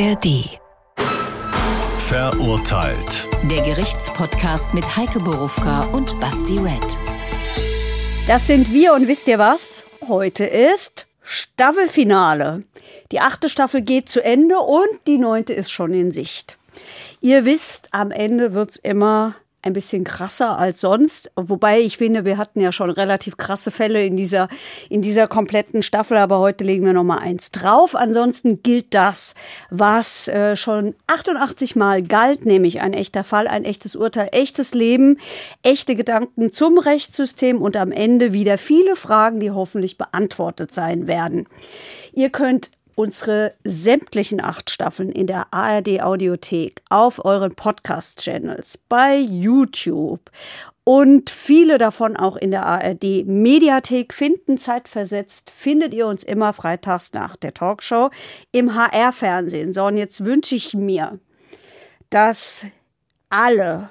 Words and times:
ARD. 0.00 0.58
Verurteilt. 1.98 3.28
Der 3.50 3.60
Gerichtspodcast 3.60 4.72
mit 4.72 4.96
Heike 4.96 5.18
Borufka 5.20 5.82
und 5.92 6.18
Basti 6.20 6.56
Red. 6.56 6.96
Das 8.26 8.46
sind 8.46 8.72
wir 8.72 8.94
und 8.94 9.08
wisst 9.08 9.28
ihr 9.28 9.38
was? 9.38 9.84
Heute 10.08 10.44
ist 10.44 11.06
Staffelfinale. 11.22 12.62
Die 13.12 13.20
achte 13.20 13.50
Staffel 13.50 13.82
geht 13.82 14.08
zu 14.08 14.24
Ende 14.24 14.58
und 14.60 14.88
die 15.06 15.18
neunte 15.18 15.52
ist 15.52 15.70
schon 15.70 15.92
in 15.92 16.12
Sicht. 16.12 16.56
Ihr 17.20 17.44
wisst, 17.44 17.90
am 17.92 18.10
Ende 18.10 18.54
wird's 18.54 18.76
immer 18.76 19.34
ein 19.62 19.72
bisschen 19.72 20.04
krasser 20.04 20.58
als 20.58 20.80
sonst. 20.80 21.30
Wobei 21.36 21.80
ich 21.80 21.98
finde, 21.98 22.24
wir 22.24 22.38
hatten 22.38 22.60
ja 22.60 22.72
schon 22.72 22.90
relativ 22.90 23.36
krasse 23.36 23.70
Fälle 23.70 24.04
in 24.04 24.16
dieser, 24.16 24.48
in 24.88 25.02
dieser 25.02 25.28
kompletten 25.28 25.82
Staffel, 25.82 26.16
aber 26.16 26.38
heute 26.38 26.64
legen 26.64 26.86
wir 26.86 26.92
noch 26.92 27.04
mal 27.04 27.18
eins 27.18 27.50
drauf. 27.50 27.94
Ansonsten 27.94 28.62
gilt 28.62 28.94
das, 28.94 29.34
was 29.70 30.28
äh, 30.28 30.56
schon 30.56 30.94
88 31.06 31.76
Mal 31.76 32.02
galt, 32.02 32.46
nämlich 32.46 32.80
ein 32.80 32.94
echter 32.94 33.24
Fall, 33.24 33.48
ein 33.48 33.64
echtes 33.64 33.96
Urteil, 33.96 34.28
echtes 34.32 34.74
Leben, 34.74 35.18
echte 35.62 35.94
Gedanken 35.94 36.52
zum 36.52 36.78
Rechtssystem 36.78 37.60
und 37.60 37.76
am 37.76 37.92
Ende 37.92 38.32
wieder 38.32 38.56
viele 38.56 38.96
Fragen, 38.96 39.40
die 39.40 39.50
hoffentlich 39.50 39.98
beantwortet 39.98 40.72
sein 40.72 41.06
werden. 41.06 41.46
Ihr 42.12 42.30
könnt 42.30 42.70
unsere 43.00 43.54
sämtlichen 43.64 44.42
acht 44.42 44.68
Staffeln 44.68 45.10
in 45.10 45.26
der 45.26 45.54
ARD 45.54 46.02
Audiothek, 46.02 46.82
auf 46.90 47.24
euren 47.24 47.54
Podcast-Channels, 47.54 48.76
bei 48.90 49.16
YouTube 49.16 50.30
und 50.84 51.30
viele 51.30 51.78
davon 51.78 52.18
auch 52.18 52.36
in 52.36 52.50
der 52.50 52.66
ARD 52.66 53.24
Mediathek 53.24 54.12
finden. 54.12 54.58
Zeitversetzt 54.58 55.50
findet 55.50 55.94
ihr 55.94 56.06
uns 56.06 56.24
immer 56.24 56.52
freitags 56.52 57.14
nach 57.14 57.36
der 57.36 57.54
Talkshow 57.54 58.10
im 58.52 58.74
HR-Fernsehen. 58.74 59.72
So, 59.72 59.86
und 59.86 59.96
jetzt 59.96 60.22
wünsche 60.26 60.54
ich 60.54 60.74
mir, 60.74 61.18
dass 62.10 62.66
alle 63.30 63.88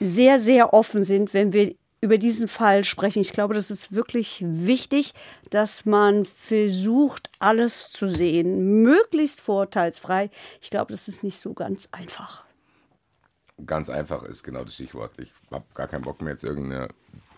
sehr, 0.00 0.40
sehr 0.40 0.72
offen 0.72 1.04
sind, 1.04 1.34
wenn 1.34 1.52
wir 1.52 1.74
über 2.00 2.16
diesen 2.16 2.48
Fall 2.48 2.84
sprechen. 2.84 3.20
Ich 3.20 3.32
glaube, 3.34 3.52
das 3.52 3.70
ist 3.70 3.92
wirklich 3.92 4.42
wichtig, 4.42 5.12
dass 5.50 5.84
man 5.84 6.24
versucht, 6.24 7.30
alles 7.38 7.90
zu 7.90 8.08
sehen, 8.08 8.82
möglichst 8.82 9.40
vorurteilsfrei. 9.40 10.30
Ich 10.60 10.70
glaube, 10.70 10.92
das 10.92 11.08
ist 11.08 11.22
nicht 11.22 11.38
so 11.38 11.54
ganz 11.54 11.88
einfach. 11.92 12.44
Ganz 13.64 13.88
einfach 13.88 14.22
ist 14.24 14.42
genau 14.42 14.64
das 14.64 14.74
Stichwort. 14.74 15.12
Ich 15.18 15.32
habe 15.50 15.64
gar 15.74 15.88
keinen 15.88 16.02
Bock 16.02 16.20
mehr, 16.20 16.32
jetzt 16.34 16.44
irgendeine 16.44 16.88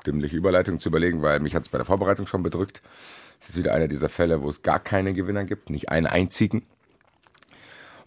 dümmliche 0.06 0.36
Überleitung 0.36 0.80
zu 0.80 0.88
überlegen, 0.88 1.22
weil 1.22 1.40
mich 1.40 1.54
hat 1.54 1.62
es 1.62 1.68
bei 1.68 1.78
der 1.78 1.84
Vorbereitung 1.84 2.26
schon 2.26 2.42
bedrückt. 2.42 2.82
Es 3.40 3.50
ist 3.50 3.56
wieder 3.56 3.72
einer 3.72 3.88
dieser 3.88 4.08
Fälle, 4.08 4.42
wo 4.42 4.48
es 4.48 4.62
gar 4.62 4.80
keine 4.80 5.14
Gewinner 5.14 5.44
gibt, 5.44 5.70
nicht 5.70 5.90
einen 5.90 6.06
einzigen. 6.06 6.66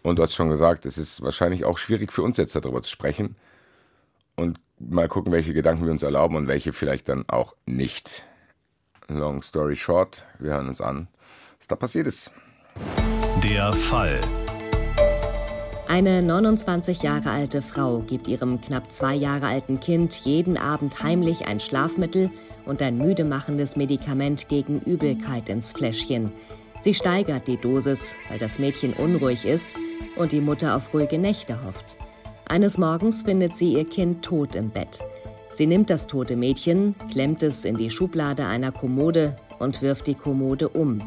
Und 0.03 0.17
du 0.17 0.23
hast 0.23 0.33
schon 0.33 0.49
gesagt, 0.49 0.85
es 0.85 0.97
ist 0.97 1.21
wahrscheinlich 1.21 1.63
auch 1.63 1.77
schwierig 1.77 2.11
für 2.11 2.23
uns 2.23 2.37
jetzt 2.37 2.55
darüber 2.55 2.81
zu 2.81 2.89
sprechen. 2.89 3.35
Und 4.35 4.59
mal 4.79 5.07
gucken, 5.07 5.31
welche 5.31 5.53
Gedanken 5.53 5.85
wir 5.85 5.91
uns 5.91 6.03
erlauben 6.03 6.35
und 6.35 6.47
welche 6.47 6.73
vielleicht 6.73 7.07
dann 7.07 7.29
auch 7.29 7.55
nicht. 7.65 8.25
Long 9.17 9.41
story 9.41 9.75
short, 9.75 10.23
wir 10.39 10.51
hören 10.51 10.67
uns 10.67 10.81
an, 10.81 11.07
was 11.59 11.67
da 11.67 11.75
passiert 11.75 12.07
ist. 12.07 12.31
Der 13.43 13.73
Fall. 13.73 14.19
Eine 15.87 16.21
29 16.21 17.01
Jahre 17.01 17.31
alte 17.31 17.61
Frau 17.61 17.99
gibt 17.99 18.27
ihrem 18.29 18.61
knapp 18.61 18.91
zwei 18.91 19.13
Jahre 19.13 19.47
alten 19.47 19.79
Kind 19.79 20.13
jeden 20.23 20.57
Abend 20.57 21.03
heimlich 21.03 21.47
ein 21.47 21.59
Schlafmittel 21.59 22.31
und 22.65 22.81
ein 22.81 22.97
müdemachendes 22.97 23.75
Medikament 23.75 24.47
gegen 24.47 24.79
Übelkeit 24.81 25.49
ins 25.49 25.73
Fläschchen. 25.73 26.31
Sie 26.79 26.93
steigert 26.93 27.47
die 27.47 27.57
Dosis, 27.57 28.17
weil 28.29 28.39
das 28.39 28.57
Mädchen 28.57 28.93
unruhig 28.93 29.45
ist 29.45 29.75
und 30.15 30.31
die 30.31 30.41
Mutter 30.41 30.75
auf 30.75 30.93
ruhige 30.93 31.19
Nächte 31.19 31.61
hofft. 31.65 31.97
Eines 32.47 32.77
Morgens 32.77 33.23
findet 33.23 33.53
sie 33.53 33.73
ihr 33.73 33.85
Kind 33.85 34.23
tot 34.23 34.55
im 34.55 34.69
Bett. 34.69 34.99
Sie 35.53 35.67
nimmt 35.67 35.89
das 35.89 36.07
tote 36.07 36.35
Mädchen, 36.35 36.95
klemmt 37.11 37.43
es 37.43 37.65
in 37.65 37.75
die 37.75 37.89
Schublade 37.89 38.45
einer 38.45 38.71
Kommode 38.71 39.35
und 39.59 39.81
wirft 39.81 40.07
die 40.07 40.15
Kommode 40.15 40.69
um. 40.69 40.99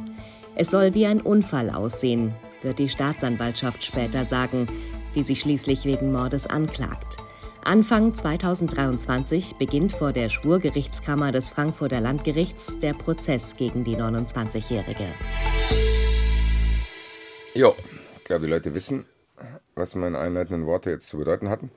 Es 0.54 0.70
soll 0.70 0.94
wie 0.94 1.06
ein 1.06 1.20
Unfall 1.20 1.70
aussehen, 1.70 2.34
wird 2.62 2.78
die 2.78 2.88
Staatsanwaltschaft 2.88 3.82
später 3.82 4.24
sagen, 4.24 4.68
die 5.14 5.22
sie 5.22 5.34
schließlich 5.34 5.84
wegen 5.84 6.12
Mordes 6.12 6.46
anklagt. 6.46 7.16
Anfang 7.64 8.14
2023 8.14 9.54
beginnt 9.56 9.92
vor 9.92 10.12
der 10.12 10.28
Schwurgerichtskammer 10.28 11.32
des 11.32 11.48
Frankfurter 11.48 12.00
Landgerichts 12.00 12.78
der 12.78 12.92
Prozess 12.92 13.56
gegen 13.56 13.84
die 13.84 13.96
29-Jährige. 13.96 15.06
Jo, 17.54 17.74
ich 18.18 18.24
glaube, 18.24 18.44
die 18.44 18.50
Leute 18.50 18.74
wissen, 18.74 19.06
was 19.74 19.94
meine 19.94 20.18
einleitenden 20.18 20.66
Worte 20.66 20.90
jetzt 20.90 21.08
zu 21.08 21.16
bedeuten 21.16 21.48
hatten. 21.48 21.70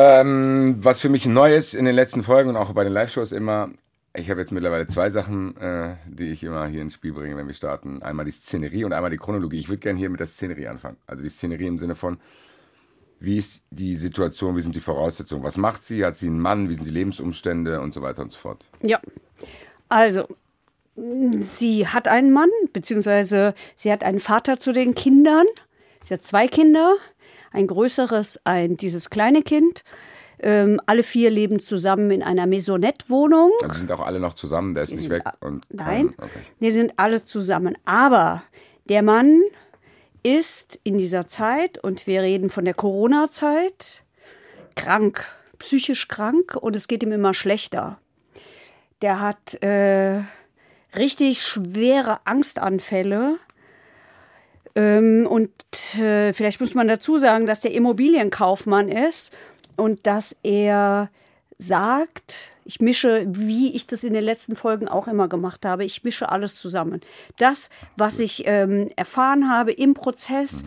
Ähm, 0.00 0.76
was 0.78 1.00
für 1.00 1.08
mich 1.08 1.26
neu 1.26 1.52
ist 1.52 1.74
in 1.74 1.84
den 1.84 1.96
letzten 1.96 2.22
Folgen 2.22 2.50
und 2.50 2.56
auch 2.56 2.72
bei 2.72 2.84
den 2.84 2.92
Live-Shows 2.92 3.32
immer, 3.32 3.70
ich 4.14 4.30
habe 4.30 4.40
jetzt 4.40 4.52
mittlerweile 4.52 4.86
zwei 4.86 5.10
Sachen, 5.10 5.56
äh, 5.56 5.96
die 6.06 6.30
ich 6.30 6.44
immer 6.44 6.68
hier 6.68 6.82
ins 6.82 6.94
Spiel 6.94 7.12
bringe, 7.12 7.36
wenn 7.36 7.48
wir 7.48 7.54
starten. 7.54 8.00
Einmal 8.00 8.24
die 8.24 8.30
Szenerie 8.30 8.84
und 8.84 8.92
einmal 8.92 9.10
die 9.10 9.16
Chronologie. 9.16 9.58
Ich 9.58 9.68
würde 9.68 9.80
gerne 9.80 9.98
hier 9.98 10.08
mit 10.08 10.20
der 10.20 10.28
Szenerie 10.28 10.68
anfangen. 10.68 10.98
Also 11.08 11.24
die 11.24 11.28
Szenerie 11.28 11.66
im 11.66 11.78
Sinne 11.78 11.96
von, 11.96 12.20
wie 13.18 13.38
ist 13.38 13.64
die 13.70 13.96
Situation, 13.96 14.56
wie 14.56 14.62
sind 14.62 14.76
die 14.76 14.80
Voraussetzungen, 14.80 15.42
was 15.42 15.56
macht 15.56 15.82
sie, 15.82 16.04
hat 16.04 16.16
sie 16.16 16.28
einen 16.28 16.38
Mann, 16.38 16.68
wie 16.68 16.74
sind 16.74 16.86
die 16.86 16.92
Lebensumstände 16.92 17.80
und 17.80 17.92
so 17.92 18.00
weiter 18.00 18.22
und 18.22 18.30
so 18.30 18.38
fort. 18.38 18.66
Ja, 18.82 19.00
also 19.88 20.28
sie 21.56 21.88
hat 21.88 22.06
einen 22.06 22.32
Mann, 22.32 22.50
beziehungsweise 22.72 23.52
sie 23.74 23.90
hat 23.90 24.04
einen 24.04 24.20
Vater 24.20 24.60
zu 24.60 24.70
den 24.70 24.94
Kindern. 24.94 25.46
Sie 26.04 26.14
hat 26.14 26.24
zwei 26.24 26.46
Kinder, 26.46 26.94
ein 27.52 27.66
größeres, 27.66 28.40
ein 28.44 28.76
dieses 28.76 29.10
kleine 29.10 29.42
Kind. 29.42 29.82
Ähm, 30.40 30.80
alle 30.86 31.02
vier 31.02 31.30
leben 31.30 31.58
zusammen 31.58 32.10
in 32.12 32.22
einer 32.22 32.46
Maisonette-Wohnung. 32.46 33.50
Also 33.62 33.74
sind 33.80 33.90
auch 33.90 34.00
alle 34.06 34.20
noch 34.20 34.34
zusammen, 34.34 34.72
der 34.74 34.84
ist 34.84 34.92
Die 34.92 34.96
nicht 34.96 35.10
weg. 35.10 35.24
Und 35.40 35.68
kann, 35.70 35.76
Nein, 35.86 36.14
Okay. 36.16 36.40
die 36.60 36.70
sind 36.70 36.92
alle 36.96 37.24
zusammen. 37.24 37.76
Aber 37.84 38.42
der 38.88 39.02
Mann 39.02 39.42
ist 40.22 40.78
in 40.84 40.96
dieser 40.98 41.26
Zeit, 41.26 41.78
und 41.82 42.06
wir 42.06 42.22
reden 42.22 42.50
von 42.50 42.64
der 42.64 42.74
Corona-Zeit, 42.74 44.04
krank, 44.76 45.24
psychisch 45.58 46.06
krank 46.06 46.54
und 46.54 46.76
es 46.76 46.86
geht 46.86 47.02
ihm 47.02 47.10
immer 47.12 47.34
schlechter. 47.34 47.98
Der 49.02 49.20
hat 49.20 49.60
äh, 49.62 50.20
richtig 50.96 51.42
schwere 51.42 52.20
Angstanfälle. 52.26 53.38
Ähm, 54.78 55.26
und 55.26 55.50
äh, 55.98 56.32
vielleicht 56.32 56.60
muss 56.60 56.76
man 56.76 56.86
dazu 56.86 57.18
sagen, 57.18 57.46
dass 57.46 57.60
der 57.60 57.72
Immobilienkaufmann 57.72 58.88
ist 58.88 59.32
und 59.76 60.06
dass 60.06 60.38
er 60.44 61.10
sagt, 61.58 62.52
ich 62.64 62.80
mische, 62.80 63.26
wie 63.26 63.74
ich 63.74 63.88
das 63.88 64.04
in 64.04 64.12
den 64.12 64.22
letzten 64.22 64.54
Folgen 64.54 64.86
auch 64.86 65.08
immer 65.08 65.26
gemacht 65.26 65.64
habe, 65.64 65.84
ich 65.84 66.04
mische 66.04 66.30
alles 66.30 66.54
zusammen. 66.54 67.00
Das, 67.38 67.70
was 67.96 68.20
ich 68.20 68.44
ähm, 68.46 68.88
erfahren 68.94 69.50
habe 69.50 69.72
im 69.72 69.94
Prozess, 69.94 70.62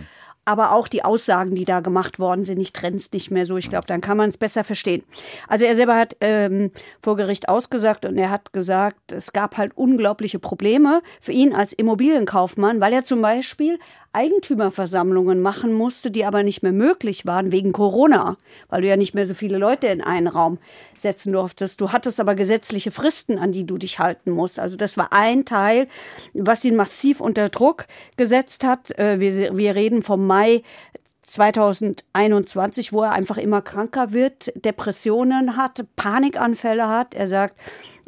aber 0.51 0.73
auch 0.73 0.89
die 0.89 1.05
Aussagen, 1.05 1.55
die 1.55 1.63
da 1.63 1.79
gemacht 1.79 2.19
worden 2.19 2.43
sind, 2.43 2.59
ich 2.59 2.73
trenne 2.73 2.97
es 2.97 3.09
nicht 3.13 3.31
mehr 3.31 3.45
so. 3.45 3.55
Ich 3.55 3.69
glaube, 3.69 3.87
dann 3.87 4.01
kann 4.01 4.17
man 4.17 4.27
es 4.27 4.37
besser 4.37 4.65
verstehen. 4.65 5.03
Also 5.47 5.63
er 5.63 5.77
selber 5.77 5.95
hat 5.95 6.17
ähm, 6.19 6.71
vor 7.01 7.15
Gericht 7.15 7.47
ausgesagt 7.47 8.03
und 8.03 8.17
er 8.17 8.29
hat 8.29 8.51
gesagt, 8.51 9.13
es 9.13 9.31
gab 9.31 9.55
halt 9.55 9.71
unglaubliche 9.77 10.39
Probleme 10.39 11.01
für 11.21 11.31
ihn 11.31 11.55
als 11.55 11.71
Immobilienkaufmann, 11.71 12.81
weil 12.81 12.91
er 12.91 13.05
zum 13.05 13.21
Beispiel 13.21 13.79
Eigentümerversammlungen 14.13 15.41
machen 15.41 15.73
musste, 15.73 16.11
die 16.11 16.25
aber 16.25 16.43
nicht 16.43 16.63
mehr 16.63 16.71
möglich 16.71 17.25
waren 17.25 17.51
wegen 17.51 17.71
Corona, 17.71 18.37
weil 18.69 18.81
du 18.81 18.87
ja 18.87 18.97
nicht 18.97 19.15
mehr 19.15 19.25
so 19.25 19.33
viele 19.33 19.57
Leute 19.57 19.87
in 19.87 20.01
einen 20.01 20.27
Raum 20.27 20.57
setzen 20.95 21.33
durftest. 21.33 21.79
Du 21.79 21.91
hattest 21.91 22.19
aber 22.19 22.35
gesetzliche 22.35 22.91
Fristen, 22.91 23.37
an 23.39 23.51
die 23.51 23.65
du 23.65 23.77
dich 23.77 23.99
halten 23.99 24.31
musst. 24.31 24.59
Also 24.59 24.75
das 24.75 24.97
war 24.97 25.13
ein 25.13 25.45
Teil, 25.45 25.87
was 26.33 26.65
ihn 26.65 26.75
massiv 26.75 27.21
unter 27.21 27.49
Druck 27.49 27.85
gesetzt 28.17 28.63
hat. 28.63 28.97
Äh, 28.97 29.19
Wir, 29.19 29.55
wir 29.55 29.75
reden 29.75 30.03
vom 30.03 30.27
Mai 30.27 30.63
2021, 31.23 32.91
wo 32.91 33.03
er 33.03 33.13
einfach 33.13 33.37
immer 33.37 33.61
kranker 33.61 34.11
wird, 34.11 34.51
Depressionen 34.55 35.55
hat, 35.55 35.85
Panikanfälle 35.95 36.87
hat. 36.87 37.13
Er 37.13 37.27
sagt, 37.27 37.55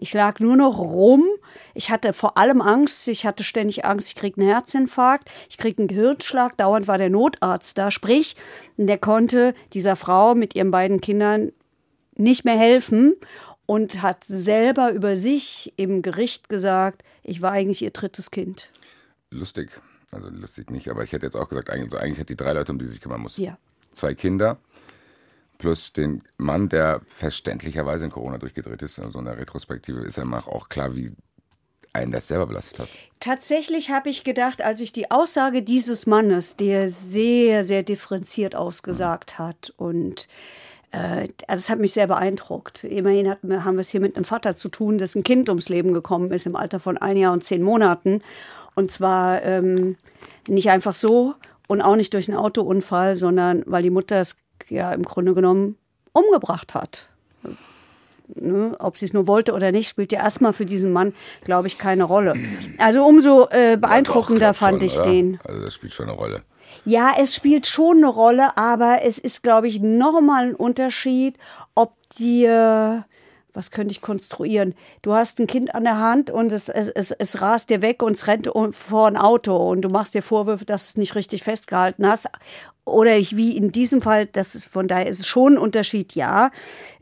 ich 0.04 0.14
lag 0.14 0.42
nur 0.42 0.58
noch 0.58 0.80
rum. 0.80 1.26
Ich 1.74 1.90
hatte 1.90 2.12
vor 2.12 2.38
allem 2.38 2.60
Angst. 2.60 3.08
Ich 3.08 3.26
hatte 3.26 3.46
ständig 3.46 3.86
Angst, 3.86 4.10
ich 4.10 4.16
kriege 4.16 4.42
einen 4.42 4.50
Herzinfarkt, 4.50 5.32
ich 5.50 5.58
kriege 5.58 5.80
einen 5.80 5.88
Gehirnschlag. 5.88 6.58
Dauernd 6.58 6.90
war 6.90 6.98
der 6.98 7.10
Notarzt 7.10 7.78
da. 7.78 7.90
Sprich, 7.90 8.36
der 8.76 8.98
konnte 8.98 9.56
dieser 9.72 9.96
Frau 9.96 10.36
mit 10.36 10.56
ihren 10.56 10.72
beiden 10.72 11.00
Kindern 11.00 11.54
nicht 12.18 12.44
mehr 12.44 12.58
helfen 12.58 13.16
und 13.66 14.02
hat 14.02 14.26
selber 14.26 14.92
über 14.92 15.16
sich 15.16 15.72
im 15.78 16.02
Gericht 16.02 16.50
gesagt, 16.50 17.02
ich 17.24 17.42
war 17.42 17.54
eigentlich 17.54 17.82
ihr 17.82 17.92
drittes 17.92 18.30
Kind. 18.30 18.72
Lustig. 19.32 19.70
Also 20.12 20.28
lustig 20.28 20.70
nicht, 20.70 20.90
aber 20.90 21.04
ich 21.04 21.14
hätte 21.14 21.26
jetzt 21.26 21.38
auch 21.38 21.48
gesagt, 21.48 21.70
eigentlich, 21.70 21.94
also 21.94 21.98
eigentlich 21.98 22.20
hat 22.20 22.28
die 22.28 22.36
drei 22.36 22.52
Leute, 22.52 22.74
um 22.74 22.78
die 22.78 22.84
sie 22.84 22.92
sich 22.92 23.02
kümmern 23.02 23.22
muss. 23.22 23.38
Ja. 23.38 23.58
Zwei 23.94 24.16
Kinder 24.16 24.58
plus 25.63 25.94
den 25.94 26.24
Mann, 26.36 26.68
der 26.68 27.00
verständlicherweise 27.07 28.04
in 28.04 28.12
Corona 28.12 28.38
durchgedreht 28.38 28.81
ist. 28.81 29.00
Also 29.00 29.19
in 29.19 29.25
der 29.25 29.38
Retrospektive 29.38 30.01
ist 30.01 30.19
einem 30.19 30.33
auch 30.33 30.68
klar, 30.68 30.94
wie 30.94 31.13
einen 31.94 32.12
das 32.12 32.27
selber 32.27 32.48
belastet 32.48 32.80
hat. 32.80 32.89
Tatsächlich 33.21 33.89
habe 33.89 34.10
ich 34.10 34.25
gedacht, 34.25 34.62
als 34.62 34.81
ich 34.81 34.92
die 34.92 35.10
Aussage 35.10 35.63
dieses 35.63 36.06
Mannes, 36.06 36.57
der 36.57 36.89
sehr, 36.89 37.63
sehr 37.63 37.81
differenziert 37.81 38.57
ausgesagt 38.57 39.39
hat 39.39 39.74
und 39.77 40.27
äh, 40.92 41.30
also 41.48 41.62
es 41.62 41.69
hat 41.69 41.80
mich 41.80 41.94
sehr 41.94 42.07
beeindruckt. 42.07 42.83
Immerhin 42.83 43.30
hat, 43.30 43.39
haben 43.42 43.77
wir 43.77 43.81
es 43.81 43.89
hier 43.89 44.01
mit 44.01 44.18
einem 44.18 44.25
Vater 44.25 44.57
zu 44.57 44.68
tun, 44.68 44.98
dessen 44.98 45.24
Kind 45.24 45.48
ums 45.48 45.69
Leben 45.69 45.94
gekommen 45.94 46.30
ist 46.31 46.45
im 46.45 46.57
Alter 46.57 46.81
von 46.81 46.98
ein 46.98 47.15
Jahr 47.15 47.31
und 47.31 47.45
zehn 47.45 47.63
Monaten. 47.63 48.21
Und 48.75 48.92
zwar 48.92 49.42
ähm, 49.44 49.95
nicht 50.50 50.69
einfach 50.71 50.94
so 50.94 51.36
und 51.69 51.81
auch 51.81 51.95
nicht 51.95 52.13
durch 52.13 52.27
einen 52.27 52.38
Autounfall, 52.38 53.15
sondern 53.15 53.63
weil 53.65 53.83
die 53.83 53.92
Mutter 53.92 54.18
es 54.18 54.43
ja 54.69 54.92
im 54.92 55.04
Grunde 55.04 55.33
genommen 55.33 55.77
umgebracht 56.13 56.74
hat. 56.74 57.10
Ne, 58.36 58.75
ob 58.80 58.98
sie 58.98 59.06
es 59.06 59.13
nur 59.13 59.27
wollte 59.27 59.54
oder 59.54 59.71
nicht, 59.71 59.89
spielt 59.89 60.12
ja 60.12 60.21
erstmal 60.21 60.54
für 60.54 60.65
diesen 60.65 60.94
Mann, 60.94 61.13
glaube 61.44 61.68
ich, 61.68 61.77
keine 61.77 62.06
Rolle. 62.06 62.36
Also 62.77 63.04
umso 63.04 63.48
äh, 63.50 63.77
beeindruckender 63.77 64.48
ja, 64.48 64.51
doch, 64.51 64.57
fand 64.57 64.80
schon, 64.80 64.86
ich 64.86 65.00
oder? 65.00 65.10
den. 65.10 65.39
Also 65.44 65.62
das 65.62 65.74
spielt 65.74 65.94
schon 65.94 66.10
eine 66.10 66.18
Rolle. 66.18 66.42
Ja, 66.86 67.13
es 67.18 67.36
spielt 67.36 67.68
schon 67.68 67.98
eine 67.98 68.07
Rolle, 68.07 68.57
aber 68.57 69.04
es 69.04 69.18
ist, 69.18 69.44
glaube 69.44 69.68
ich, 69.68 69.81
nochmal 69.81 70.48
ein 70.48 70.56
Unterschied, 70.56 71.38
ob 71.75 71.95
dir, 72.18 73.06
was 73.54 73.71
könnte 73.71 73.92
ich 73.92 74.01
konstruieren? 74.01 74.74
Du 75.01 75.13
hast 75.13 75.39
ein 75.39 75.48
Kind 75.48 75.75
an 75.75 75.83
der 75.83 76.00
Hand 76.00 76.30
und 76.30 76.51
es, 76.51 76.69
es, 76.69 76.89
es, 76.89 77.12
es 77.12 77.42
rast 77.42 77.69
dir 77.69 77.81
weg 77.81 78.04
und 78.04 78.13
es 78.13 78.27
rennt 78.27 78.50
vor 78.71 79.07
ein 79.07 79.18
Auto 79.18 79.56
und 79.56 79.81
du 79.81 79.89
machst 79.89 80.13
dir 80.13 80.21
Vorwürfe, 80.24 80.65
dass 80.65 80.88
du 80.88 80.89
es 80.92 80.98
nicht 80.98 81.15
richtig 81.15 81.44
festgehalten 81.44 82.07
hast. 82.07 82.27
Oder 82.86 83.18
ich, 83.18 83.38
wie 83.38 83.56
in 83.56 83.72
diesem 83.72 84.02
Fall, 84.02 84.26
das 84.26 84.56
ist, 84.56 84.66
von 84.66 84.88
daher 84.88 85.08
ist 85.08 85.20
es 85.20 85.28
schon 85.28 85.54
ein 85.54 85.58
Unterschied, 85.58 86.16
ja. 86.16 86.52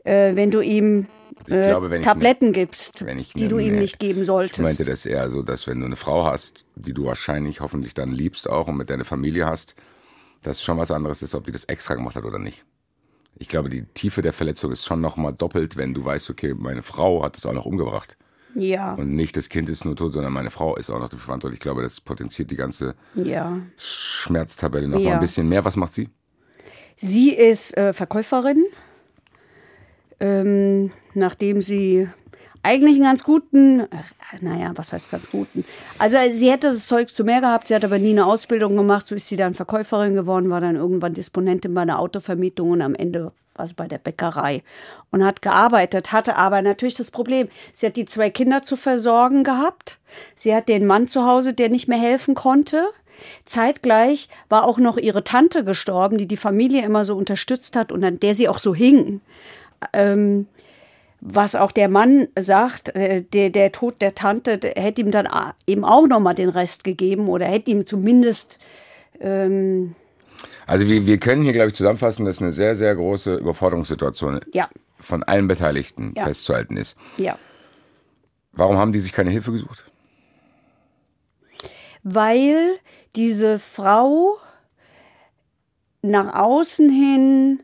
Äh, 0.04 0.36
wenn 0.36 0.50
du 0.50 0.60
ihm 0.60 1.06
äh, 1.48 1.68
glaube, 1.68 2.00
Tabletten 2.00 2.46
ne, 2.46 2.52
gibst, 2.52 3.04
die 3.34 3.48
du 3.48 3.58
ihm 3.58 3.76
nicht 3.76 3.98
geben 3.98 4.24
solltest. 4.24 4.58
Ich 4.58 4.64
meinte 4.64 4.84
das 4.84 5.06
eher 5.06 5.28
so, 5.30 5.42
dass 5.42 5.66
wenn 5.66 5.80
du 5.80 5.86
eine 5.86 5.96
Frau 5.96 6.24
hast, 6.24 6.64
die 6.76 6.92
du 6.92 7.04
wahrscheinlich 7.04 7.60
hoffentlich 7.60 7.94
dann 7.94 8.10
liebst 8.10 8.48
auch 8.48 8.68
und 8.68 8.76
mit 8.76 8.90
deiner 8.90 9.04
Familie 9.04 9.46
hast, 9.46 9.74
dass 10.42 10.62
schon 10.62 10.78
was 10.78 10.90
anderes 10.90 11.22
ist, 11.22 11.34
ob 11.34 11.44
die 11.44 11.52
das 11.52 11.64
extra 11.64 11.94
gemacht 11.94 12.16
hat 12.16 12.24
oder 12.24 12.38
nicht. 12.38 12.64
Ich 13.38 13.48
glaube, 13.48 13.68
die 13.68 13.84
Tiefe 13.94 14.22
der 14.22 14.32
Verletzung 14.32 14.70
ist 14.70 14.84
schon 14.84 15.00
nochmal 15.00 15.32
doppelt, 15.32 15.76
wenn 15.76 15.94
du 15.94 16.04
weißt, 16.04 16.30
okay, 16.30 16.54
meine 16.54 16.82
Frau 16.82 17.24
hat 17.24 17.36
es 17.36 17.46
auch 17.46 17.52
noch 17.52 17.64
umgebracht. 17.64 18.16
Ja. 18.54 18.94
Und 18.94 19.14
nicht 19.14 19.36
das 19.36 19.48
Kind 19.48 19.68
ist 19.68 19.84
nur 19.84 19.96
tot, 19.96 20.12
sondern 20.12 20.32
meine 20.32 20.50
Frau 20.50 20.76
ist 20.76 20.90
auch 20.90 20.98
noch 20.98 21.08
dafür 21.08 21.24
verantwortlich. 21.26 21.58
Ich 21.58 21.62
glaube, 21.62 21.82
das 21.82 22.00
potenziert 22.00 22.50
die 22.50 22.56
ganze 22.56 22.94
ja. 23.14 23.58
Schmerztabelle 23.76 24.88
noch 24.88 24.98
ja. 24.98 25.10
mal 25.10 25.14
ein 25.14 25.20
bisschen 25.20 25.48
mehr. 25.48 25.64
Was 25.64 25.76
macht 25.76 25.94
sie? 25.94 26.10
Sie 26.96 27.30
ist 27.30 27.76
äh, 27.76 27.92
Verkäuferin 27.92 28.64
ähm, 30.22 30.92
nachdem 31.14 31.60
sie 31.60 32.08
eigentlich 32.62 32.94
einen 32.94 33.04
ganz 33.04 33.24
guten, 33.24 33.88
naja, 34.40 34.70
was 34.76 34.92
heißt 34.92 35.10
ganz 35.10 35.28
guten? 35.28 35.64
Also 35.98 36.16
sie 36.30 36.50
hätte 36.50 36.68
das 36.68 36.86
Zeug 36.86 37.08
zu 37.08 37.24
mehr 37.24 37.40
gehabt, 37.40 37.66
sie 37.66 37.74
hat 37.74 37.84
aber 37.84 37.98
nie 37.98 38.10
eine 38.10 38.24
Ausbildung 38.24 38.76
gemacht, 38.76 39.04
so 39.04 39.16
ist 39.16 39.26
sie 39.26 39.34
dann 39.34 39.52
Verkäuferin 39.52 40.14
geworden, 40.14 40.48
war 40.48 40.60
dann 40.60 40.76
irgendwann 40.76 41.12
Disponentin 41.12 41.74
bei 41.74 41.82
einer 41.82 41.98
Autovermietung 41.98 42.70
und 42.70 42.82
am 42.82 42.94
Ende 42.94 43.32
sie 43.64 43.74
bei 43.74 43.88
der 43.88 43.98
Bäckerei 43.98 44.62
und 45.10 45.24
hat 45.24 45.42
gearbeitet, 45.42 46.12
hatte 46.12 46.36
aber 46.36 46.62
natürlich 46.62 46.94
das 46.94 47.10
Problem, 47.10 47.48
sie 47.72 47.86
hat 47.86 47.96
die 47.96 48.06
zwei 48.06 48.30
Kinder 48.30 48.62
zu 48.62 48.76
versorgen 48.76 49.44
gehabt, 49.44 49.98
sie 50.36 50.54
hat 50.54 50.68
den 50.68 50.86
Mann 50.86 51.08
zu 51.08 51.24
Hause, 51.26 51.54
der 51.54 51.68
nicht 51.68 51.88
mehr 51.88 51.98
helfen 51.98 52.34
konnte. 52.34 52.88
Zeitgleich 53.44 54.28
war 54.48 54.64
auch 54.64 54.78
noch 54.78 54.96
ihre 54.96 55.22
Tante 55.22 55.64
gestorben, 55.64 56.18
die 56.18 56.26
die 56.26 56.36
Familie 56.36 56.82
immer 56.82 57.04
so 57.04 57.16
unterstützt 57.16 57.76
hat 57.76 57.92
und 57.92 58.02
an 58.02 58.18
der 58.18 58.34
sie 58.34 58.48
auch 58.48 58.58
so 58.58 58.74
hing 58.74 59.20
ähm, 59.92 60.46
was 61.20 61.54
auch 61.54 61.72
der 61.72 61.88
Mann 61.88 62.28
sagt, 62.36 62.94
äh, 62.94 63.22
der, 63.22 63.50
der 63.50 63.72
Tod 63.72 64.00
der 64.02 64.14
Tante 64.14 64.58
der 64.58 64.72
hätte 64.76 65.02
ihm 65.02 65.10
dann 65.10 65.28
eben 65.66 65.84
auch 65.84 66.06
nochmal 66.06 66.34
den 66.34 66.48
Rest 66.48 66.84
gegeben 66.84 67.28
oder 67.28 67.46
hätte 67.46 67.70
ihm 67.70 67.86
zumindest. 67.86 68.58
Ähm, 69.20 69.94
also 70.66 70.86
wir, 70.86 71.06
wir 71.06 71.18
können 71.18 71.42
hier, 71.42 71.52
glaube 71.52 71.68
ich, 71.68 71.74
zusammenfassen, 71.74 72.24
dass 72.24 72.40
eine 72.40 72.52
sehr, 72.52 72.76
sehr 72.76 72.94
große 72.94 73.34
Überforderungssituation 73.34 74.40
ja. 74.52 74.68
von 75.00 75.22
allen 75.22 75.48
Beteiligten 75.48 76.12
ja. 76.16 76.24
festzuhalten 76.24 76.76
ist. 76.76 76.96
Ja. 77.16 77.38
Warum 78.52 78.76
haben 78.76 78.92
die 78.92 79.00
sich 79.00 79.12
keine 79.12 79.30
Hilfe 79.30 79.52
gesucht? 79.52 79.84
Weil 82.02 82.78
diese 83.16 83.58
Frau 83.58 84.38
nach 86.02 86.34
außen 86.34 86.90
hin 86.90 87.62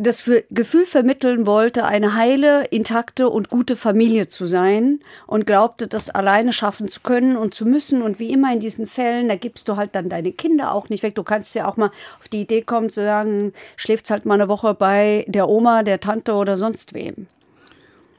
das 0.00 0.22
für 0.22 0.44
Gefühl 0.50 0.86
vermitteln 0.86 1.44
wollte, 1.44 1.84
eine 1.84 2.14
heile, 2.14 2.64
intakte 2.64 3.28
und 3.28 3.50
gute 3.50 3.76
Familie 3.76 4.28
zu 4.28 4.46
sein 4.46 5.00
und 5.26 5.46
glaubte, 5.46 5.88
das 5.88 6.08
alleine 6.08 6.54
schaffen 6.54 6.88
zu 6.88 7.00
können 7.00 7.36
und 7.36 7.52
zu 7.52 7.66
müssen. 7.66 8.00
Und 8.00 8.18
wie 8.18 8.30
immer 8.30 8.50
in 8.50 8.60
diesen 8.60 8.86
Fällen, 8.86 9.28
da 9.28 9.36
gibst 9.36 9.68
du 9.68 9.76
halt 9.76 9.94
dann 9.94 10.08
deine 10.08 10.32
Kinder 10.32 10.72
auch 10.72 10.88
nicht 10.88 11.02
weg. 11.02 11.14
Du 11.16 11.22
kannst 11.22 11.54
ja 11.54 11.68
auch 11.68 11.76
mal 11.76 11.90
auf 12.18 12.28
die 12.28 12.40
Idee 12.40 12.62
kommen 12.62 12.88
zu 12.88 13.02
sagen, 13.02 13.52
schläft 13.76 14.10
halt 14.10 14.24
mal 14.24 14.34
eine 14.34 14.48
Woche 14.48 14.72
bei 14.72 15.26
der 15.28 15.48
Oma, 15.50 15.82
der 15.82 16.00
Tante 16.00 16.32
oder 16.32 16.56
sonst 16.56 16.94
wem. 16.94 17.26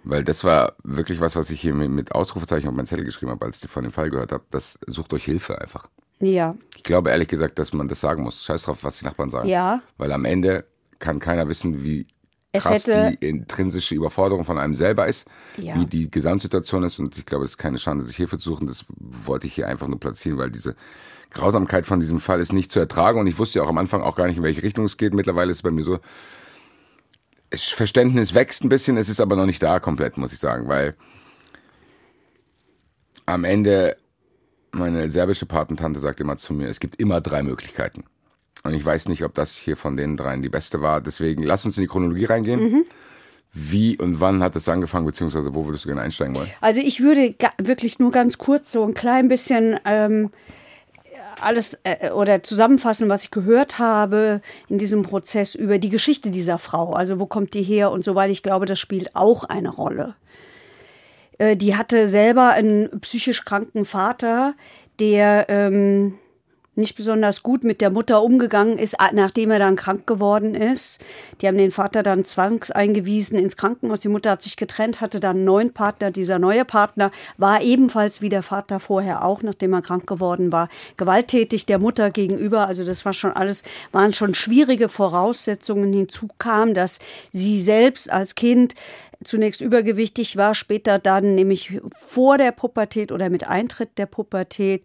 Weil 0.04 0.24
das 0.24 0.44
war 0.44 0.74
wirklich 0.84 1.19
was, 1.19 1.36
was 1.36 1.50
ich 1.50 1.62
hier 1.62 1.74
mit 1.74 2.13
Ausrufezeichen 2.13 2.69
auf 2.69 2.75
meinen 2.75 2.88
Zettel 2.88 3.06
geschrieben 3.06 3.31
habe, 3.31 3.45
als 3.45 3.63
ich 3.63 3.69
von 3.69 3.84
dem 3.84 3.92
Fall 3.92 4.12
gehört 4.12 4.31
habe. 4.31 4.44
Das 4.51 4.77
sucht 4.86 5.13
euch 5.13 5.25
Hilfe 5.25 5.60
einfach. 5.60 5.88
Ja. 6.19 6.56
Ich 6.77 6.84
glaube 6.84 7.10
ehrlich 7.10 7.27
gesagt, 7.27 7.57
dass 7.57 7.74
man 7.74 7.88
das 7.88 8.01
sagen 8.01 8.22
muss. 8.22 8.44
Scheiß 8.44 8.63
drauf, 8.63 8.84
was 8.84 9.00
die 9.00 9.06
Nachbarn 9.06 9.31
sagen. 9.31 9.50
Ja. 9.50 9.81
Weil 9.98 10.12
am 10.12 10.25
Ende 10.25 10.66
kann 11.01 11.19
keiner 11.19 11.50
wissen, 11.50 11.83
wie 11.83 12.07
krass 12.53 12.83
die 12.83 13.18
intrinsische 13.19 13.95
Überforderung 13.95 14.45
von 14.45 14.57
einem 14.57 14.75
selber 14.75 15.07
ist, 15.07 15.25
ja. 15.57 15.75
wie 15.75 15.86
die 15.86 16.09
Gesamtsituation 16.09 16.83
ist. 16.83 17.00
Und 17.00 17.18
ich 17.18 17.25
glaube, 17.25 17.44
es 17.44 17.51
ist 17.51 17.57
keine 17.57 17.80
Schande, 17.80 18.06
sich 18.06 18.15
Hilfe 18.15 18.38
zu 18.38 18.51
suchen. 18.51 18.68
Das 18.68 18.86
wollte 19.25 19.48
ich 19.48 19.53
hier 19.53 19.68
einfach 19.68 19.88
nur 19.88 20.00
platzieren, 20.00 20.38
weil 20.38 20.51
diese 20.51 20.75
Grausamkeit 21.31 21.86
von 21.86 22.00
diesem 22.00 22.19
Fall 22.19 22.39
ist 22.39 22.53
nicht 22.53 22.71
zu 22.71 22.80
ertragen. 22.80 23.19
Und 23.19 23.27
ich 23.27 23.39
wusste 23.39 23.59
ja 23.59 23.65
auch 23.65 23.69
am 23.69 23.77
Anfang 23.77 24.01
auch 24.01 24.15
gar 24.15 24.27
nicht, 24.27 24.38
in 24.38 24.44
welche 24.44 24.63
Richtung 24.63 24.86
es 24.86 24.98
geht. 24.98 25.13
Mittlerweile 25.13 25.51
ist 25.51 25.57
es 25.57 25.63
bei 25.63 25.71
mir 25.71 25.83
so, 25.83 26.00
das 27.50 27.65
Verständnis 27.65 28.33
wächst 28.33 28.63
ein 28.63 28.69
bisschen, 28.69 28.98
es 28.98 29.09
ist 29.09 29.19
aber 29.19 29.36
noch 29.36 29.45
nicht 29.45 29.62
da 29.62 29.80
komplett, 29.80 30.18
muss 30.18 30.31
ich 30.31 30.39
sagen, 30.39 30.69
weil 30.69 30.95
am 33.25 33.44
Ende 33.44 33.98
meine 34.71 35.12
serbische 35.12 35.45
Patentante 35.45 36.00
sagt 36.00 36.21
immer 36.21 36.38
zu 36.38 36.53
mir, 36.53 36.69
es 36.69 36.80
gibt 36.80 36.98
immer 36.98 37.19
drei 37.19 37.44
Möglichkeiten. 37.44 38.06
Und 38.63 38.74
ich 38.74 38.86
weiß 38.86 39.08
nicht, 39.08 39.24
ob 39.24 39.34
das 39.34 39.56
hier 39.56 39.75
von 39.75 39.98
den 39.98 40.18
dreien 40.18 40.42
die 40.42 40.50
beste 40.50 40.81
war. 40.81 41.02
Deswegen 41.02 41.44
lass 41.44 41.66
uns 41.66 41.78
in 41.78 41.84
die 41.84 41.88
Chronologie 41.88 42.25
reingehen. 42.25 42.62
Mhm. 42.62 42.86
Wie 43.54 43.98
und 43.98 44.22
wann 44.22 44.42
hat 44.42 44.56
es 44.56 44.69
angefangen, 44.69 45.06
beziehungsweise 45.06 45.54
wo 45.54 45.66
würdest 45.66 45.84
du 45.84 45.90
gerne 45.90 46.02
einsteigen 46.02 46.36
wollen? 46.36 46.50
Also 46.62 46.80
ich 46.80 47.02
würde 47.02 47.36
wirklich 47.58 48.00
nur 48.00 48.12
ganz 48.12 48.38
kurz 48.38 48.72
so 48.72 48.84
ein 48.84 48.94
klein 48.94 49.28
bisschen 49.28 49.78
ähm, 49.84 50.30
alles 51.41 51.82
äh, 51.84 52.12
oder 52.12 52.44
zusammenfassen, 52.44 53.10
was 53.10 53.24
ich 53.24 53.32
gehört 53.32 53.77
habe 53.77 54.41
in 54.70 54.77
diesem 54.77 55.03
Prozess 55.03 55.56
über 55.56 55.80
die 55.80 55.89
Geschichte 55.89 56.30
dieser 56.30 56.60
Frau. 56.60 56.94
Also 56.94 57.20
wo 57.20 57.25
kommt 57.25 57.53
die 57.53 57.63
her 57.63 57.91
und 57.91 58.06
so 58.06 58.15
weiter. 58.15 58.32
Ich 58.32 58.44
glaube, 58.44 58.65
das 58.65 58.80
spielt 58.80 59.15
auch 59.15 59.44
eine 59.44 59.70
Rolle. 59.70 60.15
Äh, 61.38 61.58
die 61.58 61.75
hatte 61.75 62.08
selber 62.08 62.51
einen 62.51 63.01
psychisch 63.01 63.44
kranken 63.44 63.84
Vater, 63.84 64.53
der 65.00 65.48
ähm, 65.50 66.13
nicht 66.75 66.96
besonders 66.96 67.44
gut 67.44 67.66
mit 67.66 67.82
der 67.82 67.90
Mutter 67.90 68.24
umgegangen 68.24 68.78
ist, 68.78 68.96
nachdem 69.12 69.51
er 69.51 69.60
dann 69.60 69.75
krank 69.75 70.08
geworden 70.08 70.56
ist. 70.56 71.01
Die 71.42 71.48
haben 71.48 71.58
den 71.58 71.72
Vater 71.72 72.01
dann 72.01 72.24
zwangseingewiesen 72.24 73.38
ins 73.38 73.58
Krankenhaus. 73.58 74.00
Die 74.00 74.08
Mutter 74.08 74.32
hat 74.32 74.42
sich 74.42 74.56
getrennt, 74.56 75.01
hatte 75.01 75.20
dann 75.20 75.38
einen 75.38 75.46
neuen 75.46 75.74
Partner. 75.74 76.12
Dieser 76.12 76.40
neue 76.40 76.63
Partner 76.63 77.12
war 77.38 77.62
ebenfalls 77.62 78.22
wie 78.22 78.30
der 78.30 78.42
Vater 78.42 78.80
vorher 78.80 79.25
auch, 79.25 79.44
nachdem 79.44 79.74
er 79.74 79.82
krank 79.82 80.08
geworden 80.08 80.54
war, 80.54 80.70
gewalttätig 80.96 81.66
der 81.66 81.78
Mutter 81.78 82.10
gegenüber. 82.10 82.68
Also 82.68 82.86
das 82.86 83.04
war 83.04 83.13
schon 83.13 83.34
alles, 83.34 83.63
waren 83.92 84.13
schon 84.13 84.34
schwierige 84.34 84.88
Voraussetzungen. 84.88 85.92
Hinzu 85.92 86.30
kam, 86.38 86.74
dass 86.74 87.00
sie 87.30 87.60
selbst 87.60 88.10
als 88.10 88.36
Kind 88.36 88.75
zunächst 89.24 89.62
übergewichtig 89.62 90.38
war, 90.38 90.56
später 90.56 91.00
dann 91.00 91.36
nämlich 91.36 91.82
vor 91.96 92.38
der 92.38 92.51
Pubertät 92.51 93.12
oder 93.12 93.30
mit 93.30 93.48
Eintritt 93.48 93.98
der 93.98 94.06
Pubertät 94.06 94.84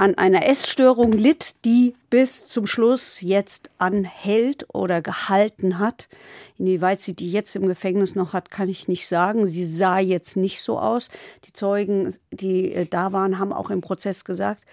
an 0.00 0.16
einer 0.16 0.48
Essstörung 0.48 1.12
litt, 1.12 1.56
die 1.66 1.92
bis 2.08 2.46
zum 2.48 2.66
Schluss 2.66 3.20
jetzt 3.20 3.70
anhält 3.76 4.64
oder 4.72 5.02
gehalten 5.02 5.78
hat. 5.78 6.08
Inwieweit 6.56 7.02
sie 7.02 7.12
die 7.12 7.30
jetzt 7.30 7.54
im 7.54 7.66
Gefängnis 7.66 8.14
noch 8.14 8.32
hat, 8.32 8.50
kann 8.50 8.70
ich 8.70 8.88
nicht 8.88 9.06
sagen. 9.06 9.44
Sie 9.44 9.62
sah 9.62 9.98
jetzt 9.98 10.38
nicht 10.38 10.62
so 10.62 10.78
aus. 10.78 11.10
Die 11.44 11.52
Zeugen, 11.52 12.14
die 12.30 12.72
äh, 12.72 12.86
da 12.86 13.12
waren, 13.12 13.38
haben 13.38 13.52
auch 13.52 13.68
im 13.68 13.82
Prozess 13.82 14.24
gesagt, 14.24 14.64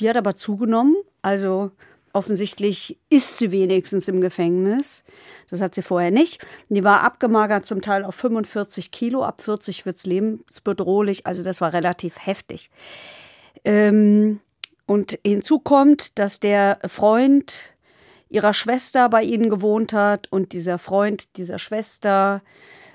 die 0.00 0.10
hat 0.10 0.18
aber 0.18 0.36
zugenommen. 0.36 0.96
Also 1.22 1.70
offensichtlich 2.12 2.98
ist 3.08 3.38
sie 3.38 3.52
wenigstens 3.52 4.06
im 4.06 4.20
Gefängnis. 4.20 5.02
Das 5.48 5.62
hat 5.62 5.74
sie 5.74 5.82
vorher 5.82 6.10
nicht. 6.10 6.44
Die 6.68 6.84
war 6.84 7.04
abgemagert 7.04 7.64
zum 7.64 7.80
Teil 7.80 8.04
auf 8.04 8.16
45 8.16 8.90
Kilo. 8.90 9.24
Ab 9.24 9.40
40 9.40 9.86
wird 9.86 9.96
es 9.96 10.04
lebensbedrohlich. 10.04 11.26
Also 11.26 11.42
das 11.42 11.62
war 11.62 11.72
relativ 11.72 12.18
heftig. 12.18 12.68
Ähm, 13.64 14.40
und 14.88 15.18
hinzu 15.22 15.58
kommt, 15.58 16.18
dass 16.18 16.40
der 16.40 16.78
Freund 16.86 17.74
ihrer 18.30 18.54
Schwester 18.54 19.10
bei 19.10 19.22
ihnen 19.22 19.50
gewohnt 19.50 19.92
hat 19.92 20.32
und 20.32 20.52
dieser 20.54 20.78
Freund 20.78 21.36
dieser 21.36 21.58
Schwester, 21.58 22.42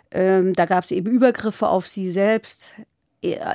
ähm, 0.10 0.54
da 0.54 0.66
gab 0.66 0.86
es 0.86 0.92
eben 0.92 1.12
Übergriffe 1.12 1.70
auf 1.70 1.88
sie 1.88 2.10
selbst, 2.10 2.72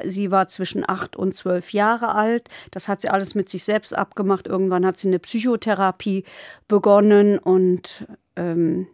sie 0.04 0.30
war 0.30 0.48
zwischen 0.48 0.88
acht 0.88 1.16
und 1.16 1.34
zwölf 1.34 1.72
Jahre 1.72 2.14
alt. 2.14 2.48
Das 2.70 2.88
hat 2.88 3.00
sie 3.00 3.10
alles 3.10 3.34
mit 3.34 3.48
sich 3.48 3.64
selbst 3.64 3.94
abgemacht. 3.94 4.46
Irgendwann 4.46 4.86
hat 4.86 4.96
sie 4.96 5.08
eine 5.08 5.18
Psychotherapie 5.18 6.24
begonnen 6.68 7.38
und 7.38 8.06
ähm, 8.36 8.86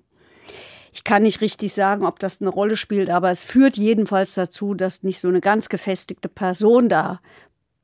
ich 0.92 1.02
kann 1.02 1.24
nicht 1.24 1.40
richtig 1.40 1.74
sagen, 1.74 2.06
ob 2.06 2.20
das 2.20 2.40
eine 2.40 2.50
Rolle 2.50 2.76
spielt, 2.76 3.10
aber 3.10 3.30
es 3.30 3.42
führt 3.42 3.76
jedenfalls 3.76 4.34
dazu, 4.34 4.74
dass 4.74 5.02
nicht 5.02 5.18
so 5.20 5.26
eine 5.26 5.40
ganz 5.40 5.68
gefestigte 5.68 6.28
Person 6.28 6.88
da 6.88 7.20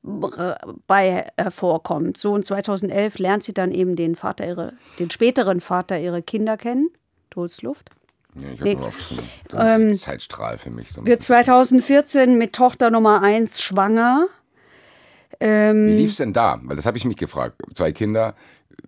bei 0.03 1.27
hervorkommt. 1.37 2.19
So 2.19 2.33
und 2.33 2.47
2011 2.47 3.19
lernt 3.19 3.43
sie 3.45 3.53
dann 3.55 3.71
eben 3.73 3.97
den 3.97 4.15
Vater 4.17 4.47
ihre, 4.47 4.73
den 4.99 5.11
späteren 5.11 5.61
Vater 5.61 5.99
ihrer 5.99 6.23
Kinder 6.23 6.57
kennen, 6.57 6.91
Todesluft. 7.31 7.91
Ja, 8.35 8.43
ich 8.53 8.61
habe 8.61 8.65
Nee. 8.71 8.75
nur 8.77 8.87
aufgeschrieben. 8.89 9.25
Ähm, 9.55 9.95
Zeitstrahl 9.95 10.57
für 10.59 10.71
mich. 10.71 10.89
So 10.91 10.99
Wird 10.99 11.07
bisschen. 11.19 11.23
2014 11.23 12.39
mit 12.39 12.53
Tochter 12.55 12.91
Nummer 12.91 13.23
1 13.23 13.61
schwanger. 13.61 14.29
Ähm, 15.41 15.87
Wie 15.89 15.97
lief's 15.97 16.17
denn 16.17 16.33
da? 16.33 16.59
Weil 16.63 16.77
das 16.77 16.87
habe 16.87 16.97
ich 16.97 17.05
mich 17.05 17.17
gefragt. 17.17 17.61
Zwei 17.75 17.93
Kinder, 17.93 18.35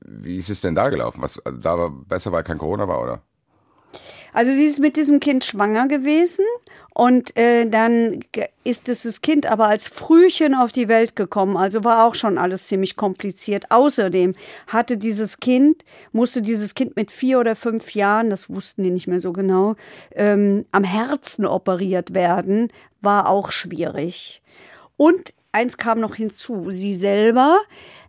wie 0.05 0.37
ist 0.37 0.49
es 0.51 0.61
denn 0.61 0.75
da 0.75 0.91
gelaufen? 0.91 1.23
Was 1.23 1.41
da 1.45 1.79
war 1.79 1.91
besser, 1.91 2.31
weil 2.33 2.43
kein 2.45 2.59
Corona 2.59 2.87
war, 2.89 3.03
oder? 3.03 3.23
Also 4.33 4.51
sie 4.51 4.65
ist 4.65 4.81
mit 4.81 4.97
diesem 4.97 5.21
Kind 5.21 5.45
schwanger 5.45 5.89
gewesen 5.89 6.45
und 6.95 7.37
äh, 7.37 7.67
dann 7.67 8.21
ist 8.65 8.89
dieses 8.89 9.21
Kind 9.21 9.47
aber 9.47 9.69
als 9.69 9.89
Frühchen 9.89 10.55
auf 10.55 10.73
die 10.73 10.89
Welt 10.89 11.17
gekommen. 11.17 11.57
Also 11.57 11.85
war 11.85 12.07
auch 12.07 12.15
schon 12.15 12.39
alles 12.39 12.67
ziemlich 12.67 12.97
kompliziert. 12.97 13.71
Außerdem 13.71 14.35
hatte 14.67 14.97
dieses 14.97 15.41
Kind, 15.41 15.85
musste 16.13 16.43
dieses 16.43 16.75
Kind 16.75 16.97
mit 16.97 17.13
vier 17.13 17.41
oder 17.41 17.57
fünf 17.57 17.95
Jahren, 17.95 18.31
das 18.31 18.49
wussten 18.49 18.83
die 18.83 18.91
nicht 18.91 19.07
mehr 19.07 19.21
so 19.21 19.33
genau, 19.33 19.77
ähm, 20.15 20.65
am 20.73 20.85
Herzen 20.85 21.47
operiert 21.47 22.15
werden, 22.15 22.69
war 23.01 23.29
auch 23.29 23.51
schwierig. 23.51 24.43
Und 24.97 25.35
eins 25.51 25.77
kam 25.77 26.01
noch 26.01 26.15
hinzu, 26.15 26.71
sie 26.71 26.95
selber 26.95 27.59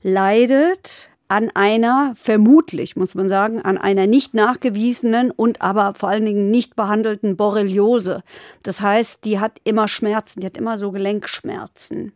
leidet 0.02 1.10
an 1.34 1.50
einer, 1.56 2.14
vermutlich 2.16 2.96
muss 2.96 3.16
man 3.16 3.28
sagen, 3.28 3.60
an 3.60 3.80
einer 3.80 4.06
nicht 4.06 4.36
nachgewiesenen 4.36 5.32
und 5.32 5.64
aber 5.64 5.96
vor 5.96 6.10
allen 6.10 6.26
Dingen 6.26 6.52
nicht 6.52 6.76
behandelten 6.76 7.38
Borreliose. 7.38 8.22
Das 8.62 8.82
heißt, 8.82 9.26
die 9.26 9.40
hat 9.40 9.60
immer 9.64 9.88
Schmerzen, 9.88 10.42
die 10.42 10.46
hat 10.46 10.58
immer 10.58 10.78
so 10.78 10.92
Gelenkschmerzen. 10.92 12.12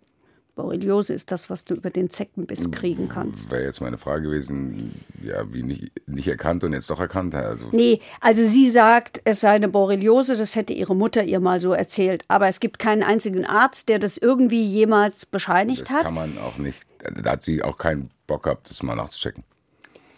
Borreliose 0.53 1.15
ist 1.15 1.31
das, 1.31 1.49
was 1.49 1.65
du 1.65 1.73
über 1.73 1.89
den 1.89 2.11
Zeckenbiss 2.11 2.69
kriegen 2.69 3.09
kannst. 3.09 3.49
Wäre 3.49 3.63
jetzt 3.63 3.81
meine 3.81 3.97
Frage 3.97 4.27
gewesen, 4.27 4.93
ja, 5.23 5.51
wie 5.51 5.63
nicht, 5.63 5.91
nicht 6.07 6.27
erkannt 6.27 6.63
und 6.63 6.73
jetzt 6.73 6.91
doch 6.91 6.99
erkannt. 6.99 7.33
Also, 7.33 7.69
Nee, 7.71 8.01
also 8.21 8.45
sie 8.45 8.69
sagt, 8.69 9.21
es 9.23 9.39
sei 9.39 9.51
eine 9.51 9.69
Borreliose, 9.69 10.37
das 10.37 10.55
hätte 10.55 10.73
ihre 10.73 10.95
Mutter 10.95 11.23
ihr 11.23 11.39
mal 11.39 11.59
so 11.59 11.73
erzählt. 11.73 12.23
Aber 12.27 12.47
es 12.47 12.59
gibt 12.59 12.77
keinen 12.77 13.01
einzigen 13.01 13.45
Arzt, 13.45 13.89
der 13.89 13.97
das 13.97 14.17
irgendwie 14.19 14.63
jemals 14.63 15.25
bescheinigt 15.25 15.83
das 15.83 15.89
hat. 15.89 16.03
kann 16.03 16.13
man 16.13 16.37
auch 16.37 16.57
nicht, 16.59 16.79
da 16.99 17.31
hat 17.31 17.41
sie 17.43 17.63
auch 17.63 17.79
keinen 17.79 18.11
Bock 18.27 18.43
gehabt, 18.43 18.69
das 18.69 18.83
mal 18.83 18.95
nachzuchecken. 18.95 19.43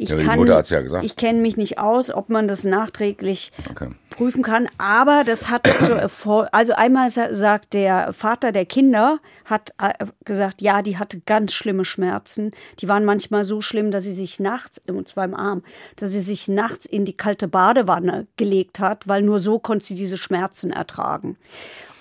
Ich 0.01 0.08
Ja, 0.08 0.16
die 0.16 0.25
Mutter 0.25 0.56
hat's 0.56 0.70
ja 0.70 0.80
gesagt. 0.82 1.04
Ich 1.04 1.18
kenne 1.18 1.42
mich 1.42 1.58
nicht 1.58 1.78
aus, 1.78 2.10
ob 2.10 2.30
man 2.30 2.48
das 2.48 2.63
nachträglich 2.63 3.51
Okay. 3.70 3.89
prüfen 4.12 4.44
kann, 4.44 4.70
aber 4.78 5.24
das 5.25 5.50
hat 5.50 5.68
zur 5.86 5.98
Erfol- 6.01 6.48
also 6.54 6.72
einmal 6.72 7.12
sa- 7.12 7.34
sagt 7.34 7.74
der 7.74 8.13
Vater 8.13 8.54
der 8.54 8.66
Kinder 8.66 9.20
hat 9.44 9.72
äh, 9.78 10.06
gesagt, 10.24 10.62
ja, 10.62 10.82
die 10.84 10.98
hatte 10.98 11.20
ganz 11.25 11.51
schlimme 11.51 11.84
Schmerzen. 11.84 12.51
Die 12.80 12.88
waren 12.88 13.04
manchmal 13.04 13.44
so 13.44 13.60
schlimm, 13.60 13.92
dass 13.92 14.06
sie 14.06 14.13
sich 14.13 14.39
nachts 14.39 14.82
und 14.88 15.06
zwar 15.06 15.25
im 15.25 15.36
Arm, 15.36 15.63
dass 15.98 16.12
sie 16.12 16.22
sich 16.22 16.48
nachts 16.48 16.86
in 16.86 17.04
die 17.04 17.18
kalte 17.18 17.50
Badewanne 17.50 18.25
gelegt 18.38 18.80
hat, 18.80 19.06
weil 19.10 19.22
nur 19.22 19.42
so 19.42 19.60
konnte 19.60 19.86
sie 19.86 19.96
diese 19.96 20.18
Schmerzen 20.18 20.72
ertragen. 20.72 21.36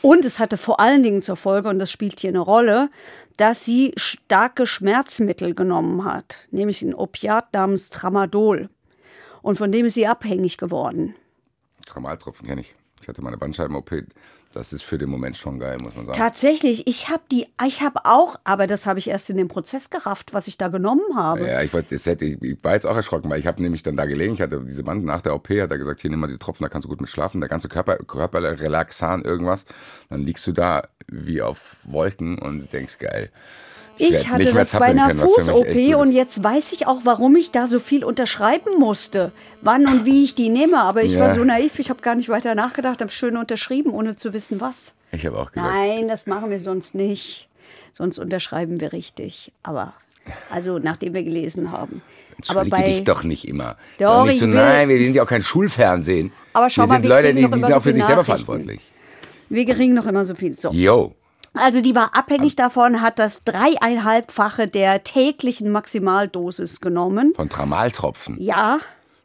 Und 0.03 0.25
es 0.25 0.39
hatte 0.39 0.57
vor 0.57 0.81
allen 0.81 1.03
Dingen 1.03 1.23
zur 1.23 1.37
Folge, 1.37 1.69
und 1.69 1.79
das 1.79 1.91
spielt 1.91 2.21
hier 2.21 2.31
eine 2.31 2.39
Rolle, 2.39 2.91
dass 3.37 3.65
sie 3.65 3.93
starke 3.97 4.67
Schmerzmittel 4.67 5.55
genommen 5.55 6.05
hat, 6.05 6.49
nämlich 6.51 6.83
ein 6.83 6.95
Opiat 6.95 7.53
namens 7.53 7.91
Tramadol. 7.91 8.69
Und 9.43 9.59
von 9.59 9.73
dem 9.73 9.87
ist 9.87 9.95
sie 9.95 10.07
abhängig 10.07 10.57
geworden. 10.57 11.15
Tramaltropfen 11.87 12.47
kenne 12.47 12.61
ich. 12.61 12.75
Ich 13.01 13.09
hatte 13.09 13.23
meine 13.23 13.39
Bandscheiben-OP. 13.39 13.91
Das 14.53 14.73
ist 14.73 14.83
für 14.83 14.97
den 14.97 15.11
Moment 15.11 15.37
schon 15.37 15.59
geil, 15.59 15.77
muss 15.79 15.95
man 15.95 16.07
sagen. 16.07 16.19
Tatsächlich, 16.19 16.87
ich 16.87 17.11
habe 17.11 17.23
die, 17.31 17.47
ich 17.67 17.83
habe 17.83 18.01
auch, 18.05 18.41
aber 18.45 18.67
das 18.67 18.87
habe 18.87 18.99
ich 18.99 19.09
erst 19.09 19.29
in 19.29 19.37
dem 19.37 19.49
Prozess 19.49 19.91
gerafft, 19.91 20.33
was 20.33 20.47
ich 20.47 20.57
da 20.57 20.69
genommen 20.69 21.17
habe. 21.17 21.47
Ja, 21.47 21.61
ich, 21.63 21.73
wollte, 21.75 21.95
es 21.95 22.07
hätte, 22.07 22.25
ich 22.25 22.65
war 22.65 22.73
jetzt 22.73 22.87
auch 22.87 22.97
erschrocken, 22.97 23.29
weil 23.29 23.41
ich 23.41 23.47
habe 23.47 23.61
nämlich 23.61 23.83
dann 23.83 23.97
da 23.97 24.07
gelegen, 24.07 24.35
ich 24.35 24.41
hatte 24.41 24.65
diese 24.65 24.83
Band 24.83 25.05
nach 25.05 25.21
der 25.21 25.35
OP, 25.35 25.51
hat 25.51 25.71
er 25.71 25.79
gesagt, 25.79 26.01
hier 26.01 26.11
nimm 26.11 26.21
mal 26.21 26.29
die 26.29 26.39
Tropfen, 26.39 26.65
da 26.65 26.71
kannst 26.71 26.87
du 26.87 26.89
gut 26.89 27.01
mit 27.01 27.11
schlafen, 27.11 27.41
der 27.41 27.51
ganze 27.51 27.69
Körper, 27.69 27.97
Körper 27.99 28.43
relaxan, 28.43 29.23
irgendwas. 29.23 29.67
Dann 30.09 30.23
liegst 30.23 30.47
du 30.47 30.53
da 30.53 30.89
wie 31.09 31.43
auf 31.43 31.77
Wolken 31.85 32.39
und 32.39 32.73
denkst, 32.73 32.99
geil. 32.99 33.31
Ich 33.99 34.29
hatte 34.29 34.53
das 34.53 34.73
bei 34.73 34.87
einer 34.87 35.11
Fuß-OP 35.11 35.97
und 35.97 36.13
jetzt 36.13 36.43
weiß 36.43 36.73
ich 36.73 36.87
auch, 36.87 37.01
warum 37.05 37.37
ich 37.37 37.51
da 37.51 37.67
so 37.67 37.81
viel 37.81 38.05
unterschreiben 38.05 38.79
musste. 38.79 39.33
Wann 39.61 39.87
und 39.87 40.05
wie 40.05 40.25
ich 40.25 40.35
die 40.35 40.49
nehme. 40.49 40.81
Aber 40.81 41.03
ich 41.03 41.15
Ja. 41.15 41.21
war 41.21 41.35
so 41.35 41.45
naiv, 41.45 41.79
ich 41.79 41.91
habe 41.91 42.01
gar 42.01 42.15
nicht 42.15 42.29
weiter 42.29 42.55
nachgedacht, 42.55 43.01
habe 43.01 43.11
schön 43.11 43.37
unterschrieben, 43.37 43.91
ohne 43.93 44.17
zu 44.17 44.33
wissen, 44.33 44.61
was. 44.61 44.95
Ich 45.13 45.27
habe 45.27 45.39
auch 45.39 45.51
gesagt, 45.53 45.73
Nein, 45.75 46.09
das 46.09 46.27
machen 46.27 46.51
wir 46.51 46.61
sonst 46.61 46.95
nicht. 46.95 47.49
Sonst 47.93 48.19
unterschreiben 48.19 48.81
wir 48.81 48.93
richtig. 48.93 49.53
Aber, 49.63 49.95
also 50.51 50.79
nachdem 50.79 51.15
wir 51.15 51.25
gelesen 51.25 51.73
haben. 51.73 52.03
Aber 52.47 52.65
bei, 52.67 52.83
dich 52.83 53.03
doch 53.05 53.25
nicht 53.25 53.49
immer. 53.49 53.77
Doch, 53.99 54.25
nicht 54.25 54.35
ich 54.35 54.41
so, 54.41 54.47
nein, 54.47 54.89
wir 54.89 54.99
sind 54.99 55.17
ja 55.17 55.25
auch 55.25 55.29
kein 55.29 55.43
Schulfernsehen. 55.43 56.33
Aber 56.53 56.71
schau 56.71 56.83
wir 56.83 56.87
mal, 56.87 56.95
sind 56.97 57.03
wir 57.05 57.11
Leute, 57.11 57.35
die, 57.35 57.47
die 57.51 57.61
sind 57.61 57.73
auch 57.73 57.83
für 57.83 57.93
sich 57.93 58.05
selber 58.05 58.25
verantwortlich. 58.25 58.81
wir 59.49 59.65
kriegen 59.65 59.95
noch 59.95 60.07
immer 60.07 60.25
so 60.25 60.37
viel. 60.37 60.55
So. 60.55 60.71
Yo. 60.71 61.15
Also 61.55 61.81
die 61.81 61.95
war 61.95 62.15
abhängig 62.15 62.57
davon, 62.57 63.01
hat 63.01 63.19
das 63.19 63.43
dreieinhalbfache 63.45 64.69
der 64.69 65.03
täglichen 65.03 65.71
Maximaldosis 65.71 66.81
genommen. 66.81 67.33
Von 67.35 67.49
Tramaltropfen. 67.49 68.41
Ja, 68.41 68.81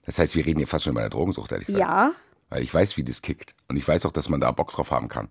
Das 0.05 0.19
heißt, 0.19 0.35
wir 0.35 0.45
reden 0.45 0.59
hier 0.59 0.67
fast 0.67 0.85
schon 0.85 0.93
bei 0.95 1.01
der 1.01 1.09
Drogensucht, 1.09 1.51
ehrlich 1.51 1.67
gesagt. 1.67 1.81
ja. 1.81 2.11
Weil 2.49 2.61
ich 2.61 2.73
weiß, 2.73 2.97
wie 2.97 3.03
das 3.03 3.21
kickt. 3.21 3.55
Und 3.67 3.77
ich 3.77 3.87
weiß 3.87 4.05
auch, 4.05 4.11
dass 4.11 4.29
man 4.29 4.39
da 4.39 4.51
Bock 4.51 4.71
drauf 4.71 4.91
haben 4.91 5.07
kann. 5.07 5.29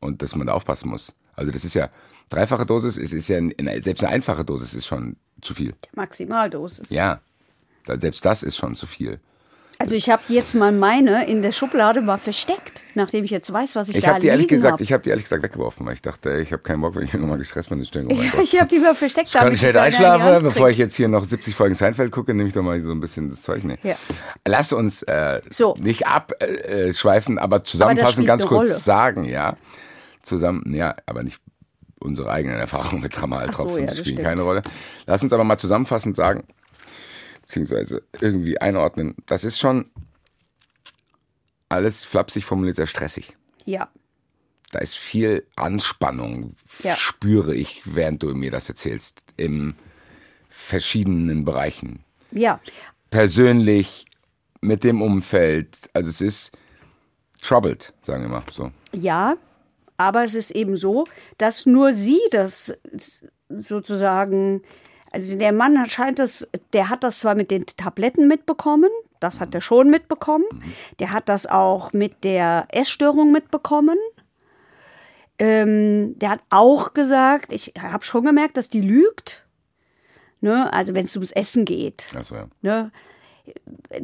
Und 0.00 0.22
dass 0.22 0.34
man 0.34 0.46
da 0.46 0.54
aufpassen 0.54 0.88
muss. 0.88 1.12
Also 1.34 1.52
das 1.52 1.64
ist 1.64 1.74
ja, 1.74 1.90
dreifache 2.30 2.64
Dosis, 2.66 2.96
es 2.96 3.12
ist 3.12 3.28
ja, 3.28 3.38
selbst 3.82 4.02
eine 4.02 4.12
einfache 4.12 4.44
Dosis 4.44 4.74
ist 4.74 4.86
schon 4.86 5.16
zu 5.42 5.54
viel. 5.54 5.74
Maximaldosis. 5.94 6.90
Ja. 6.90 7.20
Selbst 7.86 8.24
das 8.24 8.42
ist 8.42 8.56
schon 8.56 8.74
zu 8.76 8.86
viel. 8.86 9.20
Also 9.80 9.94
ich 9.94 10.10
habe 10.10 10.22
jetzt 10.28 10.56
mal 10.56 10.72
meine 10.72 11.26
in 11.26 11.40
der 11.40 11.52
Schublade 11.52 12.00
mal 12.00 12.18
versteckt, 12.18 12.82
nachdem 12.96 13.22
ich 13.24 13.30
jetzt 13.30 13.52
weiß, 13.52 13.76
was 13.76 13.88
ich, 13.88 13.96
Ich 13.98 14.02
da 14.02 14.08
habe 14.10 14.20
die 14.20 14.26
ehrlich 14.26 14.48
gesagt, 14.48 14.72
hab. 14.72 14.80
ich 14.80 14.92
habe 14.92 15.04
die 15.04 15.10
ehrlich 15.10 15.24
gesagt 15.24 15.44
weggeworfen, 15.44 15.86
weil 15.86 15.94
ich 15.94 16.02
dachte, 16.02 16.32
ey, 16.32 16.42
ich 16.42 16.52
habe 16.52 16.64
keinen 16.64 16.80
Bock, 16.80 16.96
wenn 16.96 17.04
ich 17.04 17.14
irgendwann 17.14 17.30
mal 17.30 17.38
gestresst 17.38 17.68
bin, 17.68 17.80
ist 17.80 17.94
oh 17.94 18.00
Ja, 18.00 18.30
Gott. 18.32 18.42
ich 18.42 18.58
habe 18.58 18.68
die 18.68 18.80
mal 18.80 18.96
versteckt. 18.96 19.28
Ich 19.28 19.34
kann 19.34 19.56
Hand 19.56 19.76
einschlafen, 19.76 20.42
bevor 20.42 20.68
ich 20.68 20.78
jetzt 20.78 20.96
hier 20.96 21.06
noch 21.06 21.24
70 21.24 21.54
Folgen 21.54 21.76
Seinfeld 21.76 22.10
gucke, 22.10 22.34
nehme 22.34 22.48
ich 22.48 22.54
doch 22.54 22.62
mal 22.64 22.80
so 22.82 22.90
ein 22.90 22.98
bisschen 22.98 23.30
das 23.30 23.42
Zeug. 23.42 23.62
Nee. 23.62 23.78
Ja. 23.84 23.94
Lass 24.48 24.72
uns 24.72 25.02
äh, 25.04 25.40
So. 25.48 25.74
nicht 25.80 26.08
abschweifen, 26.08 26.88
äh, 26.88 26.92
schweifen, 26.92 27.38
aber 27.38 27.62
zusammenfassen, 27.62 28.12
spielt 28.14 28.26
ganz 28.26 28.46
kurz 28.46 28.62
Rolle. 28.70 28.74
sagen, 28.74 29.24
ja. 29.24 29.54
Zusammen, 30.22 30.74
ja, 30.74 30.96
aber 31.06 31.22
nicht 31.22 31.40
unsere 32.00 32.30
eigenen 32.32 32.58
Erfahrungen 32.58 33.00
mit 33.02 33.12
Tramaltropfen 33.12 33.70
Ach 33.70 33.74
so, 33.74 33.78
ja, 33.78 33.86
das 33.86 33.98
spielen 33.98 34.16
stimmt. 34.16 34.28
keine 34.28 34.42
Rolle. 34.42 34.62
Lass 35.06 35.22
uns 35.22 35.32
aber 35.32 35.44
mal 35.44 35.56
zusammenfassend 35.56 36.16
sagen, 36.16 36.42
beziehungsweise 37.48 38.02
irgendwie 38.20 38.60
einordnen. 38.60 39.16
Das 39.26 39.42
ist 39.42 39.58
schon 39.58 39.90
alles 41.70 42.04
flapsig 42.04 42.44
formuliert 42.44 42.76
sehr 42.76 42.86
stressig. 42.86 43.34
Ja, 43.64 43.88
Da 44.70 44.80
ist 44.80 44.96
viel 44.98 45.46
Anspannung, 45.56 46.54
Ja. 46.82 46.94
spüre 46.94 47.54
ich, 47.54 47.82
während 47.86 48.22
du 48.22 48.34
mir 48.34 48.50
das 48.50 48.68
erzählst, 48.68 49.24
in 49.38 49.74
verschiedenen 50.48 51.44
Bereichen. 51.44 52.04
ja. 52.30 52.60
Persönlich, 53.10 54.04
mit 54.60 54.84
dem 54.84 55.00
Umfeld. 55.00 55.68
Also 55.94 56.10
es 56.10 56.20
ist 56.20 56.52
troubled, 57.40 57.94
sagen 58.02 58.24
wir 58.24 58.28
mal 58.28 58.42
so. 58.52 58.70
Ja, 58.92 59.38
aber 59.96 60.24
es 60.24 60.34
ist 60.34 60.50
eben 60.50 60.76
so, 60.76 61.06
dass 61.38 61.64
nur 61.64 61.94
sie 61.94 62.20
das 62.32 62.76
sozusagen, 63.48 64.62
also 65.10 65.38
der 65.38 65.52
Mann 65.52 65.84
scheint 65.88 66.18
das, 66.18 66.48
der 66.72 66.88
hat 66.88 67.04
das 67.04 67.20
zwar 67.20 67.34
mit 67.34 67.50
den 67.50 67.64
Tabletten 67.66 68.28
mitbekommen, 68.28 68.90
das 69.20 69.40
hat 69.40 69.54
er 69.54 69.60
schon 69.60 69.90
mitbekommen, 69.90 70.44
der 71.00 71.12
hat 71.12 71.28
das 71.28 71.46
auch 71.46 71.92
mit 71.92 72.24
der 72.24 72.66
Essstörung 72.70 73.32
mitbekommen. 73.32 73.98
Ähm, 75.40 76.18
der 76.18 76.30
hat 76.30 76.40
auch 76.50 76.94
gesagt, 76.94 77.52
ich 77.52 77.74
habe 77.80 78.04
schon 78.04 78.24
gemerkt, 78.24 78.56
dass 78.56 78.70
die 78.70 78.80
lügt. 78.80 79.46
Ne? 80.40 80.72
Also 80.72 80.94
wenn 80.94 81.04
es 81.04 81.14
ums 81.14 81.30
Essen 81.30 81.64
geht. 81.64 82.08
Also, 82.14 82.34
ja. 82.34 82.48
Ne? 82.62 82.90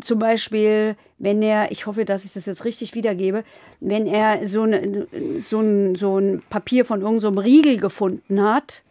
Zum 0.01 0.19
Beispiel, 0.21 0.97
wenn 1.19 1.43
er, 1.43 1.71
ich 1.71 1.87
hoffe, 1.87 2.05
dass 2.05 2.25
ich 2.25 2.33
das 2.33 2.47
jetzt 2.47 2.65
richtig 2.65 2.95
wiedergebe, 2.95 3.45
wenn 3.81 4.07
er 4.07 4.47
so, 4.49 4.63
eine, 4.63 5.07
so, 5.37 5.61
ein, 5.61 5.97
so 5.97 6.19
ein 6.19 6.43
Papier 6.49 6.85
von 6.85 7.03
irgendeinem 7.03 7.35
so 7.35 7.41
Riegel 7.41 7.79
gefunden 7.79 8.43
hat 8.43 8.85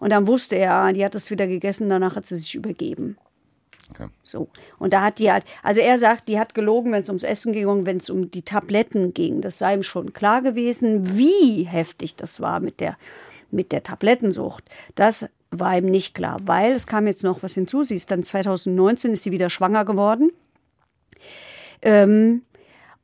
und 0.00 0.10
dann 0.10 0.26
wusste 0.26 0.56
er, 0.56 0.72
ah, 0.72 0.92
die 0.92 1.04
hat 1.04 1.14
es 1.14 1.30
wieder 1.30 1.46
gegessen, 1.46 1.88
danach 1.88 2.16
hat 2.16 2.26
sie 2.26 2.36
sich 2.36 2.54
übergeben. 2.54 3.16
Okay. 3.90 4.08
So. 4.22 4.48
Und 4.78 4.92
da 4.92 5.02
hat 5.02 5.18
die 5.18 5.30
halt, 5.30 5.44
also 5.62 5.80
er 5.80 5.98
sagt, 5.98 6.28
die 6.28 6.38
hat 6.38 6.54
gelogen, 6.54 6.92
wenn 6.92 7.02
es 7.02 7.08
ums 7.08 7.22
Essen 7.22 7.52
ging 7.52 7.66
und 7.66 7.86
wenn 7.86 7.98
es 7.98 8.10
um 8.10 8.30
die 8.30 8.42
Tabletten 8.42 9.14
ging. 9.14 9.40
Das 9.40 9.58
sei 9.58 9.74
ihm 9.74 9.82
schon 9.82 10.12
klar 10.12 10.42
gewesen, 10.42 11.16
wie 11.16 11.64
heftig 11.64 12.16
das 12.16 12.40
war 12.40 12.60
mit 12.60 12.80
der, 12.80 12.96
mit 13.50 13.72
der 13.72 13.82
Tablettensucht. 13.82 14.64
Das 14.94 15.28
war 15.50 15.76
ihm 15.76 15.86
nicht 15.86 16.14
klar, 16.14 16.36
weil 16.44 16.72
es 16.72 16.86
kam 16.86 17.06
jetzt 17.06 17.24
noch 17.24 17.42
was 17.42 17.54
hinzu. 17.54 17.82
Sie 17.82 17.96
ist 17.96 18.10
dann 18.10 18.22
2019 18.22 19.12
ist 19.12 19.24
sie 19.24 19.32
wieder 19.32 19.50
schwanger 19.50 19.84
geworden. 19.84 20.30
Ähm, 21.82 22.42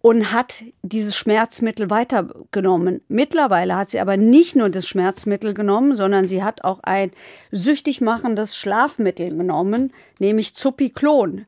und 0.06 0.30
hat 0.30 0.62
dieses 0.82 1.16
Schmerzmittel 1.16 1.90
weitergenommen. 1.90 3.00
Mittlerweile 3.08 3.75
hat 3.75 3.90
sie 3.90 3.98
aber 3.98 4.16
nicht 4.16 4.54
nur 4.54 4.68
das 4.68 4.86
Schmerzmittel 4.86 5.52
genommen, 5.52 5.96
sondern 5.96 6.28
sie 6.28 6.44
hat 6.44 6.62
auch 6.62 6.78
ein 6.84 7.10
süchtig 7.50 8.00
machendes 8.00 8.56
Schlafmittel 8.56 9.36
genommen, 9.36 9.92
nämlich 10.20 10.54
Zupiklon. 10.54 11.46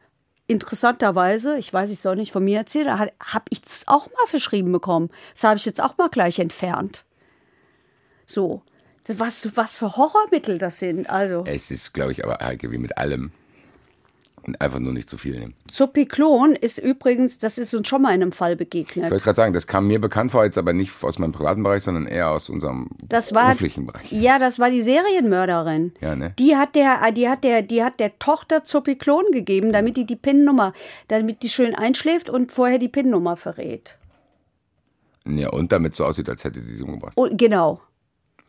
Interessanterweise, 0.48 1.56
ich 1.56 1.72
weiß, 1.72 1.88
ich 1.90 2.00
soll 2.00 2.16
nicht 2.16 2.32
von 2.32 2.42
mir 2.42 2.58
erzählen, 2.58 2.98
habe 2.98 3.44
ich 3.50 3.62
es 3.64 3.84
auch 3.86 4.08
mal 4.08 4.26
verschrieben 4.26 4.72
bekommen. 4.72 5.10
Das 5.34 5.44
habe 5.44 5.56
ich 5.56 5.64
jetzt 5.64 5.80
auch 5.80 5.96
mal 5.96 6.08
gleich 6.08 6.40
entfernt. 6.40 7.04
So, 8.26 8.62
was, 9.06 9.56
was 9.56 9.76
für 9.76 9.96
Horrormittel 9.96 10.58
das 10.58 10.80
sind. 10.80 11.08
Also. 11.08 11.44
Es 11.46 11.70
ist, 11.70 11.94
glaube 11.94 12.10
ich, 12.10 12.24
aber 12.24 12.40
wie 12.60 12.78
mit 12.78 12.98
allem. 12.98 13.30
Einfach 14.56 14.78
nur 14.78 14.92
nicht 14.92 15.08
zu 15.08 15.18
viel 15.18 15.38
nehmen. 15.38 15.54
Zopiklon 15.68 16.54
ist 16.54 16.78
übrigens, 16.78 17.38
das 17.38 17.58
ist 17.58 17.74
uns 17.74 17.88
schon 17.88 18.02
mal 18.02 18.14
in 18.14 18.22
einem 18.22 18.32
Fall 18.32 18.56
begegnet. 18.56 19.06
Ich 19.06 19.10
wollte 19.10 19.24
gerade 19.24 19.36
sagen, 19.36 19.52
das 19.52 19.66
kam 19.66 19.86
mir 19.86 20.00
bekannt 20.00 20.32
vor, 20.32 20.44
jetzt 20.44 20.58
aber 20.58 20.72
nicht 20.72 20.92
aus 21.02 21.18
meinem 21.18 21.32
privaten 21.32 21.62
Bereich, 21.62 21.82
sondern 21.82 22.06
eher 22.06 22.30
aus 22.30 22.48
unserem 22.48 22.88
das 23.02 23.34
war, 23.34 23.46
beruflichen 23.46 23.86
Bereich. 23.86 24.10
Ja, 24.12 24.38
das 24.38 24.58
war 24.58 24.70
die 24.70 24.82
Serienmörderin. 24.82 25.92
Ja, 26.00 26.16
ne? 26.16 26.34
Die 26.38 26.56
hat 26.56 26.74
der, 26.74 27.12
die 27.12 27.28
hat 27.28 27.44
der, 27.44 27.62
die 27.62 27.82
hat 27.82 28.00
der 28.00 28.18
Tochter 28.18 28.64
Zopiklon 28.64 29.24
gegeben, 29.32 29.72
damit 29.72 29.96
die 29.96 30.06
die 30.06 30.16
PIN-Nummer, 30.16 30.72
damit 31.08 31.42
die 31.42 31.48
schön 31.48 31.74
einschläft 31.74 32.30
und 32.30 32.52
vorher 32.52 32.78
die 32.78 32.88
PIN-Nummer 32.88 33.36
verrät. 33.36 33.96
Ja, 35.26 35.50
und 35.50 35.72
damit 35.72 35.94
so 35.94 36.04
aussieht, 36.04 36.28
als 36.28 36.44
hätte 36.44 36.60
sie 36.60 36.76
sie 36.76 36.82
umgebracht. 36.82 37.12
Oh, 37.16 37.28
genau. 37.30 37.80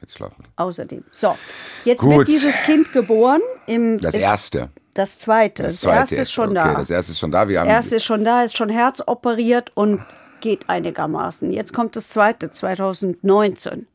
Jetzt 0.01 0.15
schlafen. 0.15 0.45
Außerdem. 0.55 1.03
So, 1.11 1.35
jetzt 1.83 2.01
Gut. 2.01 2.19
wird 2.19 2.27
dieses 2.29 2.57
Kind 2.63 2.93
geboren 2.93 3.41
im 3.67 3.97
Das 3.97 4.15
erste. 4.15 4.69
Das 4.99 5.17
zweite. 5.17 5.63
Das, 5.63 5.79
zweite 5.79 5.97
erste 5.99 6.15
ist 6.23 6.31
schon 6.33 6.57
okay, 6.57 6.73
da. 6.73 6.73
Das 6.73 6.89
erste 6.89 7.13
ist 7.13 7.19
schon 7.19 7.31
da. 7.31 7.47
Wir 7.47 7.59
das 7.59 7.67
erste 7.69 7.95
ist 7.95 8.03
schon 8.03 8.25
da, 8.25 8.43
ist 8.43 8.57
schon 8.57 8.67
herzoperiert 8.67 9.71
und 9.73 10.03
geht 10.41 10.69
einigermaßen. 10.69 11.53
Jetzt 11.53 11.73
kommt 11.73 11.95
das 11.95 12.09
zweite, 12.09 12.51
2019. 12.51 13.87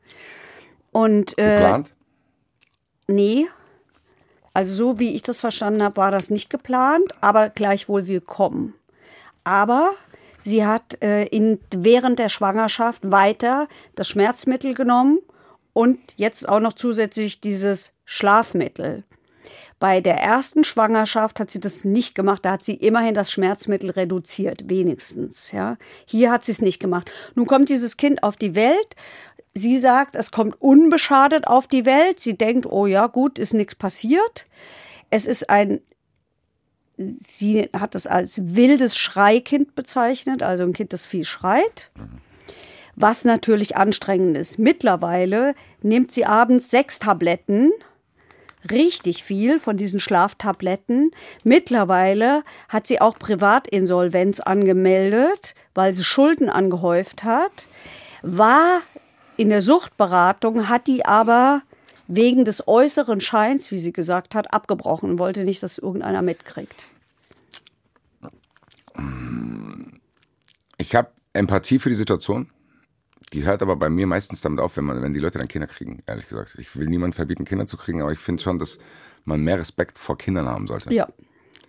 Und 0.91 1.37
äh, 1.37 1.59
geplant. 1.59 1.93
nee, 3.05 3.45
also 4.55 4.73
so 4.73 4.99
wie 4.99 5.13
ich 5.13 5.21
das 5.21 5.41
verstanden 5.41 5.83
habe, 5.83 5.97
war 5.97 6.09
das 6.09 6.31
nicht 6.31 6.49
geplant, 6.49 7.13
aber 7.21 7.49
gleichwohl 7.49 8.07
willkommen. 8.07 8.73
Aber 9.43 9.91
sie 10.39 10.65
hat 10.65 10.99
äh, 11.03 11.25
in, 11.25 11.59
während 11.69 12.17
der 12.17 12.29
Schwangerschaft 12.29 13.11
weiter 13.11 13.67
das 13.93 14.07
Schmerzmittel 14.07 14.73
genommen 14.73 15.19
und 15.71 15.99
jetzt 16.17 16.49
auch 16.49 16.59
noch 16.59 16.73
zusätzlich 16.73 17.41
dieses 17.41 17.93
Schlafmittel. 18.05 19.03
Bei 19.79 19.99
der 19.99 20.17
ersten 20.17 20.63
Schwangerschaft 20.63 21.39
hat 21.39 21.51
sie 21.51 21.59
das 21.59 21.83
nicht 21.83 22.15
gemacht. 22.15 22.45
Da 22.45 22.53
hat 22.53 22.63
sie 22.63 22.75
immerhin 22.75 23.13
das 23.13 23.31
Schmerzmittel 23.31 23.89
reduziert, 23.89 24.69
wenigstens. 24.69 25.51
Ja. 25.51 25.77
Hier 26.05 26.31
hat 26.31 26.45
sie 26.45 26.53
es 26.53 26.61
nicht 26.61 26.79
gemacht. 26.79 27.11
Nun 27.35 27.45
kommt 27.45 27.69
dieses 27.69 27.97
Kind 27.97 28.23
auf 28.23 28.37
die 28.37 28.55
Welt. 28.55 28.95
Sie 29.53 29.77
sagt, 29.79 30.15
es 30.15 30.31
kommt 30.31 30.61
unbeschadet 30.61 31.47
auf 31.47 31.67
die 31.67 31.85
Welt. 31.85 32.19
Sie 32.19 32.37
denkt, 32.37 32.65
oh 32.65 32.87
ja, 32.87 33.07
gut, 33.07 33.37
ist 33.37 33.53
nichts 33.53 33.75
passiert. 33.75 34.45
Es 35.09 35.27
ist 35.27 35.49
ein, 35.49 35.81
sie 36.97 37.69
hat 37.77 37.95
es 37.95 38.07
als 38.07 38.55
wildes 38.55 38.97
Schreikind 38.97 39.75
bezeichnet, 39.75 40.41
also 40.41 40.63
ein 40.63 40.73
Kind, 40.73 40.93
das 40.93 41.05
viel 41.05 41.25
schreit. 41.25 41.91
Was 42.95 43.25
natürlich 43.25 43.75
anstrengend 43.75 44.37
ist. 44.37 44.57
Mittlerweile 44.57 45.53
nimmt 45.81 46.11
sie 46.11 46.25
abends 46.25 46.69
sechs 46.69 46.99
Tabletten 46.99 47.71
richtig 48.71 49.23
viel 49.23 49.59
von 49.59 49.77
diesen 49.77 49.99
Schlaftabletten. 49.99 51.11
Mittlerweile 51.43 52.43
hat 52.69 52.87
sie 52.87 53.01
auch 53.01 53.17
Privatinsolvenz 53.17 54.39
angemeldet, 54.39 55.55
weil 55.73 55.93
sie 55.93 56.03
Schulden 56.03 56.49
angehäuft 56.49 57.23
hat. 57.23 57.67
War 58.21 58.81
in 59.37 59.49
der 59.49 59.61
Suchtberatung, 59.61 60.69
hat 60.69 60.87
die 60.87 61.05
aber 61.05 61.61
wegen 62.07 62.45
des 62.45 62.67
äußeren 62.67 63.21
Scheins, 63.21 63.71
wie 63.71 63.77
sie 63.77 63.93
gesagt 63.93 64.35
hat, 64.35 64.53
abgebrochen 64.53 65.11
und 65.11 65.19
wollte 65.19 65.43
nicht, 65.43 65.63
dass 65.63 65.77
irgendeiner 65.77 66.21
mitkriegt. 66.21 66.85
Ich 70.77 70.95
habe 70.95 71.09
Empathie 71.33 71.79
für 71.79 71.89
die 71.89 71.95
Situation. 71.95 72.49
Die 73.35 73.43
hört 73.43 73.61
aber 73.61 73.75
bei 73.75 73.89
mir 73.89 74.07
meistens 74.07 74.39
damit 74.39 74.61
auf, 74.61 74.77
wenn 74.77 74.85
man, 74.85 75.01
wenn 75.01 75.13
die 75.13 75.19
Leute 75.19 75.37
dann 75.37 75.49
Kinder 75.49 75.67
kriegen, 75.67 76.01
ehrlich 76.07 76.29
gesagt. 76.29 76.55
Ich 76.57 76.77
will 76.77 76.87
niemandem 76.87 77.13
verbieten, 77.13 77.43
Kinder 77.43 77.67
zu 77.67 77.75
kriegen, 77.75 78.01
aber 78.01 78.13
ich 78.13 78.19
finde 78.19 78.41
schon, 78.41 78.59
dass 78.59 78.79
man 79.25 79.41
mehr 79.41 79.59
Respekt 79.59 79.99
vor 79.99 80.17
Kindern 80.17 80.47
haben 80.47 80.67
sollte. 80.67 80.93
Ja. 80.93 81.05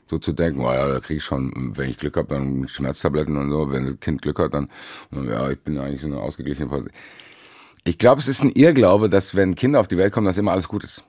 So 0.07 0.21
zu 0.21 0.33
denken, 0.33 0.61
oh 0.61 0.73
ja, 0.73 0.87
da 0.89 1.01
kriege 1.01 1.19
ich 1.19 1.25
schon, 1.25 1.73
wenn 1.77 1.91
ich 1.91 1.99
Glück 1.99 2.17
habe, 2.17 2.29
dann 2.29 2.69
Schmerztabletten 2.69 3.37
und 3.37 3.51
so. 3.51 3.73
Wenn 3.73 3.85
das 3.85 3.99
Kind 3.99 4.23
Glück 4.23 4.39
hat, 4.39 4.55
dann, 4.55 4.71
ja, 5.11 5.51
ich 5.51 5.59
bin 5.59 5.77
eigentlich 5.79 6.03
so 6.03 6.07
eine 6.07 6.21
ausgeglichene 6.21 6.69
Phase. 6.69 6.89
Ich 7.83 7.99
glaube, 7.99 8.21
es 8.21 8.29
ist 8.29 8.45
ein 8.45 8.53
Irrglaube, 8.53 9.09
dass 9.09 9.35
wenn 9.35 9.57
Kinder 9.57 9.81
auf 9.81 9.89
die 9.89 9.99
Welt 9.99 10.13
kommen, 10.13 10.29
dass 10.29 10.39
immer 10.39 10.53
alles 10.53 10.69
gut 10.69 10.85
ist. 10.85 11.03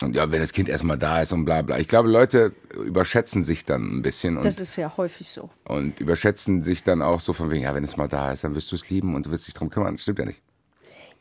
Und 0.00 0.14
ja, 0.14 0.30
wenn 0.30 0.40
das 0.40 0.52
Kind 0.52 0.68
erstmal 0.68 0.96
da 0.98 1.22
ist 1.22 1.32
und 1.32 1.44
bla 1.44 1.62
bla. 1.62 1.78
Ich 1.78 1.88
glaube, 1.88 2.08
Leute 2.08 2.52
überschätzen 2.74 3.42
sich 3.42 3.64
dann 3.64 3.98
ein 3.98 4.02
bisschen 4.02 4.36
und, 4.36 4.44
Das 4.44 4.60
ist 4.60 4.76
ja 4.76 4.96
häufig 4.96 5.28
so. 5.28 5.50
und 5.64 5.98
überschätzen 6.00 6.62
sich 6.62 6.84
dann 6.84 7.02
auch 7.02 7.20
so 7.20 7.32
von 7.32 7.50
wegen, 7.50 7.64
ja, 7.64 7.74
wenn 7.74 7.84
es 7.84 7.96
mal 7.96 8.08
da 8.08 8.32
ist, 8.32 8.44
dann 8.44 8.54
wirst 8.54 8.70
du 8.70 8.76
es 8.76 8.88
lieben 8.90 9.14
und 9.16 9.26
du 9.26 9.30
wirst 9.30 9.48
dich 9.48 9.54
drum 9.54 9.70
kümmern. 9.70 9.94
Das 9.94 10.02
stimmt 10.02 10.20
ja 10.20 10.24
nicht. 10.24 10.40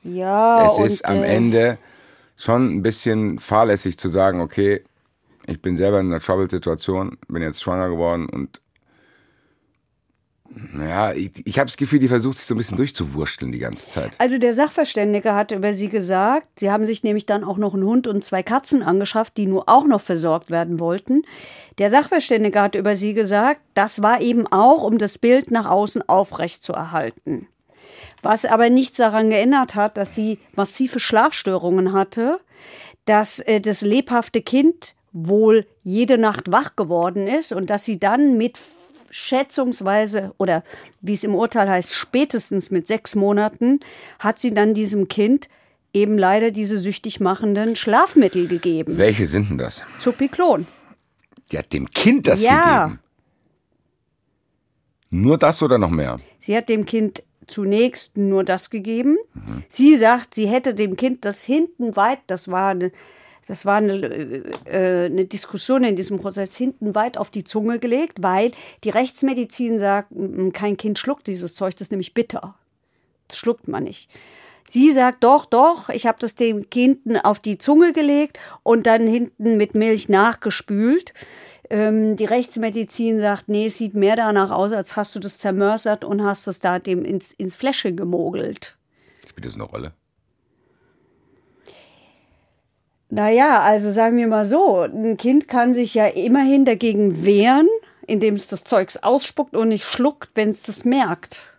Ja, 0.04 0.66
es 0.68 0.78
ist 0.80 1.06
am 1.06 1.24
äh, 1.24 1.36
Ende 1.36 1.78
schon 2.36 2.78
ein 2.78 2.82
bisschen 2.84 3.40
fahrlässig 3.40 3.98
zu 3.98 4.10
sagen, 4.10 4.42
okay, 4.42 4.84
ich 5.48 5.62
bin 5.62 5.78
selber 5.78 6.00
in 6.00 6.12
einer 6.12 6.22
Trouble-Situation, 6.22 7.18
bin 7.28 7.42
jetzt 7.42 7.62
schwanger 7.62 7.90
geworden 7.90 8.28
und 8.30 8.62
ja, 10.80 11.14
ich, 11.14 11.32
ich 11.46 11.60
habe 11.60 11.68
das 11.68 11.78
Gefühl, 11.78 12.00
die 12.00 12.08
versucht 12.08 12.38
sich 12.38 12.46
so 12.46 12.54
ein 12.54 12.58
bisschen 12.58 12.78
durchzuwurschteln 12.78 13.52
die 13.52 13.60
ganze 13.60 13.90
Zeit. 13.90 14.12
Also 14.20 14.38
der 14.38 14.54
Sachverständige 14.54 15.34
hatte 15.34 15.56
über 15.56 15.74
sie 15.74 15.90
gesagt, 15.90 16.60
sie 16.60 16.72
haben 16.72 16.86
sich 16.86 17.04
nämlich 17.04 17.26
dann 17.26 17.44
auch 17.44 17.58
noch 17.58 17.74
einen 17.74 17.84
Hund 17.84 18.08
und 18.08 18.24
zwei 18.24 18.44
Katzen 18.44 18.84
angeschafft, 18.84 19.38
die 19.38 19.46
nur 19.46 19.68
auch 19.70 19.86
noch 19.86 20.02
versorgt 20.02 20.50
werden 20.50 20.80
wollten. 20.80 21.24
Der 21.78 21.90
Sachverständige 21.90 22.62
hat 22.62 22.76
über 22.76 22.96
sie 22.96 23.14
gesagt, 23.14 23.62
das 23.74 24.02
war 24.02 24.22
eben 24.22 24.48
auch, 24.48 24.84
um 24.84 24.98
das 24.98 25.18
Bild 25.18 25.52
nach 25.52 25.66
außen 25.66 26.08
aufrecht 26.08 26.64
zu 26.64 26.74
erhalten. 26.74 27.48
Was 28.22 28.46
aber 28.46 28.70
nichts 28.70 28.98
daran 28.98 29.30
geändert 29.30 29.76
hat, 29.76 29.98
dass 29.98 30.16
sie 30.16 30.40
massive 30.56 31.00
Schlafstörungen 31.00 31.94
hatte, 31.94 32.40
dass 33.06 33.40
äh, 33.40 33.62
das 33.62 33.82
lebhafte 33.82 34.42
Kind 34.42 34.96
wohl 35.14 35.66
jede 35.84 36.18
Nacht 36.18 36.52
wach 36.52 36.76
geworden 36.76 37.28
ist 37.28 37.52
und 37.52 37.70
dass 37.70 37.84
sie 37.84 38.00
dann 38.00 38.38
mit 38.38 38.58
schätzungsweise 39.10 40.34
oder 40.38 40.64
wie 41.02 41.14
es 41.14 41.24
im 41.24 41.36
Urteil 41.36 41.70
heißt, 41.70 41.92
spätestens 41.94 42.72
mit 42.72 42.88
sechs 42.88 43.16
Monaten 43.16 43.80
hat 44.20 44.40
sie 44.40 44.54
dann 44.54 44.74
diesem 44.74 45.08
Kind 45.08 45.48
eben 45.94 46.18
leider 46.18 46.52
diese 46.52 46.78
süchtig 46.80 47.20
machenden 47.20 47.76
Schlafmittel 47.76 48.48
gegeben. 48.48 48.98
Welche 48.98 49.26
sind 49.26 49.50
denn 49.50 49.58
das? 49.58 49.82
Zupiklon. 50.00 50.66
Die 51.52 51.58
hat 51.58 51.72
dem 51.74 51.90
Kind 51.90 52.28
das 52.28 52.44
Ja. 52.44 52.86
gegeben. 52.86 53.00
Nur 55.10 55.38
das 55.38 55.64
oder 55.64 55.78
noch 55.78 55.90
mehr? 55.90 56.20
Sie 56.40 56.56
hat 56.56 56.68
dem 56.70 56.86
Kind 56.86 57.24
zunächst 57.48 58.18
nur 58.18 58.44
das 58.44 58.70
gegeben. 58.70 59.18
Sie 59.70 59.96
sagt, 59.96 60.36
sie 60.36 60.48
hätte 60.48 60.74
dem 60.76 60.98
Kind 60.98 61.24
das 61.24 61.44
hinten 61.44 61.96
weit, 61.96 62.20
das 62.28 62.50
war 62.52 62.72
eine, 62.72 62.92
das 63.48 63.66
war 63.66 63.78
eine, 63.78 63.96
äh, 64.66 65.06
eine 65.06 65.26
Diskussion 65.26 65.84
in 65.84 65.96
diesem 65.96 66.20
Prozess, 66.20 66.56
hinten 66.56 66.96
weit 66.96 67.18
auf 67.18 67.30
die 67.30 67.44
Zunge 67.44 67.80
gelegt, 67.80 68.22
weil 68.22 68.52
die 68.84 68.90
Rechtsmedizin 68.90 69.80
sagt, 69.80 70.10
kein 70.54 70.78
Kind 70.78 71.00
schluckt 71.00 71.28
dieses 71.28 71.56
Zeug, 71.56 71.74
das 71.74 71.88
ist 71.88 71.92
nämlich 71.92 72.14
bitter. 72.14 72.56
Das 73.28 73.38
schluckt 73.38 73.68
man 73.68 73.84
nicht. 73.84 74.10
Sie 74.70 74.92
sagt, 74.92 75.24
doch, 75.24 75.46
doch, 75.46 75.88
ich 75.90 76.06
habe 76.06 76.18
das 76.20 76.36
dem 76.36 76.70
Kind 76.70 77.00
auf 77.24 77.40
die 77.40 77.58
Zunge 77.58 77.94
gelegt 77.94 78.38
und 78.64 78.86
dann 78.86 79.08
hinten 79.08 79.56
mit 79.56 79.76
Milch 79.76 80.10
nachgespült. 80.10 81.14
Ähm, 81.70 82.18
die 82.18 82.26
Rechtsmedizin 82.26 83.20
sagt, 83.20 83.48
nee, 83.48 83.68
es 83.68 83.78
sieht 83.78 83.96
mehr 83.96 84.18
danach 84.18 84.52
aus, 84.52 84.74
als 84.74 84.98
hast 84.98 85.16
du 85.16 85.20
das 85.20 85.38
zermörsert 85.38 86.04
und 86.04 86.24
hast 86.24 86.48
es 86.48 86.60
da 86.60 86.80
dem 86.80 87.06
ins, 87.06 87.32
ins 87.34 87.56
Fläschchen 87.56 87.96
gemogelt. 87.96 88.78
Spielt 89.26 89.46
das 89.46 89.56
eine 89.56 89.64
Rolle? 89.64 89.94
Naja, 93.10 93.62
also 93.62 93.92
sagen 93.92 94.18
wir 94.18 94.28
mal 94.28 94.46
so, 94.46 94.82
ein 94.82 95.18
Kind 95.18 95.48
kann 95.48 95.74
sich 95.74 95.94
ja 95.94 96.08
immerhin 96.08 96.66
dagegen 96.66 97.26
wehren, 97.26 97.70
indem 98.06 98.34
es 98.34 98.48
das 98.48 98.64
Zeugs 98.64 98.98
ausspuckt 98.98 99.56
und 99.56 99.70
nicht 99.70 99.86
schluckt, 99.86 100.30
wenn 100.36 100.50
es 100.50 100.62
das 100.62 100.84
merkt. 100.84 101.54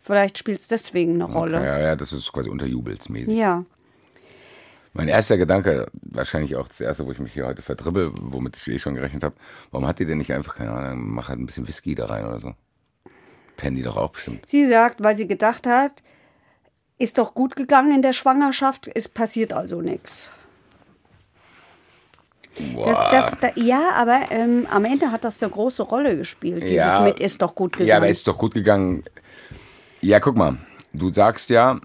Vielleicht 0.00 0.38
spielt 0.38 0.58
es 0.58 0.68
deswegen 0.68 1.14
eine 1.14 1.32
Rolle. 1.32 1.64
Ja, 1.64 1.78
ja, 1.78 1.96
das 1.96 2.12
ist 2.12 2.32
quasi 2.32 2.48
unterjubelsmäßig. 2.48 3.36
Ja. 3.36 3.64
Mein 4.92 5.06
erster 5.06 5.38
Gedanke, 5.38 5.86
wahrscheinlich 5.92 6.56
auch 6.56 6.66
das 6.66 6.80
erste, 6.80 7.06
wo 7.06 7.12
ich 7.12 7.20
mich 7.20 7.32
hier 7.32 7.46
heute 7.46 7.62
verdribbel, 7.62 8.10
womit 8.20 8.56
ich 8.56 8.66
eh 8.66 8.78
schon 8.80 8.96
gerechnet 8.96 9.22
habe, 9.22 9.36
warum 9.70 9.86
hat 9.86 10.00
die 10.00 10.04
denn 10.04 10.18
nicht 10.18 10.32
einfach, 10.32 10.56
keine 10.56 10.72
Ahnung, 10.72 11.14
mach 11.14 11.28
halt 11.28 11.38
ein 11.38 11.46
bisschen 11.46 11.68
Whisky 11.68 11.94
da 11.94 12.06
rein 12.06 12.26
oder 12.26 12.40
so? 12.40 12.54
Pennen 13.56 13.76
die 13.76 13.82
doch 13.82 13.96
auch 13.96 14.10
bestimmt. 14.10 14.48
Sie 14.48 14.66
sagt, 14.66 15.00
weil 15.00 15.16
sie 15.16 15.28
gedacht 15.28 15.68
hat, 15.68 16.02
ist 16.98 17.18
doch 17.18 17.34
gut 17.34 17.54
gegangen 17.54 17.94
in 17.94 18.02
der 18.02 18.12
Schwangerschaft, 18.12 18.90
es 18.92 19.08
passiert 19.08 19.52
also 19.52 19.80
nichts. 19.80 20.30
Das, 22.84 22.98
das, 23.10 23.38
da, 23.40 23.50
ja, 23.54 23.92
aber 23.94 24.20
ähm, 24.30 24.66
am 24.70 24.84
Ende 24.84 25.12
hat 25.12 25.24
das 25.24 25.42
eine 25.42 25.50
große 25.52 25.82
Rolle 25.82 26.16
gespielt. 26.16 26.62
Dieses 26.64 26.76
Ja. 26.76 27.00
mit 27.00 27.20
ist 27.20 27.40
doch 27.40 27.54
gut 27.54 27.72
gegangen. 27.72 27.88
Ja, 27.88 27.96
aber 27.96 28.08
ist 28.08 28.26
doch 28.26 28.36
gut 28.36 28.54
gegangen. 28.54 29.04
Ja, 30.00 30.20
guck 30.20 30.36
mal, 30.36 30.58
du 30.92 31.12
sagst 31.12 31.50
ja, 31.50 31.80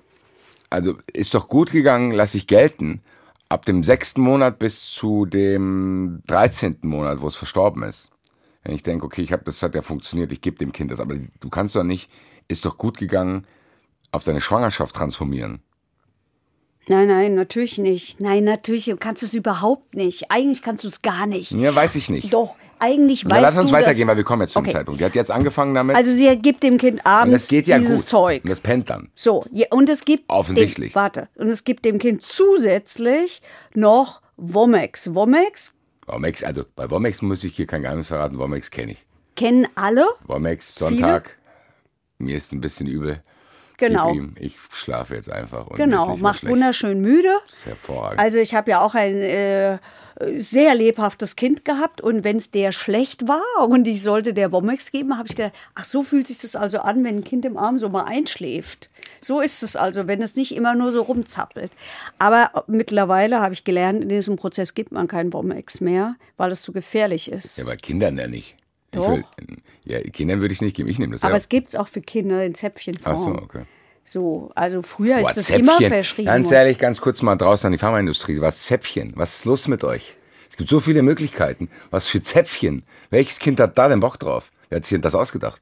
also 0.70 0.96
ist 1.14 1.34
doch 1.34 1.48
gut 1.48 1.72
gegangen, 1.72 2.12
lass 2.12 2.36
ich 2.36 2.48
gelten, 2.48 3.02
ab 3.48 3.66
dem 3.66 3.84
sechsten 3.84 4.22
Monat 4.22 4.60
bis 4.60 4.90
zu 4.90 5.26
dem 5.26 6.22
dreizehnten 6.28 6.90
Monat, 6.90 7.22
wo 7.22 7.28
es 7.28 7.36
verstorben 7.36 7.84
ist. 7.84 8.10
Wenn 8.64 8.74
ich 8.74 8.84
denke, 8.84 9.06
okay, 9.06 9.22
ich 9.22 9.32
hab, 9.32 9.46
das 9.46 9.62
hat 9.62 9.76
ja 9.76 9.84
funktioniert, 9.84 10.32
ich 10.32 10.42
gebe 10.42 10.58
dem 10.58 10.72
Kind 10.72 10.92
das, 10.92 11.00
aber 11.00 11.16
du 11.40 11.50
kannst 11.50 11.76
doch 11.76 11.84
nicht, 11.84 12.10
ist 12.48 12.66
doch 12.66 12.78
gut 12.78 12.98
gegangen, 12.98 13.46
auf 14.12 14.24
deine 14.24 14.42
Schwangerschaft 14.42 14.96
transformieren. 14.96 15.62
Nein, 16.88 17.08
nein, 17.08 17.36
natürlich 17.36 17.78
nicht. 17.78 18.22
Nein, 18.22 18.44
natürlich 18.44 18.86
du 18.86 18.98
kannst 18.98 19.24
es 19.24 19.34
überhaupt 19.34 19.96
nicht. 19.96 20.30
Eigentlich 20.30 20.62
kannst 20.62 20.84
du 20.84 20.88
es 20.88 21.02
gar 21.02 21.26
nicht. 21.26 21.52
Ja, 21.52 21.74
weiß 21.74 21.96
ich 21.96 22.10
nicht. 22.10 22.32
Doch, 22.32 22.56
eigentlich 22.78 23.24
Na, 23.24 23.32
weißt 23.36 23.42
lass 23.42 23.58
uns 23.58 23.72
du 23.72 23.76
weitergehen, 23.76 24.02
das, 24.02 24.10
weil 24.10 24.18
wir 24.18 24.24
kommen 24.24 24.42
jetzt 24.44 24.54
zum 24.54 24.64
Okay. 24.64 24.74
Zeitpunkt. 24.74 25.00
Die 25.00 25.06
hat 25.06 25.16
jetzt 25.16 25.32
angefangen 25.32 25.74
damit 25.74 25.96
Also 25.96 26.12
sie 26.12 26.36
gibt 26.38 26.62
dem 26.62 26.78
Kind 26.78 27.06
abends 27.06 27.44
das 27.44 27.50
geht 27.50 27.68
ja 27.68 27.80
dieses 27.80 28.02
gut. 28.02 28.10
Zeug. 28.10 28.44
Und 28.44 28.50
das 28.50 28.60
pennt 28.62 28.90
dann. 28.90 29.10
So, 29.16 29.46
ja, 29.52 29.68
und 29.72 29.90
es 29.90 30.06
gibt 30.06 30.26
Offensichtlich. 30.30 30.92
Dem, 30.92 30.96
warte, 30.96 31.30
und 31.36 31.48
es 31.48 31.64
gibt 31.64 31.86
dem 31.86 31.98
Kind 32.00 32.22
zusätzlich 32.22 33.42
noch 33.74 34.22
Womex. 34.38 35.16
Womex 35.16 35.74
Womex, 36.08 36.44
also 36.44 36.66
bei 36.76 36.90
Womex 36.92 37.24
muss 37.24 37.44
ich 37.44 37.56
hier 37.56 37.66
kein 37.66 37.82
Geheimnis 37.82 38.08
verraten, 38.08 38.38
Womex 38.38 38.70
kenne 38.70 38.92
ich. 38.92 39.06
kennen 39.36 39.68
alle. 39.74 40.06
Womex, 40.28 40.76
Sonntag, 40.76 41.38
mir 42.20 42.38
ist 42.38 42.52
ein 42.54 42.62
bisschen 42.62 42.86
übel. 42.88 43.24
Genau. 43.78 44.14
Ihm, 44.14 44.36
ich 44.40 44.58
schlafe 44.74 45.16
jetzt 45.16 45.30
einfach. 45.30 45.68
Und 45.68 45.78
Genau, 45.78 46.16
macht 46.18 46.40
schlecht. 46.40 46.52
wunderschön 46.54 47.02
müde. 47.02 47.30
Das 47.46 47.58
ist 47.58 47.66
hervorragend. 47.66 48.20
Also 48.20 48.38
ich 48.38 48.56
habe 48.56 48.72
ja 48.72 48.82
auch 48.82 48.96
ein 48.96 49.22
äh, 49.22 49.78
sehr 50.38 50.76
lebhaftes 50.76 51.36
Kind 51.36 51.66
gehabt 51.66 52.00
und 52.02 52.24
wenn 52.24 52.38
es 52.38 52.52
der 52.52 52.72
schlecht 52.72 53.28
war 53.28 53.68
und 53.68 53.86
ich 53.88 54.02
sollte 54.02 54.34
der 54.34 54.52
Womex 54.52 54.92
geben, 54.92 55.18
habe 55.18 55.28
ich 55.28 55.36
gedacht, 55.36 55.54
ach 55.76 55.84
so 55.86 56.04
fühlt 56.04 56.28
sich 56.28 56.40
das 56.40 56.56
also 56.56 56.80
an, 56.80 57.04
wenn 57.04 57.18
ein 57.18 57.24
Kind 57.26 57.44
im 57.44 57.58
Arm 57.58 57.78
so 57.78 57.90
mal 57.90 58.06
einschläft. 58.06 58.90
So 59.20 59.42
ist 59.42 59.62
es 59.64 59.76
also, 59.76 60.08
wenn 60.08 60.22
es 60.22 60.36
nicht 60.36 60.56
immer 60.56 60.76
nur 60.76 60.92
so 60.92 61.02
rumzappelt. 61.02 61.72
Aber 62.20 62.64
mittlerweile 62.68 63.42
habe 63.42 63.54
ich 63.54 63.64
gelernt, 63.64 64.04
in 64.04 64.10
diesem 64.10 64.36
Prozess 64.38 64.74
gibt 64.74 64.92
man 64.92 65.08
keinen 65.08 65.34
Womex 65.34 65.82
mehr, 65.82 66.16
weil 66.38 66.52
es 66.52 66.62
zu 66.62 66.72
gefährlich 66.72 67.32
ist. 67.32 67.58
ja, 67.58 67.66
bei 67.66 67.76
Kindern 67.76 68.18
ja 68.18 68.28
nicht. 68.28 68.56
Will, 68.96 69.24
ja, 69.86 70.00
Kindern 70.02 70.42
würde 70.42 70.52
ich 70.52 70.58
es 70.58 70.62
nicht 70.62 70.76
geben, 70.76 70.90
ich 70.90 71.00
nehme 71.00 71.14
das 71.14 71.24
Aber 71.24 71.32
ja. 71.32 71.38
es 71.38 71.50
gibt 71.50 71.70
es 71.70 71.76
auch 71.76 71.88
für 71.88 72.02
Kinder 72.02 72.44
in 72.44 72.56
Zäpfchenform. 72.56 73.16
Ach 73.16 73.40
so, 73.40 73.44
okay. 73.44 73.62
So, 74.04 74.52
also 74.54 74.82
früher 74.84 75.16
Boah, 75.18 75.30
ist 75.30 75.36
das 75.36 75.50
immer 75.50 75.74
Zäpfchen. 75.74 75.90
verschrieben. 75.90 76.28
Ganz 76.28 76.52
ehrlich, 76.52 76.78
ganz 76.78 77.02
kurz 77.02 77.22
mal 77.22 77.36
draußen 77.36 77.68
an 77.68 77.72
die 77.72 77.80
Pharmaindustrie. 77.80 78.40
Was 78.40 78.64
Zäpfchen? 78.64 79.14
Was 79.16 79.38
ist 79.38 79.46
los 79.46 79.68
mit 79.68 79.84
euch? 79.84 80.14
Es 80.50 80.58
gibt 80.58 80.70
so 80.70 80.80
viele 80.80 81.02
Möglichkeiten. 81.02 81.70
Was 81.90 82.08
für 82.08 82.22
Zäpfchen? 82.22 82.84
Welches 83.10 83.40
Kind 83.40 83.60
hat 83.60 83.78
da 83.78 83.90
denn 83.90 84.00
Bock 84.00 84.20
drauf? 84.20 84.52
Wer 84.70 84.78
hat 84.78 84.86
sich 84.86 84.96
denn 84.96 85.02
das 85.02 85.16
ausgedacht? 85.16 85.62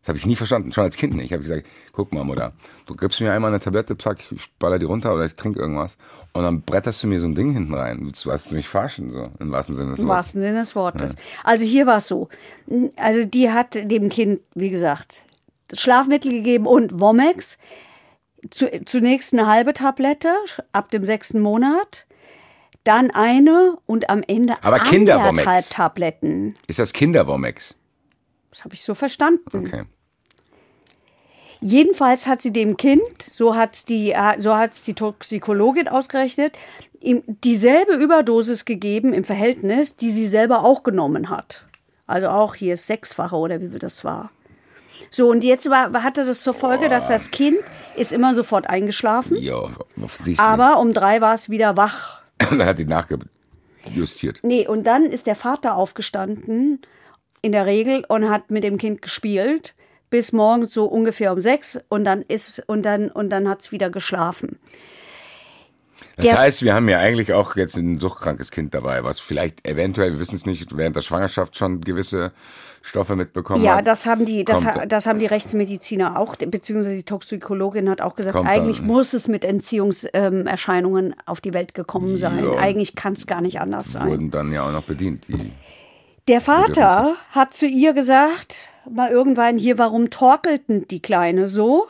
Das 0.00 0.08
habe 0.08 0.18
ich 0.18 0.24
nie 0.24 0.36
verstanden, 0.36 0.72
schon 0.72 0.84
als 0.84 0.96
Kind 0.96 1.14
nicht. 1.14 1.26
Ich 1.26 1.32
habe 1.32 1.42
gesagt, 1.42 1.66
guck 1.92 2.12
mal, 2.12 2.24
Mutter, 2.24 2.52
du 2.86 2.94
gibst 2.94 3.20
mir 3.20 3.32
einmal 3.32 3.50
eine 3.50 3.60
Tablette, 3.60 3.98
zack, 3.98 4.18
ich 4.30 4.50
baller 4.58 4.78
die 4.78 4.86
runter 4.86 5.14
oder 5.14 5.26
ich 5.26 5.34
trinke 5.34 5.60
irgendwas. 5.60 5.98
Und 6.32 6.42
dann 6.42 6.62
bretterst 6.62 7.02
du 7.02 7.06
mir 7.06 7.20
so 7.20 7.26
ein 7.26 7.34
Ding 7.34 7.52
hinten 7.52 7.74
rein. 7.74 8.10
Du 8.22 8.32
hast 8.32 8.50
mich 8.52 8.66
verarschen, 8.66 9.10
so 9.10 9.24
im 9.38 9.50
wahrsten 9.52 9.76
Sinne 9.76 9.90
des 9.90 9.98
Im 9.98 10.06
Wortes. 10.06 10.16
wahrsten 10.16 10.40
Sinne 10.40 10.60
des 10.60 10.74
Wortes. 10.74 11.16
Also 11.44 11.64
hier 11.66 11.86
war 11.86 11.98
es 11.98 12.08
so. 12.08 12.28
Also 12.96 13.24
die 13.24 13.50
hat 13.50 13.74
dem 13.90 14.08
Kind, 14.08 14.40
wie 14.54 14.70
gesagt, 14.70 15.22
Schlafmittel 15.74 16.30
gegeben 16.32 16.66
und 16.66 16.98
Womex. 16.98 17.58
Zu, 18.50 18.70
zunächst 18.86 19.34
eine 19.34 19.46
halbe 19.46 19.74
Tablette 19.74 20.34
ab 20.72 20.90
dem 20.90 21.04
sechsten 21.04 21.40
Monat. 21.40 22.06
Dann 22.84 23.10
eine 23.10 23.76
und 23.84 24.08
am 24.08 24.22
Ende 24.26 24.54
Aber 24.62 24.80
anderthalb 24.80 25.68
Tabletten. 25.68 26.56
Ist 26.66 26.78
das 26.78 26.94
Kinderwomex? 26.94 27.74
Das 28.50 28.64
habe 28.64 28.74
ich 28.74 28.84
so 28.84 28.94
verstanden. 28.94 29.44
Okay. 29.66 29.82
Jedenfalls 31.60 32.26
hat 32.26 32.40
sie 32.40 32.52
dem 32.52 32.76
Kind, 32.76 33.22
so 33.22 33.54
hat 33.54 33.88
die, 33.90 34.12
äh, 34.12 34.38
so 34.38 34.56
hat's 34.56 34.84
die 34.84 34.94
Toxikologin 34.94 35.88
ausgerechnet, 35.88 36.56
ihm 37.00 37.22
dieselbe 37.26 37.94
Überdosis 37.94 38.64
gegeben 38.64 39.12
im 39.12 39.24
Verhältnis, 39.24 39.96
die 39.96 40.10
sie 40.10 40.26
selber 40.26 40.64
auch 40.64 40.82
genommen 40.82 41.28
hat. 41.28 41.66
Also 42.06 42.28
auch 42.28 42.54
hier 42.54 42.74
ist 42.74 42.86
sechsfache 42.86 43.36
oder 43.36 43.60
wie 43.60 43.68
viel 43.68 43.78
das 43.78 44.04
war. 44.04 44.30
So, 45.10 45.28
und 45.28 45.44
jetzt 45.44 45.68
war, 45.70 45.92
hatte 46.02 46.24
das 46.24 46.42
zur 46.42 46.54
Folge, 46.54 46.88
dass 46.88 47.08
das 47.08 47.30
Kind 47.30 47.58
ist 47.96 48.12
immer 48.12 48.32
sofort 48.34 48.68
eingeschlafen, 48.68 49.36
Ja, 49.36 49.68
offensichtlich. 50.00 50.40
aber 50.40 50.78
um 50.78 50.92
drei 50.92 51.20
war 51.20 51.34
es 51.34 51.50
wieder 51.50 51.76
wach. 51.76 52.22
dann 52.38 52.64
hat 52.64 52.78
die 52.78 52.84
nachgejustiert. 52.86 54.40
Nee, 54.42 54.66
und 54.66 54.84
dann 54.84 55.04
ist 55.06 55.26
der 55.26 55.36
Vater 55.36 55.74
aufgestanden, 55.76 56.80
in 57.42 57.52
der 57.52 57.66
Regel, 57.66 58.04
und 58.08 58.28
hat 58.30 58.50
mit 58.50 58.64
dem 58.64 58.76
Kind 58.78 59.02
gespielt, 59.02 59.74
bis 60.10 60.32
morgens 60.32 60.74
so 60.74 60.86
ungefähr 60.86 61.32
um 61.32 61.40
sechs 61.40 61.78
und 61.88 62.04
dann 62.04 62.22
ist 62.22 62.62
und 62.66 62.82
dann 62.82 63.10
und 63.10 63.30
dann 63.30 63.48
hat's 63.48 63.70
wieder 63.72 63.90
geschlafen. 63.90 64.58
Das 66.16 66.24
Der- 66.26 66.38
heißt, 66.38 66.62
wir 66.64 66.74
haben 66.74 66.88
ja 66.88 66.98
eigentlich 66.98 67.32
auch 67.32 67.56
jetzt 67.56 67.76
ein 67.76 67.98
suchtkrankes 67.98 68.50
Kind 68.50 68.74
dabei, 68.74 69.04
was 69.04 69.20
vielleicht 69.20 69.66
eventuell, 69.66 70.12
wir 70.12 70.20
wissen 70.20 70.34
es 70.34 70.44
nicht, 70.44 70.76
während 70.76 70.96
der 70.96 71.00
Schwangerschaft 71.02 71.56
schon 71.56 71.80
gewisse 71.80 72.32
Stoffe 72.82 73.16
mitbekommen 73.16 73.62
Ja, 73.64 73.76
hat. 73.76 73.86
das 73.86 74.04
haben 74.06 74.24
die, 74.24 74.44
das, 74.44 74.64
ha- 74.66 74.84
das 74.86 75.06
haben 75.06 75.18
die 75.18 75.26
Rechtsmediziner 75.26 76.18
auch, 76.18 76.36
beziehungsweise 76.36 76.96
die 76.96 77.04
Toxikologin 77.04 77.88
hat 77.88 78.00
auch 78.00 78.16
gesagt, 78.16 78.36
eigentlich 78.36 78.78
dann- 78.78 78.86
muss 78.86 79.12
es 79.12 79.28
mit 79.28 79.44
Entziehungserscheinungen 79.44 81.14
auf 81.26 81.40
die 81.40 81.54
Welt 81.54 81.74
gekommen 81.74 82.16
sein. 82.16 82.44
Ja. 82.44 82.58
Eigentlich 82.58 82.94
kann 82.96 83.12
es 83.14 83.26
gar 83.26 83.40
nicht 83.40 83.60
anders 83.60 83.92
sein. 83.92 84.08
wurden 84.08 84.30
dann 84.30 84.52
ja 84.52 84.66
auch 84.66 84.72
noch 84.72 84.84
bedient. 84.84 85.28
Die, 85.28 85.52
Der 86.30 86.40
Vater 86.40 87.16
hat 87.32 87.54
zu 87.54 87.66
ihr 87.66 87.92
gesagt, 87.92 88.68
mal 88.88 89.10
irgendwann 89.10 89.58
hier, 89.58 89.78
warum 89.78 90.10
torkelten 90.10 90.86
die 90.86 91.02
Kleine 91.02 91.48
so? 91.48 91.88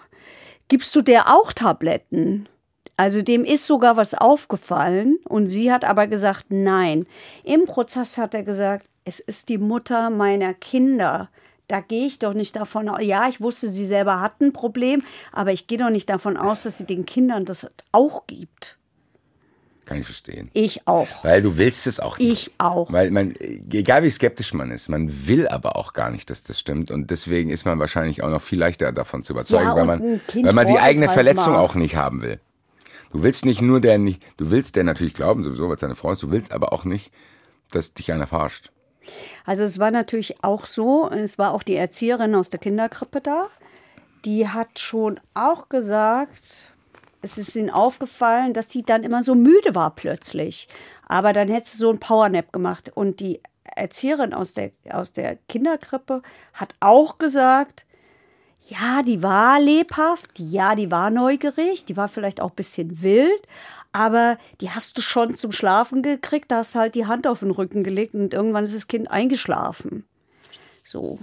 Gibst 0.68 0.96
du 0.96 1.03
der 1.03 1.29
auch 1.29 1.53
Tabletten? 1.53 2.48
Also 2.96 3.20
dem 3.20 3.44
ist 3.44 3.66
sogar 3.66 3.98
was 3.98 4.14
aufgefallen 4.14 5.18
und 5.29 5.48
sie 5.48 5.70
hat 5.70 5.85
aber 5.85 6.07
gesagt, 6.07 6.46
nein. 6.48 7.07
Im 7.44 7.66
Prozess 7.66 8.16
hat 8.16 8.35
er 8.35 8.42
gesagt, 8.42 8.87
es 9.05 9.20
ist 9.20 9.50
die 9.50 9.59
Mutter 9.59 10.09
meiner 10.09 10.55
Kinder. 10.55 11.29
Da 11.68 11.81
gehe 11.81 12.07
ich 12.07 12.18
doch 12.18 12.33
nicht 12.33 12.57
davon 12.57 12.88
aus. 12.88 13.05
Ja, 13.05 13.29
ich 13.29 13.42
wusste, 13.42 13.68
sie 13.68 13.85
selber 13.85 14.22
hat 14.22 14.40
ein 14.40 14.55
Problem, 14.55 15.03
aber 15.33 15.53
ich 15.53 15.66
gehe 15.66 15.76
doch 15.76 15.90
nicht 15.90 16.09
davon 16.09 16.38
aus, 16.38 16.62
dass 16.62 16.79
sie 16.79 16.87
den 16.87 17.05
Kindern 17.05 17.44
das 17.44 17.70
auch 17.92 18.26
gibt. 18.26 18.79
Kann 19.90 19.98
ich 19.98 20.07
verstehen. 20.07 20.50
Ich 20.53 20.87
auch. 20.87 21.09
Weil 21.24 21.42
du 21.42 21.57
willst 21.57 21.88
es 21.88 21.98
auch 21.98 22.16
nicht. 22.16 22.31
Ich 22.31 22.53
auch. 22.59 22.92
Weil 22.92 23.11
man, 23.11 23.35
egal 23.72 24.05
wie 24.05 24.11
skeptisch 24.11 24.55
man 24.55 24.70
ist, 24.70 24.88
man 24.88 25.26
will 25.26 25.48
aber 25.48 25.74
auch 25.74 25.94
gar 25.94 26.12
nicht, 26.12 26.31
dass 26.31 26.44
das 26.44 26.61
stimmt. 26.61 26.92
Und 26.92 27.11
deswegen 27.11 27.50
ist 27.50 27.64
man 27.64 27.81
wahrscheinlich 27.81 28.22
auch 28.22 28.31
noch 28.31 28.40
viel 28.40 28.61
leichter 28.61 28.92
davon 28.92 29.24
zu 29.24 29.33
überzeugen, 29.33 29.64
Ja, 29.64 29.74
weil 29.74 29.87
man, 29.87 30.20
weil 30.33 30.53
man 30.53 30.68
die 30.68 30.79
eigene 30.79 31.09
Verletzung 31.09 31.55
mal. 31.55 31.59
auch 31.59 31.74
nicht 31.74 31.96
haben 31.96 32.22
will. 32.22 32.38
Du 33.12 33.24
willst 33.24 33.44
nicht 33.44 33.62
nur 33.62 33.81
der 33.81 33.98
nicht, 33.98 34.22
du 34.37 34.53
willst 34.53 34.76
der 34.76 34.85
natürlich 34.85 35.14
glauben, 35.14 35.42
sowieso, 35.42 35.66
weil 35.66 35.74
es 35.74 35.81
deine 35.81 35.96
Frau 35.96 36.12
ist, 36.12 36.22
du 36.22 36.31
willst 36.31 36.53
aber 36.53 36.72
auch 36.72 36.85
nicht, 36.85 37.11
dass 37.72 37.92
dich 37.92 38.12
einer 38.12 38.29
verarscht. 38.29 38.70
Also 39.44 39.64
es 39.64 39.81
war 39.81 39.90
natürlich 39.90 40.44
auch 40.44 40.66
so, 40.66 41.11
es 41.11 41.37
war 41.37 41.53
auch 41.53 41.64
die 41.64 41.74
Erzieherin 41.74 42.37
aus 42.37 42.48
der 42.48 42.61
Kinderkrippe 42.61 43.20
da, 43.20 43.46
die 44.24 44.46
hat 44.46 44.79
schon 44.79 45.18
auch 45.35 45.68
gesagt, 45.68 46.74
es 47.22 47.38
ist 47.38 47.54
ihnen 47.56 47.70
aufgefallen, 47.70 48.54
dass 48.54 48.70
sie 48.70 48.83
dann 48.83 49.04
immer 49.04 49.22
so 49.22 49.35
müde 49.35 49.74
war 49.74 49.94
plötzlich. 49.94 50.68
Aber 51.06 51.33
dann 51.33 51.48
hätte 51.48 51.68
sie 51.68 51.76
so 51.76 51.90
ein 51.90 51.98
Powernap 51.98 52.52
gemacht. 52.52 52.90
Und 52.94 53.20
die 53.20 53.40
Erzieherin 53.76 54.35
aus 54.35 54.52
der, 54.52 54.72
aus 54.90 55.12
der 55.12 55.37
Kinderkrippe 55.48 56.22
hat 56.54 56.74
auch 56.80 57.18
gesagt, 57.18 57.87
ja, 58.68 59.02
die 59.02 59.22
war 59.22 59.61
lebhaft, 59.61 60.38
ja, 60.38 60.74
die 60.74 60.90
war 60.90 61.11
neugierig, 61.11 61.87
die 61.87 61.96
war 61.96 62.09
vielleicht 62.09 62.40
auch 62.40 62.50
ein 62.50 62.56
bisschen 62.56 63.02
wild, 63.02 63.42
aber 63.92 64.38
die 64.61 64.70
hast 64.70 64.98
du 64.98 65.02
schon 65.02 65.37
zum 65.37 65.50
Schlafen 65.50 66.02
gekriegt, 66.02 66.50
da 66.50 66.59
hast 66.59 66.74
halt 66.74 66.94
die 66.94 67.06
Hand 67.06 67.26
auf 67.26 67.40
den 67.40 67.50
Rücken 67.50 67.83
gelegt 67.83 68.14
und 68.14 68.35
irgendwann 68.35 68.64
ist 68.64 68.74
das 68.74 68.87
Kind 68.87 69.11
eingeschlafen. 69.11 70.04
So. 70.85 71.18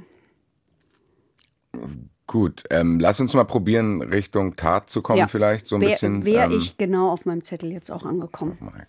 Gut, 2.27 2.63
ähm, 2.71 2.99
lass 2.99 3.19
uns 3.21 3.33
mal 3.33 3.45
probieren, 3.45 4.01
Richtung 4.01 4.55
Tat 4.57 4.89
zu 4.89 5.01
kommen, 5.01 5.19
Ja. 5.19 5.27
vielleicht 5.27 5.65
so 5.65 5.75
ein 5.75 5.81
Wär- 5.81 5.89
bisschen. 5.89 6.25
Wäre 6.25 6.51
ähm, 6.51 6.57
ich 6.57 6.77
genau 6.77 7.09
auf 7.11 7.25
meinem 7.25 7.41
Zettel 7.43 7.71
jetzt 7.71 7.89
auch 7.89 8.03
angekommen. 8.05 8.57
mal. 8.59 8.85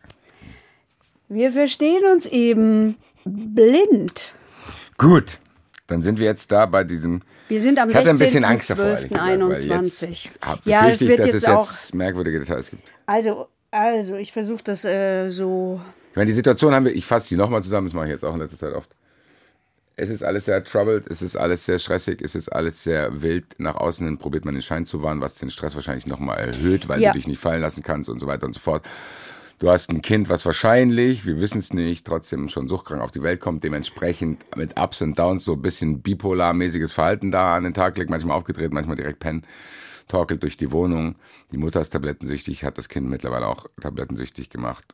Wir 1.29 1.53
verstehen 1.53 2.03
uns 2.13 2.27
eben 2.27 2.97
blind. 3.25 4.35
Gut, 4.97 5.39
dann 5.87 6.03
sind 6.03 6.19
wir 6.19 6.27
jetzt 6.27 6.51
da 6.51 6.67
bei 6.67 6.85
diesem. 6.85 7.23
Wir 7.49 7.61
sind 7.61 7.79
am 7.79 7.89
ich 7.91 7.97
hatte 7.97 8.11
ein 8.11 8.19
bisschen 8.19 8.45
Angst 8.45 8.71
davor, 8.71 8.87
ehrlich 8.87 9.09
gesagt, 9.11 9.27
weil 9.29 9.39
16.12.21. 9.41 10.09
jetzt 10.25 10.31
hab- 10.45 10.67
Ja, 10.67 10.89
es 10.89 11.01
wird 11.07 11.19
dass 11.21 11.27
jetzt 11.29 11.35
es 11.37 11.45
auch 11.47 11.71
jetzt 11.71 11.95
merkwürdige 11.95 12.41
Details 12.41 12.71
gibt. 12.71 12.89
Also, 13.07 13.49
Also, 13.71 14.17
ich 14.17 14.33
versuche 14.33 14.65
das 14.65 14.85
äh, 14.87 15.29
so. 15.29 15.81
Ich 16.11 16.17
meine, 16.17 16.27
die 16.27 16.33
Situation 16.33 16.75
haben 16.75 16.87
wir, 16.87 16.95
ich 16.95 17.05
fasse 17.05 17.29
die 17.29 17.37
nochmal 17.37 17.63
zusammen, 17.63 17.87
das 17.87 17.95
mache 17.95 18.07
ich 18.07 18.13
jetzt 18.13 18.25
auch 18.25 18.33
in 18.35 18.41
letzter 18.41 18.59
Zeit 18.59 18.73
oft. 18.75 18.91
Es 20.01 20.11
ist 20.11 20.23
alles 20.23 20.45
sehr 20.45 20.63
troubled, 20.63 21.07
es 21.09 21.23
ist 21.23 21.35
alles 21.35 21.67
sehr 21.67 21.81
stressig, 21.81 22.23
es 22.23 22.37
ist 22.37 22.49
alles 22.51 22.85
sehr 22.85 23.21
wild. 23.21 23.59
Nach 23.59 23.75
außen 23.75 24.07
hin 24.07 24.17
probiert 24.17 24.45
man 24.45 24.55
den 24.55 24.63
Schein 24.63 24.87
zu 24.87 25.03
wahren, 25.03 25.21
was 25.21 25.35
den 25.35 25.51
Stress 25.51 25.75
wahrscheinlich 25.75 26.07
nochmal 26.07 26.39
erhöht, 26.39 26.89
weil 26.89 27.01
Ja. 27.03 27.11
du 27.11 27.19
dich 27.19 27.27
nicht 27.27 27.41
fallen 27.41 27.61
lassen 27.61 27.83
kannst 27.83 28.09
und 28.09 28.21
so 28.21 28.29
weiter 28.29 28.47
und 28.47 28.53
so 28.55 28.61
fort. 28.61 28.87
Du 29.59 29.69
hast 29.69 29.91
ein 29.91 30.01
Kind, 30.01 30.29
was 30.29 30.47
wahrscheinlich, 30.47 31.27
wir 31.27 31.41
wissen 31.41 31.59
es 31.59 31.73
nicht, 31.73 32.07
trotzdem 32.07 32.49
schon 32.49 32.69
suchtkrank 32.69 33.03
auf 33.03 33.11
die 33.11 33.25
Welt 33.25 33.41
kommt, 33.41 33.65
dementsprechend 33.65 34.45
mit 34.57 34.79
Ups 34.79 35.03
und 35.03 35.19
Downs 35.19 35.45
so 35.45 35.55
ein 35.55 35.63
bisschen 35.63 36.01
bipolarmäßiges 36.01 36.93
Verhalten 36.93 37.33
da 37.33 37.57
an 37.57 37.65
den 37.65 37.75
Tag 37.75 37.99
legt, 37.99 38.09
manchmal 38.09 38.37
aufgedreht, 38.37 38.73
manchmal 38.73 38.95
direkt 38.95 39.19
pennen, 39.19 39.45
torkelt 40.07 40.45
durch 40.45 40.57
die 40.57 40.71
Wohnung. 40.71 41.17
Die 41.51 41.57
Mutter 41.57 41.81
ist 41.81 41.91
tablettensüchtig, 41.91 42.63
hat 42.63 42.79
das 42.79 42.89
Kind 42.89 43.11
mittlerweile 43.11 43.49
auch 43.49 43.67
tablettensüchtig 43.81 44.49
gemacht. 44.49 44.85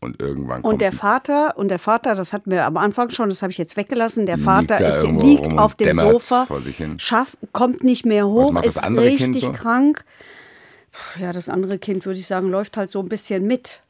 Und 0.00 0.22
irgendwann 0.22 0.62
kommt 0.62 0.74
Und 0.74 0.80
der 0.80 0.92
Vater, 0.92 1.56
und 1.56 1.68
der 1.68 1.80
Vater, 1.80 2.14
das 2.14 2.32
hatten 2.32 2.52
wir 2.52 2.64
am 2.66 2.76
Anfang 2.76 3.10
schon, 3.10 3.28
das 3.28 3.42
habe 3.42 3.50
ich 3.50 3.58
jetzt 3.58 3.76
weggelassen. 3.76 4.26
Der 4.26 4.36
Liegt 4.36 4.46
Vater 4.46 4.76
da 4.76 4.88
ist, 4.88 5.02
liegt 5.02 5.58
auf 5.58 5.74
dem 5.74 5.98
Sofa, 5.98 6.46
schafft, 6.98 7.36
kommt 7.52 7.82
nicht 7.82 8.06
mehr 8.06 8.28
hoch, 8.28 8.54
ist 8.62 8.82
richtig 8.84 9.44
so? 9.44 9.52
krank. 9.52 10.04
Ja, 11.18 11.32
das 11.32 11.48
andere 11.48 11.78
Kind, 11.78 12.06
würde 12.06 12.18
ich 12.18 12.26
sagen, 12.26 12.48
läuft 12.50 12.76
halt 12.76 12.90
so 12.90 13.00
ein 13.00 13.08
bisschen 13.08 13.44
mit. 13.46 13.80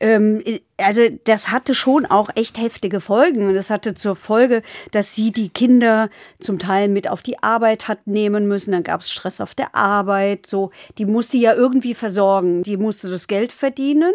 Ähm, 0.00 0.42
also 0.76 1.02
das 1.24 1.50
hatte 1.50 1.74
schon 1.74 2.06
auch 2.06 2.30
echt 2.34 2.58
heftige 2.58 3.00
Folgen. 3.00 3.46
Und 3.46 3.54
das 3.54 3.70
hatte 3.70 3.94
zur 3.94 4.16
Folge, 4.16 4.62
dass 4.90 5.14
sie 5.14 5.32
die 5.32 5.48
Kinder 5.48 6.08
zum 6.38 6.58
Teil 6.58 6.88
mit 6.88 7.08
auf 7.08 7.22
die 7.22 7.42
Arbeit 7.42 7.88
hat 7.88 8.06
nehmen 8.06 8.46
müssen. 8.46 8.72
Dann 8.72 8.84
gab 8.84 9.00
es 9.00 9.10
Stress 9.10 9.40
auf 9.40 9.54
der 9.54 9.74
Arbeit. 9.74 10.46
So, 10.46 10.70
die 10.98 11.06
musste 11.06 11.36
ja 11.38 11.54
irgendwie 11.54 11.94
versorgen. 11.94 12.62
Die 12.62 12.76
musste 12.76 13.10
das 13.10 13.28
Geld 13.28 13.52
verdienen. 13.52 14.12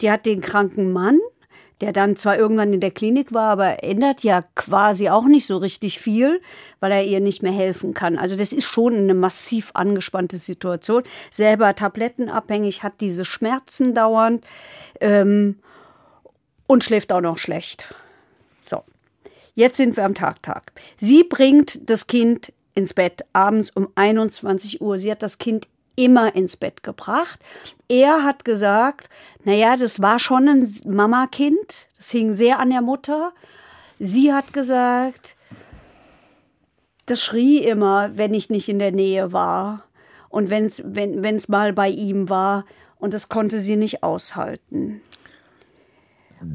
Die 0.00 0.10
hat 0.10 0.26
den 0.26 0.40
kranken 0.40 0.92
Mann, 0.92 1.18
der 1.80 1.92
dann 1.92 2.16
zwar 2.16 2.38
irgendwann 2.38 2.72
in 2.72 2.80
der 2.80 2.90
Klinik 2.90 3.34
war, 3.34 3.50
aber 3.50 3.82
ändert 3.84 4.22
ja 4.22 4.42
quasi 4.54 5.10
auch 5.10 5.26
nicht 5.26 5.46
so 5.46 5.58
richtig 5.58 6.00
viel, 6.00 6.40
weil 6.80 6.92
er 6.92 7.04
ihr 7.04 7.20
nicht 7.20 7.42
mehr 7.42 7.52
helfen 7.52 7.92
kann. 7.92 8.18
Also 8.18 8.34
das 8.34 8.52
ist 8.52 8.64
schon 8.64 8.94
eine 8.94 9.14
massiv 9.14 9.72
angespannte 9.74 10.38
Situation. 10.38 11.02
Selber 11.30 11.74
tablettenabhängig, 11.74 12.82
hat 12.82 13.00
diese 13.00 13.24
Schmerzen 13.24 13.94
dauernd 13.94 14.44
ähm, 15.00 15.58
und 16.66 16.82
schläft 16.82 17.12
auch 17.12 17.20
noch 17.20 17.36
schlecht. 17.36 17.94
So, 18.62 18.82
jetzt 19.54 19.76
sind 19.76 19.98
wir 19.98 20.04
am 20.04 20.14
Tagtag. 20.14 20.72
Sie 20.96 21.24
bringt 21.24 21.90
das 21.90 22.06
Kind 22.06 22.52
ins 22.74 22.94
Bett 22.94 23.22
abends 23.34 23.70
um 23.70 23.88
21 23.96 24.80
Uhr. 24.80 24.98
Sie 24.98 25.10
hat 25.10 25.22
das 25.22 25.38
Kind 25.38 25.68
immer 25.96 26.34
ins 26.34 26.56
Bett 26.56 26.82
gebracht. 26.82 27.40
Er 27.88 28.22
hat 28.22 28.44
gesagt, 28.44 29.08
naja, 29.44 29.76
das 29.76 30.02
war 30.02 30.18
schon 30.18 30.48
ein 30.48 30.68
Mama-Kind. 30.84 31.88
Das 31.96 32.10
hing 32.10 32.32
sehr 32.32 32.58
an 32.58 32.70
der 32.70 32.82
Mutter. 32.82 33.32
Sie 33.98 34.32
hat 34.32 34.52
gesagt, 34.52 35.36
das 37.06 37.22
schrie 37.22 37.58
immer, 37.58 38.16
wenn 38.16 38.34
ich 38.34 38.50
nicht 38.50 38.68
in 38.68 38.78
der 38.78 38.92
Nähe 38.92 39.32
war. 39.32 39.84
Und 40.28 40.50
wenn's, 40.50 40.82
wenn 40.84 41.24
es 41.24 41.48
mal 41.48 41.72
bei 41.72 41.88
ihm 41.88 42.28
war. 42.28 42.64
Und 42.98 43.14
das 43.14 43.28
konnte 43.28 43.58
sie 43.58 43.76
nicht 43.76 44.02
aushalten. 44.02 45.00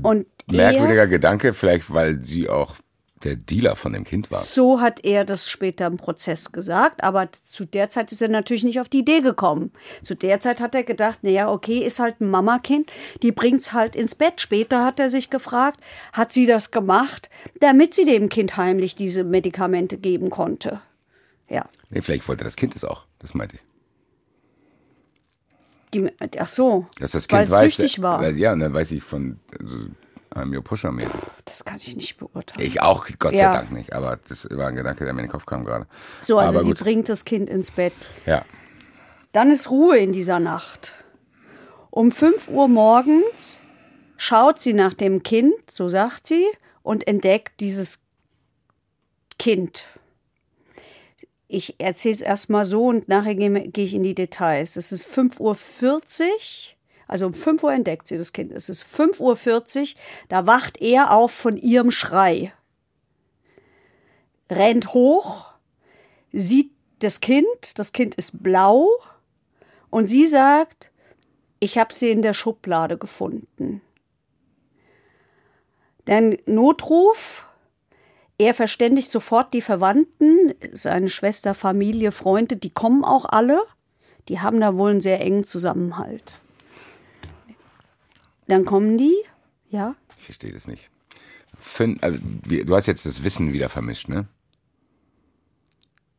Und 0.03 0.27
Merkwürdiger 0.47 1.07
Gedanke, 1.07 1.53
vielleicht 1.53 1.91
weil 1.93 2.23
sie 2.23 2.49
auch 2.49 2.75
der 3.23 3.35
Dealer 3.35 3.75
von 3.75 3.93
dem 3.93 4.03
Kind 4.03 4.31
war. 4.31 4.39
So 4.39 4.81
hat 4.81 5.03
er 5.03 5.25
das 5.25 5.49
später 5.49 5.87
im 5.87 5.97
Prozess 5.97 6.51
gesagt, 6.51 7.03
aber 7.03 7.29
zu 7.31 7.65
der 7.65 7.89
Zeit 7.89 8.11
ist 8.11 8.21
er 8.21 8.27
natürlich 8.27 8.63
nicht 8.63 8.79
auf 8.79 8.89
die 8.89 8.99
Idee 8.99 9.21
gekommen. 9.21 9.71
Zu 10.01 10.15
der 10.15 10.39
Zeit 10.39 10.59
hat 10.59 10.75
er 10.75 10.83
gedacht, 10.83 11.23
naja, 11.23 11.49
okay, 11.49 11.79
ist 11.79 11.99
halt 11.99 12.21
ein 12.21 12.29
Mamakind, 12.29 12.91
die 13.21 13.31
bringt's 13.31 13.73
halt 13.73 13.95
ins 13.95 14.15
Bett. 14.15 14.41
Später 14.41 14.85
hat 14.85 14.99
er 14.99 15.09
sich 15.09 15.29
gefragt, 15.29 15.79
hat 16.13 16.33
sie 16.33 16.45
das 16.45 16.71
gemacht, 16.71 17.29
damit 17.59 17.93
sie 17.93 18.05
dem 18.05 18.29
Kind 18.29 18.57
heimlich 18.57 18.95
diese 18.95 19.23
Medikamente 19.23 19.97
geben 19.97 20.29
konnte. 20.29 20.81
Ja. 21.49 21.65
Nee, 21.89 22.01
vielleicht 22.01 22.27
wollte 22.27 22.43
das 22.43 22.55
Kind 22.55 22.75
es 22.75 22.83
auch. 22.83 23.05
Das 23.19 23.33
meinte 23.33 23.57
ich. 23.57 23.61
Die, 25.93 26.09
ach 26.39 26.47
so, 26.47 26.87
Dass 26.99 27.11
das 27.11 27.29
weil 27.29 27.39
Kind 27.39 27.49
es 27.49 27.51
weiß. 27.51 27.75
süchtig 27.75 28.01
war. 28.01 28.21
Weil, 28.21 28.37
ja, 28.37 28.53
und 28.53 28.61
dann 28.61 28.73
weiß 28.73 28.91
ich 28.93 29.03
von 29.03 29.39
also, 29.59 29.87
I'm 30.33 30.55
your 30.55 30.63
pusher 30.63 30.91
mäßig. 30.91 31.11
Das 31.45 31.65
kann 31.65 31.77
ich 31.77 31.95
nicht 31.95 32.17
beurteilen. 32.17 32.65
Ich 32.65 32.81
auch, 32.81 33.07
Gott 33.19 33.33
Ja. 33.33 33.51
sei 33.51 33.59
Dank 33.59 33.71
nicht. 33.71 33.93
Aber 33.93 34.17
das 34.27 34.47
war 34.49 34.67
ein 34.67 34.75
Gedanke, 34.75 35.03
der 35.03 35.13
mir 35.13 35.21
in 35.21 35.27
den 35.27 35.31
Kopf 35.31 35.45
kam 35.45 35.65
gerade. 35.65 35.87
so, 36.21 36.37
also 36.37 36.55
aber 36.55 36.63
sie 36.63 36.69
gut. 36.71 36.79
bringt 36.79 37.09
das 37.09 37.25
Kind 37.25 37.49
ins 37.49 37.71
Bett. 37.71 37.93
Ja. 38.25 38.45
Dann 39.33 39.51
ist 39.51 39.69
Ruhe 39.69 39.97
in 39.97 40.11
dieser 40.13 40.39
Nacht. 40.39 40.95
Um 41.89 42.11
5 42.11 42.47
Uhr 42.47 42.67
morgens 42.69 43.59
schaut 44.15 44.61
sie 44.61 44.73
nach 44.73 44.93
dem 44.93 45.23
Kind, 45.23 45.53
so 45.69 45.89
sagt 45.89 46.27
sie, 46.27 46.45
und 46.83 47.07
entdeckt 47.07 47.59
dieses 47.59 47.99
Kind. 49.37 49.83
Ich 51.47 51.75
erzähle 51.79 52.15
es 52.15 52.21
erstmal 52.21 52.63
so 52.65 52.85
und 52.87 53.09
nachher 53.09 53.35
gehe 53.35 53.67
gehe 53.67 53.83
ich 53.83 53.93
in 53.93 54.03
die 54.03 54.15
Details. 54.15 54.77
Es 54.77 54.93
ist 54.93 55.05
5.40 55.05 55.39
Uhr, 55.41 55.57
also 57.11 57.25
um 57.25 57.33
5 57.33 57.61
Uhr 57.61 57.73
entdeckt 57.73 58.07
sie 58.07 58.17
das 58.17 58.31
Kind. 58.31 58.53
Es 58.53 58.69
ist 58.69 58.83
5.40 58.83 59.81
Uhr, 59.81 59.99
da 60.29 60.47
wacht 60.47 60.79
er 60.79 61.11
auf 61.11 61.31
von 61.31 61.57
ihrem 61.57 61.91
Schrei. 61.91 62.53
Rennt 64.49 64.93
hoch, 64.93 65.51
sieht 66.31 66.71
das 66.99 67.19
Kind, 67.19 67.77
das 67.77 67.91
Kind 67.91 68.15
ist 68.15 68.41
blau 68.41 68.87
und 69.89 70.07
sie 70.07 70.25
sagt, 70.25 70.89
ich 71.59 71.77
habe 71.77 71.93
sie 71.93 72.11
in 72.11 72.21
der 72.21 72.33
Schublade 72.33 72.97
gefunden. 72.97 73.81
Dann 76.05 76.37
Notruf, 76.45 77.45
er 78.37 78.53
verständigt 78.53 79.11
sofort 79.11 79.53
die 79.53 79.61
Verwandten, 79.61 80.53
seine 80.71 81.09
Schwester, 81.09 81.55
Familie, 81.55 82.13
Freunde, 82.13 82.55
die 82.55 82.69
kommen 82.69 83.03
auch 83.03 83.25
alle. 83.25 83.61
Die 84.29 84.39
haben 84.39 84.61
da 84.61 84.77
wohl 84.77 84.91
einen 84.91 85.01
sehr 85.01 85.19
engen 85.19 85.43
Zusammenhalt. 85.43 86.40
Dann 88.51 88.65
kommen 88.65 88.97
die, 88.97 89.15
ja, 89.69 89.95
Ich 90.17 90.25
verstehe 90.25 90.51
das 90.51 90.67
nicht. 90.67 90.89
Fünf, 91.57 92.03
also, 92.03 92.19
du 92.21 92.75
hast 92.75 92.85
jetzt 92.85 93.05
das 93.05 93.23
Wissen 93.23 93.53
wieder 93.53 93.69
vermischt, 93.69 94.09
ne? 94.09 94.27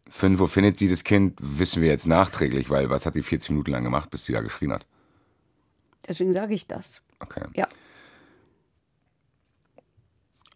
Fünf, 0.08 0.40
wo 0.40 0.46
findet 0.46 0.78
sie 0.78 0.88
das 0.88 1.04
Kind, 1.04 1.36
wissen 1.38 1.82
wir 1.82 1.90
jetzt 1.90 2.06
nachträglich, 2.06 2.70
weil 2.70 2.88
was 2.88 3.04
hat 3.04 3.16
die 3.16 3.22
40 3.22 3.50
Minuten 3.50 3.72
lang 3.72 3.84
gemacht, 3.84 4.10
bis 4.10 4.24
sie 4.24 4.32
da 4.32 4.40
geschrien 4.40 4.72
hat? 4.72 4.86
deswegen 6.08 6.32
sage 6.32 6.54
ich 6.54 6.66
das. 6.66 7.02
Okay. 7.20 7.44
Ja. 7.54 7.68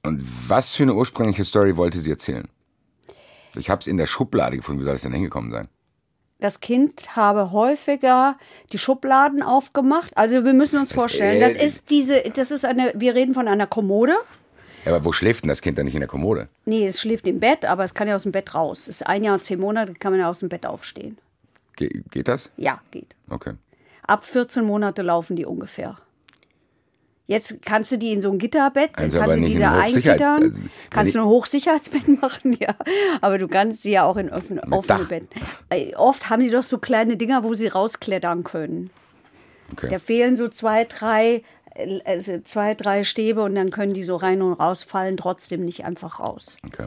Und 0.03 0.23
was 0.49 0.73
für 0.73 0.85
eine 0.85 0.95
ursprüngliche 0.95 1.45
Story 1.45 1.77
wollte 1.77 2.01
sie 2.01 2.11
erzählen? 2.11 2.49
Ich 3.55 3.69
habe 3.69 3.83
es 3.83 3.87
in 3.87 3.99
der 3.99 4.07
Schublade 4.07 4.57
gefunden. 4.57 4.81
Wie 4.81 4.85
soll 4.85 4.95
das 4.95 5.03
denn 5.03 5.13
hingekommen 5.13 5.53
sein? 5.53 5.69
Das 6.39 6.61
Kind 6.61 7.17
habe 7.17 7.53
häufiger 7.53 8.39
die 8.73 8.79
Schubladen 8.79 9.43
aufgemacht. 9.43 10.17
Also 10.17 10.45
wir 10.45 10.53
müssen 10.53 10.79
uns 10.79 10.93
vorstellen, 10.93 11.41
das 11.41 11.57
ist 11.57 11.91
diese, 11.91 12.23
das 12.35 12.51
ist 12.51 12.65
eine, 12.65 12.93
wir 12.95 13.15
reden 13.15 13.35
von 13.35 13.49
einer 13.49 13.67
Kommode. 13.67 14.15
Ja, 14.85 14.95
aber 14.95 15.05
wo 15.05 15.13
schläft 15.13 15.45
denn 15.45 15.49
das 15.49 15.63
Kind 15.63 15.79
dann 15.79 15.87
nicht 15.87 15.95
in 15.95 16.01
der 16.01 16.09
Kommode? 16.09 16.49
Nee, 16.65 16.87
es 16.87 17.01
schläft 17.01 17.27
im 17.27 17.41
Bett, 17.41 17.65
aber 17.65 17.85
es 17.85 17.95
kann 17.95 18.07
ja 18.07 18.15
aus 18.15 18.23
dem 18.23 18.33
Bett 18.33 18.55
raus. 18.55 18.83
Es 18.83 19.01
ist 19.01 19.07
ein 19.07 19.25
Jahr 19.25 19.35
und 19.35 19.45
zehn 19.45 19.59
Monate, 19.59 19.95
kann 19.95 20.13
man 20.13 20.21
ja 20.21 20.29
aus 20.29 20.41
dem 20.41 20.49
Bett 20.49 20.67
aufstehen. 20.67 21.19
Ge 21.75 22.03
geht 22.11 22.29
das? 22.29 22.51
Ja, 22.57 22.81
geht. 22.91 23.15
Okay. 23.29 23.55
Ab 24.07 24.25
14 24.25 24.65
Monate 24.65 25.03
laufen 25.03 25.37
die 25.37 25.45
ungefähr. 25.45 25.99
Jetzt 27.29 27.61
kannst 27.63 27.91
du 27.91 27.99
die 27.99 28.13
in 28.13 28.21
so 28.21 28.31
ein 28.31 28.39
Gitterbett, 28.39 28.91
dann 28.95 29.07
Also 29.07 29.19
kannst 29.19 29.37
du 29.37 29.41
die 29.41 29.59
da 29.59 29.81
eingittern, 29.81 30.43
also 30.45 30.59
kannst 30.91 31.15
du 31.17 31.19
ein 31.21 31.25
Hochsicherheitsbett 31.25 32.09
machen, 32.23 32.57
ja. 32.61 32.75
Aber 33.21 33.39
du 33.39 33.49
kannst 33.49 33.83
sie 33.83 33.91
ja 33.91 34.05
auch 34.05 34.17
in 34.17 34.31
offene, 34.31 34.63
offene. 34.71 35.05
Betten. 35.05 35.41
Äh, 35.71 35.95
Oft 35.97 36.31
haben 36.31 36.43
die 36.43 36.51
doch 36.51 36.63
so 36.63 36.79
kleine 36.79 37.17
Dinger, 37.17 37.43
wo 37.43 37.53
sie 37.55 37.67
rausklettern 37.67 38.45
können. 38.45 38.91
okay. 39.73 39.89
Da 39.91 39.99
fehlen 39.99 40.37
so 40.37 40.47
zwei, 40.47 40.85
drei, 40.85 41.43
äh, 41.75 41.99
also 42.05 42.39
zwei, 42.45 42.75
drei 42.75 43.03
Stäbe 43.03 43.43
und 43.43 43.57
dann 43.57 43.71
können 43.71 43.93
die 43.93 44.05
so 44.05 44.15
rein 44.15 44.41
und 44.41 44.53
raus 44.53 44.85
fallen, 44.85 45.17
trotzdem 45.17 45.65
nicht 45.65 45.85
einfach 45.85 46.21
raus. 46.21 46.59
okay. 46.65 46.87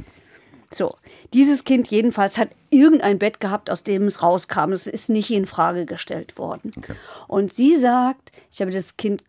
So, 0.72 0.96
dieses 1.34 1.64
Kind 1.64 1.88
jedenfalls 1.90 2.38
hat 2.38 2.50
irgendein 2.70 3.18
Bett 3.18 3.40
gehabt, 3.40 3.72
aus 3.72 3.84
dem 3.84 4.04
es 4.04 4.22
rauskam. 4.22 4.72
Es 4.72 4.86
ist 4.86 5.10
nicht 5.10 5.32
in 5.32 5.48
Frage 5.48 5.86
gestellt 5.86 6.38
worden. 6.38 6.72
Okay. 6.78 6.94
Und 7.28 7.52
sie 7.52 7.80
sagt, 7.80 8.32
ich 8.52 8.62
habe 8.62 8.72
das 8.72 8.96
Kind, 8.96 9.24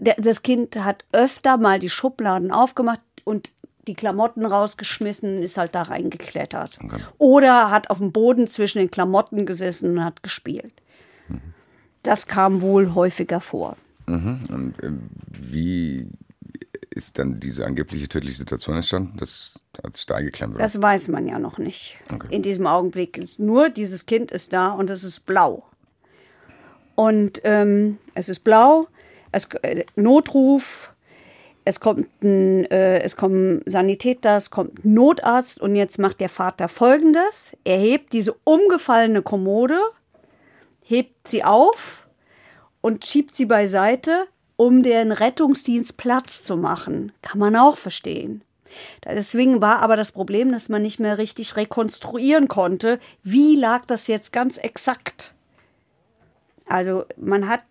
das 0.00 0.42
Kind 0.42 0.76
hat 0.76 1.04
öfter 1.12 1.56
mal 1.56 1.78
die 1.78 1.90
Schubladen 1.90 2.50
aufgemacht 2.50 3.00
und 3.24 3.52
die 3.86 3.94
Klamotten 3.94 4.44
rausgeschmissen 4.44 5.38
und 5.38 5.42
ist 5.42 5.56
halt 5.56 5.74
da 5.74 5.82
reingeklettert. 5.82 6.78
Oder 7.18 7.70
hat 7.70 7.90
auf 7.90 7.98
dem 7.98 8.12
Boden 8.12 8.46
zwischen 8.46 8.78
den 8.78 8.90
Klamotten 8.90 9.46
gesessen 9.46 9.92
und 9.92 10.04
hat 10.04 10.22
gespielt. 10.22 10.74
Das 12.02 12.26
kam 12.26 12.60
wohl 12.60 12.94
häufiger 12.94 13.40
vor. 13.40 13.76
Und 14.06 14.74
ähm, 14.82 15.08
wie 15.28 16.06
ist 16.92 17.18
dann 17.18 17.40
diese 17.40 17.64
angebliche 17.64 18.08
tödliche 18.08 18.36
Situation 18.36 18.76
entstanden? 18.76 19.16
Das 19.18 19.60
hat 19.82 19.96
sich 19.96 20.06
da 20.06 20.16
eingeklemmt. 20.16 20.54
oder? 20.54 20.62
Das 20.62 20.80
weiß 20.80 21.08
man 21.08 21.26
ja 21.26 21.38
noch 21.38 21.58
nicht. 21.58 21.98
Okay. 22.12 22.28
In 22.30 22.42
diesem 22.42 22.66
Augenblick. 22.66 23.38
Nur 23.38 23.70
dieses 23.70 24.06
Kind 24.06 24.30
ist 24.30 24.52
da 24.52 24.70
und 24.72 24.90
es 24.90 25.04
ist 25.04 25.20
blau. 25.20 25.64
Und 26.94 27.40
ähm, 27.44 27.98
es 28.14 28.28
ist 28.28 28.40
blau, 28.40 28.86
es, 29.32 29.46
äh, 29.62 29.84
Notruf, 29.96 30.92
es 31.64 31.80
kommt 31.80 32.08
ein, 32.22 32.64
äh, 32.70 33.00
es 33.00 33.16
kommen 33.16 33.62
Sanitäter, 33.66 34.36
es 34.36 34.50
kommt 34.50 34.84
ein 34.84 34.94
Notarzt 34.94 35.60
und 35.60 35.74
jetzt 35.74 35.98
macht 35.98 36.20
der 36.20 36.28
Vater 36.28 36.68
folgendes. 36.68 37.56
Er 37.64 37.78
hebt 37.78 38.12
diese 38.12 38.34
umgefallene 38.44 39.22
Kommode, 39.22 39.80
hebt 40.82 41.28
sie 41.28 41.44
auf 41.44 42.06
und 42.80 43.06
schiebt 43.06 43.34
sie 43.34 43.46
beiseite, 43.46 44.26
um 44.56 44.82
den 44.82 45.12
Rettungsdienst 45.12 45.96
Platz 45.96 46.44
zu 46.44 46.56
machen. 46.56 47.12
Kann 47.22 47.38
man 47.38 47.56
auch 47.56 47.76
verstehen. 47.76 48.42
Deswegen 49.04 49.60
war 49.60 49.80
aber 49.80 49.96
das 49.96 50.12
Problem, 50.12 50.50
dass 50.52 50.68
man 50.68 50.82
nicht 50.82 51.00
mehr 51.00 51.18
richtig 51.18 51.56
rekonstruieren 51.56 52.48
konnte, 52.48 52.98
wie 53.22 53.56
lag 53.56 53.84
das 53.84 54.06
jetzt 54.06 54.32
ganz 54.32 54.56
exakt. 54.56 55.34
Also 56.66 57.04
man 57.16 57.48
hat 57.48 57.62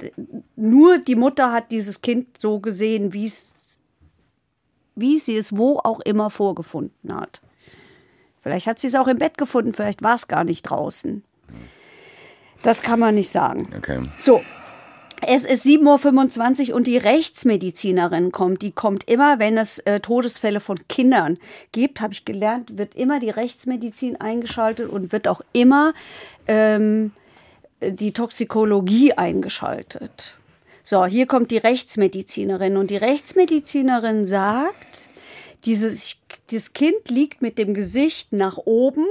nur 0.55 0.99
die 0.99 1.15
Mutter 1.15 1.51
hat 1.51 1.71
dieses 1.71 2.01
Kind 2.01 2.39
so 2.39 2.59
gesehen, 2.59 3.13
wie 3.13 3.25
es 3.25 3.81
wie 4.95 5.17
sie 5.17 5.37
es 5.37 5.55
wo 5.57 5.79
auch 5.79 6.01
immer 6.01 6.29
vorgefunden 6.29 7.15
hat. 7.15 7.41
Vielleicht 8.43 8.67
hat 8.67 8.79
sie 8.79 8.87
es 8.87 8.95
auch 8.95 9.07
im 9.07 9.17
Bett 9.17 9.37
gefunden, 9.37 9.73
vielleicht 9.73 10.03
war 10.03 10.15
es 10.15 10.27
gar 10.27 10.43
nicht 10.43 10.63
draußen. 10.63 11.23
Das 12.63 12.81
kann 12.81 12.99
man 12.99 13.15
nicht 13.15 13.29
sagen. 13.29 13.73
Okay. 13.75 14.01
So, 14.17 14.41
es 15.27 15.45
ist 15.45 15.65
7.25 15.65 16.69
Uhr 16.69 16.75
und 16.75 16.87
die 16.87 16.97
Rechtsmedizinerin 16.97 18.31
kommt. 18.31 18.61
Die 18.61 18.71
kommt 18.71 19.09
immer, 19.09 19.39
wenn 19.39 19.57
es 19.57 19.79
äh, 19.79 19.99
Todesfälle 19.99 20.59
von 20.59 20.79
Kindern 20.87 21.37
gibt, 21.71 22.01
habe 22.01 22.13
ich 22.13 22.25
gelernt, 22.25 22.77
wird 22.77 22.95
immer 22.95 23.19
die 23.19 23.29
Rechtsmedizin 23.29 24.19
eingeschaltet 24.19 24.89
und 24.89 25.11
wird 25.11 25.27
auch 25.27 25.41
immer 25.53 25.93
ähm, 26.47 27.11
die 27.81 28.13
Toxikologie 28.13 29.13
eingeschaltet. 29.13 30.37
So, 30.83 31.05
hier 31.05 31.27
kommt 31.27 31.51
die 31.51 31.57
Rechtsmedizinerin 31.57 32.77
und 32.77 32.89
die 32.89 32.97
Rechtsmedizinerin 32.97 34.25
sagt, 34.25 35.09
dieses, 35.65 36.19
dieses 36.49 36.73
Kind 36.73 37.09
liegt 37.09 37.41
mit 37.41 37.59
dem 37.59 37.75
Gesicht 37.75 38.33
nach 38.33 38.57
oben, 38.57 39.05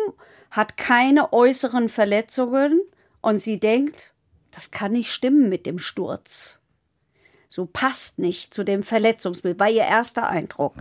hat 0.50 0.76
keine 0.76 1.32
äußeren 1.32 1.88
Verletzungen 1.88 2.80
und 3.20 3.40
sie 3.40 3.60
denkt, 3.60 4.12
das 4.50 4.70
kann 4.70 4.92
nicht 4.92 5.12
stimmen 5.12 5.48
mit 5.48 5.66
dem 5.66 5.78
Sturz. 5.78 6.58
So 7.48 7.66
passt 7.66 8.18
nicht 8.18 8.54
zu 8.54 8.64
dem 8.64 8.82
Verletzungsbild, 8.82 9.58
war 9.58 9.70
ihr 9.70 9.84
erster 9.84 10.28
Eindruck. 10.28 10.74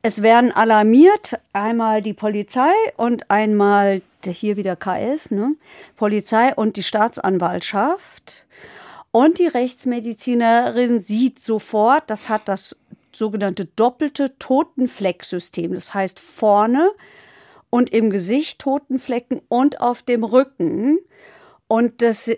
Es 0.00 0.22
werden 0.22 0.52
alarmiert, 0.52 1.38
einmal 1.52 2.00
die 2.00 2.14
Polizei 2.14 2.72
und 2.96 3.30
einmal 3.30 4.00
hier 4.24 4.56
wieder 4.56 4.74
K11, 4.74 5.34
ne? 5.34 5.56
Polizei 5.96 6.54
und 6.54 6.76
die 6.76 6.82
Staatsanwaltschaft. 6.82 8.46
Und 9.10 9.38
die 9.38 9.46
Rechtsmedizinerin 9.46 10.98
sieht 10.98 11.42
sofort, 11.42 12.08
das 12.08 12.28
hat 12.28 12.42
das 12.46 12.76
sogenannte 13.12 13.64
doppelte 13.64 14.38
Totenflecksystem. 14.38 15.74
Das 15.74 15.94
heißt 15.94 16.20
vorne 16.20 16.90
und 17.70 17.90
im 17.90 18.10
Gesicht 18.10 18.60
Totenflecken 18.60 19.40
und 19.48 19.80
auf 19.80 20.02
dem 20.02 20.24
Rücken. 20.24 20.98
Und 21.68 22.02
das, 22.02 22.28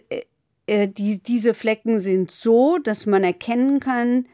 äh, 0.67 0.89
die, 0.89 1.23
diese 1.23 1.55
Flecken 1.55 1.99
sind 1.99 2.31
so, 2.31 2.79
dass 2.79 3.07
man 3.07 3.25
erkennen 3.25 3.81
kann, 3.81 4.27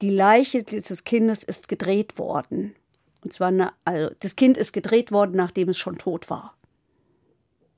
die 0.00 0.10
Leiche 0.10 0.62
dieses 0.62 1.04
Kindes 1.04 1.44
ist 1.44 1.68
gedreht 1.68 2.18
worden. 2.18 2.74
Und 3.22 3.32
zwar, 3.32 3.48
eine, 3.48 3.72
also 3.84 4.14
das 4.20 4.36
Kind 4.36 4.56
ist 4.56 4.72
gedreht 4.72 5.12
worden, 5.12 5.36
nachdem 5.36 5.68
es 5.68 5.78
schon 5.78 5.98
tot 5.98 6.30
war. 6.30 6.56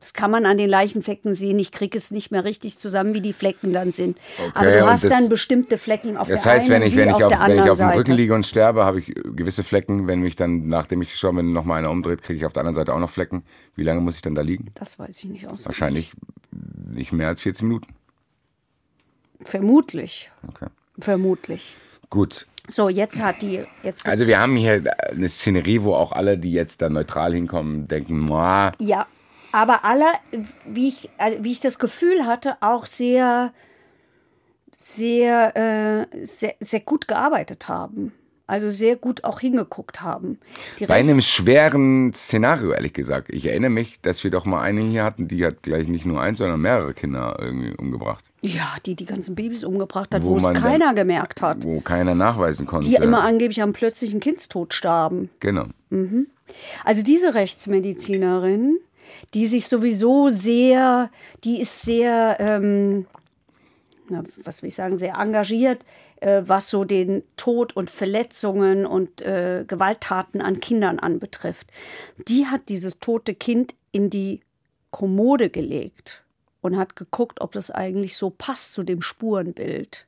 Das 0.04 0.12
kann 0.12 0.30
man 0.30 0.44
an 0.44 0.58
den 0.58 0.68
Leichenflecken 0.68 1.34
sehen. 1.34 1.58
Ich 1.58 1.72
kriege 1.72 1.96
es 1.96 2.10
nicht 2.10 2.30
mehr 2.30 2.44
richtig 2.44 2.78
zusammen, 2.78 3.14
wie 3.14 3.22
die 3.22 3.32
Flecken 3.32 3.72
dann 3.72 3.90
sind. 3.90 4.18
Okay, 4.38 4.50
Aber 4.54 4.70
du 4.70 4.84
hast 4.84 5.04
das, 5.04 5.10
dann 5.10 5.30
bestimmte 5.30 5.78
Flecken 5.78 6.18
auf 6.18 6.28
das 6.28 6.42
der 6.42 6.52
heißt, 6.52 6.70
einen 6.70 6.82
wenn 6.82 6.88
ich, 6.90 6.94
wenn 6.94 7.08
ich 7.08 7.14
auf, 7.14 7.32
auf, 7.32 7.48
wenn 7.48 7.56
ich 7.56 7.62
auf 7.62 7.78
dem 7.78 7.86
Seite. 7.86 7.98
Rücken 8.00 8.12
liege 8.12 8.34
und 8.34 8.44
sterbe, 8.44 8.84
habe 8.84 8.98
ich 8.98 9.06
gewisse 9.06 9.64
Flecken. 9.64 10.06
Wenn 10.06 10.20
mich 10.20 10.36
dann, 10.36 10.68
nachdem 10.68 11.00
ich 11.00 11.08
gestorben 11.08 11.38
bin, 11.38 11.52
noch 11.54 11.64
mal 11.64 11.76
einer 11.76 11.90
umdreht, 11.90 12.20
kriege 12.20 12.36
ich 12.36 12.44
auf 12.44 12.52
der 12.52 12.60
anderen 12.60 12.74
Seite 12.74 12.92
auch 12.92 12.98
noch 12.98 13.08
Flecken. 13.08 13.44
Wie 13.76 13.82
lange 13.82 14.02
muss 14.02 14.16
ich 14.16 14.20
dann 14.20 14.34
da 14.34 14.42
liegen? 14.42 14.72
Das 14.74 14.98
weiß 14.98 15.16
ich 15.16 15.24
nicht 15.24 15.48
aus. 15.48 15.64
Wahrscheinlich 15.64 16.12
nicht 16.50 17.12
mehr 17.12 17.28
als 17.28 17.40
14 17.40 17.66
Minuten. 17.66 17.94
Vermutlich. 19.40 20.30
Okay. 20.46 20.66
Vermutlich. 20.98 21.76
Gut. 22.10 22.46
So, 22.68 22.90
jetzt 22.90 23.20
hat 23.22 23.40
die. 23.40 23.62
Jetzt 23.82 24.06
Also 24.06 24.26
wir 24.26 24.38
haben 24.38 24.56
hier 24.56 24.82
eine 25.10 25.28
Szenerie, 25.30 25.82
wo 25.82 25.94
auch 25.94 26.12
alle, 26.12 26.36
die 26.36 26.52
jetzt 26.52 26.82
da 26.82 26.90
neutral 26.90 27.32
hinkommen, 27.32 27.88
denken, 27.88 28.18
Moah, 28.18 28.72
Ja, 28.78 29.06
aber 29.54 29.84
alle, 29.84 30.06
wie 30.66 30.88
ich, 30.88 31.10
äh, 31.18 31.36
wie 31.40 31.52
ich 31.52 31.60
das 31.60 31.78
Gefühl 31.78 32.26
hatte, 32.26 32.56
auch 32.60 32.86
sehr, 32.86 33.52
sehr, 34.76 35.56
äh, 36.12 36.26
sehr, 36.26 36.54
sehr 36.60 36.80
gut 36.80 37.06
gearbeitet 37.08 37.68
haben. 37.68 38.12
Also 38.46 38.70
sehr 38.70 38.96
gut 38.96 39.24
auch 39.24 39.40
hingeguckt 39.40 40.02
haben. 40.02 40.38
Die 40.78 40.84
bei 40.84 40.96
einem 40.96 41.22
schweren 41.22 42.12
Szenario, 42.12 42.72
ehrlich 42.72 42.92
gesagt. 42.92 43.32
Ich 43.32 43.46
erinnere 43.46 43.70
mich, 43.70 44.02
dass 44.02 44.22
wir 44.22 44.30
doch 44.30 44.44
mal 44.44 44.60
eine 44.60 44.82
hier 44.82 45.02
hatten, 45.02 45.28
die 45.28 45.46
hat 45.46 45.62
gleich 45.62 45.88
nicht 45.88 46.04
nur 46.04 46.20
eins, 46.20 46.38
sondern 46.40 46.60
mehrere 46.60 46.92
Kinder 46.92 47.36
irgendwie 47.40 47.72
umgebracht. 47.74 48.22
ja, 48.42 48.74
die 48.84 48.96
die 48.96 49.06
ganzen 49.06 49.34
Babys 49.34 49.64
umgebracht 49.64 50.14
hat, 50.14 50.22
Wo 50.24 50.30
wo, 50.32 50.36
es 50.36 50.42
man 50.42 50.54
dann- 50.54 50.62
keiner 50.62 50.92
gemerkt 50.92 51.40
hat. 51.40 51.64
Wo 51.64 51.80
keiner 51.80 52.14
nachweisen 52.14 52.66
konnte. 52.66 52.86
Die 52.86 52.96
immer 52.96 53.22
angeblich 53.22 53.62
am 53.62 53.72
plötzlichen 53.72 54.20
Kindstod 54.20 54.74
starben. 54.74 55.30
Genau. 55.40 55.64
Also 56.84 57.02
diese 57.02 57.32
Rechtsmedizinerin, 57.32 58.76
die 59.32 59.46
sich 59.46 59.68
sowieso 59.68 60.28
sehr, 60.28 61.10
die 61.44 61.60
ist 61.60 61.82
sehr, 61.82 62.36
ähm, 62.40 63.06
na, 64.08 64.22
was 64.44 64.62
will 64.62 64.68
ich 64.68 64.74
sagen, 64.74 64.96
sehr 64.96 65.14
engagiert, 65.16 65.84
äh, 66.20 66.42
was 66.44 66.70
so 66.70 66.84
den 66.84 67.22
Tod 67.36 67.74
und 67.76 67.90
Verletzungen 67.90 68.86
und 68.86 69.22
äh, 69.22 69.64
Gewalttaten 69.66 70.40
an 70.40 70.60
Kindern 70.60 70.98
anbetrifft. 70.98 71.68
Die 72.28 72.46
hat 72.46 72.68
dieses 72.68 72.98
tote 72.98 73.34
Kind 73.34 73.74
in 73.92 74.10
die 74.10 74.40
Kommode 74.90 75.50
gelegt 75.50 76.22
und 76.60 76.76
hat 76.76 76.96
geguckt, 76.96 77.40
ob 77.40 77.52
das 77.52 77.70
eigentlich 77.70 78.16
so 78.16 78.30
passt 78.30 78.74
zu 78.74 78.82
dem 78.84 79.02
Spurenbild. 79.02 80.06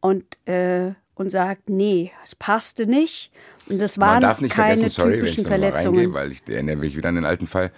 Und, 0.00 0.24
äh, 0.48 0.92
und 1.14 1.28
sagt, 1.28 1.68
nee, 1.68 2.12
es 2.24 2.34
passte 2.34 2.86
nicht. 2.86 3.30
Und 3.68 3.78
das 3.78 3.98
Man 3.98 4.08
waren 4.08 4.22
darf 4.22 4.40
nicht 4.40 4.54
keine 4.54 4.76
vergessen, 4.76 5.02
sorry, 5.02 5.18
wenn 5.18 5.24
ich 5.24 5.34
typischen 5.34 5.44
mal 5.44 5.50
reingehe, 5.50 5.70
Verletzungen. 5.70 6.14
weil 6.14 6.32
ich 6.32 6.40
erinnere 6.48 6.76
mich 6.76 6.96
wieder 6.96 7.10
an 7.10 7.16
den 7.16 7.26
alten 7.26 7.46
Fall. 7.46 7.70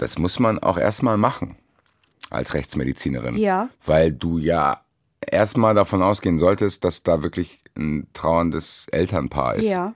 Das 0.00 0.18
muss 0.18 0.38
man 0.38 0.58
auch 0.58 0.78
erstmal 0.78 1.18
machen 1.18 1.56
als 2.30 2.54
Rechtsmedizinerin. 2.54 3.36
Ja. 3.36 3.68
Weil 3.84 4.12
du 4.12 4.38
ja 4.38 4.80
erstmal 5.20 5.74
davon 5.74 6.02
ausgehen 6.02 6.38
solltest, 6.38 6.84
dass 6.84 7.02
da 7.02 7.22
wirklich 7.22 7.60
ein 7.76 8.06
trauerndes 8.14 8.88
Elternpaar 8.88 9.56
ist. 9.56 9.68
Ja. 9.68 9.92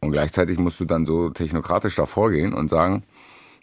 Und 0.00 0.10
gleichzeitig 0.10 0.58
musst 0.58 0.80
du 0.80 0.84
dann 0.84 1.06
so 1.06 1.30
technokratisch 1.30 1.94
da 1.94 2.06
vorgehen 2.06 2.52
und 2.52 2.68
sagen, 2.68 3.04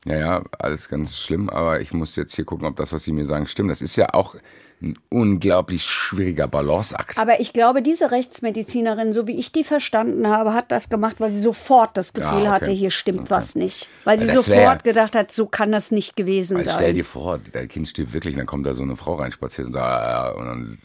ja, 0.06 0.18
ja, 0.18 0.44
alles 0.58 0.88
ganz 0.88 1.18
schlimm, 1.18 1.50
aber 1.50 1.82
ich 1.82 1.94
muss 1.94 2.16
jetzt 2.16 2.34
hier 2.34 2.46
gucken, 2.46 2.66
ob 2.66 2.78
das, 2.78 2.94
was 2.94 3.04
sie 3.04 3.12
mir 3.12 3.26
sagen, 3.26 3.46
stimmt. 3.46 3.70
Das 3.70 3.82
ist 3.82 3.98
ja 3.98 4.14
auch 4.14 4.36
ein 4.82 4.98
unglaublich 5.10 5.84
schwieriger 5.84 6.48
Balanceakt. 6.48 7.18
Aber 7.20 7.40
ich 7.40 7.54
glaube, 7.54 7.82
diese 7.84 8.10
Rechtsmedizinerin, 8.12 9.14
so 9.14 9.28
wie 9.28 9.38
ich 9.40 9.52
die 9.52 9.64
verstanden 9.64 10.28
habe, 10.28 10.54
hat 10.56 10.72
das 10.72 10.90
gemacht, 10.90 11.18
weil 11.20 11.30
sie 11.32 11.40
sofort 11.40 11.96
das 11.98 12.14
Gefühl 12.14 12.32
Ja, 12.32 12.40
okay. 12.40 12.48
hatte, 12.50 12.72
hier 12.72 12.90
stimmt 12.92 13.30
was 13.30 13.56
nicht. 13.56 13.90
Weil 14.06 14.18
sie 14.18 14.26
Das 14.28 14.46
sofort 14.46 14.84
gedacht 14.84 15.16
hat, 15.16 15.32
so 15.32 15.46
kann 15.46 15.72
das 15.72 15.92
nicht 15.92 16.16
gewesen 16.16 16.58
Weil 16.58 16.64
sein. 16.66 16.74
stell 16.76 16.94
dir 16.94 17.06
vor, 17.06 17.40
dein 17.54 17.68
Kind 17.68 17.88
stirbt 17.88 18.14
wirklich, 18.14 18.34
und 18.34 18.40
dann 18.40 18.48
kommt 18.48 18.66
da 18.66 18.74
so 18.74 18.82
eine 18.82 18.96
Frau 18.98 19.16
reinspaziert 19.16 19.68
und 19.68 19.74
sagt, 19.74 19.86
ah, 19.86 20.10
ja, 20.10 20.30
und 20.32 20.46
dann 20.46 20.78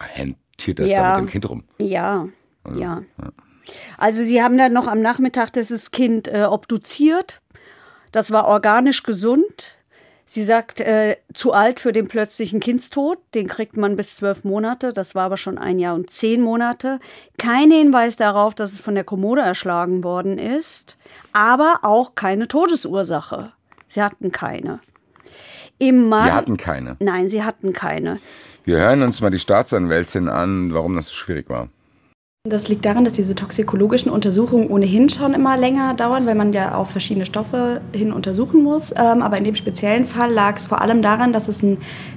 hantiert 0.00 0.80
das 0.80 0.88
da 0.88 0.92
Ja. 0.94 1.10
mit 1.20 1.28
dem 1.28 1.30
Kind 1.30 1.48
rum. 1.48 1.64
Ja, 1.80 2.26
ja. 2.76 3.02
Also 3.98 4.22
sie 4.22 4.42
haben 4.42 4.58
dann 4.58 4.72
noch 4.72 4.86
am 4.86 5.00
Nachmittag 5.00 5.52
das 5.52 5.90
Kind 5.90 6.26
äh, 6.28 6.44
obduziert. 6.44 7.40
Das 8.12 8.30
war 8.30 8.46
organisch 8.48 9.02
gesund. 9.02 9.77
Sie 10.30 10.44
sagt, 10.44 10.82
äh, 10.82 11.16
zu 11.32 11.54
alt 11.54 11.80
für 11.80 11.94
den 11.94 12.06
plötzlichen 12.06 12.60
Kindstod. 12.60 13.16
Den 13.34 13.48
kriegt 13.48 13.78
man 13.78 13.96
bis 13.96 14.14
zwölf 14.14 14.44
Monate. 14.44 14.92
Das 14.92 15.14
war 15.14 15.24
aber 15.24 15.38
schon 15.38 15.56
ein 15.56 15.78
Jahr 15.78 15.94
und 15.94 16.10
zehn 16.10 16.42
Monate. 16.42 17.00
Kein 17.38 17.70
Hinweis 17.70 18.16
darauf, 18.16 18.54
dass 18.54 18.72
es 18.72 18.80
von 18.80 18.94
der 18.94 19.04
Kommode 19.04 19.40
erschlagen 19.40 20.04
worden 20.04 20.36
ist. 20.36 20.98
Aber 21.32 21.78
auch 21.80 22.14
keine 22.14 22.46
Todesursache. 22.46 23.52
Sie 23.86 24.02
hatten 24.02 24.30
keine. 24.30 24.80
Im 25.78 26.10
Mann, 26.10 26.26
Wir 26.26 26.34
hatten 26.34 26.56
keine. 26.58 26.96
Nein, 27.00 27.30
sie 27.30 27.42
hatten 27.42 27.72
keine. 27.72 28.20
Wir 28.64 28.80
hören 28.80 29.00
uns 29.00 29.22
mal 29.22 29.30
die 29.30 29.38
Staatsanwältin 29.38 30.28
an, 30.28 30.74
warum 30.74 30.96
das 30.96 31.06
so 31.06 31.14
schwierig 31.14 31.48
war. 31.48 31.70
Das 32.48 32.68
liegt 32.68 32.86
daran, 32.86 33.04
dass 33.04 33.12
diese 33.12 33.34
toxikologischen 33.34 34.10
Untersuchungen 34.10 34.70
ohnehin 34.70 35.08
schon 35.10 35.34
immer 35.34 35.58
länger 35.58 35.92
dauern, 35.92 36.24
weil 36.24 36.34
man 36.34 36.54
ja 36.54 36.76
auf 36.76 36.90
verschiedene 36.90 37.26
Stoffe 37.26 37.82
hin 37.92 38.10
untersuchen 38.12 38.62
muss. 38.62 38.92
Ähm, 38.92 39.22
aber 39.22 39.36
in 39.36 39.44
dem 39.44 39.54
speziellen 39.54 40.06
Fall 40.06 40.32
lag 40.32 40.56
es 40.56 40.66
vor 40.66 40.80
allem 40.80 41.02
daran, 41.02 41.34
dass 41.34 41.48
es 41.48 41.62
ein 41.62 41.76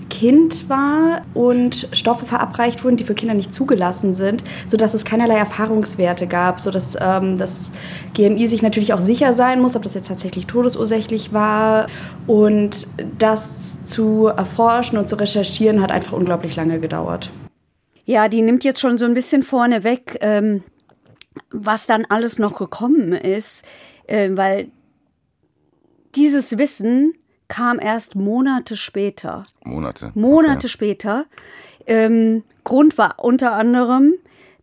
Kind 0.10 0.70
war 0.70 1.24
und 1.34 1.90
Stoffe 1.92 2.26
verabreicht 2.26 2.84
wurden, 2.84 2.96
die 2.96 3.04
für 3.04 3.14
Kinder 3.14 3.34
nicht 3.34 3.54
zugelassen 3.54 4.14
sind, 4.14 4.44
sodass 4.68 4.94
es 4.94 5.04
keinerlei 5.04 5.36
Erfahrungswerte 5.36 6.28
gab, 6.28 6.62
sodass 6.62 6.98
ähm, 7.02 7.38
das 7.38 7.74
GMI 8.14 8.48
sich 8.48 8.62
natürlich 8.62 8.94
auch 8.94 9.02
sicher 9.02 9.34
sein 9.34 9.62
muss, 9.62 9.76
ob 9.76 9.84
das 9.84 9.96
jetzt 9.96 10.08
tatsächlich 10.08 10.46
todesursächlich 10.48 11.34
war. 11.34 11.88
Und 12.28 12.88
das 13.18 13.84
zu 13.84 14.28
erforschen 14.28 14.98
und 14.98 15.10
zu 15.10 15.18
recherchieren 15.18 15.82
hat 15.82 15.92
einfach 15.92 16.14
unglaublich 16.14 16.56
lange 16.56 16.80
gedauert. 16.80 17.32
Ja, 18.06 18.28
die 18.28 18.42
nimmt 18.42 18.64
jetzt 18.64 18.80
schon 18.80 18.98
so 18.98 19.06
ein 19.06 19.14
bisschen 19.14 19.44
vorne 19.44 19.84
weg, 19.84 20.18
ähm, 20.22 20.64
was 21.50 21.86
dann 21.86 22.06
alles 22.10 22.40
noch 22.40 22.58
gekommen 22.58 23.14
ist, 23.14 23.66
äh, 24.08 24.30
weil 24.34 24.70
dieses 26.16 26.58
Wissen 26.58 27.14
kam 27.48 27.80
erst 27.80 28.16
Monate 28.16 28.78
später. 28.78 29.46
Monate. 29.64 30.12
Monate 30.16 30.60
okay. 30.60 30.68
später. 30.70 31.26
Ähm, 31.86 32.44
Grund 32.64 32.98
war 32.98 33.16
unter 33.18 33.54
anderem, 33.54 34.14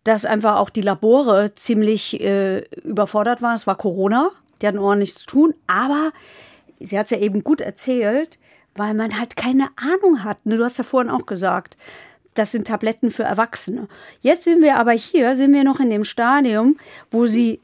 dass 0.04 0.24
einfach 0.24 0.56
auch 0.56 0.70
die 0.70 0.82
Labore 0.82 1.54
ziemlich 1.54 2.20
äh, 2.20 2.60
überfordert 2.82 3.42
waren. 3.42 3.56
Es 3.56 3.66
war 3.66 3.76
Corona, 3.76 4.30
die 4.60 4.66
hatten 4.66 4.78
ordentlich 4.78 5.14
zu 5.14 5.26
tun, 5.26 5.54
aber 5.66 6.12
sie 6.80 6.98
hat 6.98 7.06
es 7.06 7.10
ja 7.10 7.18
eben 7.18 7.44
gut 7.44 7.60
erzählt, 7.60 8.38
weil 8.74 8.94
man 8.94 9.18
halt 9.18 9.36
keine 9.36 9.68
Ahnung 9.76 10.24
hat. 10.24 10.46
Ne? 10.46 10.56
Du 10.56 10.64
hast 10.64 10.78
ja 10.78 10.84
vorhin 10.84 11.10
auch 11.10 11.26
gesagt, 11.26 11.76
das 12.38 12.52
sind 12.52 12.66
Tabletten 12.66 13.10
für 13.10 13.24
Erwachsene. 13.24 13.88
Jetzt 14.20 14.44
sind 14.44 14.62
wir 14.62 14.76
aber 14.76 14.92
hier, 14.92 15.36
sind 15.36 15.52
wir 15.52 15.64
noch 15.64 15.80
in 15.80 15.90
dem 15.90 16.04
Stadium, 16.04 16.78
wo 17.10 17.26
sie 17.26 17.60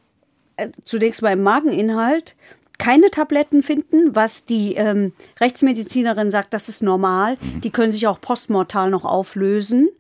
äh, 0.57 0.69
zunächst 0.85 1.23
mal 1.23 1.33
im 1.33 1.43
Mageninhalt 1.43 2.35
keine 2.79 3.11
Tabletten 3.11 3.63
finden, 3.63 4.17
was 4.17 4.47
die 4.47 4.75
ähm, 4.75 5.13
Rechtsmedizinerin 5.41 6.31
sagt, 6.31 6.53
das 6.53 6.69
ist 6.69 6.83
normal. 6.83 7.37
Mhm. 7.41 7.61
Die 7.61 7.71
können 7.71 7.93
sich 7.93 8.07
auch 8.09 8.21
postmortal 8.21 8.91
noch 8.91 9.05
auflösen 9.05 9.91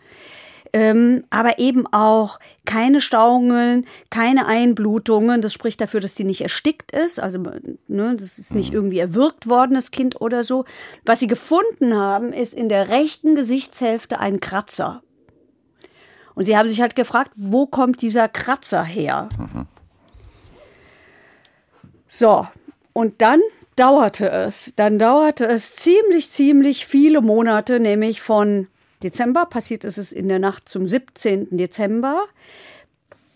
ähm, 0.74 1.22
aber 1.30 1.60
eben 1.60 1.86
auch 1.92 2.40
keine 2.64 3.00
Stauungen, 3.00 3.86
keine 4.10 4.46
Einblutungen. 4.46 5.40
Das 5.40 5.52
spricht 5.52 5.80
dafür, 5.80 6.00
dass 6.00 6.16
die 6.16 6.24
nicht 6.24 6.40
erstickt 6.40 6.90
ist. 6.90 7.20
Also 7.20 7.38
ne, 7.86 8.16
das 8.18 8.40
ist 8.40 8.56
nicht 8.56 8.70
mhm. 8.70 8.74
irgendwie 8.74 8.98
erwürgt 8.98 9.48
worden, 9.48 9.74
das 9.74 9.92
Kind 9.92 10.20
oder 10.20 10.42
so. 10.42 10.64
Was 11.04 11.20
sie 11.20 11.28
gefunden 11.28 11.94
haben, 11.94 12.32
ist 12.32 12.54
in 12.54 12.68
der 12.68 12.88
rechten 12.88 13.36
Gesichtshälfte 13.36 14.18
ein 14.18 14.40
Kratzer. 14.40 15.04
Und 16.34 16.42
sie 16.42 16.56
haben 16.56 16.68
sich 16.68 16.80
halt 16.80 16.96
gefragt, 16.96 17.30
wo 17.36 17.66
kommt 17.66 18.02
dieser 18.02 18.28
Kratzer 18.28 18.82
her? 18.82 19.28
Mhm. 19.38 19.66
So, 22.08 22.48
und 22.92 23.22
dann 23.22 23.40
dauerte 23.76 24.28
es. 24.28 24.72
Dann 24.74 24.98
dauerte 24.98 25.46
es 25.46 25.76
ziemlich, 25.76 26.32
ziemlich 26.32 26.84
viele 26.84 27.20
Monate, 27.20 27.78
nämlich 27.78 28.20
von 28.20 28.66
Dezember, 29.04 29.44
passiert 29.44 29.84
ist 29.84 29.98
es 29.98 30.12
in 30.12 30.28
der 30.28 30.38
Nacht 30.38 30.68
zum 30.68 30.86
17. 30.86 31.56
Dezember, 31.58 32.24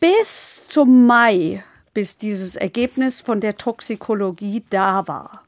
bis 0.01 0.67
zum 0.67 1.07
Mai, 1.07 1.63
bis 1.93 2.17
dieses 2.17 2.57
Ergebnis 2.57 3.21
von 3.21 3.41
der 3.41 3.57
Toxikologie 3.57 4.65
da 4.71 5.07
war. 5.07 5.45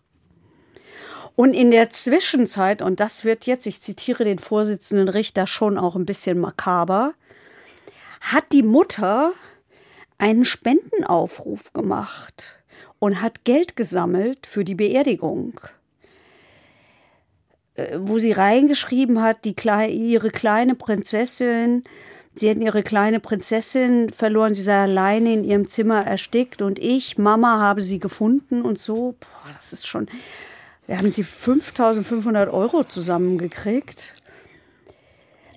Und 1.36 1.54
in 1.54 1.70
der 1.70 1.88
Zwischenzeit, 1.88 2.82
und 2.82 3.00
das 3.00 3.24
wird 3.24 3.46
jetzt, 3.46 3.66
ich 3.66 3.80
zitiere 3.80 4.24
den 4.24 4.38
Vorsitzenden 4.38 5.08
Richter 5.08 5.46
schon 5.46 5.78
auch 5.78 5.96
ein 5.96 6.04
bisschen 6.04 6.38
makaber, 6.38 7.14
hat 8.20 8.52
die 8.52 8.62
Mutter 8.62 9.32
einen 10.18 10.44
Spendenaufruf 10.44 11.72
gemacht 11.72 12.58
und 12.98 13.22
hat 13.22 13.44
Geld 13.44 13.74
gesammelt 13.74 14.46
für 14.46 14.64
die 14.64 14.74
Beerdigung. 14.74 15.58
Äh, 17.74 17.98
wo 18.00 18.18
sie 18.18 18.32
reingeschrieben 18.32 19.22
hat, 19.22 19.44
die 19.44 19.54
ihre 19.90 20.30
kleine 20.30 20.74
Prinzessin, 20.74 21.84
sie 22.34 22.48
hätten 22.48 22.62
ihre 22.62 22.82
kleine 22.82 23.20
Prinzessin 23.20 24.10
verloren, 24.10 24.54
sie 24.54 24.62
sei 24.62 24.82
alleine 24.82 25.32
in 25.32 25.44
ihrem 25.44 25.68
Zimmer 25.68 26.06
erstickt 26.06 26.62
und 26.62 26.78
ich, 26.78 27.18
Mama, 27.18 27.58
habe 27.60 27.82
sie 27.82 28.00
gefunden 28.00 28.62
und 28.62 28.78
so. 28.78 29.14
Boah, 29.20 29.52
das 29.52 29.72
ist 29.72 29.86
schon. 29.86 30.08
Wir 30.86 30.98
haben 30.98 31.10
sie 31.10 31.22
5500 31.22 32.52
Euro 32.52 32.82
zusammengekriegt, 32.82 34.14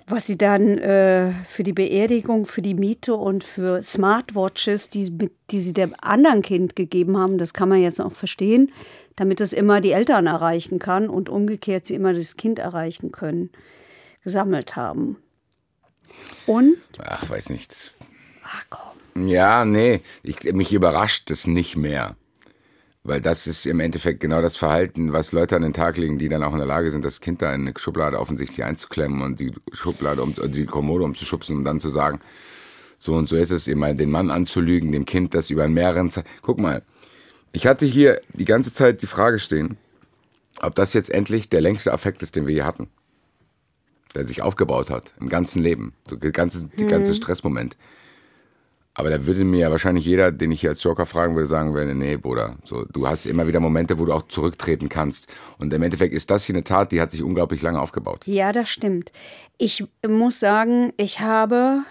was 0.06 0.26
sie 0.26 0.38
dann 0.38 0.78
äh, 0.78 1.32
für 1.44 1.64
die 1.64 1.72
Beerdigung, 1.72 2.46
für 2.46 2.62
die 2.62 2.74
Miete 2.74 3.14
und 3.16 3.42
für 3.42 3.82
Smartwatches, 3.82 4.90
die, 4.90 5.10
die 5.50 5.60
sie 5.60 5.72
dem 5.72 5.94
anderen 6.00 6.42
Kind 6.42 6.76
gegeben 6.76 7.16
haben, 7.16 7.38
das 7.38 7.54
kann 7.54 7.68
man 7.68 7.80
jetzt 7.82 8.00
auch 8.00 8.12
verstehen, 8.12 8.70
damit 9.16 9.40
es 9.40 9.52
immer 9.52 9.80
die 9.80 9.92
Eltern 9.92 10.26
erreichen 10.26 10.78
kann 10.78 11.08
und 11.08 11.28
umgekehrt 11.28 11.86
sie 11.86 11.94
immer 11.94 12.12
das 12.12 12.36
Kind 12.36 12.58
erreichen 12.58 13.12
können, 13.12 13.50
gesammelt 14.22 14.76
haben. 14.76 15.16
Und? 16.46 16.76
Ach, 16.98 17.28
weiß 17.28 17.50
nicht. 17.50 17.94
Ach 18.44 18.64
komm. 18.70 19.26
Ja, 19.28 19.64
nee, 19.64 20.00
ich, 20.22 20.42
mich 20.52 20.72
überrascht 20.72 21.30
es 21.30 21.46
nicht 21.46 21.76
mehr. 21.76 22.16
Weil 23.06 23.20
das 23.20 23.46
ist 23.46 23.66
im 23.66 23.80
Endeffekt 23.80 24.20
genau 24.20 24.40
das 24.40 24.56
Verhalten, 24.56 25.12
was 25.12 25.32
Leute 25.32 25.56
an 25.56 25.62
den 25.62 25.74
Tag 25.74 25.98
legen, 25.98 26.16
die 26.16 26.30
dann 26.30 26.42
auch 26.42 26.52
in 26.52 26.58
der 26.58 26.66
Lage 26.66 26.90
sind, 26.90 27.04
das 27.04 27.20
Kind 27.20 27.42
da 27.42 27.54
in 27.54 27.60
eine 27.60 27.74
Schublade 27.78 28.18
offensichtlich 28.18 28.64
einzuklemmen 28.64 29.20
und 29.20 29.38
die 29.38 29.52
Schublade, 29.72 30.22
um, 30.22 30.34
also 30.38 30.56
die 30.56 30.64
Kommode 30.64 31.04
umzuschubsen 31.04 31.58
und 31.58 31.64
dann 31.64 31.80
zu 31.80 31.90
sagen, 31.90 32.20
so 32.98 33.14
und 33.14 33.28
so 33.28 33.36
ist 33.36 33.50
es, 33.50 33.68
immer 33.68 33.92
den 33.92 34.10
Mann 34.10 34.30
anzulügen, 34.30 34.90
dem 34.90 35.04
Kind 35.04 35.34
das 35.34 35.50
über 35.50 35.64
einen 35.64 35.74
mehreren 35.74 36.08
Zeit. 36.08 36.24
Guck 36.40 36.58
mal, 36.58 36.82
ich 37.54 37.66
hatte 37.66 37.86
hier 37.86 38.20
die 38.32 38.44
ganze 38.44 38.72
Zeit 38.72 39.00
die 39.00 39.06
Frage 39.06 39.38
stehen, 39.38 39.78
ob 40.60 40.74
das 40.74 40.92
jetzt 40.92 41.08
endlich 41.10 41.48
der 41.48 41.60
längste 41.60 41.92
Affekt 41.92 42.22
ist, 42.22 42.36
den 42.36 42.46
wir 42.46 42.54
hier 42.54 42.66
hatten. 42.66 42.88
Der 44.14 44.26
sich 44.26 44.42
aufgebaut 44.42 44.90
hat 44.90 45.14
im 45.20 45.28
ganzen 45.28 45.62
Leben. 45.62 45.94
So 46.08 46.16
die 46.16 46.32
ganze, 46.32 46.68
die 46.68 46.86
ganze 46.86 47.12
mhm. 47.12 47.16
Stressmoment. 47.16 47.76
Aber 48.96 49.10
da 49.10 49.26
würde 49.26 49.44
mir 49.44 49.58
ja 49.58 49.70
wahrscheinlich 49.70 50.04
jeder, 50.04 50.30
den 50.30 50.52
ich 50.52 50.60
hier 50.60 50.70
als 50.70 50.82
Joker 50.82 51.06
fragen 51.06 51.34
würde, 51.34 51.48
sagen 51.48 51.74
würde, 51.74 51.94
nee, 51.94 52.16
Bruder, 52.16 52.56
so, 52.64 52.84
du 52.84 53.08
hast 53.08 53.26
immer 53.26 53.46
wieder 53.48 53.58
Momente, 53.58 53.98
wo 53.98 54.04
du 54.04 54.12
auch 54.12 54.28
zurücktreten 54.28 54.88
kannst. 54.88 55.32
Und 55.58 55.72
im 55.72 55.82
Endeffekt 55.82 56.14
ist 56.14 56.30
das 56.30 56.44
hier 56.44 56.54
eine 56.54 56.62
Tat, 56.62 56.92
die 56.92 57.00
hat 57.00 57.10
sich 57.10 57.22
unglaublich 57.22 57.62
lange 57.62 57.80
aufgebaut. 57.80 58.24
Ja, 58.26 58.52
das 58.52 58.68
stimmt. 58.68 59.10
Ich 59.58 59.84
muss 60.06 60.38
sagen, 60.38 60.92
ich 60.96 61.18
habe, 61.20 61.82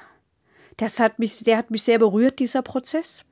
das 0.78 1.02
hat 1.02 1.20
mich, 1.20 1.44
der 1.44 1.58
hat 1.58 1.72
mich 1.72 1.84
sehr 1.84 2.00
berührt, 2.00 2.40
dieser 2.40 2.62
Prozess 2.62 3.26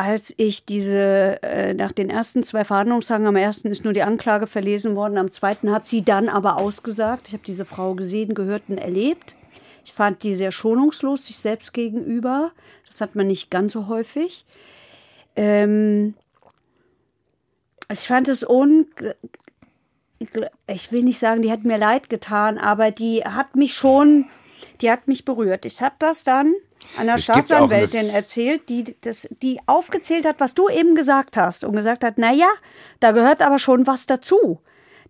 als 0.00 0.32
ich 0.38 0.64
diese, 0.64 1.42
äh, 1.42 1.74
nach 1.74 1.92
den 1.92 2.08
ersten 2.08 2.42
zwei 2.42 2.64
Verhandlungstagen, 2.64 3.26
am 3.26 3.36
ersten 3.36 3.68
ist 3.68 3.84
nur 3.84 3.92
die 3.92 4.02
Anklage 4.02 4.46
verlesen 4.46 4.96
worden, 4.96 5.18
am 5.18 5.30
zweiten 5.30 5.70
hat 5.70 5.86
sie 5.86 6.02
dann 6.02 6.30
aber 6.30 6.56
ausgesagt. 6.56 7.28
Ich 7.28 7.34
habe 7.34 7.44
diese 7.46 7.66
Frau 7.66 7.94
gesehen, 7.94 8.34
gehört 8.34 8.62
und 8.68 8.78
erlebt. 8.78 9.36
Ich 9.84 9.92
fand 9.92 10.22
die 10.22 10.34
sehr 10.34 10.52
schonungslos 10.52 11.26
sich 11.26 11.36
selbst 11.38 11.74
gegenüber. 11.74 12.52
Das 12.86 13.02
hat 13.02 13.14
man 13.14 13.26
nicht 13.26 13.50
ganz 13.50 13.74
so 13.74 13.88
häufig. 13.88 14.46
Ähm, 15.36 16.14
ich 17.90 18.00
fand 18.00 18.28
es 18.28 18.42
un 18.42 18.86
ich 20.66 20.92
will 20.92 21.02
nicht 21.02 21.18
sagen, 21.18 21.42
die 21.42 21.50
hat 21.50 21.64
mir 21.64 21.78
leid 21.78 22.10
getan, 22.10 22.58
aber 22.58 22.90
die 22.90 23.24
hat 23.24 23.56
mich 23.56 23.74
schon, 23.74 24.26
die 24.80 24.90
hat 24.90 25.08
mich 25.08 25.24
berührt. 25.24 25.64
Ich 25.64 25.80
habe 25.80 25.94
das 25.98 26.24
dann 26.24 26.54
einer 26.98 27.18
Staatsanwältin 27.18 28.08
erzählt, 28.10 28.68
die, 28.68 28.96
das, 29.00 29.28
die 29.42 29.58
aufgezählt 29.66 30.24
hat, 30.26 30.40
was 30.40 30.54
du 30.54 30.68
eben 30.68 30.94
gesagt 30.94 31.36
hast 31.36 31.64
und 31.64 31.76
gesagt 31.76 32.04
hat, 32.04 32.18
naja, 32.18 32.48
da 33.00 33.12
gehört 33.12 33.42
aber 33.42 33.58
schon 33.58 33.86
was 33.86 34.06
dazu 34.06 34.60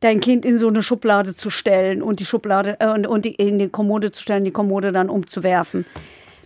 dein 0.01 0.21
Kind 0.21 0.45
in 0.45 0.59
so 0.59 0.68
eine 0.68 0.83
Schublade 0.83 1.35
zu 1.35 1.51
stellen 1.51 2.03
und 2.03 2.21
die 2.21 2.25
Schublade 2.25 2.77
äh, 2.81 2.91
und, 2.91 3.07
und 3.07 3.25
die, 3.25 3.35
in 3.35 3.59
die 3.59 3.68
Kommode 3.68 4.12
zu 4.12 4.23
stellen, 4.23 4.45
die 4.45 4.51
Kommode 4.51 4.93
dann 4.93 5.09
umzuwerfen. 5.09 5.87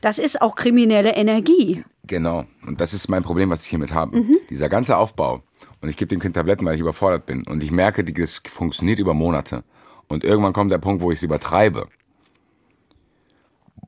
Das 0.01 0.19
ist 0.19 0.43
auch 0.43 0.55
kriminelle 0.55 1.15
Energie. 1.15 1.83
Genau. 2.07 2.45
Und 2.67 2.81
das 2.81 2.93
ist 2.93 3.09
mein 3.09 3.23
Problem, 3.23 3.51
was 3.51 3.63
ich 3.63 3.71
hiermit 3.71 3.95
habe. 3.95 4.19
Mhm. 4.19 4.37
Dieser 4.51 4.69
ganze 4.69 4.99
Aufbau. 4.99 5.43
Und 5.81 5.89
ich 5.89 5.97
gebe 5.97 6.09
dem 6.09 6.21
Kind 6.21 6.35
Tabletten, 6.35 6.67
weil 6.67 6.75
ich 6.75 6.81
überfordert 6.81 7.27
bin. 7.27 7.45
Und 7.47 7.63
ich 7.63 7.71
merke, 7.71 8.05
das 8.05 8.43
funktioniert 8.47 8.99
über 8.99 9.15
Monate. 9.15 9.65
Und 10.09 10.25
irgendwann 10.25 10.53
kommt 10.53 10.73
der 10.73 10.79
Punkt, 10.79 11.01
wo 11.01 11.11
ich 11.11 11.19
es 11.19 11.23
übertreibe 11.23 11.89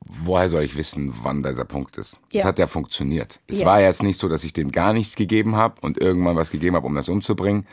woher 0.08 0.48
soll 0.48 0.62
ich 0.62 0.76
wissen, 0.76 1.14
wann 1.22 1.42
dieser 1.42 1.64
Punkt 1.64 1.98
ist? 1.98 2.20
Es 2.28 2.42
ja. 2.42 2.44
hat 2.44 2.58
ja 2.58 2.66
funktioniert. 2.66 3.40
Es 3.46 3.60
ja. 3.60 3.66
war 3.66 3.80
jetzt 3.80 4.02
nicht 4.02 4.18
so, 4.18 4.28
dass 4.28 4.44
ich 4.44 4.52
dem 4.52 4.72
gar 4.72 4.92
nichts 4.92 5.16
gegeben 5.16 5.56
habe 5.56 5.80
und 5.80 5.98
irgendwann 5.98 6.36
was 6.36 6.50
gegeben 6.50 6.76
habe, 6.76 6.86
um 6.86 6.94
das 6.94 7.08
umzubringen. 7.08 7.66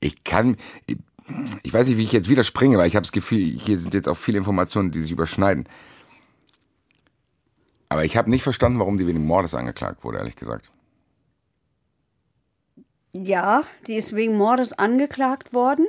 Ich 0.00 0.24
kann, 0.24 0.56
ich, 0.86 0.98
ich 1.62 1.72
weiß 1.72 1.88
nicht, 1.88 1.96
wie 1.96 2.04
ich 2.04 2.12
jetzt 2.12 2.28
wieder 2.28 2.44
springe, 2.44 2.78
weil 2.78 2.88
ich 2.88 2.96
habe 2.96 3.04
das 3.04 3.12
Gefühl, 3.12 3.40
hier 3.40 3.78
sind 3.78 3.94
jetzt 3.94 4.08
auch 4.08 4.16
viele 4.16 4.38
Informationen, 4.38 4.90
die 4.90 5.00
sich 5.00 5.10
überschneiden. 5.10 5.68
Aber 7.88 8.04
ich 8.04 8.16
habe 8.16 8.30
nicht 8.30 8.42
verstanden, 8.42 8.78
warum 8.78 8.96
die 8.96 9.06
wegen 9.06 9.26
Mordes 9.26 9.54
angeklagt 9.54 10.04
wurde, 10.04 10.18
ehrlich 10.18 10.36
gesagt. 10.36 10.72
Ja, 13.12 13.62
die 13.86 13.96
ist 13.96 14.16
wegen 14.16 14.38
Mordes 14.38 14.72
angeklagt 14.72 15.52
worden. 15.52 15.86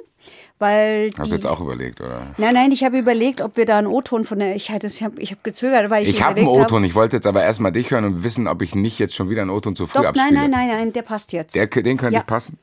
Weil 0.63 1.09
Hast 1.17 1.29
du 1.29 1.35
jetzt 1.35 1.45
auch 1.45 1.59
überlegt, 1.59 1.99
oder? 1.99 2.27
Nein, 2.37 2.53
nein, 2.53 2.71
ich 2.71 2.85
habe 2.85 2.97
überlegt, 2.97 3.41
ob 3.41 3.57
wir 3.57 3.65
da 3.65 3.77
einen 3.77 3.87
O-Ton 3.87 4.23
von 4.23 4.39
der. 4.39 4.55
Ich, 4.55 4.69
ich 4.69 5.03
habe 5.03 5.21
ich 5.21 5.31
hab 5.31 5.43
gezögert, 5.43 5.89
weil 5.89 6.03
ich. 6.03 6.09
Ich 6.09 6.23
habe 6.23 6.39
einen 6.39 6.47
O-Ton. 6.47 6.85
Ich 6.85 6.95
wollte 6.95 7.17
jetzt 7.17 7.27
aber 7.27 7.43
erstmal 7.43 7.73
dich 7.73 7.91
hören 7.91 8.05
und 8.05 8.23
wissen, 8.23 8.47
ob 8.47 8.61
ich 8.61 8.73
nicht 8.73 8.97
jetzt 8.97 9.13
schon 9.13 9.29
wieder 9.29 9.41
einen 9.41 9.51
O-Ton 9.51 9.75
zu 9.75 9.87
früh 9.87 9.99
Doch, 9.99 10.09
abspiele. 10.09 10.31
nein, 10.33 10.51
nein, 10.51 10.67
nein, 10.69 10.77
nein, 10.77 10.93
der 10.93 11.01
passt 11.01 11.33
jetzt. 11.33 11.53
Der, 11.55 11.67
den 11.67 11.97
könnte 11.97 12.13
Ja. 12.15 12.19
ich 12.21 12.25
passen. 12.25 12.57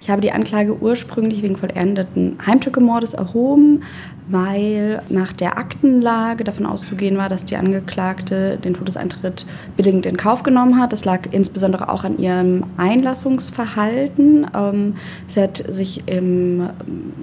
Ich 0.00 0.10
habe 0.10 0.20
die 0.20 0.30
Anklage 0.30 0.80
ursprünglich 0.80 1.42
wegen 1.42 1.56
vollendeten 1.56 2.38
Heimtückemordes 2.46 3.14
erhoben, 3.14 3.82
weil 4.28 5.02
nach 5.08 5.32
der 5.32 5.56
Aktenlage 5.56 6.44
davon 6.44 6.66
auszugehen 6.66 7.16
war, 7.16 7.28
dass 7.28 7.44
die 7.44 7.56
Angeklagte 7.56 8.58
den 8.58 8.74
Todeseintritt 8.74 9.46
bedingt 9.76 10.06
in 10.06 10.16
Kauf 10.16 10.42
genommen 10.42 10.78
hat. 10.78 10.92
Das 10.92 11.04
lag 11.04 11.32
insbesondere 11.32 11.88
auch 11.88 12.04
an 12.04 12.18
ihrem 12.18 12.64
Einlassungsverhalten. 12.76 14.46
Ähm, 14.54 14.94
sie 15.28 15.40
hat 15.40 15.64
sich 15.68 16.06
im 16.06 16.60
ähm, 16.60 16.70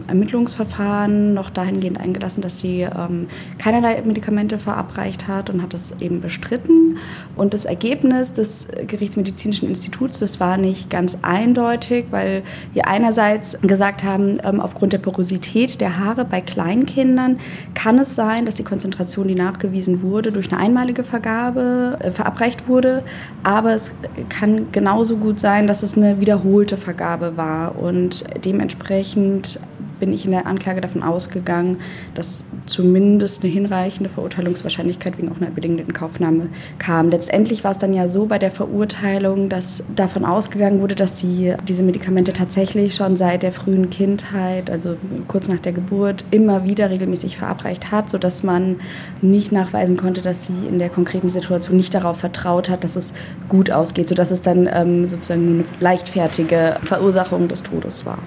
Ermittlungsverfahren 0.07 1.34
noch 1.34 1.51
dahingehend 1.51 1.99
eingelassen, 1.99 2.41
dass 2.41 2.59
sie 2.59 2.82
ähm, 2.82 3.28
keinerlei 3.59 4.01
Medikamente 4.01 4.57
verabreicht 4.57 5.28
hat 5.28 5.49
und 5.49 5.61
hat 5.61 5.73
das 5.73 5.93
eben 6.01 6.21
bestritten. 6.21 6.97
Und 7.36 7.53
das 7.53 7.65
Ergebnis 7.65 8.34
des 8.34 8.67
Gerichtsmedizinischen 8.88 9.69
Instituts, 9.69 10.19
das 10.19 10.39
war 10.39 10.57
nicht 10.57 10.89
ganz 10.89 11.19
eindeutig, 11.21 12.07
weil 12.09 12.43
wir 12.74 12.88
einerseits 12.88 13.57
gesagt 13.61 14.03
haben, 14.03 14.39
ähm, 14.43 14.59
aufgrund 14.59 14.93
der 14.93 14.99
Porosität 14.99 15.82
der 15.82 15.97
Haare 15.99 16.26
bei 16.26 16.41
Kleinkindern 16.41 17.39
kann 17.74 17.99
es 17.99 18.16
sein, 18.16 18.45
dass 18.45 18.55
die 18.55 18.63
Konzentration, 18.63 19.28
die 19.28 19.36
nachgewiesen 19.36 20.01
wurde, 20.01 20.32
durch 20.32 20.51
eine 20.51 20.61
einmalige 20.61 21.03
Vergabe 21.03 21.97
äh, 21.99 22.11
verabreicht 22.11 22.68
wurde. 22.68 23.03
Aber 23.43 23.74
es 23.74 23.91
kann 24.30 24.72
genauso 24.72 25.18
gut 25.18 25.39
sein, 25.39 25.68
dass 25.68 25.84
es 25.84 25.97
eine 25.97 26.20
wiederholte 26.20 26.78
Vergabe 26.78 27.38
war. 27.38 27.78
Und 27.78 28.24
dementsprechend 28.43 29.59
bin 29.99 30.13
ich 30.13 30.25
in 30.25 30.31
der 30.31 30.45
Anklage 30.45 30.81
davon 30.81 31.03
ausgegangen, 31.03 31.77
dass 32.13 32.43
zumindest 32.65 33.43
eine 33.43 33.51
hinreichende 33.51 34.09
Verurteilungswahrscheinlichkeit 34.09 35.17
wegen 35.17 35.31
auch 35.31 35.37
einer 35.37 35.51
bedingten 35.51 35.93
Kaufnahme 35.93 36.49
kam. 36.79 37.09
Letztendlich 37.09 37.63
war 37.63 37.71
es 37.71 37.77
dann 37.77 37.93
ja 37.93 38.09
so 38.09 38.25
bei 38.25 38.39
der 38.39 38.51
Verurteilung, 38.51 39.49
dass 39.49 39.83
davon 39.95 40.25
ausgegangen 40.25 40.81
wurde, 40.81 40.95
dass 40.95 41.19
sie 41.19 41.53
diese 41.67 41.83
Medikamente 41.83 42.33
tatsächlich 42.33 42.95
schon 42.95 43.17
seit 43.17 43.43
der 43.43 43.51
frühen 43.51 43.89
Kindheit, 43.89 44.69
also 44.69 44.95
kurz 45.27 45.47
nach 45.47 45.59
der 45.59 45.73
Geburt, 45.73 46.25
immer 46.31 46.65
wieder 46.65 46.89
regelmäßig 46.89 47.37
verabreicht 47.37 47.91
hat, 47.91 48.09
sodass 48.09 48.43
man 48.43 48.77
nicht 49.21 49.51
nachweisen 49.51 49.97
konnte, 49.97 50.21
dass 50.21 50.45
sie 50.45 50.67
in 50.67 50.79
der 50.79 50.89
konkreten 50.89 51.29
Situation 51.29 51.77
nicht 51.77 51.93
darauf 51.93 52.17
vertraut 52.17 52.69
hat, 52.69 52.83
dass 52.83 52.95
es 52.95 53.13
gut 53.49 53.71
ausgeht, 53.71 54.07
sodass 54.07 54.31
es 54.31 54.41
dann 54.41 54.69
ähm, 54.71 55.07
sozusagen 55.07 55.45
nur 55.45 55.53
eine 55.55 55.65
leichtfertige 55.79 56.77
Verursachung 56.83 57.47
des 57.47 57.63
Todes 57.63 58.05
war. 58.05 58.19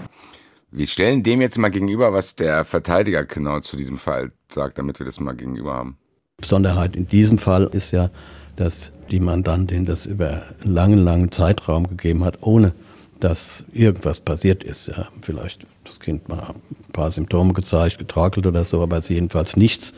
Wir 0.70 0.86
stellen 0.86 1.22
dem 1.22 1.40
jetzt 1.40 1.56
mal 1.56 1.70
gegenüber, 1.70 2.12
was 2.12 2.36
der 2.36 2.64
Verteidiger 2.64 3.24
genau 3.24 3.60
zu 3.60 3.76
diesem 3.76 3.96
Fall 3.96 4.32
sagt, 4.50 4.78
damit 4.78 4.98
wir 4.98 5.06
das 5.06 5.18
mal 5.18 5.32
gegenüber 5.34 5.74
haben. 5.74 5.96
Besonderheit 6.36 6.94
in 6.94 7.08
diesem 7.08 7.38
Fall 7.38 7.64
ist 7.72 7.90
ja, 7.90 8.10
dass 8.56 8.92
die 9.10 9.20
Mandantin 9.20 9.86
das 9.86 10.04
über 10.04 10.42
einen 10.60 10.74
langen, 10.74 10.98
langen 10.98 11.32
Zeitraum 11.32 11.88
gegeben 11.88 12.22
hat, 12.22 12.38
ohne 12.42 12.74
dass 13.18 13.64
irgendwas 13.72 14.20
passiert 14.20 14.62
ist. 14.62 14.88
Ja, 14.88 15.08
vielleicht 15.22 15.66
das 15.84 16.00
Kind 16.00 16.28
mal 16.28 16.38
ein 16.50 16.92
paar 16.92 17.10
Symptome 17.10 17.54
gezeigt, 17.54 17.98
getorkelt 17.98 18.46
oder 18.46 18.62
so, 18.64 18.82
aber 18.82 19.00
sie 19.00 19.14
jedenfalls 19.14 19.56
nichts 19.56 19.94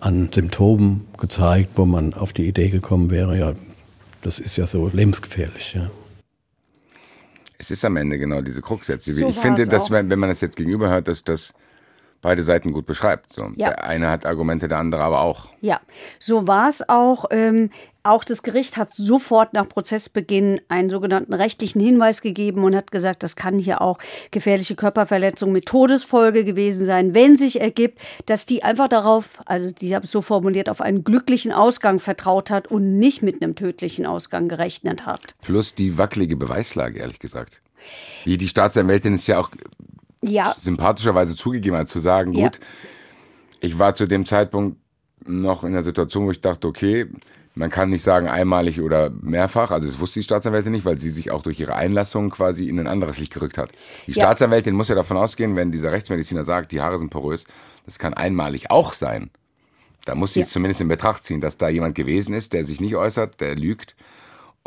an 0.00 0.30
Symptomen 0.32 1.06
gezeigt, 1.18 1.70
wo 1.74 1.84
man 1.84 2.14
auf 2.14 2.32
die 2.32 2.46
Idee 2.48 2.70
gekommen 2.70 3.10
wäre, 3.10 3.38
ja, 3.38 3.52
das 4.22 4.38
ist 4.38 4.56
ja 4.56 4.66
so 4.66 4.90
lebensgefährlich. 4.92 5.74
Ja. 5.74 5.90
Es 7.58 7.70
ist 7.72 7.84
am 7.84 7.96
Ende 7.96 8.18
genau 8.18 8.40
diese 8.40 8.62
Krux 8.62 8.86
jetzt. 8.86 9.04
So 9.04 9.28
ich 9.28 9.38
finde, 9.38 9.66
dass 9.66 9.90
wenn, 9.90 10.08
wenn 10.10 10.18
man 10.18 10.28
das 10.28 10.40
jetzt 10.40 10.56
gegenüber 10.56 10.88
hört, 10.90 11.08
dass 11.08 11.24
das 11.24 11.52
beide 12.20 12.42
Seiten 12.42 12.72
gut 12.72 12.86
beschreibt. 12.86 13.32
So. 13.32 13.50
Ja. 13.56 13.68
Der 13.70 13.84
eine 13.84 14.10
hat 14.10 14.26
Argumente, 14.26 14.68
der 14.68 14.78
andere 14.78 15.02
aber 15.02 15.20
auch. 15.20 15.48
Ja, 15.60 15.80
so 16.18 16.46
war 16.46 16.68
es 16.68 16.88
auch. 16.88 17.26
Ähm, 17.30 17.70
auch 18.08 18.24
das 18.24 18.42
Gericht 18.42 18.78
hat 18.78 18.94
sofort 18.94 19.52
nach 19.52 19.68
Prozessbeginn 19.68 20.60
einen 20.68 20.88
sogenannten 20.88 21.34
rechtlichen 21.34 21.80
Hinweis 21.80 22.22
gegeben 22.22 22.64
und 22.64 22.74
hat 22.74 22.90
gesagt, 22.90 23.22
das 23.22 23.36
kann 23.36 23.58
hier 23.58 23.82
auch 23.82 23.98
gefährliche 24.30 24.76
Körperverletzung 24.76 25.52
mit 25.52 25.66
Todesfolge 25.66 26.44
gewesen 26.44 26.86
sein, 26.86 27.12
wenn 27.12 27.36
sich 27.36 27.60
ergibt, 27.60 28.00
dass 28.24 28.46
die 28.46 28.62
einfach 28.62 28.88
darauf, 28.88 29.40
also 29.44 29.70
die 29.70 29.94
haben 29.94 30.04
es 30.04 30.10
so 30.10 30.22
formuliert, 30.22 30.70
auf 30.70 30.80
einen 30.80 31.04
glücklichen 31.04 31.52
Ausgang 31.52 31.98
vertraut 31.98 32.50
hat 32.50 32.68
und 32.68 32.98
nicht 32.98 33.22
mit 33.22 33.42
einem 33.42 33.54
tödlichen 33.54 34.06
Ausgang 34.06 34.48
gerechnet 34.48 35.04
hat. 35.04 35.36
Plus 35.42 35.74
die 35.74 35.98
wackelige 35.98 36.36
Beweislage, 36.36 37.00
ehrlich 37.00 37.18
gesagt. 37.18 37.60
Wie 38.24 38.38
die 38.38 38.48
Staatsanwältin 38.48 39.14
es 39.14 39.26
ja 39.26 39.38
auch 39.38 39.50
Ja, 40.22 40.52
sympathischerweise 40.56 41.36
zugegeben 41.36 41.76
hat, 41.76 41.88
zu 41.88 42.00
sagen, 42.00 42.32
Ja. 42.32 42.46
gut, 42.48 42.60
ich 43.60 43.78
war 43.78 43.94
zu 43.94 44.06
dem 44.06 44.26
Zeitpunkt 44.26 44.76
noch 45.26 45.64
in 45.64 45.72
der 45.72 45.84
Situation, 45.84 46.26
wo 46.26 46.30
ich 46.30 46.40
dachte, 46.40 46.66
okay, 46.66 47.06
man 47.54 47.70
kann 47.70 47.90
nicht 47.90 48.02
sagen 48.02 48.28
einmalig 48.28 48.80
oder 48.80 49.10
mehrfach, 49.10 49.70
also 49.72 49.86
das 49.86 49.98
wusste 49.98 50.20
die 50.20 50.24
Staatsanwältin 50.24 50.70
nicht, 50.72 50.84
weil 50.84 50.98
sie 50.98 51.10
sich 51.10 51.30
auch 51.32 51.42
durch 51.42 51.58
ihre 51.58 51.74
Einlassung 51.74 52.30
quasi 52.30 52.68
in 52.68 52.78
ein 52.78 52.86
anderes 52.86 53.18
Licht 53.18 53.32
gerückt 53.34 53.58
hat. 53.58 53.72
Die 54.06 54.12
Ja. 54.12 54.22
Staatsanwältin 54.22 54.74
muss 54.74 54.88
ja 54.88 54.94
davon 54.94 55.16
ausgehen, 55.16 55.56
wenn 55.56 55.72
dieser 55.72 55.90
Rechtsmediziner 55.92 56.44
sagt, 56.44 56.70
die 56.72 56.80
Haare 56.80 56.98
sind 56.98 57.10
porös, 57.10 57.44
das 57.84 57.98
kann 57.98 58.14
einmalig 58.14 58.70
auch 58.70 58.92
sein. 58.92 59.30
Da 60.04 60.14
muss 60.14 60.34
sie 60.34 60.40
Ja. 60.40 60.46
es 60.46 60.52
zumindest 60.52 60.80
in 60.80 60.88
Betracht 60.88 61.24
ziehen, 61.24 61.40
dass 61.40 61.58
da 61.58 61.68
jemand 61.68 61.94
gewesen 61.96 62.32
ist, 62.34 62.52
der 62.52 62.64
sich 62.64 62.80
nicht 62.80 62.94
äußert, 62.96 63.40
der 63.40 63.56
lügt 63.56 63.96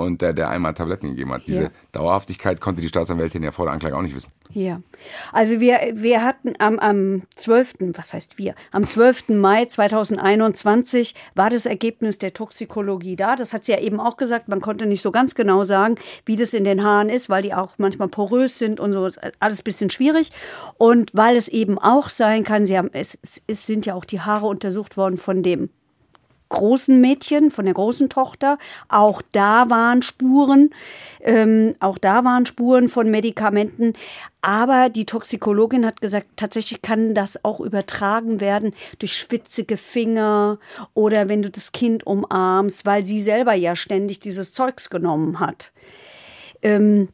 und 0.02 0.22
der, 0.22 0.34
der 0.34 0.50
einmalTabletten 0.50 1.10
gegeben 1.10 1.32
hat. 1.34 1.48
Diese 1.48 1.64
Ja. 1.64 1.70
Dauerhaftigkeit 1.92 2.60
konnte 2.62 2.82
die 2.82 2.88
Staatsanwältin 2.88 3.44
ja 3.44 3.52
vor 3.52 3.66
der 3.66 3.74
Anklage 3.74 3.96
auch 3.98 4.02
nicht 4.02 4.16
wissen. 4.16 4.32
Ja, 4.54 4.82
also 5.32 5.62
wir, 5.62 5.80
wir 5.94 6.24
hatten 6.26 6.54
am, 6.60 6.78
am 6.80 7.22
12., 7.38 7.76
was 7.96 8.14
heißt 8.14 8.38
wir, 8.38 8.54
am 8.72 8.86
12. 8.86 9.30
Mai 9.30 9.64
2021 9.66 11.16
war 11.36 11.50
das 11.50 11.66
Ergebnis 11.66 12.18
der 12.20 12.34
Toxikologie 12.34 13.16
da. 13.16 13.36
Das 13.36 13.54
hat 13.54 13.64
sie 13.66 13.72
ja 13.72 13.80
eben 13.80 14.00
auch 14.00 14.18
gesagt, 14.18 14.48
man 14.50 14.62
konnte 14.62 14.86
nicht 14.86 15.02
so 15.02 15.12
ganz 15.12 15.36
genau 15.36 15.64
sagen, 15.64 15.96
wie 16.26 16.36
das 16.36 16.54
in 16.54 16.64
den 16.64 16.84
Haaren 16.84 17.10
ist, 17.10 17.30
weil 17.30 17.44
die 17.44 17.54
auch 17.54 17.74
manchmal 17.78 18.08
porös 18.10 18.58
sind 18.58 18.80
und 18.80 18.92
so, 18.94 19.08
alles 19.40 19.62
ein 19.62 19.64
bisschen 19.64 19.90
schwierig. 19.90 20.32
Und 20.78 21.12
weil 21.14 21.36
es 21.38 21.48
eben 21.48 21.78
auch 21.80 22.10
sein 22.10 22.44
kann, 22.44 22.66
sie 22.66 22.78
haben, 22.78 22.90
es- 22.94 23.20
es 23.48 23.66
sind 23.66 23.86
ja 23.86 23.96
auch 23.96 24.06
die 24.06 24.20
Haare 24.22 24.48
untersucht 24.48 24.98
worden 24.98 25.18
von 25.18 25.44
dem 25.44 25.70
großen 26.52 27.02
Mädchen, 27.02 27.50
von 27.50 27.66
der 27.66 27.74
großen 27.74 28.10
Tochter. 28.10 28.58
Auch 28.88 29.22
da 29.32 29.70
waren 29.70 30.02
Spuren, 30.02 30.70
ähm, 31.22 31.76
auch 31.80 31.98
da 31.98 32.24
waren 32.24 32.46
Spuren 32.46 32.90
von 32.90 33.10
Medikamenten. 33.10 33.94
Aber 34.42 34.90
die 34.90 35.06
Toxikologin 35.06 35.86
hat 35.86 36.02
gesagt, 36.02 36.28
tatsächlich 36.36 36.82
kann 36.82 37.14
das 37.14 37.44
auch 37.46 37.60
übertragen 37.60 38.40
werden 38.40 38.74
durch 39.00 39.14
schwitzige 39.14 39.78
Finger 39.78 40.60
oder 40.94 41.30
wenn 41.30 41.42
du 41.42 41.50
das 41.50 41.72
Kind 41.72 42.06
umarmst, 42.06 42.86
weil 42.86 43.06
sie 43.06 43.22
selber 43.22 43.54
ja 43.54 43.76
ständig 43.76 44.20
dieses 44.20 44.54
Zeugs 44.54 44.90
genommen 44.90 45.40
hat. 45.40 45.72
Ähm, 46.64 47.10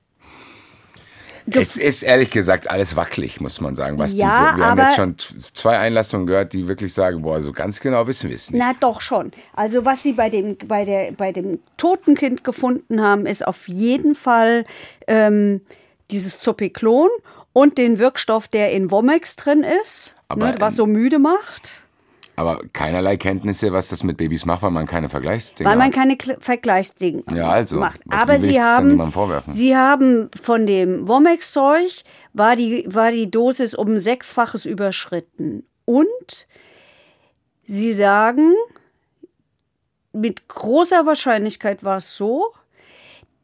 Es 1.49 1.77
ist 1.77 2.03
ehrlich 2.03 2.29
gesagt 2.29 2.69
alles 2.69 2.95
wackelig, 2.95 3.39
muss 3.39 3.61
man 3.61 3.75
sagen. 3.75 3.97
Was 3.97 4.13
Ja, 4.13 4.51
diese, 4.51 4.57
wir 4.57 4.65
haben 4.65 4.79
jetzt 4.79 4.95
schon 4.95 5.15
zwei 5.53 5.77
Einlassungen 5.77 6.27
gehört, 6.27 6.53
die 6.53 6.67
wirklich 6.67 6.93
sagen, 6.93 7.21
boah, 7.21 7.41
so 7.41 7.53
ganz 7.53 7.79
genau 7.79 8.05
wissen 8.07 8.29
wir 8.29 8.35
es 8.35 8.51
nicht. 8.51 8.59
Na 8.59 8.73
doch 8.79 8.99
schon. 9.01 9.31
Also 9.53 9.85
was 9.85 10.03
sie 10.03 10.13
bei 10.13 10.29
dem, 10.29 10.57
bei 10.67 10.83
der, 10.83 11.13
bei 11.13 11.31
dem 11.31 11.59
toten 11.77 12.15
Kind 12.15 12.43
gefunden 12.43 13.01
haben, 13.01 13.25
ist 13.25 13.47
auf 13.47 13.67
jeden 13.67 14.13
Fall 14.15 14.65
ähm, 15.07 15.61
dieses 16.11 16.39
Zopiklon 16.39 17.09
und 17.53 17.77
den 17.77 17.97
Wirkstoff, 17.97 18.47
der 18.47 18.71
in 18.71 18.91
Womex 18.91 19.35
drin 19.35 19.65
ist, 19.83 20.13
ne, 20.35 20.55
was 20.59 20.75
so 20.75 20.85
müde 20.85 21.19
macht. 21.19 21.83
Aber 22.37 22.61
keinerlei 22.71 23.17
Kenntnisse, 23.17 23.73
was 23.73 23.87
das 23.87 24.03
mit 24.03 24.17
Babys 24.17 24.45
macht, 24.45 24.61
weil 24.61 24.69
man 24.69 24.85
keine 24.85 25.09
Vergleichsdinge 25.09 25.67
Weil 25.67 25.75
man 25.75 25.91
keine 25.91 26.13
Kl- 26.13 26.39
Vergleichsdinge 26.39 27.23
Ja, 27.33 27.49
also, 27.49 27.77
macht. 27.79 27.99
Aber 28.09 28.39
sie 28.39 28.61
haben, 28.61 29.11
sie 29.47 29.75
haben 29.75 30.29
von 30.39 30.67
dem 30.67 31.07
Womex-Zeug 31.07 32.03
war 32.33 32.55
die, 32.55 32.85
war 32.87 33.09
die 33.09 33.31
Dosis 33.31 33.73
um 33.73 33.95
ein 33.95 33.99
Sechsfaches 33.99 34.65
überschritten. 34.65 35.65
Und 35.85 36.47
sie 37.63 37.91
sagen, 37.93 38.53
mit 40.13 40.47
großer 40.47 41.07
Wahrscheinlichkeit 41.07 41.83
war 41.83 41.97
es 41.97 42.15
so, 42.15 42.53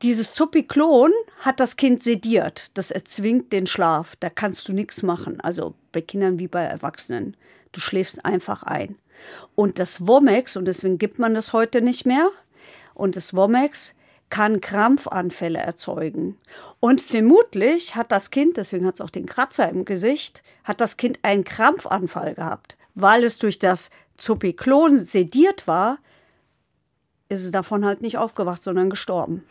dieses 0.04 0.34
Zopiklon 0.34 1.12
hat 1.40 1.60
das 1.60 1.78
Kind 1.78 2.04
sediert. 2.04 2.72
Das 2.74 2.92
erzwingt 2.92 3.54
den 3.54 3.68
Schlaf. 3.68 4.16
Da 4.20 4.30
kannst 4.30 4.68
du 4.68 4.74
nichts 4.74 5.02
machen. 5.02 5.40
Also 5.40 5.76
bei 5.92 6.02
Kindern 6.02 6.40
wie 6.40 6.48
bei 6.48 6.64
Erwachsenen. 6.64 7.38
Du 7.72 7.80
schläfst 7.80 8.26
einfach 8.26 8.64
ein. 8.64 8.98
Und 9.56 9.80
das 9.80 10.06
Womex, 10.06 10.58
und 10.58 10.66
deswegen 10.66 10.98
gibt 10.98 11.20
man 11.20 11.34
das 11.34 11.54
heute 11.54 11.82
nicht 11.82 12.06
mehr, 12.06 12.30
und 12.94 13.16
das 13.16 13.34
Womex 13.34 13.96
kann 14.30 14.62
Krampfanfälle 14.62 15.60
erzeugen. 15.60 16.38
Und 16.80 17.02
vermutlich 17.02 17.96
hat 17.96 18.12
das 18.12 18.32
Kind, 18.32 18.58
deswegen 18.58 18.86
hat 18.86 18.96
es 18.96 19.02
auch 19.02 19.10
den 19.10 19.26
Kratzer 19.26 19.70
im 19.70 19.86
Gesicht, 19.86 20.44
hat 20.64 20.82
das 20.82 20.98
Kind 20.98 21.20
einen 21.22 21.44
Krampfanfall 21.44 22.34
gehabt. 22.34 22.76
Weil 22.96 23.24
es 23.24 23.38
durch 23.38 23.60
das 23.60 23.90
Zopiklon 24.18 25.00
sediert 25.00 25.68
war, 25.68 26.00
ist 27.30 27.46
es 27.46 27.52
davon 27.52 27.86
halt 27.86 28.02
nicht 28.02 28.18
aufgewacht, 28.18 28.64
sondern 28.64 28.90
gestorben. 28.90 29.44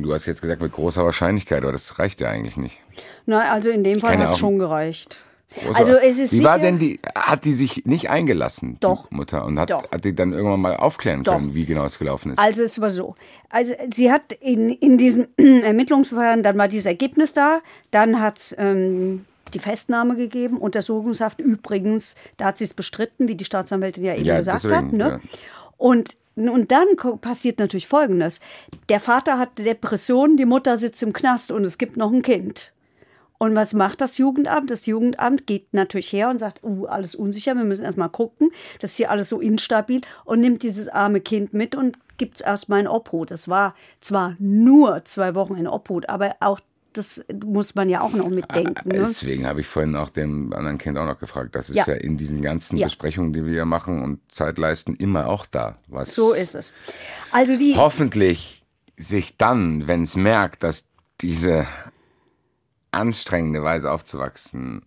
Du 0.00 0.14
hast 0.14 0.26
jetzt 0.26 0.40
gesagt 0.40 0.62
mit 0.62 0.72
großer 0.72 1.04
Wahrscheinlichkeit, 1.04 1.62
aber 1.62 1.72
das 1.72 1.98
reicht 1.98 2.20
ja 2.20 2.28
eigentlich 2.28 2.56
nicht. 2.56 2.80
Na, 3.26 3.52
also 3.52 3.68
in 3.70 3.84
dem 3.84 4.00
Fall 4.00 4.16
hat 4.18 4.30
es 4.32 4.38
schon 4.38 4.58
gereicht. 4.58 5.24
Großer- 5.54 5.74
Also 5.76 5.92
es 5.96 6.18
ist 6.18 6.32
Wie 6.32 6.36
sicher, 6.38 6.48
war 6.48 6.58
denn 6.58 6.78
die, 6.78 6.98
hat 7.14 7.44
die 7.44 7.52
sich 7.52 7.84
nicht 7.84 8.08
eingelassen, 8.08 8.78
Doch. 8.80 9.10
Mutter, 9.10 9.44
und 9.44 9.58
hat, 9.58 9.68
Doch. 9.70 9.82
hat 9.92 10.04
die 10.06 10.14
dann 10.14 10.32
irgendwann 10.32 10.60
mal 10.62 10.76
aufklären 10.76 11.24
Doch. 11.24 11.34
können, 11.34 11.54
wie 11.54 11.66
genau 11.66 11.84
es 11.84 11.98
gelaufen 11.98 12.32
ist? 12.32 12.38
Also 12.38 12.62
es 12.62 12.80
war 12.80 12.88
so. 12.88 13.14
Also 13.50 13.74
sie 13.92 14.10
hat 14.10 14.32
in, 14.40 14.70
in 14.70 14.96
diesem 14.96 15.26
Ermittlungsverfahren, 15.36 16.42
dann 16.42 16.56
war 16.56 16.68
dieses 16.68 16.86
Ergebnis 16.86 17.34
da, 17.34 17.60
dann 17.90 18.18
hat 18.20 18.38
es 18.38 18.56
ähm, 18.58 19.26
die 19.52 19.58
Festnahme 19.58 20.16
gegeben, 20.16 20.56
Untersuchungshaft 20.56 21.38
übrigens, 21.38 22.14
da 22.38 22.46
hat 22.46 22.56
sie 22.56 22.64
es 22.64 22.72
bestritten, 22.72 23.28
wie 23.28 23.34
die 23.34 23.44
Staatsanwältin 23.44 24.04
ja 24.04 24.14
eben 24.14 24.24
Ja, 24.24 24.38
gesagt 24.38 24.64
deswegen, 24.64 24.74
hat. 24.86 24.92
Ne? 24.92 25.08
ja. 25.08 25.20
Und, 25.76 26.16
und 26.36 26.70
dann 26.70 26.88
passiert 27.20 27.58
natürlich 27.58 27.86
Folgendes. 27.86 28.40
Der 28.88 29.00
Vater 29.00 29.38
hat 29.38 29.58
Depressionen, 29.58 30.36
die 30.36 30.46
Mutter 30.46 30.78
sitzt 30.78 31.02
im 31.02 31.12
Knast 31.12 31.50
und 31.50 31.64
es 31.64 31.78
gibt 31.78 31.96
noch 31.96 32.12
ein 32.12 32.22
Kind. 32.22 32.72
Und 33.42 33.56
was 33.56 33.74
macht 33.74 34.00
das 34.00 34.18
Jugendamt? 34.18 34.70
Das 34.70 34.86
Jugendamt 34.86 35.48
geht 35.48 35.74
natürlich 35.74 36.12
her 36.12 36.30
und 36.30 36.38
sagt, 36.38 36.62
uh, 36.62 36.86
alles 36.86 37.16
unsicher, 37.16 37.56
wir 37.56 37.64
müssen 37.64 37.84
erstmal 37.84 38.08
gucken, 38.08 38.52
das 38.78 38.92
ist 38.92 38.98
hier 38.98 39.10
alles 39.10 39.30
so 39.30 39.40
instabil 39.40 40.00
und 40.24 40.40
nimmt 40.40 40.62
dieses 40.62 40.86
arme 40.86 41.20
Kind 41.20 41.52
mit 41.52 41.74
und 41.74 41.98
gibt 42.18 42.36
es 42.36 42.40
erstmal 42.40 42.78
in 42.78 42.86
Obhut. 42.86 43.32
Das 43.32 43.48
war 43.48 43.74
zwar 44.00 44.36
nur 44.38 45.04
zwei 45.06 45.34
Wochen 45.34 45.56
in 45.56 45.66
Obhut, 45.66 46.08
aber 46.08 46.36
auch 46.38 46.60
das 46.92 47.24
muss 47.44 47.74
man 47.74 47.88
ja 47.88 48.00
auch 48.00 48.12
noch 48.12 48.28
mitdenken. 48.28 48.88
Ne? 48.88 48.98
Deswegen 49.00 49.46
habe 49.46 49.60
ich 49.60 49.66
vorhin 49.66 49.96
auch 49.96 50.10
dem 50.10 50.52
anderen 50.52 50.78
Kind 50.78 50.98
auch 50.98 51.06
noch 51.06 51.18
gefragt. 51.18 51.54
Das 51.54 51.70
ist 51.70 51.76
Ja. 51.76 51.84
ja, 51.88 51.94
in 51.94 52.16
diesen 52.16 52.42
ganzen 52.42 52.76
Ja. 52.76 52.86
Besprechungen, 52.86 53.32
die 53.32 53.44
wir 53.44 53.64
machen 53.64 54.02
und 54.02 54.20
Zeit 54.30 54.58
leisten, 54.58 54.94
immer 54.96 55.26
auch 55.26 55.46
da. 55.46 55.76
Was 55.88 56.14
So 56.14 56.32
ist 56.32 56.54
es. 56.54 56.72
Also 57.30 57.56
die, 57.56 57.74
hoffentlich 57.76 58.62
sich 58.96 59.36
dann, 59.36 59.86
wenn 59.86 60.02
es 60.04 60.16
merkt, 60.16 60.62
dass 60.62 60.84
diese 61.20 61.66
anstrengende 62.90 63.62
Weise 63.62 63.90
aufzuwachsen 63.90 64.82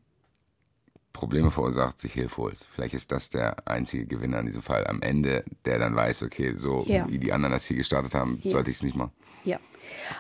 Probleme 1.14 1.50
verursacht, 1.50 2.00
sich 2.00 2.12
Hilfe 2.14 2.38
holt. 2.38 2.58
Vielleicht 2.74 2.94
ist 2.94 3.12
das 3.12 3.30
der 3.30 3.68
einzige 3.68 4.06
Gewinner 4.06 4.40
in 4.42 4.48
diesem 4.48 4.62
Fall. 4.62 4.86
Am 4.86 5.02
Ende, 5.02 5.46
der 5.64 5.80
dann 5.80 5.96
weiß, 5.96 6.24
okay, 6.24 6.56
so 6.58 6.84
Ja. 6.88 7.08
wie 7.10 7.18
die 7.20 7.32
anderen 7.32 7.54
das 7.54 7.64
hier 7.66 7.78
gestartet 7.78 8.14
haben, 8.14 8.42
sollte 8.44 8.70
ich 8.70 8.76
es 8.78 8.84
nicht 8.84 8.98
machen. 8.98 9.12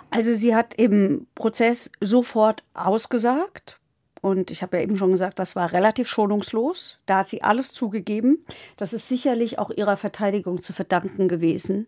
Also 0.10 0.34
sie 0.34 0.56
hat 0.56 0.74
im 0.76 1.28
Prozess 1.36 1.92
sofort 2.02 2.64
ausgesagt. 2.74 3.80
Und 4.22 4.50
ich 4.50 4.64
habe 4.64 4.78
ja 4.78 4.84
eben 4.84 4.98
schon 4.98 5.12
gesagt, 5.12 5.38
das 5.38 5.56
war 5.56 5.72
relativ 5.72 6.08
schonungslos. 6.08 7.00
Da 7.06 7.20
hat 7.20 7.30
sie 7.30 7.44
alles 7.44 7.74
zugegeben. 7.74 8.44
Das 8.76 8.92
ist 8.92 9.08
sicherlich 9.08 9.60
auch 9.60 9.70
ihrer 9.70 9.98
Verteidigung 9.98 10.62
zu 10.62 10.74
verdanken 10.74 11.28
gewesen, 11.28 11.88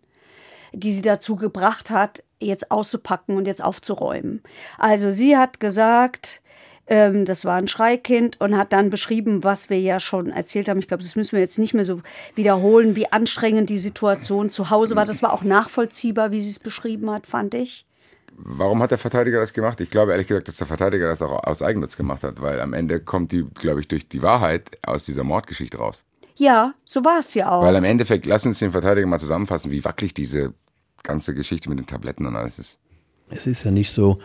die 0.71 0.91
sie 0.91 1.01
dazu 1.01 1.35
gebracht 1.35 1.89
hat, 1.89 2.23
jetzt 2.39 2.69
auszupacken 2.69 3.37
und 3.37 3.47
jetzt 3.47 3.63
aufzuräumen. 3.63 4.43
Also 4.77 5.09
sie 5.09 5.35
hat 5.35 5.59
gesagt, 5.59 6.41
ähm, 6.87 7.25
das 7.25 7.45
war 7.45 7.55
ein 7.55 7.67
Schreikind 7.67 8.39
und 8.39 8.57
hat 8.57 8.73
dann 8.73 8.89
beschrieben, 8.89 9.43
was 9.43 9.69
wir 9.69 9.79
ja 9.79 9.99
schon 9.99 10.29
erzählt 10.29 10.69
haben. 10.69 10.79
Ich 10.79 10.87
glaube, 10.87 11.03
das 11.03 11.15
müssen 11.15 11.33
wir 11.33 11.41
jetzt 11.41 11.59
nicht 11.59 11.73
mehr 11.73 11.85
so 11.85 12.01
wiederholen, 12.35 12.95
wie 12.95 13.11
anstrengend 13.11 13.69
die 13.69 13.77
Situation 13.77 14.49
zu 14.49 14.69
Hause 14.69 14.95
war. 14.95 15.05
Das 15.05 15.21
war 15.21 15.33
auch 15.33 15.43
nachvollziehbar, 15.43 16.31
wie 16.31 16.39
sie 16.39 16.49
es 16.49 16.59
beschrieben 16.59 17.09
hat, 17.11 17.27
fand 17.27 17.53
ich. 17.53 17.85
Warum 18.39 18.83
hat 18.83 18.91
der 18.91 18.99
Verteidiger 18.99 19.39
das 19.39 19.51
gemacht? 19.51 19.81
Ich 19.81 19.89
glaube 19.89 20.11
ehrlich 20.11 20.27
gesagt, 20.27 20.47
dass 20.47 20.57
der 20.57 20.67
Verteidiger 20.67 21.07
das 21.07 21.21
auch 21.21 21.43
aus 21.43 21.61
Eigennutz 21.63 21.97
gemacht 21.97 22.23
hat, 22.23 22.39
weil 22.39 22.61
am 22.61 22.73
Ende 22.73 22.99
kommt 22.99 23.31
die, 23.31 23.43
glaube 23.55 23.79
ich, 23.79 23.87
durch 23.87 24.07
die 24.07 24.21
Wahrheit 24.21 24.69
aus 24.85 25.05
dieser 25.05 25.23
Mordgeschichte 25.23 25.79
raus. 25.79 26.03
Ja, 26.35 26.75
so 26.85 27.03
war 27.03 27.19
es 27.19 27.33
ja 27.33 27.51
auch. 27.51 27.63
Weil 27.63 27.75
am 27.75 27.83
Endeffekt, 27.83 28.27
lass 28.27 28.45
uns 28.45 28.59
den 28.59 28.71
Verteidiger 28.71 29.07
mal 29.07 29.19
zusammenfassen, 29.19 29.71
wie 29.71 29.83
wackelig 29.83 30.13
diese 30.13 30.53
ganze 31.01 31.33
Geschichte 31.33 31.67
mit 31.67 31.79
den 31.79 31.87
Tabletten 31.87 32.27
und 32.27 32.35
alles 32.35 32.59
ist. 32.59 32.79
Es 33.29 33.47
ist 33.47 33.63
ja 33.63 33.71
nicht 33.71 33.91
so, 33.91 34.19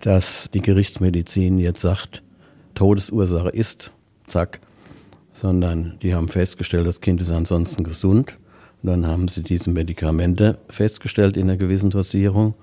dass 0.00 0.48
die 0.52 0.62
Gerichtsmedizin 0.62 1.58
jetzt 1.58 1.80
sagt, 1.80 2.22
Todesursache 2.74 3.50
ist, 3.50 3.92
zack, 4.28 4.60
sondern 5.32 5.98
die 6.02 6.14
haben 6.14 6.28
festgestellt, 6.28 6.86
das 6.86 7.00
Kind 7.00 7.20
ist 7.20 7.30
ansonsten 7.30 7.84
gesund. 7.84 8.36
Und 8.82 8.90
dann 8.90 9.06
haben 9.06 9.28
sie 9.28 9.42
diese 9.42 9.70
Medikamente 9.70 10.58
festgestellt 10.68 11.36
in 11.36 11.44
einer 11.44 11.56
gewissen 11.56 11.90
Dosierung 11.90 12.54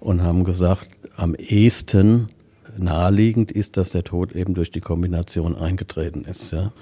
und 0.00 0.22
haben 0.22 0.44
gesagt, 0.44 0.88
am 1.16 1.34
ehesten 1.34 2.28
naheliegend 2.76 3.52
ist, 3.52 3.76
dass 3.76 3.90
der 3.90 4.04
Tod 4.04 4.32
eben 4.32 4.54
durch 4.54 4.70
die 4.70 4.80
Kombination 4.80 5.56
eingetreten 5.56 6.24
ist. 6.24 6.52
Ja. 6.52 6.72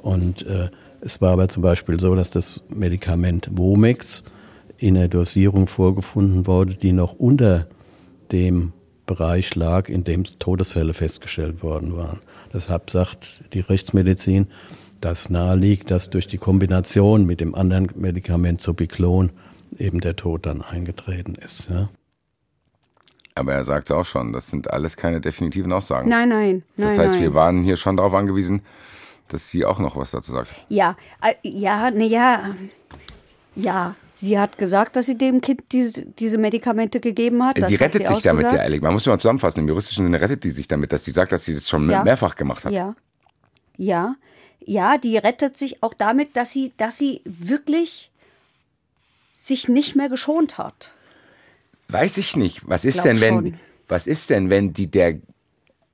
Und 0.00 0.46
äh, 0.46 0.68
es 1.00 1.20
war 1.20 1.32
aber 1.32 1.48
zum 1.48 1.62
Beispiel 1.62 2.00
so, 2.00 2.14
dass 2.14 2.30
das 2.30 2.62
Medikament 2.74 3.48
Womex 3.52 4.24
in 4.78 4.96
einer 4.96 5.08
Dosierung 5.08 5.66
vorgefunden 5.66 6.46
wurde, 6.46 6.74
die 6.74 6.92
noch 6.92 7.12
unter 7.14 7.66
dem 8.32 8.72
Bereich 9.06 9.54
lag, 9.54 9.88
in 9.88 10.04
dem 10.04 10.24
Todesfälle 10.24 10.94
festgestellt 10.94 11.62
worden 11.62 11.96
waren. 11.96 12.20
Deshalb 12.52 12.90
sagt 12.90 13.44
die 13.52 13.60
Rechtsmedizin, 13.60 14.48
dass 15.00 15.28
naheliegt, 15.28 15.90
dass 15.90 16.08
durch 16.10 16.26
die 16.26 16.38
Kombination 16.38 17.26
mit 17.26 17.40
dem 17.40 17.54
anderen 17.54 17.90
Medikament 17.94 18.60
Zopiclon 18.60 19.30
eben 19.78 20.00
der 20.00 20.16
Tod 20.16 20.46
dann 20.46 20.62
eingetreten 20.62 21.34
ist. 21.34 21.68
Ja. 21.68 21.90
Aber 23.34 23.52
er 23.52 23.64
sagt 23.64 23.90
es 23.90 23.96
auch 23.96 24.06
schon, 24.06 24.32
das 24.32 24.48
sind 24.48 24.70
alles 24.70 24.96
keine 24.96 25.20
definitiven 25.20 25.72
Aussagen. 25.72 26.08
nein, 26.08 26.28
nein, 26.28 26.62
nein. 26.76 26.88
das 26.88 26.98
heißt, 26.98 27.14
nein. 27.14 27.22
wir 27.22 27.34
waren 27.34 27.60
hier 27.62 27.76
schon 27.76 27.96
darauf 27.96 28.14
angewiesen, 28.14 28.62
dass 29.28 29.50
sie 29.50 29.64
auch 29.64 29.78
noch 29.78 29.96
was 29.96 30.12
dazu 30.12 30.32
sagt. 30.32 30.50
Ja, 30.68 30.96
äh, 31.20 31.34
ja, 31.42 31.90
ne, 31.90 32.06
ja. 32.06 33.96
Sie 34.16 34.38
hat 34.38 34.58
gesagt, 34.58 34.94
dass 34.96 35.06
sie 35.06 35.18
dem 35.18 35.40
Kind 35.40 35.62
diese, 35.72 36.06
diese 36.06 36.38
Medikamente 36.38 37.00
gegeben 37.00 37.42
hat. 37.44 37.58
Das 37.58 37.68
sie 37.68 37.74
hat 37.74 37.82
rettet 37.94 38.06
sich 38.06 38.22
damit 38.22 38.42
ja 38.42 38.48
ausgesagt. 38.48 38.62
ehrlich. 38.62 38.80
Man 38.80 38.92
muss 38.94 39.04
mal 39.06 39.18
zusammenfassen, 39.18 39.60
im 39.60 39.68
juristischen 39.68 40.04
Sinne 40.06 40.20
rettet 40.20 40.44
die 40.44 40.50
sich 40.52 40.68
damit, 40.68 40.92
dass 40.92 41.04
sie 41.04 41.10
sagt, 41.10 41.32
dass 41.32 41.44
sie 41.44 41.54
das 41.54 41.68
schon 41.68 41.90
Ja. 41.90 42.04
mehrfach 42.04 42.36
gemacht 42.36 42.64
hat. 42.64 42.72
Ja. 42.72 42.94
Ja. 43.76 44.14
Ja, 44.66 44.96
die 44.98 45.18
rettet 45.18 45.58
sich 45.58 45.82
auch 45.82 45.94
damit, 45.94 46.36
dass 46.36 46.52
sie, 46.52 46.72
dass 46.76 46.96
sie 46.96 47.20
wirklich 47.24 48.10
sich 49.42 49.68
nicht 49.68 49.94
mehr 49.96 50.08
geschont 50.08 50.56
hat. 50.58 50.90
Weiß 51.88 52.16
ich 52.16 52.36
nicht. 52.36 52.62
Was 52.66 52.84
ist 52.84 53.04
denn, 53.04 53.20
wenn, 53.20 53.34
schon. 53.34 53.58
was 53.88 54.06
ist 54.06 54.30
denn, 54.30 54.48
wenn 54.48 54.72
die 54.72 54.86
der 54.86 55.18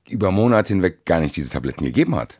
über 0.07 0.31
Monate 0.31 0.69
hinweg 0.73 1.05
gar 1.05 1.19
nicht 1.19 1.35
diese 1.35 1.49
Tabletten 1.49 1.83
gegeben 1.83 2.15
hat? 2.15 2.39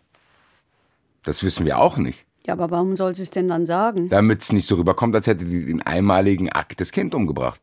Das 1.24 1.44
wissen 1.44 1.66
wir 1.66 1.80
auch 1.80 1.98
nicht. 1.98 2.24
Ja, 2.46 2.54
aber 2.54 2.72
warum 2.72 2.96
soll 2.96 3.14
sie 3.14 3.24
es 3.24 3.32
denn 3.32 3.48
dann 3.48 3.66
sagen? 3.66 4.10
Damit 4.10 4.42
es 4.42 4.52
nicht 4.52 4.68
so 4.68 4.76
rüberkommt, 4.76 5.16
als 5.16 5.28
hätte 5.28 5.46
die 5.46 5.66
den 5.66 5.82
einmaligen 5.82 6.50
Akt 6.50 6.82
das 6.82 6.92
Kind 6.92 7.14
umgebracht. 7.14 7.62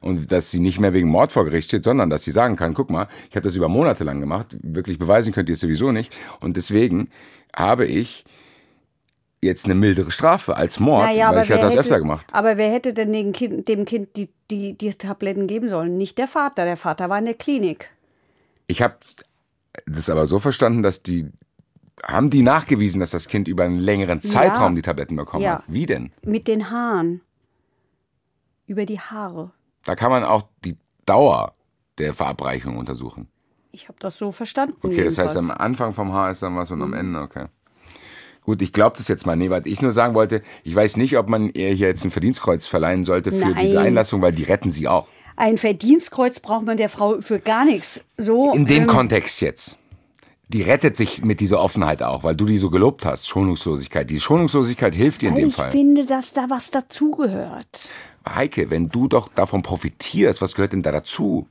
Und 0.00 0.30
dass 0.30 0.50
sie 0.50 0.60
nicht 0.60 0.78
mehr 0.78 0.92
wegen 0.92 1.08
Mord 1.08 1.32
vor 1.32 1.46
Gericht 1.46 1.68
steht, 1.68 1.84
sondern 1.84 2.10
dass 2.10 2.24
sie 2.24 2.30
sagen 2.30 2.56
kann, 2.56 2.74
guck 2.74 2.90
mal, 2.90 3.08
ich 3.30 3.36
habe 3.36 3.44
das 3.44 3.56
über 3.56 3.68
Monate 3.68 4.04
lang 4.04 4.20
gemacht, 4.20 4.54
wirklich 4.62 4.98
beweisen 4.98 5.32
könnt 5.32 5.48
ihr 5.48 5.54
es 5.54 5.60
sowieso 5.60 5.92
nicht. 5.92 6.14
Und 6.40 6.58
deswegen 6.58 7.08
habe 7.56 7.86
ich 7.86 8.26
jetzt 9.40 9.64
eine 9.64 9.74
mildere 9.74 10.10
Strafe 10.10 10.56
als 10.56 10.78
Mord, 10.78 11.06
weil 11.06 11.16
ich 11.16 11.22
hatte 11.22 11.36
das 11.36 11.48
hätte, 11.48 11.78
öfter 11.78 11.98
gemacht. 12.00 12.26
Aber 12.32 12.58
wer 12.58 12.70
hätte 12.70 12.92
denn 12.92 13.12
dem 13.14 13.32
Kind, 13.32 13.66
dem 13.68 13.86
kind 13.86 14.08
die, 14.16 14.28
die, 14.50 14.76
die 14.76 14.92
Tabletten 14.92 15.46
geben 15.46 15.70
sollen? 15.70 15.96
Nicht 15.96 16.18
der 16.18 16.28
Vater. 16.28 16.64
Der 16.64 16.76
Vater 16.76 17.08
war 17.08 17.18
in 17.18 17.24
der 17.24 17.34
Klinik. 17.34 17.90
Ich 18.66 18.82
habe 18.82 18.96
das 19.86 20.10
aber 20.10 20.26
so 20.26 20.38
verstanden, 20.38 20.82
dass 20.82 21.02
die 21.02 21.30
haben 22.06 22.30
die 22.30 22.42
nachgewiesen, 22.42 23.00
dass 23.00 23.10
das 23.10 23.28
Kind 23.28 23.48
über 23.48 23.64
einen 23.64 23.78
längeren 23.78 24.20
Zeitraum 24.20 24.74
die 24.76 24.82
Tabletten 24.82 25.16
bekommen 25.16 25.42
Ja. 25.44 25.56
hat. 25.58 25.64
Wie 25.66 25.86
denn? 25.86 26.12
Mit 26.22 26.46
den 26.48 26.70
Haaren. 26.70 27.20
Über 28.66 28.86
die 28.86 29.00
Haare. 29.00 29.50
Da 29.84 29.94
kann 29.94 30.10
man 30.10 30.24
auch 30.24 30.44
die 30.64 30.76
Dauer 31.06 31.54
der 31.98 32.14
Verabreichung 32.14 32.76
untersuchen. 32.78 33.28
Ich 33.72 33.88
habe 33.88 33.98
das 33.98 34.16
so 34.16 34.32
verstanden. 34.32 34.76
Okay, 34.82 35.04
das 35.04 35.18
heißt, 35.18 35.34
jedenfalls. 35.34 35.44
Mhm. 35.44 35.50
am 35.50 35.56
Anfang 35.58 35.92
vom 35.92 36.12
Haar 36.12 36.30
ist 36.30 36.42
dann 36.42 36.56
was 36.56 36.70
und 36.70 36.80
am 36.82 36.92
Ende, 36.94 37.20
okay. 37.20 37.46
Gut, 38.42 38.60
ich 38.62 38.72
glaube 38.72 38.96
das 38.96 39.08
jetzt 39.08 39.26
mal. 39.26 39.36
Nee, 39.36 39.50
was 39.50 39.62
ich 39.64 39.80
nur 39.82 39.92
sagen 39.92 40.14
wollte, 40.14 40.42
ich 40.64 40.74
weiß 40.74 40.96
nicht, 40.96 41.16
ob 41.18 41.28
man 41.28 41.50
ihr 41.50 41.70
hier 41.70 41.88
jetzt 41.88 42.04
ein 42.04 42.10
Verdienstkreuz 42.10 42.66
verleihen 42.66 43.04
sollte 43.04 43.32
für 43.32 43.38
Nein. 43.38 43.56
diese 43.64 43.80
Einlassung, 43.80 44.20
weil 44.22 44.32
die 44.32 44.44
retten 44.44 44.70
sie 44.70 44.86
auch. 44.86 45.08
Ein 45.36 45.58
Verdienstkreuz 45.58 46.38
braucht 46.40 46.64
man 46.64 46.76
der 46.76 46.88
Frau 46.88 47.20
für 47.20 47.40
gar 47.40 47.64
nichts. 47.64 48.04
So, 48.16 48.52
In 48.52 48.66
dem 48.66 48.82
ähm, 48.82 48.86
Kontext 48.88 49.40
jetzt. 49.40 49.78
Die 50.54 50.62
rettet 50.62 50.96
sich 50.96 51.24
mit 51.24 51.40
dieser 51.40 51.60
Offenheit 51.60 52.00
auch, 52.00 52.22
weil 52.22 52.36
du 52.36 52.44
die 52.44 52.58
so 52.58 52.70
gelobt 52.70 53.04
hast. 53.04 53.26
Schonungslosigkeit. 53.26 54.08
Die 54.08 54.20
Schonungslosigkeit 54.20 54.94
hilft 54.94 55.22
dir 55.22 55.30
in 55.30 55.34
dem 55.34 55.48
ich 55.48 55.54
Fall. 55.56 55.72
finde, 55.72 56.06
dass 56.06 56.32
da 56.32 56.48
was 56.48 56.70
dazugehört. 56.70 57.88
Heike, 58.24 58.70
wenn 58.70 58.88
du 58.88 59.08
doch 59.08 59.26
davon 59.26 59.62
profitierst, 59.62 60.40
was 60.40 60.54
gehört 60.54 60.72
denn 60.72 60.84
da 60.84 60.92
dazu? 60.92 61.48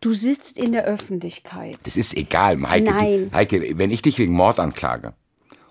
Du 0.00 0.12
sitzt 0.12 0.56
in 0.56 0.70
der 0.70 0.84
Öffentlichkeit. 0.84 1.78
Das 1.82 1.96
ist 1.96 2.16
egal, 2.16 2.62
Heike. 2.62 2.92
Nein. 2.92 3.28
Du, 3.28 3.36
Heike, 3.36 3.76
wenn 3.76 3.90
ich 3.90 4.02
dich 4.02 4.20
wegen 4.20 4.34
Mord 4.34 4.60
anklage 4.60 5.14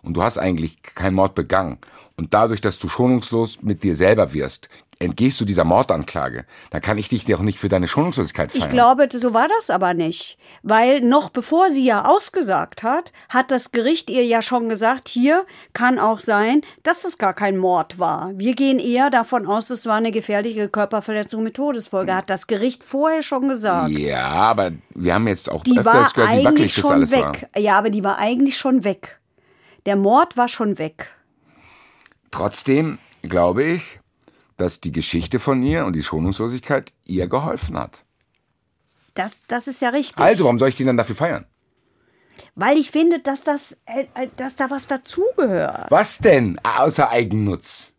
und 0.01 0.15
du 0.15 0.21
hast 0.21 0.37
eigentlich 0.37 0.83
keinen 0.83 1.15
Mord 1.15 1.35
begangen 1.35 1.77
und 2.17 2.33
dadurch, 2.33 2.59
dass 2.59 2.79
du 2.79 2.89
schonungslos 2.89 3.61
mit 3.61 3.85
dir 3.85 3.95
selber 3.95 4.33
wirst, 4.33 4.67
entgehst 4.99 5.39
du 5.39 5.45
dieser 5.45 5.63
Mordanklage, 5.63 6.45
dann 6.71 6.81
kann 6.81 6.97
ich 6.97 7.07
dich 7.07 7.23
doch 7.23 7.39
nicht 7.39 7.57
für 7.57 7.69
deine 7.69 7.87
Schonungslosigkeit 7.87 8.51
feiern. 8.51 8.63
Ich 8.63 8.69
glaube, 8.69 9.07
so 9.11 9.33
war 9.33 9.47
das 9.47 9.69
aber 9.69 9.93
nicht. 9.93 10.37
Weil 10.61 10.99
noch 10.99 11.29
bevor 11.29 11.69
sie 11.69 11.85
ja 11.85 12.05
ausgesagt 12.05 12.83
hat, 12.83 13.13
hat 13.29 13.49
das 13.49 13.71
Gericht 13.71 14.09
ihr 14.09 14.25
ja 14.25 14.41
schon 14.41 14.67
gesagt, 14.67 15.07
hier 15.07 15.45
kann 15.73 15.99
auch 15.99 16.19
sein, 16.19 16.61
dass 16.83 17.05
es 17.05 17.17
gar 17.17 17.33
kein 17.33 17.57
Mord 17.57 17.97
war. 17.97 18.31
Wir 18.35 18.55
gehen 18.55 18.77
eher 18.77 19.09
davon 19.09 19.47
aus, 19.47 19.69
es 19.69 19.85
war 19.85 19.95
eine 19.95 20.11
gefährliche 20.11 20.67
Körperverletzung 20.67 21.43
mit 21.43 21.55
Todesfolge. 21.55 22.13
Hat 22.13 22.29
das 22.29 22.47
Gericht 22.47 22.83
vorher 22.83 23.23
schon 23.23 23.47
gesagt. 23.47 23.89
Ja, 23.91 24.25
aber 24.27 24.71
wir 24.93 25.13
haben 25.13 25.27
jetzt 25.27 25.49
auch 25.49 25.63
Die 25.63 25.71
öfters 25.79 25.85
war 25.85 26.11
gehört, 26.13 26.39
wie 26.39 26.43
wackelig 26.45 26.75
das 26.75 26.85
alles 26.85 27.11
weg. 27.11 27.21
war. 27.53 27.61
Ja, 27.61 27.77
aber 27.77 27.89
die 27.89 28.03
war 28.03 28.17
eigentlich 28.17 28.57
schon 28.57 28.83
weg. 28.83 29.19
Der 29.85 29.95
Mord 29.95 30.35
war 30.35 30.49
schon 30.49 30.77
weg. 30.77 31.15
Trotzdem 32.31 32.97
glaube 33.21 33.63
ich, 33.63 33.99
dass 34.59 34.81
die 34.81 34.91
Geschichte 34.91 35.39
von 35.39 35.61
ihr 35.63 35.85
und 35.85 35.95
die 35.95 36.03
Schonungslosigkeit 36.03 36.93
ihr 37.05 37.27
geholfen 37.27 37.77
hat. 37.77 38.03
Das, 39.13 39.43
das 39.47 39.67
ist 39.67 39.81
ja 39.81 39.89
richtig. 39.89 40.19
Also, 40.19 40.43
warum 40.43 40.59
soll 40.59 40.69
ich 40.69 40.75
die 40.75 40.85
dann 40.85 40.97
dafür 40.97 41.15
feiern? 41.15 41.45
Weil 42.55 42.77
ich 42.77 42.91
finde, 42.91 43.19
dass, 43.19 43.43
das, 43.43 43.81
äh, 43.85 44.05
äh, 44.13 44.27
dass 44.35 44.55
da 44.55 44.69
was 44.69 44.87
dazugehört. 44.87 45.89
Was 45.89 46.19
denn 46.19 46.59
außer 46.63 47.09
Eigennutz? 47.09 47.93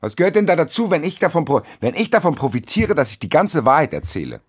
Was 0.00 0.16
gehört 0.16 0.36
denn 0.36 0.46
da 0.46 0.56
dazu, 0.56 0.90
wenn 0.90 1.04
ich 1.04 1.18
davon, 1.18 1.46
wenn 1.80 1.94
ich 1.94 2.10
davon 2.10 2.34
profitiere, 2.34 2.94
dass 2.94 3.10
ich 3.10 3.18
die 3.18 3.28
ganze 3.28 3.64
Wahrheit 3.64 3.92
erzähle? 3.92 4.40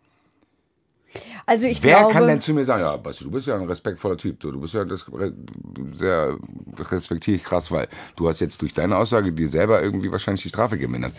Also 1.49 1.65
ich 1.65 1.81
Wer 1.81 1.99
glaube, 1.99 2.13
kann 2.13 2.27
denn 2.27 2.41
zu 2.41 2.53
mir 2.53 2.65
sagen, 2.65 2.81
ja, 2.81 2.97
Basti, 2.97 3.23
du 3.23 3.31
bist 3.31 3.47
ja 3.47 3.55
ein 3.55 3.63
respektvoller 3.63 4.17
Typ, 4.17 4.37
du, 4.41 4.51
du 4.51 4.59
bist 4.59 4.73
ja 4.73 4.83
das, 4.83 5.05
sehr 5.93 6.37
respektiere 6.77 7.37
ich 7.37 7.43
krass, 7.45 7.71
weil 7.71 7.87
du 8.17 8.27
hast 8.27 8.41
jetzt 8.41 8.61
durch 8.61 8.73
deine 8.73 8.97
Aussage 8.97 9.31
dir 9.31 9.47
selber 9.47 9.81
irgendwie 9.81 10.11
wahrscheinlich 10.11 10.43
die 10.43 10.49
Strafe 10.49 10.77
gemindert. 10.77 11.13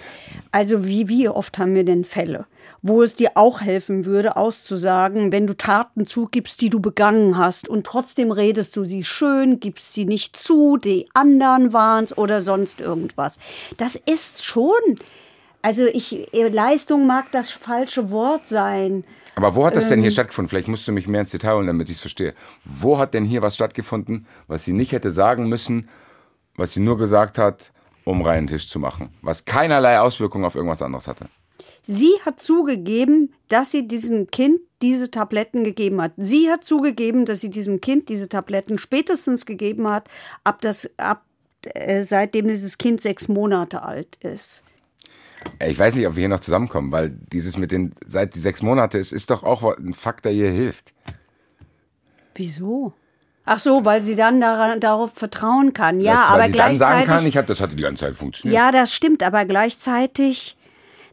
also 0.53 0.85
wie, 0.85 1.09
wie 1.09 1.31
oft 1.31 1.57
haben 1.57 1.74
wir 1.74 1.83
denn 1.83 2.05
Fälle, 2.05 2.45
wo 2.83 3.03
es 3.03 3.16
dir 3.16 3.33
auch 3.37 3.62
helfen 3.62 4.05
würde, 4.05 4.37
auszusagen, 4.37 5.33
wenn 5.33 5.47
du 5.47 5.57
Taten 5.57 6.07
zugibst, 6.07 6.61
die 6.61 6.68
du 6.68 6.81
begangen 6.81 7.39
hast 7.39 7.66
und 7.66 7.87
trotzdem 7.87 8.31
redest 8.31 8.76
du 8.76 8.85
sie 8.85 9.05
schön, 9.05 9.61
gibst 9.61 9.95
sie 9.95 10.05
nicht 10.05 10.37
zu, 10.37 10.76
die 10.76 11.09
anderen 11.14 11.72
waren's 11.72 12.18
oder 12.18 12.43
sonst 12.43 12.83
irgendwas. 12.83 13.39
Das 13.79 13.97
ist 13.97 14.45
schon, 14.45 14.99
also 15.62 15.87
ich, 15.87 16.29
Leistung 16.35 17.07
mag 17.07 17.33
das 17.33 17.51
falsche 17.51 18.11
Wort 18.11 18.47
sein. 18.47 19.05
Aber 19.39 19.55
wo 19.55 19.64
hat 19.64 19.76
das 19.76 19.84
Ähm. 19.84 19.91
denn 19.91 20.01
hier 20.01 20.11
stattgefunden? 20.11 20.49
Vielleicht 20.49 20.66
musst 20.66 20.89
du 20.89 20.91
mich 20.91 21.07
mehr 21.07 21.20
ins 21.20 21.30
Detail 21.30 21.55
holen, 21.55 21.68
damit 21.68 21.89
ich 21.89 21.97
es 21.97 22.01
verstehe. 22.01 22.34
Wo 22.64 22.99
hat 22.99 23.14
denn 23.14 23.24
hier 23.24 23.41
was 23.41 23.55
stattgefunden, 23.55 24.26
was 24.49 24.64
sie 24.64 24.72
nicht 24.72 24.91
hätte 24.91 25.12
sagen 25.12 25.49
müssen, 25.49 25.89
was 26.57 26.72
sie 26.72 26.80
nur 26.80 26.99
gesagt 26.99 27.39
hat, 27.39 27.70
um 28.03 28.22
reinen 28.22 28.49
Tisch 28.49 28.68
zu 28.68 28.80
machen? 28.80 29.11
Was 29.22 29.45
keinerlei 29.45 30.01
Auswirkungen 30.01 30.45
auf 30.45 30.57
irgendwas 30.57 30.82
anderes 30.82 31.07
hatte? 31.07 31.26
Sie 31.82 32.14
hat 32.26 32.43
zugegeben, 32.43 33.32
dass 33.47 33.70
sie 33.70 33.86
diesem 33.86 34.28
Kind 34.32 34.59
diese 34.82 35.09
Tabletten 35.09 35.62
gegeben 35.62 36.03
hat. 36.03 36.14
Sie 36.16 36.51
hat 36.51 36.64
zugegeben, 36.64 37.24
dass 37.24 37.41
sie 37.41 37.51
diesem 37.51 37.80
Kind 37.80 38.09
diese 38.09 38.28
Tabletten 38.28 38.76
spätestens 38.76 39.47
gegeben 39.47 39.89
hat, 39.89 40.09
ab 40.43 40.61
das, 40.62 40.91
ab, 40.97 41.24
äh, 41.62 42.03
seitdem 42.03 42.49
dieses 42.49 42.76
Kind 42.76 43.01
sechs 43.01 43.28
Monate 43.28 43.82
alt 43.82 44.16
ist. 44.16 44.64
Ich 45.66 45.78
weiß 45.78 45.94
nicht, 45.94 46.06
ob 46.06 46.14
wir 46.14 46.20
hier 46.20 46.28
noch 46.28 46.40
zusammenkommen, 46.40 46.92
weil 46.92 47.11
dieses 47.11 47.59
mit 47.59 47.72
den, 47.72 47.92
seit 48.06 48.34
die 48.34 48.38
sechs 48.38 48.62
Monate 48.62 48.98
ist, 48.98 49.12
ist 49.12 49.30
doch 49.30 49.42
auch 49.42 49.76
ein 49.76 49.94
Fakt, 49.94 50.24
der 50.24 50.32
ihr 50.32 50.50
hilft. 50.50 50.92
Wieso? 52.34 52.92
Ach 53.44 53.59
so, 53.59 53.84
weil 53.84 54.00
sie 54.00 54.14
dann 54.14 54.40
daran, 54.40 54.78
darauf 54.78 55.14
vertrauen 55.14 55.72
kann. 55.72 56.00
Ja, 56.00 56.12
das, 56.12 56.30
weil 56.30 56.40
aber 56.40 56.46
sie 56.46 56.52
dann 56.52 56.76
sagen 56.76 56.92
gleichzeitig. 56.92 57.09
kann, 57.09 57.28
ich 57.28 57.36
hab, 57.36 57.46
das 57.46 57.61
hatte 57.61 57.74
die 57.74 57.82
ganze 57.82 58.04
Zeit 58.04 58.14
funktioniert. 58.14 58.54
ja, 58.54 58.70
das 58.70 58.94
stimmt, 58.94 59.22
aber 59.22 59.44
gleichzeitig, 59.46 60.56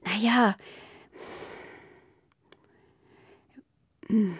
naja. 0.05 0.55
Hm. 4.07 4.37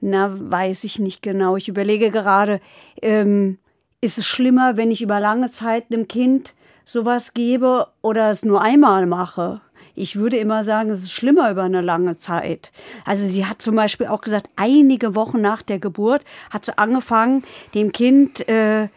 Na, 0.00 0.30
weiß 0.38 0.84
ich 0.84 0.98
nicht 0.98 1.20
genau. 1.20 1.56
Ich 1.56 1.68
überlege 1.68 2.10
gerade, 2.10 2.60
ähm, 3.02 3.58
ist 4.00 4.18
es 4.18 4.26
schlimmer, 4.26 4.76
wenn 4.76 4.90
ich 4.90 5.02
über 5.02 5.18
lange 5.18 5.50
Zeit 5.50 5.86
einem 5.90 6.08
Kind 6.08 6.54
sowas 6.84 7.34
gebe 7.34 7.88
oder 8.02 8.30
es 8.30 8.44
nur 8.44 8.62
einmal 8.62 9.06
mache? 9.06 9.60
Ich 9.96 10.16
würde 10.16 10.36
immer 10.38 10.64
sagen, 10.64 10.90
es 10.90 11.04
ist 11.04 11.12
schlimmer 11.12 11.50
über 11.50 11.62
eine 11.62 11.80
lange 11.80 12.16
Zeit. 12.16 12.72
Also 13.04 13.26
sie 13.28 13.46
hat 13.46 13.62
zum 13.62 13.76
Beispiel 13.76 14.08
auch 14.08 14.22
gesagt, 14.22 14.48
einige 14.56 15.14
Wochen 15.14 15.40
nach 15.40 15.62
der 15.62 15.78
Geburt 15.78 16.24
hat 16.50 16.64
sie 16.64 16.76
angefangen, 16.76 17.44
dem 17.74 17.92
Kind 17.92 18.48
äh, 18.48 18.88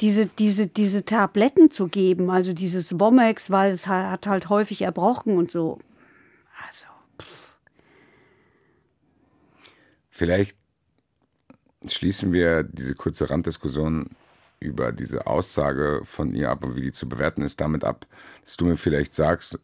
diese, 0.00 0.26
diese, 0.26 0.68
diese 0.68 1.04
Tabletten 1.04 1.70
zu 1.70 1.88
geben, 1.88 2.30
also 2.30 2.52
dieses 2.52 3.00
Womex, 3.00 3.50
weil 3.50 3.72
es 3.72 3.88
ha- 3.88 4.10
hat 4.10 4.26
halt 4.26 4.48
häufig 4.48 4.82
erbrochen 4.82 5.36
und 5.36 5.50
so. 5.50 5.78
Also, 6.66 6.86
Vielleicht 10.10 10.56
schließen 11.88 12.32
wir 12.32 12.62
diese 12.62 12.94
kurze 12.94 13.28
Randdiskussion 13.28 14.10
über 14.64 14.92
diese 14.92 15.26
Aussage 15.26 16.00
von 16.04 16.34
ihr 16.34 16.50
ab 16.50 16.64
und 16.64 16.76
wie 16.76 16.80
die 16.80 16.92
zu 16.92 17.08
bewerten 17.08 17.42
ist, 17.42 17.60
damit 17.60 17.84
ab, 17.84 18.06
dass 18.42 18.56
du 18.56 18.64
mir 18.64 18.76
vielleicht 18.76 19.14
sagst, 19.14 19.58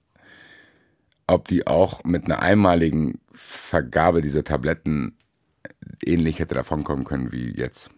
ob 1.27 1.49
die 1.49 1.67
auch 1.67 2.05
mit 2.05 2.25
einer 2.25 2.41
einmaligen 2.41 3.21
Vergabe 3.33 4.21
dieser 4.21 4.45
Tabletten 4.45 5.17
ähnlich 6.05 6.39
hätte 6.39 6.55
davonkommen 6.55 7.05
können 7.05 7.33
wie 7.33 7.57
jetzt. 7.57 7.91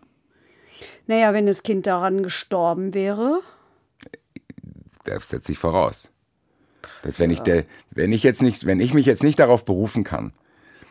naja, 1.07 1.33
wenn 1.33 1.47
das 1.47 1.63
Kind 1.63 1.87
daran 1.87 2.23
gestorben 2.23 2.95
wäre. 2.95 3.41
Das 5.05 5.29
setze 5.29 5.53
ich 5.53 5.59
voraus. 5.59 6.09
Dass 7.03 7.19
wenn 7.19 7.31
ich 7.31 7.41
der, 7.41 7.65
wenn 7.91 8.13
ich 8.13 8.23
jetzt 8.23 8.43
nicht, 8.43 8.67
wenn 8.67 8.81
ich 8.81 8.95
mich 8.95 9.07
jetzt 9.07 9.25
nicht 9.25 9.39
darauf 9.39 9.65
berufen 9.65 10.05
kann, 10.05 10.33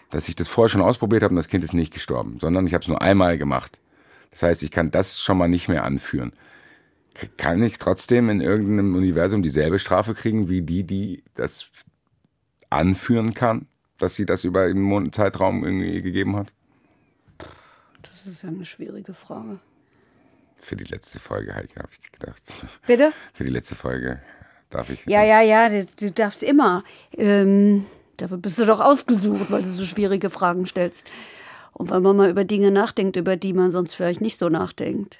dass 0.10 0.28
ich 0.28 0.36
das 0.36 0.48
vorher 0.48 0.70
schon 0.70 0.82
ausprobiert 0.82 1.24
habe 1.24 1.32
und 1.32 1.38
das 1.38 1.48
Kind 1.48 1.64
ist 1.64 1.74
nicht 1.74 1.94
gestorben, 1.94 2.38
sondern 2.40 2.68
ich 2.68 2.74
habe 2.74 2.82
es 2.82 2.88
nur 2.88 3.02
einmal 3.02 3.38
gemacht. 3.38 3.80
Das 4.32 4.44
heißt, 4.44 4.64
ich 4.64 4.72
kann 4.72 4.92
das 4.92 5.20
schon 5.22 5.38
mal 5.38 5.48
nicht 5.48 5.68
mehr 5.68 5.84
anführen. 5.84 6.32
Kann 7.38 7.62
ich 7.62 7.78
trotzdem 7.78 8.30
in 8.30 8.40
irgendeinem 8.42 8.96
Universum 8.96 9.44
dieselbe 9.44 9.80
Strafe 9.80 10.14
kriegen 10.14 10.48
wie 10.50 10.62
die, 10.62 10.84
die 10.86 11.24
das 11.36 11.70
anführen 12.70 13.34
kann, 13.34 13.68
dass 13.98 14.16
sie 14.16 14.26
das 14.26 14.46
über 14.46 14.62
einen 14.64 14.82
Mon- 14.82 15.12
Zeitraum 15.12 15.64
irgendwie 15.66 16.02
gegeben 16.02 16.38
hat? 16.38 16.54
Das 18.02 18.26
ist 18.26 18.44
ja 18.44 18.50
eine 18.50 18.66
schwierige 18.66 19.14
Frage. 19.14 19.60
Für 20.60 20.76
die 20.76 20.86
letzte 20.86 21.20
Folge, 21.20 21.54
Heike, 21.54 21.80
habe 21.80 21.90
ich 21.92 22.12
gedacht. 22.12 22.42
Bitte? 22.88 23.12
Für 23.34 23.44
die 23.44 23.50
letzte 23.50 23.76
Folge 23.76 24.22
darf 24.70 24.90
ich. 24.90 25.06
Ja, 25.06 25.24
ja, 25.24 25.42
ja, 25.42 25.68
du, 25.68 25.86
du 26.00 26.12
darfst 26.12 26.44
immer. 26.44 26.84
Ähm, 27.18 27.86
dafür 28.18 28.38
bist 28.38 28.58
du 28.58 28.66
doch 28.66 28.80
ausgesucht, 28.80 29.52
weil 29.52 29.64
du 29.64 29.70
so 29.70 29.84
schwierige 29.84 30.30
Fragen 30.30 30.66
stellst. 30.66 31.10
Und 31.82 31.90
weil 31.90 32.02
man 32.02 32.16
mal 32.16 32.30
über 32.30 32.44
Dinge 32.44 32.70
nachdenkt, 32.70 33.16
über 33.16 33.38
die 33.38 33.54
man 33.54 33.72
sonst 33.72 33.96
vielleicht 33.96 34.22
nicht 34.22 34.38
so 34.38 34.50
nachdenkt. 34.50 35.18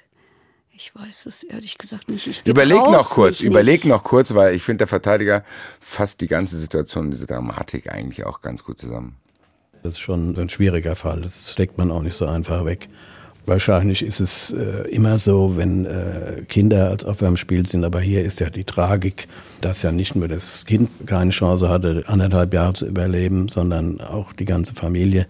Ich 0.70 0.94
weiß 0.94 1.26
es 1.26 1.42
ehrlich 1.42 1.76
gesagt 1.76 2.08
nicht. 2.08 2.28
Ich 2.28 2.46
Überleg 2.46 2.78
noch 2.78 3.10
kurz, 3.10 3.40
überleg 3.40 3.82
nicht. 3.82 3.90
noch 3.90 4.04
kurz, 4.04 4.32
weil 4.32 4.54
ich 4.54 4.62
finde, 4.62 4.78
der 4.78 4.86
Verteidiger 4.86 5.42
fasst 5.80 6.20
die 6.20 6.28
ganze 6.28 6.56
Situation, 6.56 7.10
diese 7.10 7.26
Dramatik 7.26 7.92
eigentlich 7.92 8.24
auch 8.24 8.42
ganz 8.42 8.62
gut 8.62 8.78
zusammen. 8.78 9.16
Das 9.82 9.94
ist 9.94 9.98
schon 9.98 10.36
ein 10.38 10.50
schwieriger 10.50 10.94
Fall. 10.94 11.20
Das 11.22 11.50
steckt 11.50 11.78
man 11.78 11.90
auch 11.90 12.02
nicht 12.02 12.14
so 12.14 12.26
einfach 12.26 12.64
weg. 12.64 12.88
Wahrscheinlich 13.44 14.02
ist 14.02 14.20
es 14.20 14.52
äh, 14.52 14.88
immer 14.88 15.18
so, 15.18 15.56
wenn 15.56 15.84
äh, 15.84 16.44
Kinder 16.48 16.90
als 16.90 17.04
Opfer 17.04 17.26
im 17.26 17.36
Spiel 17.36 17.66
sind. 17.66 17.84
Aber 17.84 18.00
hier 18.00 18.22
ist 18.22 18.38
ja 18.38 18.50
die 18.50 18.62
Tragik, 18.62 19.26
dass 19.60 19.82
ja 19.82 19.90
nicht 19.90 20.14
nur 20.14 20.28
das 20.28 20.64
Kind 20.64 20.90
keine 21.06 21.32
Chance 21.32 21.68
hatte, 21.68 22.04
anderthalb 22.06 22.54
Jahre 22.54 22.74
zu 22.74 22.86
überleben, 22.86 23.48
sondern 23.48 24.00
auch 24.00 24.32
die 24.32 24.44
ganze 24.44 24.74
Familie 24.74 25.26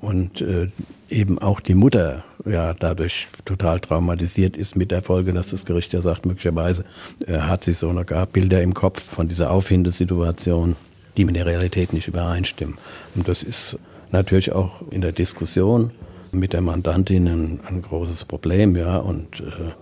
und 0.00 0.40
äh, 0.40 0.68
eben 1.08 1.38
auch 1.38 1.60
die 1.60 1.74
Mutter 1.74 2.24
ja 2.46 2.74
dadurch 2.74 3.28
total 3.44 3.80
traumatisiert 3.80 4.56
ist 4.56 4.76
mit 4.76 4.90
der 4.90 5.02
Folge, 5.02 5.32
dass 5.32 5.50
das 5.50 5.66
Gericht 5.66 5.92
ja 5.92 6.00
sagt, 6.00 6.26
möglicherweise 6.26 6.84
äh, 7.26 7.38
hat 7.38 7.64
sie 7.64 7.74
so 7.74 7.92
noch 7.92 8.06
gar 8.06 8.26
Bilder 8.26 8.62
im 8.62 8.74
Kopf 8.74 9.02
von 9.02 9.28
dieser 9.28 9.50
Aufhindesituation, 9.50 10.76
die 11.16 11.24
mit 11.24 11.36
der 11.36 11.46
Realität 11.46 11.92
nicht 11.92 12.08
übereinstimmen. 12.08 12.76
Und 13.14 13.28
das 13.28 13.42
ist 13.42 13.78
natürlich 14.10 14.52
auch 14.52 14.82
in 14.90 15.02
der 15.02 15.12
Diskussion 15.12 15.90
mit 16.32 16.52
der 16.52 16.62
Mandantin 16.62 17.26
ein, 17.26 17.60
ein 17.66 17.82
großes 17.82 18.24
Problem, 18.24 18.76
ja. 18.76 18.96
Und 18.96 19.40
äh, 19.40 19.72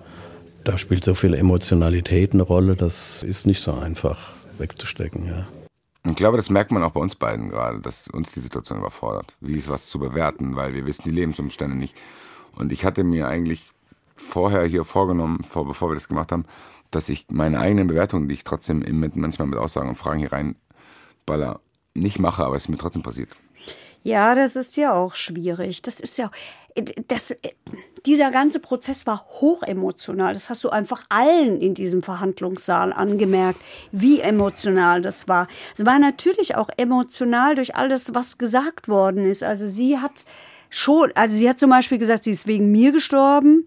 da 0.65 0.79
spielt 0.79 1.05
so 1.05 1.15
viel 1.15 1.35
Emotionalität 1.35 2.33
eine 2.33 2.43
Rolle, 2.43 2.75
das 2.75 3.23
ist 3.23 3.47
nicht 3.47 3.63
so 3.63 3.73
einfach 3.73 4.19
wegzustecken, 4.59 5.27
ja. 5.27 5.47
Ich 6.07 6.17
glaube, 6.17 6.37
das 6.37 6.51
merkt 6.51 6.71
man 6.71 6.83
auch 6.83 6.93
bei 6.93 7.01
uns 7.01 7.17
beiden 7.17 7.51
gerade, 7.51 7.81
dass 7.81 8.09
uns 8.09 8.33
die 8.33 8.41
Situation 8.41 8.79
überfordert. 8.79 9.37
Wie 9.41 9.57
ist 9.57 9.69
was 9.69 9.87
zu 9.87 9.99
bewerten, 9.99 10.57
weil 10.57 10.75
wir 10.75 10.87
wissen 10.87 11.03
die 11.05 11.11
Lebensumstände 11.11 11.77
nicht. 11.77 11.95
Und 12.55 12.73
ich 12.73 12.85
hatte 12.85 13.05
mir 13.05 13.29
eigentlich 13.29 13.73
vorher 14.17 14.65
hier 14.65 14.85
vorgenommen, 14.85 15.45
vor, 15.45 15.67
bevor 15.67 15.91
wir 15.91 15.95
das 15.95 16.09
gemacht 16.09 16.33
haben, 16.33 16.45
dass 16.91 17.09
ich 17.09 17.27
meine 17.31 17.61
eigenen 17.61 17.89
Bewertungen, 17.89 18.29
die 18.29 18.35
ich 18.35 18.45
trotzdem 18.45 18.79
mit, 18.79 19.17
manchmal 19.17 19.49
mit 19.49 19.59
Aussagen 19.59 19.91
und 19.91 19.97
Fragen 19.97 20.21
hier 20.21 20.33
reinballer, 20.33 21.61
nicht 21.95 22.19
mache, 22.19 22.45
aber 22.45 22.57
es 22.57 22.69
mir 22.69 22.79
trotzdem 22.79 23.03
passiert. 23.03 23.37
Ja, 24.03 24.35
das 24.35 24.57
ist 24.57 24.77
ja 24.77 24.95
auch 24.95 25.15
schwierig. 25.15 25.83
Das 25.83 26.01
ist 26.01 26.19
ja 26.19 26.31
das, 27.09 27.35
dieser 28.07 28.31
ganze 28.31 28.61
Prozess 28.61 29.07
war 29.07 29.27
hochemotional. 29.41 30.35
Das 30.35 30.51
hast 30.51 30.65
du 30.65 30.71
einfach 30.71 31.05
allen 31.09 31.61
in 31.61 31.75
diesem 31.75 32.03
Verhandlungssaal 32.03 32.93
angemerkt, 32.93 33.61
wie 33.93 34.21
emotional 34.21 35.03
das 35.03 35.29
war. 35.29 35.49
Es 35.77 35.85
war 35.85 35.99
natürlich 35.99 36.57
auch 36.57 36.69
emotional 36.77 37.55
durch 37.55 37.75
alles, 37.75 38.15
was 38.15 38.39
gesagt 38.39 38.89
worden 38.89 39.27
ist. 39.27 39.43
Also 39.43 39.69
sie 39.69 39.99
hat 39.99 40.25
schon, 40.71 41.13
also 41.15 41.35
sie 41.35 41.49
hat 41.49 41.59
zum 41.59 41.71
Beispiel 41.71 41.99
gesagt, 41.99 42.25
sie 42.25 42.31
ist 42.31 42.47
wegen 42.47 42.71
mir 42.71 42.93
gestorben. 42.93 43.67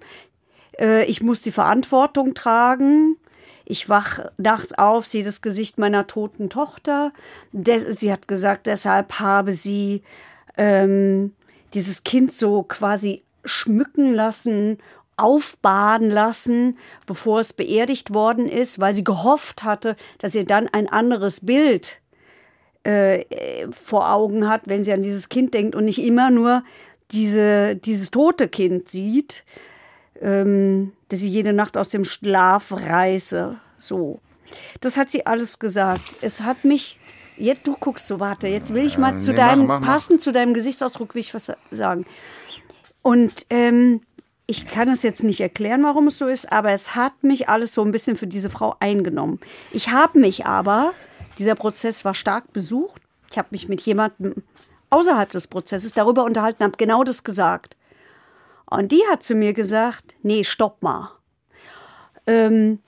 Äh, 0.80 1.06
ich 1.06 1.22
muss 1.22 1.42
die 1.42 1.52
Verantwortung 1.52 2.34
tragen. 2.34 3.18
Ich 3.66 3.90
wach 3.90 4.20
nachts 4.38 4.78
auf, 4.78 5.08
sehe 5.08 5.24
das 5.24 5.42
Gesicht 5.42 5.78
meiner 5.78 6.08
toten 6.08 6.50
Tochter. 6.50 7.14
sie 7.54 8.12
hat 8.12 8.28
gesagt, 8.28 8.68
deshalb 8.68 9.20
habe 9.20 9.54
sie 9.54 10.04
ähm, 10.58 11.34
dieses 11.74 12.04
Kind 12.04 12.32
so 12.32 12.64
quasi 12.64 13.24
schmücken 13.46 14.14
lassen, 14.14 14.78
aufbaden 15.18 16.10
lassen, 16.10 16.78
bevor 17.06 17.40
es 17.40 17.54
beerdigt 17.54 18.14
worden 18.14 18.48
ist, 18.48 18.80
weil 18.80 18.94
sie 18.94 19.04
gehofft 19.04 19.64
hatte, 19.64 19.96
dass 20.18 20.36
ihr 20.36 20.46
dann 20.46 20.68
ein 20.68 20.88
anderes 20.88 21.46
Bild 21.46 22.00
äh, 22.84 23.26
vor 23.72 24.12
Augen 24.12 24.48
hat, 24.48 24.64
wenn 24.66 24.84
sie 24.84 24.94
an 24.94 25.04
dieses 25.04 25.30
Kind 25.30 25.54
denkt 25.54 25.76
und 25.76 25.86
nicht 25.86 26.02
immer 26.02 26.32
nur 26.32 26.64
diese, 27.12 27.76
dieses 27.76 28.10
tote 28.10 28.48
Kind 28.48 28.90
sieht, 28.90 29.44
ähm, 30.22 30.94
dass 31.10 31.20
sie 31.20 31.30
jede 31.30 31.54
Nacht 31.54 31.78
aus 31.78 31.90
dem 31.90 32.04
Schlaf 32.04 32.72
reiße. 32.72 33.60
So. 33.78 34.20
Das 34.80 34.98
hat 34.98 35.10
sie 35.10 35.26
alles 35.26 35.60
gesagt. 35.60 36.02
Es 36.22 36.42
hat 36.42 36.66
mich 36.66 37.00
Jetzt, 37.38 37.68
du 37.68 37.76
guckst 37.80 38.08
so, 38.08 38.20
warte, 38.20 38.48
jetzt 38.48 38.74
will 38.74 38.86
ich 38.86 38.98
mal 38.98 39.18
zu 39.18 39.32
nee, 39.32 39.38
deinem, 39.38 39.68
mach, 39.68 39.80
mach, 39.80 39.88
passend 39.88 40.20
mach. 40.20 40.24
zu 40.24 40.32
deinem 40.32 40.54
Gesichtsausdruck, 40.54 41.16
will 41.16 41.22
ich 41.22 41.34
was 41.34 41.52
sagen. 41.72 42.06
Und 43.02 43.46
ähm, 43.50 44.02
ich 44.48 44.68
kann 44.68 44.90
es 44.90 45.02
jetzt 45.02 45.24
nicht 45.24 45.40
erklären, 45.40 45.84
warum 45.84 46.08
es 46.08 46.18
so 46.18 46.28
ist, 46.28 46.52
aber 46.52 46.72
es 46.72 46.96
hat 46.96 47.24
mich 47.24 47.50
alles 47.50 47.74
so 47.74 47.84
ein 47.84 47.92
bisschen 47.92 48.18
für 48.18 48.28
diese 48.28 48.50
Frau 48.50 48.76
eingenommen. 48.80 49.40
Ich 49.72 49.90
habe 49.90 50.20
mich 50.20 50.46
aber, 50.46 50.94
dieser 51.38 51.56
Prozess 51.56 52.04
war 52.04 52.14
stark 52.14 52.52
besucht. 52.52 53.02
Ich 53.32 53.38
habe 53.38 53.48
mich 53.52 53.70
mit 53.70 53.82
jemandem 53.84 54.44
außerhalb 54.90 55.32
des 55.32 55.48
Prozesses 55.48 55.94
darüber 55.94 56.26
unterhalten, 56.26 56.64
habe 56.64 56.78
genau 56.78 57.04
das 57.04 57.24
gesagt. 57.24 57.78
Und 58.70 58.92
die 58.92 59.02
hat 59.10 59.24
zu 59.24 59.36
mir 59.36 59.54
gesagt, 59.54 60.16
nee, 60.22 60.44
stopp 60.44 60.84
mal. 60.84 61.12
Ähm, 62.28 62.80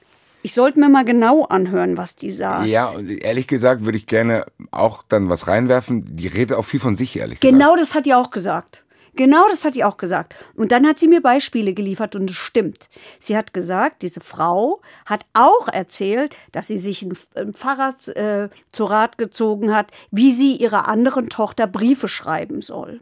ich 0.43 0.53
sollte 0.53 0.79
mir 0.79 0.89
mal 0.89 1.05
genau 1.05 1.45
anhören, 1.45 1.97
was 1.97 2.15
die 2.15 2.29
sagt. 2.29 2.67
Ja, 2.67 2.89
und 2.89 3.09
ehrlich 3.09 3.47
gesagt 3.47 3.85
würde 3.85 3.97
ich 3.97 4.05
gerne 4.05 4.45
auch 4.71 5.03
dann 5.03 5.29
was 5.29 5.47
reinwerfen. 5.47 6.15
Die 6.15 6.27
redet 6.27 6.57
auch 6.57 6.65
viel 6.65 6.81
von 6.81 6.95
sich, 6.95 7.17
ehrlich 7.17 7.39
genau 7.39 7.51
gesagt. 7.51 7.71
Genau 7.71 7.81
das 7.81 7.95
hat 7.95 8.05
die 8.05 8.13
auch 8.13 8.29
gesagt. 8.29 8.85
Genau 9.15 9.47
das 9.47 9.63
hat 9.63 9.75
die 9.75 9.83
auch 9.83 9.97
gesagt. 9.97 10.35
Und 10.55 10.71
dann 10.71 10.87
hat 10.87 10.99
sie 10.99 11.07
mir 11.07 11.21
Beispiele 11.21 11.73
geliefert 11.73 12.15
und 12.15 12.29
es 12.29 12.35
stimmt. 12.35 12.89
Sie 13.19 13.37
hat 13.37 13.53
gesagt, 13.53 14.01
diese 14.01 14.21
Frau 14.21 14.81
hat 15.05 15.25
auch 15.33 15.67
erzählt, 15.67 16.35
dass 16.51 16.67
sie 16.67 16.79
sich 16.79 17.03
ein, 17.03 17.53
Fahrrad 17.53 18.07
äh, 18.09 18.49
zu 18.71 18.85
Rat 18.85 19.17
gezogen 19.17 19.73
hat, 19.73 19.91
wie 20.11 20.31
sie 20.31 20.55
ihrer 20.55 20.87
anderen 20.87 21.29
Tochter 21.29 21.67
Briefe 21.67 22.07
schreiben 22.07 22.61
soll. 22.61 23.01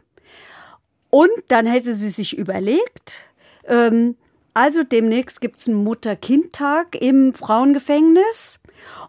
Und 1.08 1.30
dann 1.48 1.66
hätte 1.66 1.94
sie 1.94 2.10
sich 2.10 2.36
überlegt, 2.36 3.24
ähm, 3.66 4.16
also 4.54 4.82
demnächst 4.82 5.40
gibt 5.40 5.56
es 5.56 5.68
einen 5.68 5.82
Mutter-Kind-Tag 5.82 7.00
im 7.00 7.32
Frauengefängnis. 7.32 8.60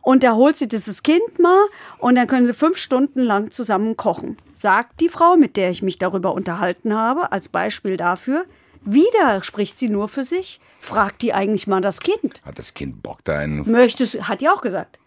Und 0.02 0.24
da 0.24 0.34
holt 0.34 0.58
sie 0.58 0.68
dieses 0.68 1.04
Kind 1.04 1.40
mal 1.40 1.66
und 1.98 2.16
dann 2.16 2.28
können 2.28 2.46
sie 2.46 2.54
fünf 2.54 2.78
Stunden 2.78 3.22
lang 3.22 3.52
zusammen 3.52 3.98
kochen. 3.98 4.38
Sagt 4.54 5.00
die 5.00 5.10
Frau, 5.10 5.36
mit 5.36 5.58
der 5.58 5.70
ich 5.70 5.82
mich 5.82 5.98
darüber 5.98 6.34
unterhalten 6.34 6.94
habe, 6.94 7.32
als 7.32 7.50
Beispiel 7.50 7.98
dafür. 7.98 8.46
Wieder 8.86 9.42
spricht 9.44 9.78
sie 9.78 9.90
nur 9.90 10.10
für 10.10 10.24
sich. 10.24 10.60
Fragt 10.80 11.22
die 11.22 11.34
eigentlich 11.34 11.68
mal 11.68 11.82
das 11.82 12.02
Kind. 12.02 12.42
Hat 12.46 12.60
das 12.60 12.74
Kind 12.74 13.02
Bock 13.02 13.20
da 13.24 13.40
einen. 13.40 13.70
Möchtest, 13.72 14.28
hat 14.28 14.42
die 14.42 14.50
auch 14.50 14.62
gesagt. 14.62 15.00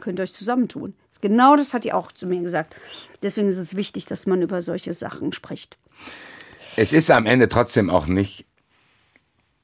Könnt 0.00 0.18
ihr 0.18 0.24
euch 0.24 0.32
zusammentun. 0.32 0.94
Genau 1.20 1.56
das 1.56 1.72
hat 1.72 1.84
die 1.84 1.92
auch 1.92 2.12
zu 2.12 2.26
mir 2.26 2.42
gesagt. 2.42 2.74
Deswegen 3.22 3.48
ist 3.48 3.56
es 3.56 3.76
wichtig, 3.76 4.06
dass 4.06 4.26
man 4.26 4.42
über 4.42 4.60
solche 4.60 4.92
Sachen 4.92 5.32
spricht. 5.32 5.78
Es 6.76 6.92
ist 6.92 7.10
am 7.10 7.26
Ende 7.26 7.48
trotzdem 7.48 7.88
auch 7.88 8.06
nicht 8.06 8.44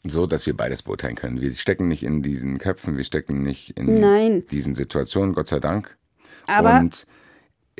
so, 0.05 0.27
dass 0.27 0.47
wir 0.47 0.57
beides 0.57 0.83
beurteilen 0.83 1.15
können. 1.15 1.41
Wir 1.41 1.53
stecken 1.53 1.89
nicht 1.89 2.03
in 2.03 2.23
diesen 2.23 2.59
Köpfen, 2.59 2.97
wir 2.97 3.05
stecken 3.05 3.43
nicht 3.43 3.77
in 3.77 4.01
Nein. 4.01 4.45
diesen 4.51 4.75
Situationen, 4.75 5.35
Gott 5.35 5.49
sei 5.49 5.61
Dank. 5.61 5.97
Aber 6.47 6.81
und 6.81 7.07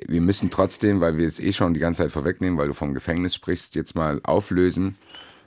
wir 0.07 0.21
müssen 0.21 0.51
trotzdem, 0.51 1.01
weil 1.01 1.17
wir 1.19 1.27
es 1.27 1.41
eh 1.41 1.53
schon 1.53 1.75
die 1.75 1.81
ganze 1.81 2.03
Zeit 2.03 2.13
vorwegnehmen, 2.13 2.59
weil 2.59 2.69
du 2.69 2.75
vom 2.75 2.95
Gefängnis 2.95 3.35
sprichst, 3.35 3.75
jetzt 3.75 3.95
mal 3.95 4.21
auflösen, 4.23 4.97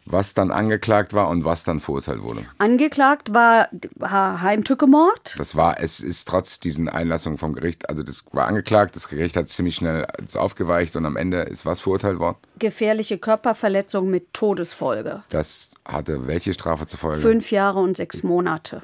was 0.06 0.34
dann 0.34 0.52
angeklagt 0.52 1.14
war 1.14 1.30
und 1.30 1.46
was 1.46 1.64
dann 1.64 1.80
verurteilt 1.80 2.22
wurde. 2.22 2.46
Angeklagt 2.58 3.34
war 3.34 3.70
Heimtückemord. 4.02 5.36
Das 5.38 5.56
war, 5.56 5.80
es 5.80 6.00
ist 6.00 6.28
trotz 6.28 6.60
diesen 6.60 6.90
Einlassungen 6.90 7.38
vom 7.38 7.54
Gericht, 7.54 7.90
also 7.90 8.04
das 8.04 8.24
war 8.32 8.48
angeklagt, 8.48 8.96
das 8.96 9.08
Gericht 9.08 9.36
hat 9.36 9.50
ziemlich 9.50 9.76
schnell 9.76 10.06
aufgeweicht 10.36 10.96
und 10.96 11.06
am 11.06 11.18
Ende 11.18 11.42
ist 11.42 11.66
was 11.66 11.82
verurteilt 11.82 12.20
worden? 12.20 12.38
Gefährliche 12.60 13.18
Körperverletzung 13.18 14.10
mit 14.10 14.34
Todesfolge. 14.34 15.24
Das 15.30 15.72
hatte 15.86 16.28
welche 16.28 16.54
Strafe 16.54 16.88
zur 16.88 17.00
Folge? 17.00 17.22
Fünf 17.22 17.52
Jahre 17.52 17.80
und 17.80 17.98
sechs 17.98 18.24
Monate. 18.24 18.82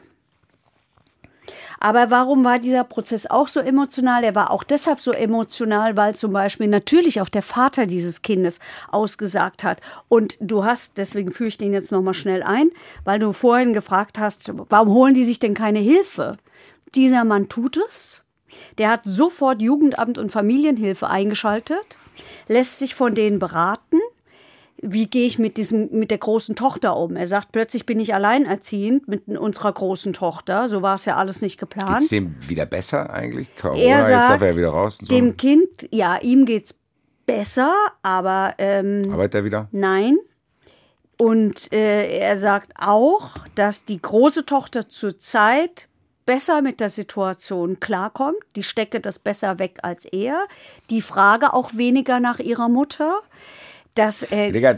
Aber 1.84 2.12
warum 2.12 2.46
war 2.46 2.60
dieser 2.60 2.84
Prozess 2.84 3.26
auch 3.26 3.48
so 3.48 3.60
emotional? 3.60 4.24
Er 4.24 4.36
war 4.36 4.52
auch 4.52 4.64
deshalb 4.64 5.02
so 5.02 5.10
emotional, 5.12 5.98
weil 5.98 6.14
zum 6.14 6.32
Beispiel 6.32 6.68
natürlich 6.68 7.22
auch 7.22 7.28
der 7.28 7.42
Vater 7.42 7.88
dieses 7.88 8.22
Kindes 8.22 8.60
ausgesagt 8.92 9.64
hat. 9.64 9.82
Und 10.08 10.38
du 10.40 10.64
hast, 10.64 11.00
deswegen 11.00 11.32
führe 11.32 11.50
ich 11.50 11.58
den 11.58 11.74
jetzt 11.74 11.92
nochmal 11.92 12.14
schnell 12.14 12.44
ein, 12.44 12.70
weil 13.04 13.18
du 13.18 13.34
vorhin 13.34 13.74
gefragt 13.74 14.20
hast, 14.20 14.52
warum 14.70 14.90
holen 14.90 15.16
die 15.16 15.26
sich 15.26 15.40
denn 15.40 15.56
keine 15.56 15.80
Hilfe? 15.80 16.34
Dieser 16.94 17.24
Mann 17.24 17.50
tut 17.50 17.78
es. 17.78 18.22
Der 18.78 18.90
hat 18.90 19.02
sofort 19.04 19.64
Jugendamt 19.64 20.20
und 20.20 20.32
Familienhilfe 20.32 21.08
eingeschaltet, 21.08 21.98
lässt 22.48 22.78
sich 22.78 22.94
von 22.94 23.16
denen 23.16 23.40
beraten 23.40 23.98
wie 24.82 25.08
gehe 25.08 25.26
ich 25.26 25.40
mit 25.40 25.58
diesem, 25.58 25.90
mit 25.92 26.12
der 26.12 26.18
großen 26.18 26.56
Tochter 26.56 26.98
um? 26.98 27.16
Er 27.16 27.28
sagt, 27.28 27.52
plötzlich 27.52 27.86
bin 27.86 28.00
ich 28.00 28.14
alleinerziehend 28.14 29.08
mit 29.08 29.28
unserer 29.28 29.72
großen 29.72 30.14
Tochter. 30.14 30.68
So 30.68 30.82
war 30.82 30.96
es 30.96 31.06
ja 31.06 31.18
alles 31.18 31.42
nicht 31.42 31.60
geplant. 31.60 32.00
Geht's 32.00 32.10
dem 32.10 32.36
wieder 32.48 32.66
besser 32.66 33.12
eigentlich? 33.12 33.56
Corona, 33.56 33.82
er 33.82 34.04
sagt, 34.04 34.12
jetzt 34.12 34.30
darf 34.30 34.42
er 34.42 34.56
wieder 34.56 34.70
raus. 34.70 34.98
So. 35.00 35.06
Dem 35.08 35.38
Kind, 35.38 35.88
ja, 35.92 36.18
ihm 36.18 36.46
geht's 36.46 36.76
besser, 37.26 37.74
aber 38.02 38.56
ähm, 38.58 39.10
arbeitet 39.12 39.36
er 39.36 39.44
wieder? 39.46 39.68
Nein. 39.72 40.18
Und 41.20 41.72
äh, 41.72 42.18
er 42.18 42.38
sagt 42.40 42.72
auch, 42.76 43.30
dass 43.54 43.86
die 43.86 44.02
große 44.02 44.46
Tochter 44.46 44.90
zurzeit 44.90 45.88
besser 46.26 46.62
mit 46.62 46.80
der 46.80 46.90
Situation 46.90 47.80
klarkommt. 47.80 48.38
Die 48.56 48.64
stecke 48.64 49.00
das 49.00 49.20
besser 49.20 49.60
weg 49.60 49.80
als 49.84 50.06
er. 50.06 50.48
Die 50.90 51.02
frage 51.02 51.54
auch 51.54 51.76
weniger 51.76 52.20
nach 52.20 52.40
ihrer 52.40 52.70
Mutter 52.70 53.22
dass. 53.96 54.24
Äh, 54.32 54.52
Digga, 54.52 54.76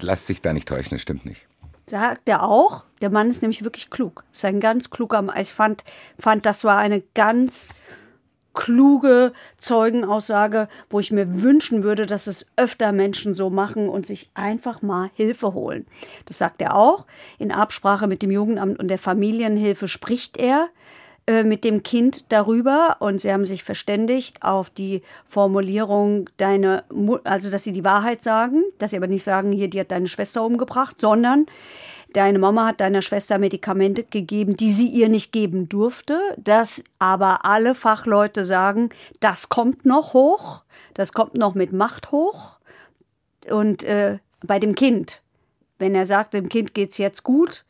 lass 0.00 0.26
dich 0.26 0.42
da 0.42 0.52
nicht 0.52 0.68
täuschen, 0.68 0.96
das 0.96 1.02
stimmt 1.02 1.24
nicht. 1.24 1.46
Sagt 1.86 2.28
er 2.28 2.42
auch. 2.42 2.84
Der 3.00 3.10
Mann 3.10 3.30
ist 3.30 3.42
nämlich 3.42 3.64
wirklich 3.64 3.90
klug. 3.90 4.24
Ist 4.32 4.44
ein 4.44 4.60
ganz 4.60 4.90
kluger 4.90 5.22
Mann. 5.22 5.40
Ich 5.40 5.52
fand, 5.52 5.84
fand, 6.18 6.44
das 6.44 6.64
war 6.64 6.78
eine 6.78 7.02
ganz 7.14 7.74
kluge 8.58 9.32
Zeugenaussage, 9.56 10.68
wo 10.90 10.98
ich 10.98 11.12
mir 11.12 11.42
wünschen 11.42 11.84
würde, 11.84 12.06
dass 12.06 12.26
es 12.26 12.46
öfter 12.56 12.90
Menschen 12.90 13.32
so 13.32 13.50
machen 13.50 13.88
und 13.88 14.04
sich 14.04 14.30
einfach 14.34 14.82
mal 14.82 15.10
Hilfe 15.14 15.54
holen. 15.54 15.86
Das 16.24 16.38
sagt 16.38 16.60
er 16.60 16.74
auch. 16.74 17.06
In 17.38 17.52
Absprache 17.52 18.08
mit 18.08 18.22
dem 18.22 18.32
Jugendamt 18.32 18.80
und 18.80 18.88
der 18.88 18.98
Familienhilfe 18.98 19.86
spricht 19.86 20.38
er. 20.38 20.68
Äh, 21.28 21.44
mit 21.44 21.62
dem 21.62 21.82
Kind 21.82 22.32
darüber 22.32 22.96
und 23.00 23.20
sie 23.20 23.30
haben 23.30 23.44
sich 23.44 23.62
verständigt 23.62 24.42
auf 24.42 24.70
die 24.70 25.02
Formulierung 25.26 26.30
deine, 26.38 26.84
also 27.24 27.50
dass 27.50 27.64
sie 27.64 27.74
die 27.74 27.84
Wahrheit 27.84 28.22
sagen, 28.22 28.62
dass 28.78 28.92
sie 28.92 28.96
aber 28.96 29.08
nicht 29.08 29.24
sagen, 29.24 29.52
hier, 29.52 29.68
die 29.68 29.78
hat 29.78 29.90
deine 29.90 30.08
Schwester 30.08 30.42
umgebracht, 30.42 30.98
sondern 30.98 31.44
deine 32.14 32.38
Mama 32.38 32.68
hat 32.68 32.80
deiner 32.80 33.02
Schwester 33.02 33.36
Medikamente 33.36 34.04
gegeben, 34.04 34.56
die 34.56 34.72
sie 34.72 34.86
ihr 34.86 35.10
nicht 35.10 35.30
geben 35.30 35.68
durfte, 35.68 36.18
dass 36.38 36.82
aber 36.98 37.44
alle 37.44 37.74
Fachleute 37.74 38.46
sagen, 38.46 38.88
das 39.20 39.50
kommt 39.50 39.84
noch 39.84 40.14
hoch, 40.14 40.62
das 40.94 41.12
kommt 41.12 41.34
noch 41.34 41.54
mit 41.54 41.74
Macht 41.74 42.10
hoch 42.10 42.56
und 43.50 43.84
äh, 43.84 44.18
bei 44.42 44.58
dem 44.58 44.74
Kind, 44.74 45.20
wenn 45.78 45.94
er 45.94 46.06
sagt, 46.06 46.32
dem 46.32 46.48
Kind 46.48 46.72
geht's 46.72 46.96
jetzt 46.96 47.22
gut, 47.22 47.66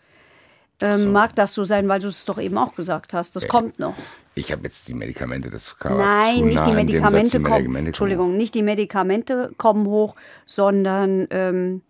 ähm, 0.80 1.02
so. 1.02 1.08
Mag 1.10 1.34
das 1.34 1.54
so 1.54 1.64
sein, 1.64 1.88
weil 1.88 2.00
du 2.00 2.08
es 2.08 2.24
doch 2.24 2.38
eben 2.38 2.56
auch 2.58 2.74
gesagt 2.74 3.14
hast. 3.14 3.36
Das 3.36 3.44
äh, 3.44 3.48
kommt 3.48 3.78
noch. 3.78 3.94
Ich 4.34 4.52
habe 4.52 4.62
jetzt 4.64 4.86
die 4.88 4.94
Medikamente, 4.94 5.50
das 5.50 5.76
kam 5.76 5.98
Nein, 5.98 6.46
nicht 6.46 6.64
die 6.64 6.72
Medikamente 6.72 7.40
kommen. 7.40 7.86
Entschuldigung, 7.86 8.36
nicht 8.36 8.54
die 8.54 8.62
Medikamente 8.62 9.52
kommen 9.58 9.86
hoch, 9.86 10.14
sondern 10.46 11.26
ähm, 11.30 11.82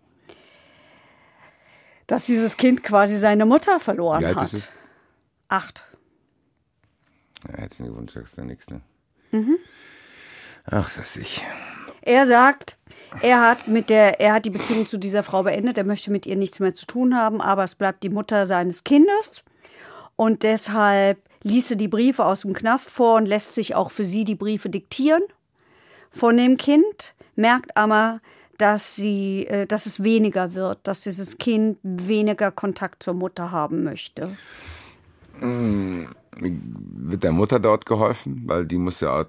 dass 2.07 2.25
dieses 2.25 2.57
Kind 2.57 2.83
quasi 2.83 3.17
seine 3.17 3.45
Mutter 3.45 3.79
verloren 3.79 4.25
hat. 4.25 4.51
Ist? 4.51 4.71
Acht. 5.47 5.83
Ja, 7.47 7.59
herzlichen 7.59 7.85
Glückwunsch, 7.85 8.13
sagst 8.13 8.37
du 8.37 8.41
nichts, 8.43 8.69
ne? 8.69 8.81
Mhm. 9.31 9.57
Ach, 10.65 10.89
das 10.95 11.15
ist 11.15 11.17
ich. 11.17 11.45
er 12.01 12.25
sagt, 12.25 12.77
er 13.21 13.41
hat 13.41 13.67
mit 13.67 13.89
der, 13.89 14.19
er 14.21 14.33
hat 14.33 14.45
die 14.45 14.49
Beziehung 14.49 14.87
zu 14.87 14.97
dieser 14.97 15.23
Frau 15.23 15.43
beendet, 15.43 15.77
er 15.77 15.83
möchte 15.83 16.11
mit 16.11 16.25
ihr 16.25 16.35
nichts 16.35 16.59
mehr 16.59 16.73
zu 16.73 16.85
tun 16.85 17.15
haben, 17.15 17.41
aber 17.41 17.63
es 17.63 17.75
bleibt 17.75 18.03
die 18.03 18.09
Mutter 18.09 18.45
seines 18.45 18.83
Kindes. 18.83 19.43
Und 20.15 20.43
deshalb 20.43 21.19
ließe 21.43 21.77
die 21.77 21.87
Briefe 21.87 22.25
aus 22.25 22.41
dem 22.41 22.53
Knast 22.53 22.89
vor 22.89 23.15
und 23.15 23.25
lässt 23.25 23.55
sich 23.55 23.75
auch 23.75 23.91
für 23.91 24.05
sie 24.05 24.25
die 24.25 24.35
Briefe 24.35 24.69
diktieren 24.69 25.23
von 26.09 26.37
dem 26.37 26.57
Kind, 26.57 27.15
merkt 27.35 27.77
aber, 27.77 28.21
dass 28.57 28.95
sie, 28.95 29.45
äh, 29.47 29.65
dass 29.65 29.85
es 29.85 30.03
weniger 30.03 30.53
wird, 30.53 30.79
dass 30.83 31.01
dieses 31.01 31.37
Kind 31.37 31.77
weniger 31.83 32.51
Kontakt 32.51 33.03
zur 33.03 33.13
Mutter 33.13 33.51
haben 33.51 33.83
möchte. 33.83 34.37
Wird 35.39 37.23
der 37.23 37.31
Mutter 37.31 37.59
dort 37.59 37.85
geholfen? 37.85 38.43
Weil 38.45 38.65
die 38.65 38.77
muss 38.77 38.99
ja 38.99 39.25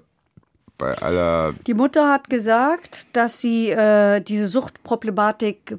bei 0.81 0.97
aller. 0.97 1.53
Die 1.67 1.73
Mutter 1.73 2.09
hat 2.09 2.29
gesagt, 2.29 3.15
dass 3.15 3.39
sie 3.39 3.69
äh, 3.69 4.19
diese 4.19 4.47
Suchtproblematik 4.47 5.77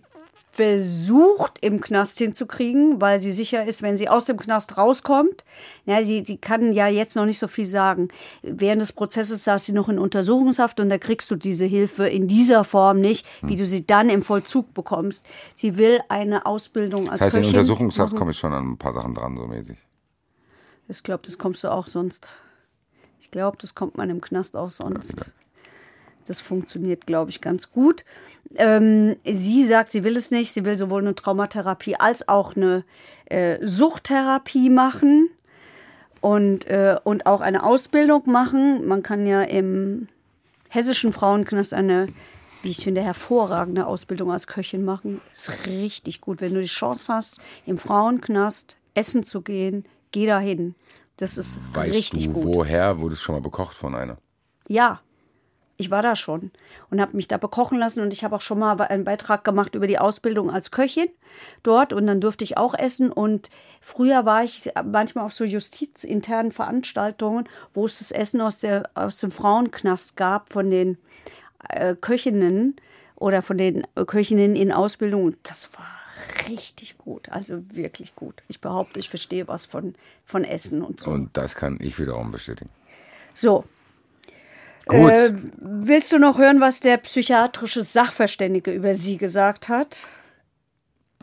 versucht 0.53 1.59
im 1.63 1.81
Knast 1.81 2.19
hinzukriegen, 2.19 3.01
weil 3.01 3.19
sie 3.21 3.33
sicher 3.33 3.65
ist, 3.65 3.81
wenn 3.81 3.97
sie 3.97 4.11
aus 4.11 4.27
dem 4.27 4.37
Knast 4.37 4.77
rauskommt, 4.77 5.45
ja, 5.87 6.05
sie, 6.05 6.23
sie 6.27 6.37
kann 6.37 6.75
ja 6.75 6.89
jetzt 6.89 7.17
noch 7.17 7.25
nicht 7.25 7.39
so 7.39 7.49
viel 7.49 7.65
sagen. 7.65 8.09
Während 8.43 8.83
des 8.83 8.93
Prozesses 8.93 9.45
saß 9.45 9.65
sie 9.65 9.73
noch 9.73 9.89
in 9.89 9.99
Untersuchungshaft 9.99 10.79
und 10.79 10.91
da 10.91 10.99
kriegst 10.99 11.31
du 11.31 11.37
diese 11.37 11.65
Hilfe 11.65 12.07
in 12.07 12.29
dieser 12.29 12.65
Form 12.65 13.01
nicht, 13.01 13.27
wie 13.41 13.57
du 13.57 13.65
sie 13.65 13.87
dann 13.87 14.11
im 14.11 14.21
Vollzug 14.21 14.75
bekommst. 14.75 15.27
Sie 15.55 15.79
will 15.79 16.01
eine 16.11 16.45
Ausbildung 16.45 17.09
als 17.09 17.21
Das 17.21 17.27
heißt, 17.29 17.37
in 17.37 17.43
Köchin 17.45 17.59
Untersuchungshaft 17.61 18.13
machen. 18.13 18.19
komme 18.19 18.31
ich 18.33 18.39
schon 18.39 18.53
an 18.53 18.73
ein 18.73 18.79
paar 18.79 18.93
Sachen 18.93 19.15
dran, 19.15 19.39
so 19.39 19.47
mäßig. 19.47 19.79
Ich 20.89 21.03
glaube, 21.03 21.23
das 21.25 21.39
kommst 21.39 21.65
du 21.65 21.73
auch 21.73 21.87
sonst. 21.87 22.29
Glaube, 23.33 23.57
das 23.61 23.75
kommt 23.75 23.97
man 23.97 24.11
im 24.11 24.21
Knast 24.21 24.57
auch 24.57 24.71
sonst. 24.71 25.33
Das 26.27 26.41
funktioniert, 26.41 27.07
glaube 27.07 27.31
ich, 27.31 27.41
ganz 27.41 27.73
gut. 27.73 28.05
Ähm, 28.57 29.17
sie 29.25 29.67
sagt, 29.67 29.91
sie 29.91 30.05
will 30.05 30.17
es 30.19 30.31
nicht. 30.31 30.53
Sie 30.53 30.65
will 30.67 30.77
sowohl 30.77 31.01
eine 31.01 31.15
Traumatherapie 31.15 31.97
als 31.97 32.29
auch 32.29 32.57
eine 32.57 32.85
äh, 33.25 33.59
Suchttherapie 33.67 34.69
machen 34.69 35.31
und, 36.21 36.67
äh, 36.67 36.97
und 37.03 37.25
auch 37.25 37.41
eine 37.41 37.65
Ausbildung 37.65 38.23
machen. 38.27 38.87
Man 38.87 39.03
kann 39.03 39.27
ja 39.27 39.43
im 39.43 40.09
hessischen 40.69 41.15
Frauenknast 41.15 41.73
eine, 41.73 42.09
wie 42.63 42.71
ich 42.71 42.85
finde, 42.85 43.01
hervorragende 43.01 43.87
Ausbildung 43.87 44.31
als 44.31 44.47
Köchin 44.47 44.85
machen. 44.85 45.23
Ist 45.33 45.67
richtig 45.67 46.21
gut. 46.21 46.43
Wenn 46.43 46.53
du 46.53 46.61
die 46.61 46.67
Chance 46.67 47.13
hast, 47.13 47.41
im 47.65 47.79
Frauenknast 47.79 48.77
essen 48.93 49.25
zu 49.25 49.41
gehen, 49.41 49.87
geh 50.11 50.27
dahin. 50.27 50.75
Das 51.17 51.39
ist 51.39 51.61
Weißt 51.75 51.95
richtig 51.95 52.27
du, 52.27 52.33
gut. 52.33 52.45
woher 52.45 52.99
wurde 53.01 53.15
es 53.15 53.21
schon 53.21 53.35
mal 53.35 53.41
bekocht 53.43 53.77
von 53.77 53.95
einer? 53.95 54.19
Ja, 54.67 55.01
ich 55.77 55.91
war 55.91 56.03
da 56.03 56.17
schon 56.17 56.51
und 56.91 57.01
habe 57.01 57.17
mich 57.17 57.29
da 57.29 57.39
bekochen 57.39 57.79
lassen 57.79 58.01
und 58.01 58.13
ich 58.13 58.25
habe 58.25 58.37
auch 58.37 58.41
schon 58.41 58.59
mal 58.59 58.81
einen 58.81 59.05
Beitrag 59.05 59.43
gemacht 59.45 59.75
über 59.75 59.87
die 59.87 59.99
Ausbildung 59.99 60.51
als 60.51 60.71
Köchin 60.71 61.09
dort 61.63 61.93
und 61.93 62.07
dann 62.07 62.21
durfte 62.21 62.45
ich 62.45 62.57
auch 62.57 62.75
essen 62.75 63.11
und 63.11 63.51
früher 63.81 64.25
war 64.25 64.45
ich 64.45 64.71
manchmal 64.85 65.25
auf 65.25 65.33
so 65.33 65.45
justizinternen 65.45 66.53
Veranstaltungen, 66.53 67.49
wo 67.75 67.85
es 67.85 67.99
das 67.99 68.13
Essen 68.13 68.41
aus, 68.41 68.61
der, 68.61 68.89
aus 68.95 69.19
dem 69.19 69.31
Frauenknast 69.31 70.17
gab 70.17 70.53
von 70.53 70.71
den 70.71 70.99
äh, 71.69 71.97
Köchinnen 71.97 72.77
oder 73.17 73.43
von 73.43 73.59
den 73.59 73.87
äh, 73.95 74.05
Köchinnen 74.05 74.55
in 74.55 74.73
Ausbildung 74.73 75.25
und 75.25 75.39
das 75.43 75.73
war 75.75 75.87
richtig 76.49 76.99
gut, 76.99 77.29
also 77.31 77.63
wirklich 77.73 78.15
gut. 78.15 78.43
Ich 78.49 78.61
behaupte, 78.61 79.01
ich 79.01 79.09
verstehe 79.09 79.49
was 79.49 79.67
von, 79.67 79.95
von 80.25 80.45
Essen 80.45 80.83
und 80.83 81.01
so. 81.01 81.11
Und 81.11 81.37
das 81.37 81.55
kann 81.55 81.79
ich 81.81 81.99
wiederum 81.99 82.31
bestätigen. 82.31 82.71
So, 83.35 83.65
Gut. 84.87 85.11
äh, 85.13 85.33
willst 85.59 86.13
du 86.13 86.19
noch 86.19 86.39
hören, 86.39 86.61
was 86.61 86.81
der 86.81 86.97
psychiatrische 86.99 87.83
Sachverständige 87.85 88.73
über 88.73 88.95
sie 88.95 89.17
gesagt 89.17 89.69
hat? 89.69 90.09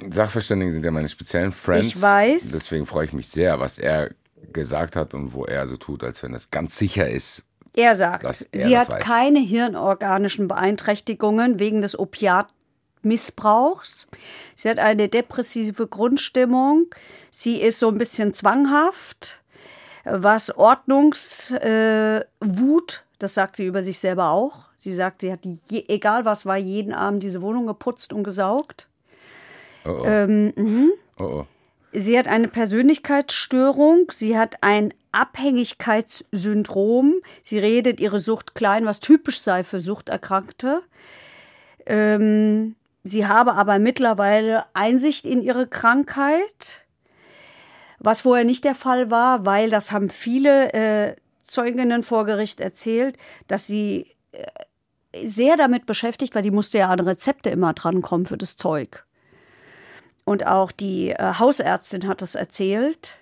Sachverständige 0.10 0.72
sind 0.72 0.86
ja 0.86 0.92
meine 0.92 1.10
speziellen 1.10 1.52
Friends. 1.52 1.88
Ich 1.88 2.02
weiß. 2.02 2.52
Deswegen 2.52 2.86
freue 2.86 3.06
ich 3.06 3.14
mich 3.14 3.28
sehr, 3.28 3.60
was 3.60 3.78
er 3.78 4.12
gesagt 4.54 4.96
hat 4.96 5.14
und 5.14 5.34
wo 5.34 5.46
er 5.46 5.68
so 5.68 5.76
tut, 5.76 6.04
als 6.04 6.24
wenn 6.24 6.34
es 6.34 6.52
ganz 6.52 6.78
sicher 6.78 7.10
ist. 7.10 7.44
Er 7.74 7.96
sagt, 7.96 8.26
er 8.26 8.62
sie 8.62 8.72
das 8.72 8.80
hat 8.80 8.92
weiß. 8.92 9.04
keine 9.04 9.40
hirnorganischen 9.40 10.48
Beeinträchtigungen 10.48 11.60
wegen 11.60 11.82
des 11.82 11.96
Opiatmissbrauchs. 13.00 14.08
Sie 14.56 14.70
hat 14.70 14.80
eine 14.80 15.10
depressive 15.10 15.88
Grundstimmung. 15.88 16.88
Sie 17.32 17.62
ist 17.62 17.80
so 17.80 17.90
ein 17.90 17.98
bisschen 17.98 18.34
zwanghaft, 18.34 19.42
was 20.04 20.56
Ordnungswut, 20.56 21.62
äh, 21.62 22.24
Wut, 22.40 23.04
das 23.20 23.34
sagt 23.34 23.58
sie 23.58 23.66
über 23.66 23.84
sich 23.84 24.00
selber 24.00 24.30
auch. 24.30 24.70
Sie 24.78 24.94
sagt, 24.94 25.20
sie 25.22 25.32
hat, 25.32 25.42
je, 25.70 25.84
egal 25.88 26.26
was 26.26 26.46
war, 26.46 26.58
jeden 26.58 26.94
Abend 26.94 27.24
diese 27.24 27.42
Wohnung 27.42 27.66
geputzt 27.68 28.14
und 28.14 28.24
gesaugt. 28.24 28.88
Oh 29.86 30.02
oh. 30.02 30.06
Ähm, 30.06 30.54
mhm. 30.56 30.92
oh, 31.20 31.24
oh. 31.24 31.46
Sie 31.92 32.20
hat 32.20 32.28
eine 32.28 32.48
Persönlichkeitsstörung, 32.48 34.12
sie 34.12 34.38
hat 34.38 34.58
ein 34.62 34.94
Abhängigkeitssyndrom, 35.12 37.16
sie 37.42 37.58
redet 37.58 38.00
ihre 38.00 38.20
Sucht 38.20 38.54
klein, 38.54 38.86
was 38.86 39.00
typisch 39.00 39.42
sei 39.42 39.64
für 39.64 39.82
Suchterkrankte. 39.82 40.84
Ähm, 41.88 42.76
sie 43.10 43.28
habe 43.28 43.54
aber 43.54 43.80
mittlerweile 43.80 44.66
Einsicht 44.74 45.26
in 45.26 45.42
ihre 45.42 45.68
Krankheit, 45.68 46.86
was 48.00 48.22
vorher 48.22 48.46
nicht 48.46 48.64
der 48.64 48.76
Fall 48.76 49.12
war, 49.12 49.46
weil 49.46 49.70
das 49.70 49.92
haben 49.92 50.10
viele 50.10 50.74
äh, 50.74 51.16
Zeuginnen 51.46 52.04
vor 52.04 52.26
Gericht 52.26 52.62
erzählt, 52.62 53.18
dass 53.48 53.68
sie 53.68 54.16
äh, 54.32 54.46
sehr 55.26 55.58
damit 55.58 55.86
beschäftigt 55.86 56.36
war, 56.36 56.42
die 56.42 56.52
musste 56.52 56.78
ja 56.78 56.90
an 56.90 57.00
Rezepte 57.00 57.50
immer 57.50 57.74
drankommen 57.74 58.26
für 58.26 58.38
das 58.38 58.56
Zeug. 58.56 59.06
Und 60.24 60.46
auch 60.46 60.72
die 60.72 61.10
äh, 61.10 61.34
Hausärztin 61.40 62.08
hat 62.08 62.22
das 62.22 62.36
erzählt, 62.36 63.18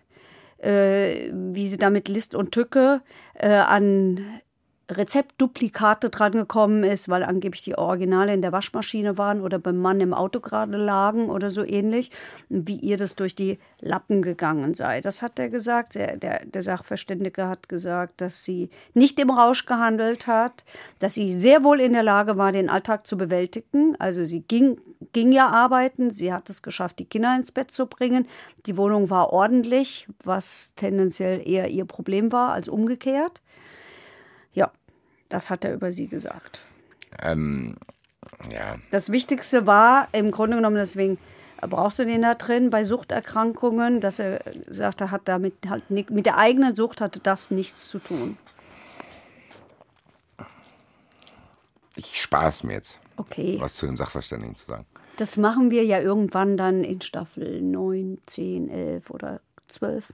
äh, 0.57 1.31
wie 1.31 1.67
sie 1.67 1.77
da 1.77 1.89
mit 1.89 2.09
List 2.09 2.35
und 2.35 2.51
Tücke 2.51 3.01
äh, 3.35 3.49
an 3.49 4.41
Rezeptduplikate 4.89 6.09
drangekommen 6.09 6.85
ist, 6.85 7.09
weil 7.09 7.23
angeblich 7.23 7.61
die 7.61 7.77
Originale 7.77 8.33
in 8.33 8.41
der 8.41 8.53
Waschmaschine 8.53 9.17
waren 9.17 9.41
oder 9.41 9.59
beim 9.59 9.77
Mann 9.77 9.99
im 9.99 10.13
Auto 10.13 10.39
gerade 10.39 10.77
lagen 10.77 11.29
oder 11.29 11.51
so 11.51 11.65
ähnlich, 11.65 12.09
wie 12.47 12.77
ihr 12.77 12.95
das 12.95 13.17
durch 13.17 13.35
die 13.35 13.59
Lappen 13.81 14.21
gegangen 14.21 14.75
sei. 14.75 15.01
Das 15.01 15.21
hat 15.21 15.39
er 15.39 15.49
gesagt. 15.49 15.95
Der, 15.95 16.15
der, 16.15 16.45
der 16.45 16.61
Sachverständige 16.61 17.47
hat 17.47 17.67
gesagt, 17.67 18.21
dass 18.21 18.45
sie 18.45 18.69
nicht 18.93 19.19
im 19.19 19.29
Rausch 19.29 19.65
gehandelt 19.65 20.27
hat, 20.27 20.63
dass 20.99 21.15
sie 21.15 21.33
sehr 21.33 21.65
wohl 21.65 21.81
in 21.81 21.91
der 21.91 22.03
Lage 22.03 22.37
war, 22.37 22.53
den 22.53 22.69
Alltag 22.69 23.07
zu 23.07 23.17
bewältigen. 23.17 23.97
Also 23.99 24.23
sie 24.23 24.41
ging, 24.41 24.79
ging 25.11 25.33
ja 25.33 25.49
arbeiten, 25.49 26.11
sie 26.11 26.31
hat 26.31 26.49
es 26.49 26.61
geschafft, 26.61 26.99
die 26.99 27.05
Kinder 27.05 27.35
ins 27.35 27.51
Bett 27.51 27.71
zu 27.71 27.87
bringen. 27.87 28.25
Die 28.65 28.77
Wohnung 28.77 29.09
war 29.09 29.33
ordentlich, 29.33 30.07
was 30.23 30.71
tendenziell 30.77 31.45
eher 31.45 31.67
ihr 31.67 31.85
Problem 31.85 32.31
war 32.31 32.53
als 32.53 32.69
umgekehrt. 32.69 33.41
Das 35.29 35.49
hat 35.49 35.65
er 35.65 35.73
über 35.73 35.91
sie 35.91 36.07
gesagt. 36.07 36.59
Ähm, 37.21 37.75
ja, 38.51 38.75
Das 38.91 39.11
Wichtigste 39.11 39.65
war 39.65 40.07
im 40.11 40.31
Grunde 40.31 40.57
genommen, 40.57 40.75
deswegen 40.75 41.17
brauchst 41.61 41.99
du 41.99 42.05
den 42.05 42.21
da 42.21 42.35
drin, 42.35 42.69
bei 42.69 42.83
Suchterkrankungen, 42.83 43.99
dass 43.99 44.19
er 44.19 44.41
sagte, 44.69 45.09
hat 45.11 45.21
damit 45.25 45.55
halt 45.67 45.89
nicht, 45.89 46.11
mit 46.11 46.25
der 46.25 46.37
eigenen 46.37 46.75
Sucht 46.75 47.01
hatte 47.01 47.19
das 47.19 47.49
nichts 47.51 47.89
zu 47.89 47.99
tun. 47.99 48.37
ich 51.95 52.21
spare 52.21 52.49
es 52.49 52.63
mir 52.63 52.73
jetzt, 52.73 52.99
Okay. 53.17 53.57
was 53.59 53.73
zu 53.75 53.87
dem 53.87 53.97
Sachverständigen 53.97 54.55
zu 54.55 54.67
sagen. 54.67 54.85
Das 55.15 55.35
machen 55.37 55.71
wir 55.71 55.83
ja 55.83 55.99
irgendwann 55.99 56.57
dann 56.57 56.83
in 56.83 57.01
Staffel 57.01 57.59
9, 57.61 58.19
10, 58.27 58.69
11 58.69 59.09
oder 59.09 59.41
12. 59.67 60.07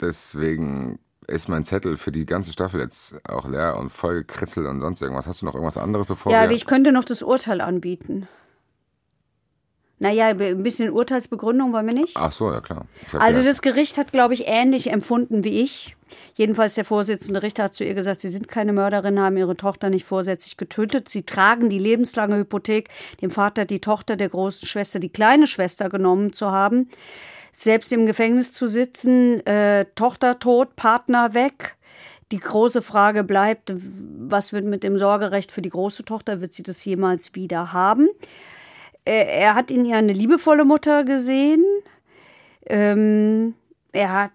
Deswegen 0.00 1.00
ist 1.28 1.48
mein 1.48 1.64
Zettel 1.64 1.96
für 1.96 2.12
die 2.12 2.26
ganze 2.26 2.52
Staffel 2.52 2.80
jetzt 2.80 3.14
auch 3.28 3.48
leer 3.48 3.76
und 3.76 3.90
voll 3.90 4.18
gekritzelt 4.18 4.66
und 4.66 4.80
sonst 4.80 5.00
irgendwas. 5.00 5.26
Hast 5.26 5.42
du 5.42 5.46
noch 5.46 5.54
irgendwas 5.54 5.76
anderes, 5.76 6.06
bevor 6.06 6.32
Ja, 6.32 6.48
wir... 6.48 6.56
ich 6.56 6.66
könnte 6.66 6.92
noch 6.92 7.04
das 7.04 7.22
Urteil 7.22 7.60
anbieten. 7.60 8.28
Naja, 10.00 10.26
ein 10.26 10.62
bisschen 10.62 10.90
Urteilsbegründung 10.90 11.72
wollen 11.72 11.86
wir 11.86 11.94
nicht. 11.94 12.16
Ach 12.16 12.32
so, 12.32 12.52
ja 12.52 12.60
klar. 12.60 12.86
Also 13.12 13.38
gedacht, 13.38 13.46
das 13.46 13.62
Gericht 13.62 13.96
hat, 13.96 14.12
glaube 14.12 14.34
ich, 14.34 14.44
ähnlich 14.46 14.90
empfunden 14.90 15.44
wie 15.44 15.60
ich. 15.60 15.96
Jedenfalls 16.34 16.74
der 16.74 16.84
Vorsitzende 16.84 17.42
Richter 17.42 17.64
hat 17.64 17.74
zu 17.74 17.84
ihr 17.84 17.94
gesagt, 17.94 18.20
sie 18.20 18.28
sind 18.28 18.48
keine 18.48 18.72
Mörderin, 18.72 19.20
haben 19.20 19.36
ihre 19.36 19.56
Tochter 19.56 19.90
nicht 19.90 20.04
vorsätzlich 20.04 20.56
getötet. 20.56 21.08
Sie 21.08 21.22
tragen 21.22 21.70
die 21.70 21.78
lebenslange 21.78 22.36
Hypothek, 22.36 22.88
dem 23.22 23.30
Vater 23.30 23.64
die 23.64 23.80
Tochter 23.80 24.16
der 24.16 24.28
großen 24.28 24.66
Schwester, 24.66 24.98
die 24.98 25.10
kleine 25.10 25.46
Schwester 25.46 25.88
genommen 25.88 26.32
zu 26.32 26.50
haben. 26.50 26.90
Selbst 27.56 27.92
im 27.92 28.04
Gefängnis 28.04 28.52
zu 28.52 28.66
sitzen, 28.66 29.46
äh, 29.46 29.84
Tochter 29.94 30.40
tot, 30.40 30.74
Partner 30.74 31.34
weg. 31.34 31.76
Die 32.32 32.40
große 32.40 32.82
Frage 32.82 33.22
bleibt, 33.22 33.72
was 33.72 34.52
wird 34.52 34.64
mit 34.64 34.82
dem 34.82 34.98
Sorgerecht 34.98 35.52
für 35.52 35.62
die 35.62 35.70
große 35.70 36.04
Tochter? 36.04 36.40
Wird 36.40 36.52
sie 36.52 36.64
das 36.64 36.84
jemals 36.84 37.36
wieder 37.36 37.72
haben? 37.72 38.08
Äh, 39.04 39.38
er 39.38 39.54
hat 39.54 39.70
in 39.70 39.84
ihr 39.84 39.96
eine 39.96 40.12
liebevolle 40.12 40.64
Mutter 40.64 41.04
gesehen. 41.04 41.64
Ähm, 42.66 43.54
er 43.92 44.12
hat 44.12 44.32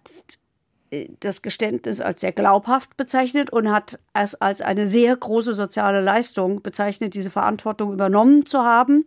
äh, 0.91 1.09
das 1.20 1.41
Geständnis 1.41 1.99
als 1.99 2.22
sehr 2.22 2.32
glaubhaft 2.32 2.95
bezeichnet 2.95 3.49
und 3.49 3.70
hat 3.70 3.99
es 4.13 4.36
als 4.36 4.61
eine 4.61 4.88
sehr 4.88 5.13
große 5.17 5.55
soziale 5.55 5.99
Leistung 5.99 6.61
bezeichnet, 6.61 7.15
diese 7.15 7.32
Verantwortung 7.32 7.91
übernommen 7.91 8.45
zu 8.45 8.59
haben, 8.59 9.03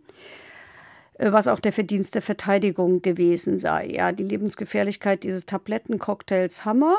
was 1.31 1.47
auch 1.47 1.59
der 1.59 1.73
Verdienst 1.73 2.15
der 2.15 2.21
Verteidigung 2.21 3.01
gewesen 3.01 3.57
sei. 3.57 3.87
Ja, 3.87 4.11
die 4.11 4.23
Lebensgefährlichkeit 4.23 5.23
dieses 5.23 5.45
Tablettencocktails 5.45 6.65
Hammer 6.65 6.97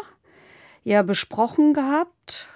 ja 0.85 1.03
besprochen 1.03 1.75
gehabt. 1.75 2.49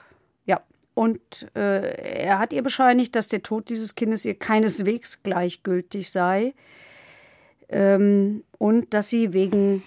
Ja, 0.47 0.61
und 0.95 1.21
äh, 1.55 2.25
er 2.25 2.39
hat 2.39 2.53
ihr 2.53 2.63
bescheinigt, 2.63 3.17
dass 3.17 3.29
der 3.29 3.43
Tod 3.43 3.69
dieses 3.69 3.95
Kindes 3.95 4.25
ihr 4.25 4.35
keineswegs 4.35 5.23
gleichgültig 5.23 6.11
sei 6.11 6.55
ähm, 7.69 8.45
und 8.59 8.95
dass 8.95 9.09
sie 9.09 9.33
wegen 9.33 9.83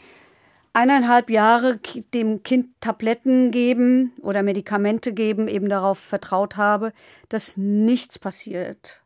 eineinhalb 0.74 1.30
Jahre 1.30 1.80
dem 2.14 2.44
Kind 2.44 2.70
Tabletten 2.80 3.52
geben 3.52 4.14
oder 4.22 4.44
Medikamente 4.44 5.14
geben, 5.14 5.48
eben 5.48 5.70
darauf 5.70 6.00
vertraut 6.00 6.58
habe, 6.58 6.94
dass 7.30 7.58
nichts 7.58 8.18
passiert, 8.18 9.02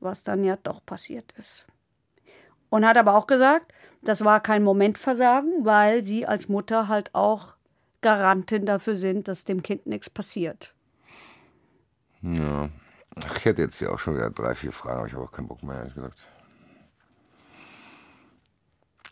was 0.00 0.24
dann 0.24 0.44
ja 0.44 0.56
doch 0.62 0.84
passiert 0.84 1.32
ist. 1.38 1.66
Und 2.74 2.84
hat 2.84 2.96
aber 2.96 3.14
auch 3.14 3.28
gesagt, 3.28 3.72
das 4.02 4.24
war 4.24 4.40
kein 4.40 4.64
Momentversagen, 4.64 5.64
weil 5.64 6.02
sie 6.02 6.26
als 6.26 6.48
Mutter 6.48 6.88
halt 6.88 7.14
auch 7.14 7.54
Garantin 8.00 8.66
dafür 8.66 8.96
sind, 8.96 9.28
dass 9.28 9.44
dem 9.44 9.62
Kind 9.62 9.86
nichts 9.86 10.10
passiert. 10.10 10.74
Ja. 12.20 12.68
Ich 13.36 13.44
hätte 13.44 13.62
jetzt 13.62 13.78
hier 13.78 13.92
auch 13.92 14.00
schon 14.00 14.16
wieder 14.16 14.28
drei, 14.28 14.56
vier 14.56 14.72
Fragen, 14.72 14.98
aber 14.98 15.06
ich 15.06 15.12
habe 15.12 15.22
auch 15.22 15.30
keinen 15.30 15.46
Bock 15.46 15.62
mehr, 15.62 15.76
ehrlich 15.76 15.94
gesagt. 15.94 16.26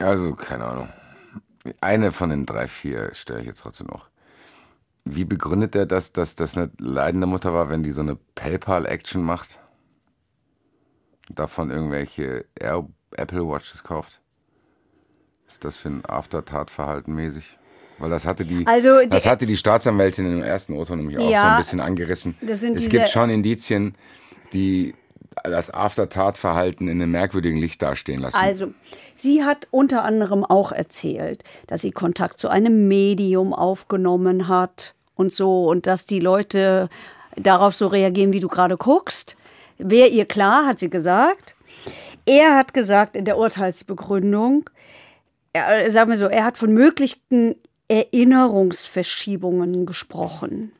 Also, 0.00 0.34
keine 0.34 0.64
Ahnung. 0.64 0.88
Eine 1.80 2.10
von 2.10 2.30
den 2.30 2.46
drei, 2.46 2.66
vier 2.66 3.14
stelle 3.14 3.42
ich 3.42 3.46
jetzt 3.46 3.60
trotzdem 3.60 3.86
noch. 3.86 4.08
Wie 5.04 5.24
begründet 5.24 5.76
er 5.76 5.86
das, 5.86 6.12
dass 6.12 6.34
das 6.34 6.56
eine 6.56 6.72
leidende 6.78 7.28
Mutter 7.28 7.54
war, 7.54 7.68
wenn 7.68 7.84
die 7.84 7.92
so 7.92 8.00
eine 8.00 8.16
PayPal-Action 8.16 9.22
macht? 9.22 9.60
Davon 11.28 11.70
irgendwelche 11.70 12.46
Air 12.56 12.88
Apple 13.18 13.46
Watches 13.46 13.82
kauft? 13.84 14.20
Was 15.46 15.54
ist 15.54 15.64
das 15.64 15.76
für 15.76 15.88
ein 15.88 16.04
Aftertat-Verhalten 16.04 17.14
mäßig? 17.14 17.58
Weil 17.98 18.10
das 18.10 18.26
hatte 18.26 18.44
die, 18.44 18.66
Also, 18.66 19.04
das 19.06 19.22
die- 19.24 19.28
hatte 19.28 19.46
die 19.46 19.56
Staatsanwältin 19.56 20.26
im 20.26 20.42
ersten 20.42 20.72
Urteil 20.74 20.96
nämlich 20.96 21.18
auch 21.18 21.28
Ja, 21.30 21.42
so 21.42 21.48
ein 21.48 21.56
bisschen 21.58 21.80
angerissen. 21.80 22.34
das 22.40 22.62
es 22.62 22.88
gibt 22.88 23.10
schon 23.10 23.30
Indizien, 23.30 23.94
die 24.52 24.94
das 25.44 25.70
Aftertat-Verhalten 25.72 26.88
in 26.88 27.00
einem 27.00 27.10
merkwürdigen 27.10 27.58
Licht 27.58 27.80
dastehen 27.80 28.20
lassen. 28.20 28.36
Also, 28.36 28.72
sie 29.14 29.44
hat 29.44 29.66
unter 29.70 30.04
anderem 30.04 30.44
auch 30.44 30.72
erzählt, 30.72 31.42
dass 31.66 31.80
sie 31.82 31.90
Kontakt 31.90 32.38
zu 32.38 32.48
einem 32.48 32.88
Medium 32.88 33.54
aufgenommen 33.54 34.48
hat 34.48 34.94
und 35.14 35.32
so 35.32 35.66
und 35.68 35.86
dass 35.86 36.04
die 36.06 36.20
Leute 36.20 36.88
darauf 37.36 37.74
so 37.74 37.86
reagieren, 37.86 38.32
wie 38.32 38.40
du 38.40 38.48
gerade 38.48 38.76
guckst. 38.76 39.36
Wäre 39.78 40.08
ihr 40.08 40.26
klar, 40.26 40.66
hat 40.66 40.78
sie 40.78 40.90
gesagt. 40.90 41.54
Er 42.26 42.56
hat 42.56 42.74
gesagt 42.74 43.16
in 43.16 43.24
der 43.24 43.38
Urteilsbegründung, 43.38 44.70
er, 45.52 45.90
sagen 45.90 46.10
wir 46.10 46.18
so, 46.18 46.26
er 46.26 46.44
hat 46.44 46.56
von 46.56 46.72
möglichen 46.72 47.56
Erinnerungsverschiebungen 47.88 49.86
gesprochen. 49.86 50.72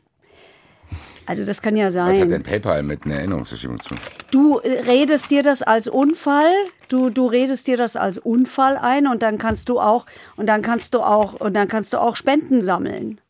Also 1.26 1.44
das 1.44 1.62
kann 1.62 1.76
ja 1.76 1.86
Was 1.86 1.96
hat 1.96 2.14
sein. 2.16 2.28
denn 2.28 2.42
PayPal 2.42 2.82
mit 2.82 3.04
einer 3.04 3.16
Erinnerungsverschiebung 3.16 3.78
zu 3.80 3.90
tun? 3.90 3.98
Du 4.30 4.58
äh, 4.58 4.80
redest 4.80 5.30
dir 5.30 5.42
das 5.42 5.62
als 5.62 5.86
Unfall, 5.88 6.50
du, 6.88 7.10
du 7.10 7.26
redest 7.26 7.66
dir 7.66 7.76
das 7.76 7.96
als 7.96 8.18
Unfall 8.18 8.76
ein 8.76 9.06
und 9.06 9.22
dann 9.22 9.38
kannst 9.38 9.68
du 9.68 9.78
auch 9.78 10.06
und 10.36 10.46
dann 10.46 10.62
kannst 10.62 10.94
du 10.94 11.00
auch 11.00 11.34
und 11.34 11.54
dann 11.54 11.68
kannst 11.68 11.92
du 11.92 11.98
auch 12.00 12.16
Spenden 12.16 12.60
sammeln, 12.60 13.20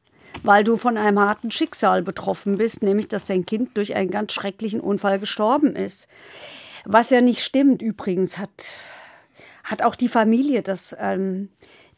weil 0.42 0.64
du 0.64 0.76
von 0.76 0.96
einem 0.96 1.18
harten 1.20 1.50
Schicksal 1.50 2.02
betroffen 2.02 2.56
bist, 2.56 2.82
nämlich 2.82 3.08
dass 3.08 3.26
dein 3.26 3.44
Kind 3.44 3.76
durch 3.76 3.94
einen 3.94 4.10
ganz 4.10 4.32
schrecklichen 4.32 4.80
Unfall 4.80 5.18
gestorben 5.18 5.76
ist. 5.76 6.08
Was 6.84 7.10
ja 7.10 7.20
nicht 7.20 7.40
stimmt 7.40 7.82
übrigens 7.82 8.38
hat 8.38 8.70
hat 9.64 9.82
auch 9.82 9.94
die 9.94 10.08
Familie 10.08 10.62
das 10.62 10.96
ähm, 10.98 11.48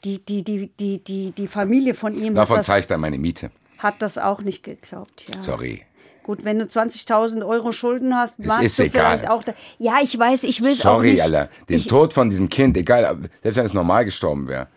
die, 0.05 0.24
die, 0.24 0.45
die, 0.45 0.68
die, 0.68 1.03
die, 1.03 1.30
die 1.30 1.49
Familie 1.49 1.95
von 1.95 2.14
ihm 2.14 2.35
hat 2.35 2.51
Davon 2.51 2.57
das, 2.59 2.68
ich 2.78 2.87
dann 2.87 3.01
meine 3.01 3.18
Miete. 3.18 3.51
hat 3.78 4.03
das 4.03 4.18
auch 4.18 4.43
nicht 4.43 4.62
geglaubt. 4.62 5.26
Ja. 5.28 5.41
Sorry. 5.41 5.82
Gut, 6.22 6.45
wenn 6.45 6.59
du 6.59 6.64
20.000 6.64 7.47
Euro 7.47 7.72
Schulden 7.72 8.14
hast, 8.16 8.39
magst 8.39 8.64
ist 8.64 8.78
du 8.78 8.85
egal. 8.85 9.18
vielleicht 9.18 9.30
auch. 9.30 9.43
Da, 9.43 9.53
ja, 9.78 9.97
ich 10.03 10.18
weiß, 10.18 10.45
ich 10.45 10.62
will 10.62 10.72
es 10.72 10.80
auch 10.80 10.97
Sorry, 10.97 11.12
nicht. 11.12 11.22
Alter. 11.22 11.51
Den 11.68 11.78
ich, 11.78 11.87
Tod 11.87 12.14
von 12.14 12.30
diesem 12.30 12.49
Kind, 12.49 12.76
egal, 12.78 13.18
selbst 13.43 13.57
wenn 13.57 13.66
es 13.66 13.74
normal 13.74 14.07
gestorben 14.07 14.49
wäre, 14.49 14.68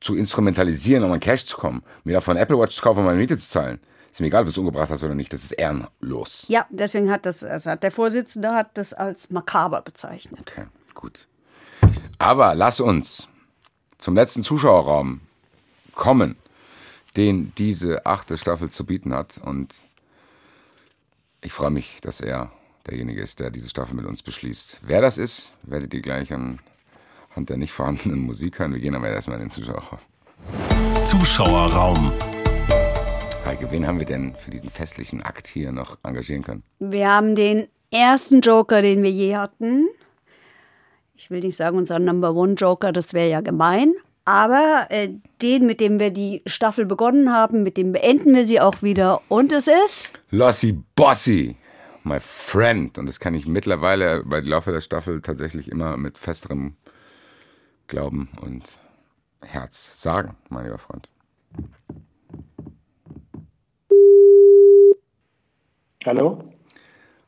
zu 0.00 0.14
instrumentalisieren, 0.14 1.02
um 1.04 1.12
an 1.12 1.20
Cash 1.20 1.46
zu 1.46 1.56
kommen, 1.56 1.82
mir 2.04 2.12
davon 2.12 2.36
Apple 2.36 2.58
Watch 2.58 2.76
zu 2.76 2.82
kaufen, 2.82 3.00
um 3.00 3.06
meine 3.06 3.18
Miete 3.18 3.38
zu 3.38 3.48
zahlen. 3.48 3.80
Ist 4.14 4.20
mir 4.20 4.28
egal, 4.28 4.42
ob 4.42 4.46
du 4.46 4.52
es 4.52 4.58
umgebracht 4.58 4.90
hast 4.90 5.02
oder 5.02 5.16
nicht. 5.16 5.32
Das 5.32 5.42
ist 5.42 5.50
ehrenlos. 5.50 6.44
Ja, 6.46 6.68
deswegen 6.70 7.10
hat 7.10 7.26
das, 7.26 7.42
hat 7.42 7.82
der 7.82 7.90
Vorsitzende 7.90 8.52
hat 8.52 8.78
das 8.78 8.92
als 8.92 9.30
makaber 9.30 9.82
bezeichnet. 9.82 10.40
Okay, 10.48 10.66
gut. 10.94 11.26
Aber 12.18 12.54
lass 12.54 12.78
uns 12.78 13.26
zum 13.98 14.14
letzten 14.14 14.44
Zuschauerraum 14.44 15.20
kommen, 15.96 16.36
den 17.16 17.52
diese 17.58 18.06
achte 18.06 18.38
Staffel 18.38 18.70
zu 18.70 18.86
bieten 18.86 19.12
hat. 19.12 19.38
Und 19.38 19.74
ich 21.42 21.52
freue 21.52 21.72
mich, 21.72 21.98
dass 22.00 22.20
er 22.20 22.52
derjenige 22.86 23.20
ist, 23.20 23.40
der 23.40 23.50
diese 23.50 23.68
Staffel 23.68 23.96
mit 23.96 24.06
uns 24.06 24.22
beschließt. 24.22 24.78
Wer 24.82 25.00
das 25.00 25.18
ist, 25.18 25.54
werdet 25.64 25.92
ihr 25.92 26.02
gleich 26.02 26.32
anhand 26.32 26.60
der 27.34 27.56
nicht 27.56 27.72
vorhandenen 27.72 28.20
Musik 28.20 28.60
hören. 28.60 28.74
Wir 28.74 28.80
gehen 28.80 28.94
aber 28.94 29.08
erstmal 29.08 29.40
in 29.40 29.48
den 29.48 29.50
Zuschauerraum. 29.50 29.98
Zuschauerraum. 31.04 32.12
Heike, 33.44 33.70
wen 33.70 33.86
haben 33.86 33.98
wir 33.98 34.06
denn 34.06 34.34
für 34.36 34.50
diesen 34.50 34.70
festlichen 34.70 35.22
Akt 35.22 35.46
hier 35.46 35.70
noch 35.70 35.98
engagieren 36.02 36.42
können? 36.42 36.62
Wir 36.78 37.10
haben 37.10 37.34
den 37.34 37.68
ersten 37.90 38.40
Joker, 38.40 38.80
den 38.80 39.02
wir 39.02 39.10
je 39.10 39.36
hatten. 39.36 39.86
Ich 41.14 41.30
will 41.30 41.40
nicht 41.40 41.56
sagen, 41.56 41.76
unser 41.76 41.98
Number 41.98 42.34
One 42.34 42.54
Joker, 42.54 42.90
das 42.90 43.12
wäre 43.12 43.28
ja 43.28 43.42
gemein. 43.42 43.92
Aber 44.24 44.86
äh, 44.88 45.10
den, 45.42 45.66
mit 45.66 45.80
dem 45.80 46.00
wir 46.00 46.10
die 46.10 46.42
Staffel 46.46 46.86
begonnen 46.86 47.30
haben, 47.30 47.62
mit 47.62 47.76
dem 47.76 47.92
beenden 47.92 48.34
wir 48.34 48.46
sie 48.46 48.62
auch 48.62 48.80
wieder. 48.80 49.20
Und 49.28 49.52
es 49.52 49.68
ist 49.68 50.12
Lossi 50.30 50.82
Bossi, 50.96 51.56
my 52.02 52.20
friend. 52.20 52.96
Und 52.96 53.04
das 53.06 53.20
kann 53.20 53.34
ich 53.34 53.46
mittlerweile 53.46 54.24
bei 54.24 54.40
Laufe 54.40 54.72
der 54.72 54.80
Staffel 54.80 55.20
tatsächlich 55.20 55.70
immer 55.70 55.98
mit 55.98 56.16
festerem 56.16 56.76
Glauben 57.88 58.30
und 58.40 58.64
Herz 59.42 60.00
sagen, 60.00 60.36
mein 60.48 60.64
lieber 60.64 60.78
Freund. 60.78 61.10
Hallo? 66.04 66.44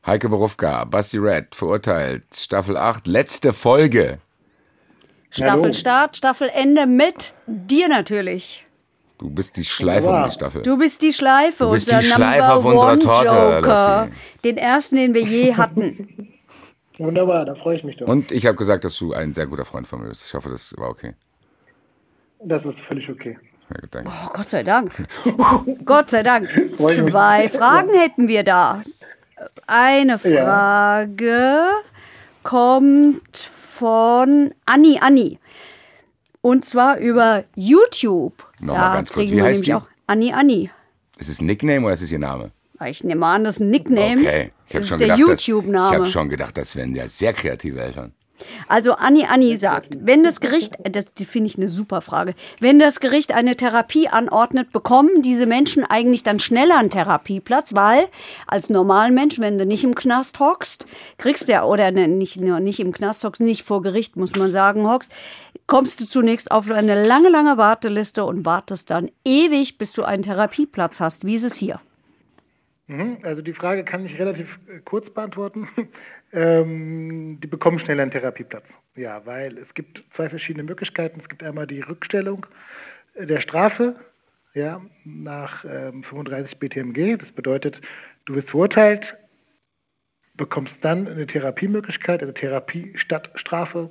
Heike 0.05 0.29
Borufka, 0.29 0.85
Basti 0.85 1.17
Red, 1.17 1.53
verurteilt, 1.55 2.23
Staffel 2.33 2.77
8, 2.77 3.07
letzte 3.07 3.51
Folge. 3.53 4.19
Staffelstart, 5.31 6.15
Staffelende 6.15 6.87
mit 6.87 7.33
dir 7.45 7.89
natürlich. 7.89 8.65
Du 9.17 9.29
bist 9.29 9.57
die 9.57 9.63
Schleife 9.63 10.07
um 10.09 10.23
die 10.23 10.31
Staffel. 10.31 10.61
Du 10.61 10.77
bist 10.77 11.01
die 11.01 11.11
Schleife, 11.11 11.65
Du 11.65 11.71
bist 11.71 11.87
unser 11.87 11.99
die 11.99 12.05
Schleife 12.05 12.39
Number 12.47 12.55
auf 12.55 12.65
unserer 12.65 12.91
One 12.91 12.99
Torte, 12.99 13.55
Joker. 13.55 14.07
Den 14.43 14.57
ersten, 14.57 14.95
den 14.95 15.13
wir 15.13 15.23
je 15.23 15.53
hatten. 15.57 16.37
Wunderbar, 16.99 17.45
da 17.45 17.55
freue 17.55 17.77
ich 17.77 17.83
mich 17.83 17.97
doch. 17.97 18.07
Und 18.07 18.31
ich 18.31 18.45
habe 18.45 18.55
gesagt, 18.55 18.85
dass 18.85 18.97
du 18.97 19.13
ein 19.13 19.33
sehr 19.33 19.47
guter 19.47 19.65
Freund 19.65 19.87
von 19.87 20.01
mir 20.01 20.09
bist. 20.09 20.23
Ich 20.25 20.33
hoffe, 20.33 20.49
das 20.49 20.73
war 20.77 20.89
okay. 20.89 21.13
Das 22.43 22.63
ist 22.63 22.77
völlig 22.87 23.09
okay. 23.09 23.37
Ja. 23.69 24.01
Oh, 24.05 24.29
Gott 24.33 24.49
sei 24.49 24.63
Dank. 24.63 24.91
Gott 25.85 26.09
sei 26.09 26.23
Dank. 26.23 26.49
Zwei 26.77 27.49
Fragen 27.49 27.89
hätten 27.93 28.27
wir 28.27 28.43
da. 28.43 28.81
Eine 29.67 30.17
Frage 30.19 31.67
kommt 32.43 33.37
von 33.37 34.53
Anni 34.65 34.99
Anni. 35.01 35.39
Und 36.41 36.65
zwar 36.65 36.97
über 36.97 37.43
YouTube. 37.55 38.33
Nochmal 38.59 38.89
da 38.89 38.93
ganz 38.95 39.11
kurz, 39.11 39.27
wie 39.27 39.31
wir 39.35 39.43
heißt 39.43 39.53
nämlich 39.63 39.65
die? 39.67 39.73
auch 39.73 39.87
Anni 40.07 40.31
Anni. 40.33 40.71
Ist 41.17 41.29
es 41.29 41.41
ein 41.41 41.45
Nickname 41.47 41.85
oder 41.85 41.93
ist 41.93 42.01
es 42.01 42.11
ihr 42.11 42.19
Name? 42.19 42.51
Ich 42.85 43.03
nehme 43.03 43.25
an, 43.25 43.43
das 43.43 43.55
ist 43.55 43.61
ein 43.61 43.69
Nickname. 43.71 44.21
Okay. 44.21 44.51
Ich 44.67 44.73
das 44.73 44.83
ist 44.83 44.89
schon 44.89 44.99
der 44.99 45.07
gedacht, 45.15 45.29
dass- 45.31 45.39
Ich 45.41 45.47
YouTube-Name. 45.47 45.95
habe 45.95 46.05
schon 46.05 46.29
gedacht, 46.29 46.57
das 46.57 46.75
wären 46.75 46.95
ja 46.95 47.09
sehr 47.09 47.33
kreative 47.33 47.81
Eltern. 47.81 48.13
Also 48.67 48.93
Anni 48.93 49.25
Anni 49.25 49.55
sagt, 49.57 49.97
wenn 49.99 50.23
das 50.23 50.39
Gericht, 50.39 50.73
das 50.83 51.13
die 51.13 51.25
finde 51.25 51.49
ich 51.49 51.57
eine 51.57 51.67
super 51.67 52.01
Frage, 52.01 52.33
wenn 52.59 52.79
das 52.79 52.99
Gericht 52.99 53.33
eine 53.33 53.55
Therapie 53.55 54.07
anordnet, 54.07 54.71
bekommen 54.71 55.21
diese 55.21 55.45
Menschen 55.45 55.83
eigentlich 55.85 56.23
dann 56.23 56.39
schneller 56.39 56.77
einen 56.77 56.89
Therapieplatz, 56.89 57.75
weil 57.75 58.07
als 58.47 58.69
Normalmensch, 58.69 59.39
wenn 59.39 59.57
du 59.57 59.65
nicht 59.65 59.83
im 59.83 59.95
Knast 59.95 60.39
hockst, 60.39 60.85
kriegst 61.17 61.47
du 61.47 61.53
ja, 61.53 61.63
oder 61.63 61.91
ne, 61.91 62.07
nicht, 62.07 62.39
nur 62.39 62.59
nicht 62.59 62.79
im 62.79 62.91
Knast 62.91 63.23
hockst, 63.23 63.41
nicht 63.41 63.63
vor 63.63 63.81
Gericht, 63.81 64.15
muss 64.15 64.35
man 64.35 64.51
sagen, 64.51 64.87
hockst, 64.87 65.11
kommst 65.67 66.01
du 66.01 66.05
zunächst 66.05 66.51
auf 66.51 66.71
eine 66.71 67.07
lange, 67.07 67.29
lange 67.29 67.57
Warteliste 67.57 68.25
und 68.25 68.45
wartest 68.45 68.89
dann 68.89 69.11
ewig, 69.25 69.77
bis 69.77 69.93
du 69.93 70.03
einen 70.03 70.23
Therapieplatz 70.23 70.99
hast. 70.99 71.25
Wie 71.25 71.35
ist 71.35 71.43
es 71.43 71.55
hier? 71.55 71.79
Mhm, 72.87 73.17
Also 73.23 73.41
die 73.41 73.53
Frage 73.53 73.83
kann 73.83 74.05
ich 74.05 74.17
relativ 74.17 74.47
äh, 74.67 74.79
kurz 74.83 75.09
beantworten. 75.09 75.67
Ähm, 76.33 77.39
die 77.41 77.47
bekommen 77.47 77.79
schneller 77.79 78.03
einen 78.03 78.11
Therapieplatz. 78.11 78.65
Ja, 78.95 79.25
weil 79.25 79.57
es 79.57 79.73
gibt 79.73 80.03
zwei 80.15 80.29
verschiedene 80.29 80.63
Möglichkeiten. 80.63 81.19
Es 81.21 81.29
gibt 81.29 81.43
einmal 81.43 81.67
die 81.67 81.81
Rückstellung 81.81 82.45
der 83.15 83.41
Strafe. 83.41 83.95
ja, 84.53 84.81
nach 85.03 85.63
ähm, 85.65 86.03
35 86.03 86.57
BTMG. 86.57 87.17
Das 87.17 87.31
bedeutet, 87.31 87.79
du 88.25 88.35
wirst 88.35 88.49
verurteilt, 88.49 89.15
bekommst 90.35 90.73
dann 90.81 91.07
eine 91.07 91.27
Therapiemöglichkeit, 91.27 92.21
eine 92.23 92.33
Therapie 92.33 92.93
statt 92.97 93.31
Strafe. 93.35 93.89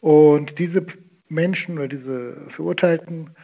Und 0.00 0.58
diese 0.58 0.86
Menschen 1.28 1.78
oder 1.78 1.88
diese 1.88 2.36
Verurteilten, 2.54 3.34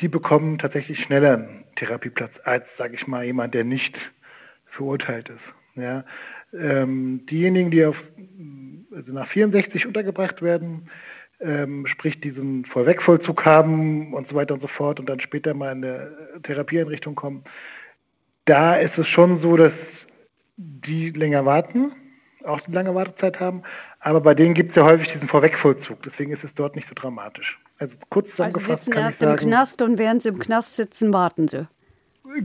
die 0.00 0.08
bekommen 0.08 0.58
tatsächlich 0.58 1.02
schneller 1.02 1.34
einen 1.34 1.64
Therapieplatz 1.76 2.32
als, 2.44 2.64
sage 2.76 2.94
ich 2.94 3.06
mal, 3.06 3.24
jemand, 3.24 3.54
der 3.54 3.64
nicht 3.64 3.96
verurteilt 4.66 5.30
ist. 5.30 5.82
Ja. 5.82 6.04
Ähm, 6.58 7.26
diejenigen, 7.26 7.70
die 7.70 7.84
auf, 7.84 7.96
also 8.94 9.12
nach 9.12 9.28
64 9.28 9.86
untergebracht 9.86 10.42
werden, 10.42 10.88
ähm, 11.40 11.86
sprich 11.86 12.20
diesen 12.20 12.64
Vorwegvollzug 12.66 13.44
haben 13.44 14.14
und 14.14 14.28
so 14.28 14.34
weiter 14.34 14.54
und 14.54 14.60
so 14.60 14.68
fort 14.68 15.00
und 15.00 15.08
dann 15.08 15.20
später 15.20 15.54
mal 15.54 15.72
in 15.72 15.84
eine 15.84 16.10
Therapieeinrichtung 16.42 17.14
kommen, 17.14 17.44
da 18.46 18.76
ist 18.76 18.96
es 18.96 19.06
schon 19.08 19.42
so, 19.42 19.56
dass 19.56 19.72
die 20.56 21.10
länger 21.10 21.44
warten, 21.44 21.92
auch 22.44 22.64
eine 22.66 22.74
lange 22.74 22.94
Wartezeit 22.94 23.40
haben, 23.40 23.62
aber 24.00 24.20
bei 24.20 24.34
denen 24.34 24.54
gibt 24.54 24.70
es 24.70 24.76
ja 24.76 24.84
häufig 24.84 25.12
diesen 25.12 25.28
Vorwegvollzug, 25.28 26.02
deswegen 26.04 26.32
ist 26.32 26.44
es 26.44 26.50
dort 26.54 26.76
nicht 26.76 26.88
so 26.88 26.94
dramatisch. 26.94 27.58
Also 27.78 27.94
kurz 28.08 28.26
Also 28.38 28.58
zusammengefasst 28.58 28.66
sie 28.66 28.90
sitzen 28.90 28.98
erst 28.98 29.20
sagen, 29.20 29.32
im 29.32 29.48
Knast 29.48 29.82
und 29.82 29.98
während 29.98 30.22
sie 30.22 30.30
im 30.30 30.38
Knast 30.38 30.76
sitzen, 30.76 31.12
warten 31.12 31.48
sie. 31.48 31.68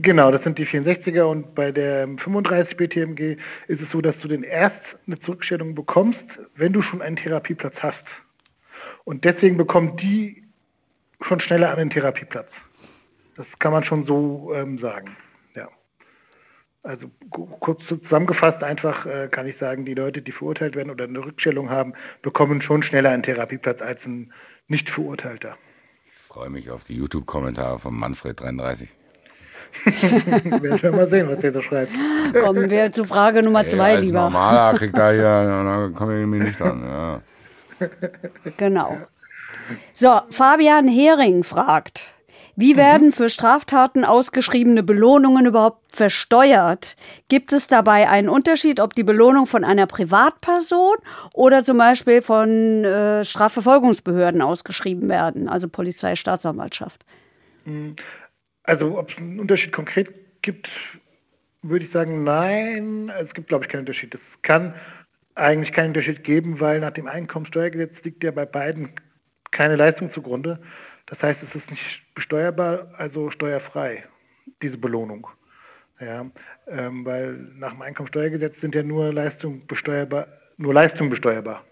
Genau, 0.00 0.30
das 0.30 0.42
sind 0.42 0.58
die 0.58 0.66
64er 0.66 1.22
und 1.24 1.54
bei 1.54 1.70
der 1.70 2.06
35 2.06 2.76
BTMG 2.76 3.36
ist 3.68 3.80
es 3.82 3.90
so, 3.90 4.00
dass 4.00 4.16
du 4.18 4.28
den 4.28 4.42
erst 4.42 4.80
eine 5.06 5.20
Zurückstellung 5.20 5.74
bekommst, 5.74 6.24
wenn 6.54 6.72
du 6.72 6.80
schon 6.82 7.02
einen 7.02 7.16
Therapieplatz 7.16 7.74
hast. 7.80 8.04
Und 9.04 9.24
deswegen 9.24 9.56
bekommen 9.56 9.96
die 9.96 10.44
schon 11.20 11.40
schneller 11.40 11.76
einen 11.76 11.90
Therapieplatz. 11.90 12.48
Das 13.36 13.46
kann 13.58 13.72
man 13.72 13.84
schon 13.84 14.06
so 14.06 14.52
ähm, 14.54 14.78
sagen. 14.78 15.16
Ja. 15.54 15.68
Also 16.82 17.10
ku- 17.30 17.46
kurz 17.60 17.82
zusammengefasst 17.86 18.62
einfach 18.62 19.04
äh, 19.04 19.28
kann 19.30 19.46
ich 19.46 19.58
sagen, 19.58 19.84
die 19.84 19.94
Leute, 19.94 20.22
die 20.22 20.32
verurteilt 20.32 20.74
werden 20.74 20.90
oder 20.90 21.04
eine 21.04 21.24
Rückstellung 21.24 21.70
haben, 21.70 21.92
bekommen 22.22 22.62
schon 22.62 22.82
schneller 22.82 23.10
einen 23.10 23.22
Therapieplatz 23.24 23.80
als 23.82 24.00
ein 24.04 24.32
nicht 24.68 24.88
verurteilter. 24.88 25.56
Ich 26.06 26.12
freue 26.14 26.50
mich 26.50 26.70
auf 26.70 26.84
die 26.84 26.96
YouTube-Kommentare 26.96 27.78
von 27.78 27.94
Manfred33. 27.94 28.88
Werden 29.84 30.82
wir 30.82 30.92
mal 30.92 31.06
sehen, 31.06 31.28
was 31.28 31.40
der 31.40 31.52
da 31.52 31.62
schreibt. 31.62 31.92
Kommen 32.40 32.70
wir 32.70 32.90
zu 32.92 33.04
Frage 33.04 33.42
Nummer 33.42 33.66
zwei, 33.66 33.94
als 33.94 34.02
lieber. 34.02 34.22
Normaler 34.22 34.78
kriegt 34.78 34.96
er 34.96 35.12
hier, 35.12 35.22
da 35.22 35.90
komme 35.94 36.20
ich 36.20 36.26
mir 36.26 36.44
nicht 36.44 36.60
an. 36.62 36.82
Ja. 36.82 37.20
Genau. 38.56 38.98
So, 39.92 40.20
Fabian 40.30 40.88
Hering 40.88 41.44
fragt, 41.44 42.14
wie 42.54 42.76
werden 42.76 43.12
für 43.12 43.30
Straftaten 43.30 44.04
ausgeschriebene 44.04 44.82
Belohnungen 44.82 45.46
überhaupt 45.46 45.96
versteuert? 45.96 46.96
Gibt 47.28 47.52
es 47.52 47.66
dabei 47.66 48.10
einen 48.10 48.28
Unterschied, 48.28 48.78
ob 48.78 48.94
die 48.94 49.04
Belohnung 49.04 49.46
von 49.46 49.64
einer 49.64 49.86
Privatperson 49.86 50.96
oder 51.32 51.64
zum 51.64 51.78
Beispiel 51.78 52.20
von 52.20 52.84
äh, 52.84 53.24
Strafverfolgungsbehörden 53.24 54.42
ausgeschrieben 54.42 55.08
werden, 55.08 55.48
also 55.48 55.68
Polizei, 55.68 56.14
Staatsanwaltschaft? 56.14 57.06
Also 58.64 58.98
ob 58.98 59.10
es 59.10 59.18
einen 59.18 59.40
Unterschied 59.40 59.72
konkret 59.72 60.42
gibt, 60.42 60.68
würde 61.62 61.84
ich 61.84 61.92
sagen, 61.92 62.24
nein. 62.24 63.10
Es 63.20 63.32
gibt, 63.34 63.48
glaube 63.48 63.64
ich, 63.64 63.70
keinen 63.70 63.80
Unterschied. 63.80 64.14
Es 64.14 64.20
kann 64.42 64.74
eigentlich 65.34 65.72
keinen 65.72 65.88
Unterschied 65.88 66.24
geben, 66.24 66.60
weil 66.60 66.80
nach 66.80 66.92
dem 66.92 67.06
Einkommensteuergesetz 67.06 68.02
liegt 68.02 68.22
ja 68.22 68.30
bei 68.30 68.44
beiden 68.44 68.90
keine 69.50 69.76
Leistung 69.76 70.12
zugrunde. 70.12 70.60
Das 71.06 71.20
heißt, 71.22 71.40
es 71.42 71.54
ist 71.54 71.70
nicht 71.70 72.02
besteuerbar, 72.14 72.92
also 72.96 73.30
steuerfrei, 73.30 74.04
diese 74.62 74.76
Belohnung. 74.76 75.26
Ja, 76.00 76.26
ähm, 76.66 77.04
weil 77.04 77.34
nach 77.54 77.72
dem 77.72 77.82
Einkommensteuergesetz 77.82 78.60
sind 78.60 78.74
ja 78.74 78.82
nur 78.82 79.12
Leistungen 79.12 79.66
besteuerbar, 79.66 80.26
nur 80.56 80.74
Leistungen 80.74 81.10
besteuerbar. 81.10 81.64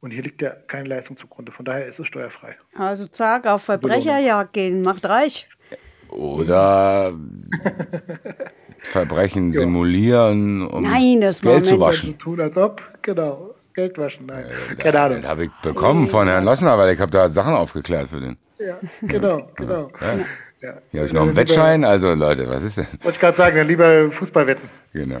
Und 0.00 0.10
hier 0.12 0.22
liegt 0.22 0.42
ja 0.42 0.50
keine 0.50 0.88
Leistung 0.88 1.16
zugrunde. 1.16 1.50
Von 1.50 1.64
daher 1.64 1.86
ist 1.86 1.98
es 1.98 2.06
steuerfrei. 2.06 2.56
Also 2.76 3.06
zack, 3.06 3.46
auf 3.46 3.62
Verbrecherjagd 3.62 4.52
gehen, 4.52 4.82
macht 4.82 5.08
reich. 5.08 5.48
Oder 6.10 7.12
Verbrechen 8.82 9.52
simulieren, 9.52 10.66
um 10.66 10.82
Nein, 10.84 11.20
das 11.20 11.40
Geld 11.42 11.66
zu 11.66 11.74
Moment. 11.74 11.92
waschen. 11.92 12.12
So 12.14 12.18
tun, 12.18 12.40
als 12.40 12.56
ob, 12.56 12.80
genau, 13.02 13.54
Geld 13.74 13.98
waschen, 13.98 14.26
nein, 14.26 14.44
Da- 14.76 14.82
keine 14.82 15.00
Ahnung. 15.00 15.22
Das 15.22 15.30
habe 15.30 15.44
ich 15.44 15.50
bekommen 15.62 16.08
von 16.08 16.26
Herrn 16.28 16.44
Lossner, 16.44 16.78
weil 16.78 16.94
ich 16.94 17.00
habe 17.00 17.10
da 17.10 17.28
Sachen 17.28 17.54
aufgeklärt 17.54 18.08
für 18.08 18.20
den. 18.20 18.36
Ja, 18.58 18.76
genau, 19.02 19.48
genau. 19.56 19.90
Ja. 20.00 20.18
Ja. 20.60 20.74
Hier 20.90 21.00
habe 21.00 21.06
ich 21.06 21.12
noch 21.12 21.22
einen 21.22 21.36
Wettschein. 21.36 21.84
Also 21.84 22.14
Leute, 22.14 22.48
was 22.48 22.64
ist 22.64 22.78
denn? 22.78 22.86
Wollte 23.02 23.10
ich 23.16 23.20
gerade 23.20 23.36
sagen, 23.36 23.56
dann 23.56 23.68
lieber 23.68 24.10
Fußball 24.10 24.44
wetten. 24.48 24.68
Genau. 24.92 25.18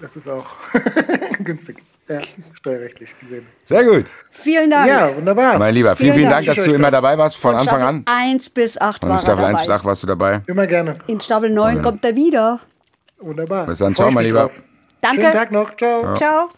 Das 0.00 0.10
ist 0.14 0.28
auch 0.28 0.46
günstig. 1.44 1.76
Ja, 2.08 2.18
steuerrechtlich 2.58 3.10
gesehen. 3.20 3.46
Sehr 3.64 3.84
gut. 3.84 4.06
Vielen 4.30 4.70
Dank. 4.70 4.88
Ja, 4.88 5.14
wunderbar. 5.14 5.58
Mein 5.58 5.74
Lieber, 5.74 5.94
vielen, 5.94 6.14
Vielen 6.14 6.30
Dank. 6.30 6.46
Dank, 6.46 6.56
dass 6.56 6.66
du 6.66 6.72
immer 6.72 6.90
dabei 6.90 7.18
warst, 7.18 7.36
von 7.36 7.54
Anfang 7.54 7.78
Staffel 7.78 7.84
an. 7.86 8.02
1 8.06 8.50
bis 8.50 8.80
8 8.80 9.04
Und 9.04 9.10
in 9.10 9.18
Staffel 9.18 9.44
er 9.44 9.48
1 9.48 9.58
dabei. 9.58 9.66
bis 9.66 9.70
8 9.80 9.84
warst 9.84 10.02
du 10.02 10.06
dabei. 10.06 10.40
Immer 10.46 10.66
gerne. 10.66 10.94
In 11.06 11.20
Staffel 11.20 11.50
9 11.50 11.82
kommt 11.82 12.04
er 12.04 12.16
wieder. 12.16 12.60
Wunderbar. 13.20 13.66
Bis 13.66 13.78
dann, 13.78 13.94
ciao, 13.94 14.10
mein 14.10 14.24
Lieber. 14.24 14.42
drauf. 14.44 14.52
Danke. 15.00 15.20
Schönen 15.22 15.32
Tag 15.34 15.52
noch. 15.52 15.76
Ciao. 15.76 16.14
Ciao. 16.14 16.48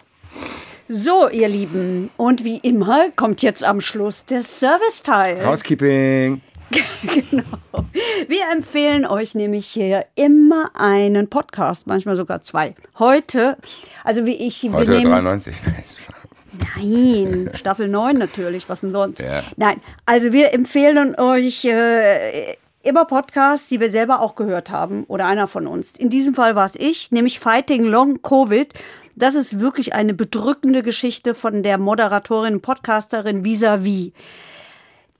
So, 0.88 1.28
ihr 1.28 1.48
Lieben. 1.48 2.10
Und 2.16 2.44
wie 2.44 2.58
immer 2.58 3.10
kommt 3.16 3.42
jetzt 3.42 3.62
am 3.62 3.80
Schluss 3.80 4.26
der 4.26 4.42
Serviceteil. 4.42 5.46
Housekeeping. 5.46 6.40
genau. 7.02 7.84
Wir 8.28 8.50
empfehlen 8.52 9.06
euch 9.06 9.34
nämlich 9.34 9.66
hier 9.66 10.06
immer 10.14 10.70
einen 10.74 11.28
Podcast, 11.28 11.86
manchmal 11.86 12.16
sogar 12.16 12.42
zwei. 12.42 12.74
Heute, 12.98 13.56
also 14.04 14.26
wie 14.26 14.36
ich, 14.36 14.62
wir 14.62 14.72
Heute 14.72 14.92
nehmen, 14.92 15.10
93. 15.10 15.54
Nein, 16.76 17.50
Staffel 17.54 17.88
9 17.88 18.16
natürlich, 18.16 18.68
was 18.68 18.80
denn 18.80 18.92
sonst? 18.92 19.22
Ja. 19.22 19.42
Nein, 19.56 19.80
also 20.06 20.32
wir 20.32 20.52
empfehlen 20.52 21.14
euch 21.18 21.64
äh, 21.64 22.56
immer 22.82 23.04
Podcasts, 23.04 23.68
die 23.68 23.80
wir 23.80 23.90
selber 23.90 24.20
auch 24.20 24.36
gehört 24.36 24.70
haben 24.70 25.04
oder 25.04 25.26
einer 25.26 25.46
von 25.46 25.66
uns. 25.66 25.92
In 25.92 26.08
diesem 26.08 26.34
Fall 26.34 26.54
war 26.54 26.64
es 26.64 26.76
ich, 26.76 27.12
nämlich 27.12 27.40
Fighting 27.40 27.84
Long 27.84 28.22
Covid. 28.22 28.72
Das 29.16 29.34
ist 29.34 29.60
wirklich 29.60 29.92
eine 29.92 30.14
bedrückende 30.14 30.82
Geschichte 30.82 31.34
von 31.34 31.62
der 31.62 31.78
Moderatorin, 31.78 32.54
und 32.54 32.62
Podcasterin 32.62 33.44
Vis-a-vis. 33.44 34.12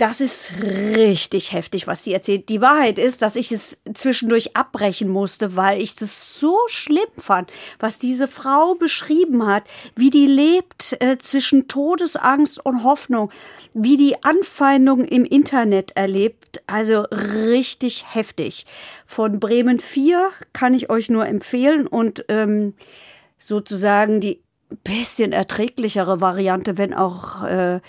Das 0.01 0.23
ist 0.23 0.53
richtig 0.63 1.53
heftig, 1.53 1.87
was 1.87 2.05
sie 2.05 2.15
erzählt. 2.15 2.49
Die 2.49 2.63
Wahrheit 2.63 2.99
ist, 2.99 3.21
dass 3.21 3.37
ich 3.37 3.53
es 3.53 3.83
zwischendurch 3.93 4.57
abbrechen 4.57 5.11
musste, 5.11 5.57
weil 5.57 5.83
ich 5.83 5.95
das 5.95 6.39
so 6.41 6.57
schlimm 6.69 7.11
fand, 7.19 7.53
was 7.79 7.99
diese 7.99 8.27
Frau 8.27 8.77
beschrieben 8.77 9.47
hat, 9.47 9.65
wie 9.97 10.09
die 10.09 10.27
lebt 10.27 10.97
äh, 11.01 11.19
zwischen 11.19 11.69
Todesangst 11.69 12.65
und 12.65 12.83
Hoffnung, 12.83 13.31
wie 13.75 13.99
die 13.99 14.25
Anfeindung 14.25 15.05
im 15.05 15.27
Internet 15.27 15.91
erlebt. 15.97 16.63
Also 16.67 17.03
richtig 17.11 18.07
heftig. 18.15 18.65
Von 19.05 19.39
Bremen 19.39 19.81
4 19.81 20.31
kann 20.55 20.73
ich 20.73 20.89
euch 20.89 21.11
nur 21.11 21.27
empfehlen 21.27 21.87
und 21.87 22.25
ähm, 22.29 22.73
sozusagen 23.37 24.23
die 24.23 24.41
bisschen 24.83 25.33
erträglichere 25.33 26.23
Variante, 26.23 26.79
wenn 26.79 26.95
auch 26.95 27.45
äh, 27.45 27.81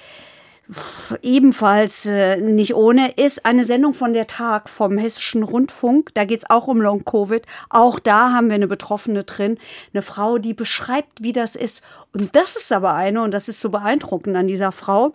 ebenfalls 1.22 2.06
äh, 2.06 2.38
nicht 2.38 2.76
ohne, 2.76 3.12
ist 3.12 3.46
eine 3.46 3.66
Sendung 3.66 3.94
von 3.94 4.14
der 4.14 4.28
Tag 4.28 4.70
vom 4.70 4.98
Hessischen 4.98 5.44
Rundfunk. 5.44 6.14
Da 6.14 6.26
geht's 6.26 6.50
auch 6.50 6.68
um 6.68 6.82
Long-Covid. 6.82 7.46
Auch 7.70 8.00
da 8.00 8.34
haben 8.34 8.48
wir 8.48 8.56
eine 8.56 8.68
Betroffene 8.68 9.24
drin, 9.24 9.58
eine 9.94 10.02
Frau, 10.02 10.38
die 10.38 10.54
beschreibt, 10.54 11.24
wie 11.24 11.34
das 11.34 11.56
ist. 11.56 11.84
Und 12.14 12.36
das 12.36 12.56
ist 12.56 12.72
aber 12.72 12.94
eine, 12.94 13.22
und 13.22 13.34
das 13.34 13.48
ist 13.48 13.60
so 13.60 13.70
beeindruckend 13.70 14.36
an 14.36 14.48
dieser 14.48 14.72
Frau, 14.72 15.14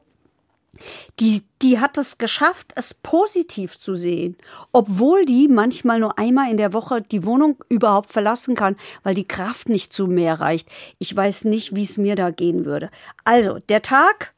die, 1.20 1.42
die 1.62 1.80
hat 1.80 1.96
es 1.96 2.18
geschafft, 2.18 2.72
es 2.74 2.94
positiv 2.94 3.78
zu 3.78 3.94
sehen, 3.94 4.36
obwohl 4.72 5.24
die 5.24 5.48
manchmal 5.48 6.00
nur 6.00 6.18
einmal 6.18 6.50
in 6.50 6.56
der 6.56 6.72
Woche 6.72 7.00
die 7.00 7.24
Wohnung 7.24 7.56
überhaupt 7.68 8.10
verlassen 8.12 8.54
kann, 8.54 8.76
weil 9.02 9.14
die 9.14 9.26
Kraft 9.26 9.68
nicht 9.68 9.92
zu 9.92 10.06
mehr 10.06 10.40
reicht. 10.40 10.68
Ich 10.98 11.14
weiß 11.14 11.44
nicht, 11.44 11.74
wie 11.74 11.84
es 11.84 11.98
mir 11.98 12.14
da 12.14 12.30
gehen 12.30 12.64
würde. 12.64 12.90
Also, 13.24 13.58
der 13.68 13.82
Tag 13.82 14.34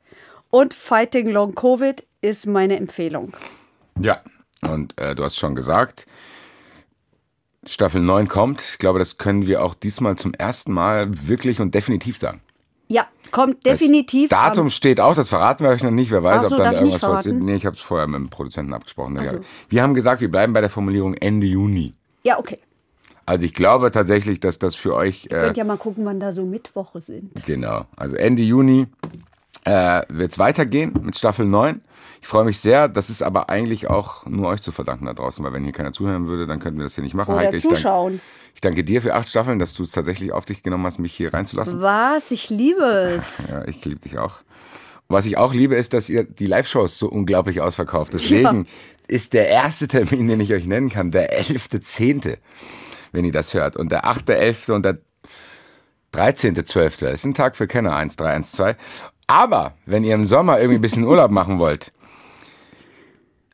und 0.50 0.74
Fighting 0.74 1.28
Long 1.28 1.54
Covid 1.54 2.04
ist 2.20 2.46
meine 2.46 2.76
Empfehlung. 2.76 3.32
Ja, 4.00 4.20
und 4.70 4.98
äh, 4.98 5.14
du 5.14 5.24
hast 5.24 5.36
schon 5.36 5.54
gesagt, 5.54 6.06
Staffel 7.66 8.00
9 8.00 8.28
kommt. 8.28 8.62
Ich 8.62 8.78
glaube, 8.78 8.98
das 8.98 9.18
können 9.18 9.46
wir 9.46 9.62
auch 9.62 9.74
diesmal 9.74 10.16
zum 10.16 10.34
ersten 10.34 10.72
Mal 10.72 11.08
wirklich 11.26 11.60
und 11.60 11.74
definitiv 11.74 12.18
sagen. 12.18 12.40
Ja, 12.88 13.06
kommt 13.30 13.66
definitiv. 13.66 14.30
Das 14.30 14.38
Datum 14.38 14.70
steht 14.70 14.98
auch, 15.00 15.14
das 15.14 15.28
verraten 15.28 15.62
wir 15.62 15.70
euch 15.70 15.82
noch 15.82 15.90
nicht. 15.90 16.10
Wer 16.10 16.22
weiß, 16.22 16.48
so, 16.48 16.56
ob 16.56 16.62
dann 16.62 16.74
irgendwas 16.74 17.00
passiert. 17.00 17.36
Nee, 17.36 17.56
ich 17.56 17.66
habe 17.66 17.76
es 17.76 17.82
vorher 17.82 18.06
mit 18.06 18.18
dem 18.18 18.30
Produzenten 18.30 18.72
abgesprochen. 18.72 19.18
Ach 19.20 19.26
so. 19.26 19.40
Wir 19.68 19.82
haben 19.82 19.94
gesagt, 19.94 20.22
wir 20.22 20.30
bleiben 20.30 20.54
bei 20.54 20.62
der 20.62 20.70
Formulierung 20.70 21.14
Ende 21.14 21.46
Juni. 21.46 21.92
ja, 22.24 22.38
okay. 22.38 22.58
Also 23.26 23.44
ich 23.44 23.52
glaube 23.52 23.90
tatsächlich, 23.90 24.40
dass 24.40 24.58
das 24.58 24.74
für 24.74 24.94
euch 24.94 25.26
äh, 25.26 25.28
Könnt 25.28 25.58
ja 25.58 25.64
mal 25.64 25.76
gucken, 25.76 26.06
wann 26.06 26.18
da 26.18 26.32
so 26.32 26.46
Mittwoche 26.46 27.02
sind. 27.02 27.44
Genau, 27.44 27.84
also 27.94 28.16
Ende 28.16 28.42
Juni. 28.42 28.86
Äh, 29.68 30.02
wird 30.08 30.32
es 30.32 30.38
weitergehen 30.38 30.94
mit 31.02 31.16
Staffel 31.16 31.44
9. 31.44 31.82
Ich 32.22 32.26
freue 32.26 32.44
mich 32.44 32.58
sehr. 32.58 32.88
Das 32.88 33.10
ist 33.10 33.22
aber 33.22 33.50
eigentlich 33.50 33.88
auch 33.88 34.24
nur 34.24 34.48
euch 34.48 34.62
zu 34.62 34.72
verdanken 34.72 35.04
da 35.04 35.12
draußen, 35.12 35.44
weil 35.44 35.52
wenn 35.52 35.62
hier 35.62 35.74
keiner 35.74 35.92
zuhören 35.92 36.26
würde, 36.26 36.46
dann 36.46 36.58
könnten 36.58 36.78
wir 36.78 36.84
das 36.84 36.94
hier 36.94 37.04
nicht 37.04 37.14
machen. 37.14 37.34
Oder 37.34 37.44
Heike, 37.44 37.56
ich 37.56 37.62
danke, 37.64 37.76
zuschauen. 37.76 38.20
ich 38.54 38.62
danke 38.62 38.82
dir 38.82 39.02
für 39.02 39.14
acht 39.14 39.28
Staffeln, 39.28 39.58
dass 39.58 39.74
du 39.74 39.82
es 39.82 39.92
tatsächlich 39.92 40.32
auf 40.32 40.46
dich 40.46 40.62
genommen 40.62 40.86
hast, 40.86 40.98
mich 40.98 41.12
hier 41.12 41.34
reinzulassen. 41.34 41.82
Was? 41.82 42.30
Ich 42.30 42.48
liebe 42.48 42.82
es. 42.82 43.50
Ja, 43.58 43.64
ich 43.66 43.84
liebe 43.84 44.00
dich 44.00 44.18
auch. 44.18 44.40
Was 45.08 45.26
ich 45.26 45.36
auch 45.36 45.52
liebe, 45.52 45.74
ist, 45.74 45.92
dass 45.94 46.08
ihr 46.08 46.24
die 46.24 46.46
Live-Shows 46.46 46.98
so 46.98 47.08
unglaublich 47.08 47.60
ausverkauft. 47.60 48.14
Deswegen 48.14 48.66
ist 49.06 49.32
der 49.32 49.48
erste 49.48 49.88
Termin, 49.88 50.28
den 50.28 50.40
ich 50.40 50.52
euch 50.52 50.66
nennen 50.66 50.90
kann, 50.90 51.10
der 51.10 51.42
11.10., 51.42 52.36
wenn 53.12 53.24
ihr 53.24 53.32
das 53.32 53.54
hört. 53.54 53.76
Und 53.76 53.90
der 53.90 54.04
8.11. 54.04 54.72
und 54.72 54.84
der 54.84 54.98
13.12. 56.14 57.06
ist 57.10 57.24
ein 57.24 57.34
Tag 57.34 57.56
für 57.56 57.66
Kenner, 57.66 57.96
1312. 57.96 58.76
Aber 59.28 59.74
wenn 59.86 60.04
ihr 60.04 60.14
im 60.14 60.24
Sommer 60.24 60.58
irgendwie 60.58 60.78
ein 60.78 60.82
bisschen 60.82 61.04
Urlaub 61.04 61.30
machen 61.30 61.58
wollt, 61.58 61.92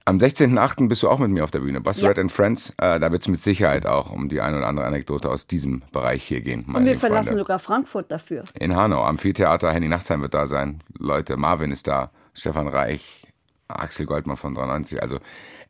am 0.06 0.18
16.8. 0.18 0.86
bist 0.88 1.02
du 1.02 1.08
auch 1.08 1.18
mit 1.18 1.30
mir 1.30 1.44
auf 1.44 1.50
der 1.50 1.60
Bühne. 1.60 1.80
Bus 1.80 2.00
Ja. 2.00 2.08
Red 2.08 2.18
and 2.18 2.30
Friends. 2.30 2.70
Äh, 2.76 3.00
da 3.00 3.10
wird 3.10 3.22
es 3.22 3.28
mit 3.28 3.42
Sicherheit 3.42 3.86
auch 3.86 4.10
um 4.10 4.28
die 4.28 4.40
eine 4.40 4.58
oder 4.58 4.66
andere 4.66 4.86
Anekdote 4.86 5.30
aus 5.30 5.46
diesem 5.46 5.82
Bereich 5.92 6.22
hier 6.22 6.42
gehen. 6.42 6.64
Und 6.66 6.84
wir 6.84 6.96
verlassen 6.96 7.28
Freunde. 7.28 7.40
sogar 7.40 7.58
Frankfurt 7.58 8.12
dafür. 8.12 8.44
In 8.58 8.76
Hanau, 8.76 9.02
Amphitheater, 9.02 9.72
Henny 9.72 9.88
Nachtsheim 9.88 10.20
wird 10.20 10.34
da 10.34 10.46
sein. 10.46 10.82
Leute, 10.98 11.36
Marvin 11.36 11.70
ist 11.72 11.88
da, 11.88 12.10
Stefan 12.34 12.68
Reich, 12.68 13.22
Axel 13.68 14.04
Goldmann 14.06 14.36
von 14.36 14.54
93. 14.54 15.02
Also 15.02 15.18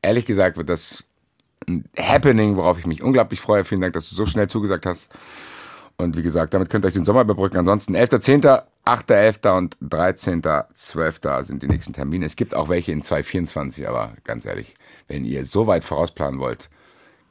ehrlich 0.02 0.26
gesagt 0.26 0.56
wird 0.56 0.68
das 0.68 1.04
ein 1.68 1.84
Happening, 1.96 2.56
worauf 2.56 2.78
ich 2.78 2.86
mich 2.86 3.02
unglaublich 3.02 3.40
freue. 3.40 3.64
Vielen 3.64 3.80
Dank, 3.80 3.94
dass 3.94 4.08
du 4.10 4.16
so 4.16 4.26
schnell 4.26 4.48
zugesagt 4.48 4.84
hast. 4.84 5.12
Und 5.96 6.16
wie 6.16 6.22
gesagt, 6.22 6.54
damit 6.54 6.70
könnt 6.70 6.84
ihr 6.84 6.88
euch 6.88 6.94
den 6.94 7.04
Sommer 7.04 7.20
überbrücken. 7.20 7.56
Ansonsten 7.56 7.94
11.10., 7.94 8.64
8.11. 8.84 9.56
und 9.56 9.78
13.12. 9.78 11.44
sind 11.44 11.62
die 11.62 11.68
nächsten 11.68 11.94
Termine. 11.94 12.26
Es 12.26 12.36
gibt 12.36 12.54
auch 12.54 12.68
welche 12.68 12.92
in 12.92 13.02
2024, 13.02 13.88
aber 13.88 14.12
ganz 14.24 14.44
ehrlich, 14.44 14.74
wenn 15.08 15.24
ihr 15.24 15.46
so 15.46 15.66
weit 15.66 15.84
vorausplanen 15.84 16.38
wollt, 16.38 16.68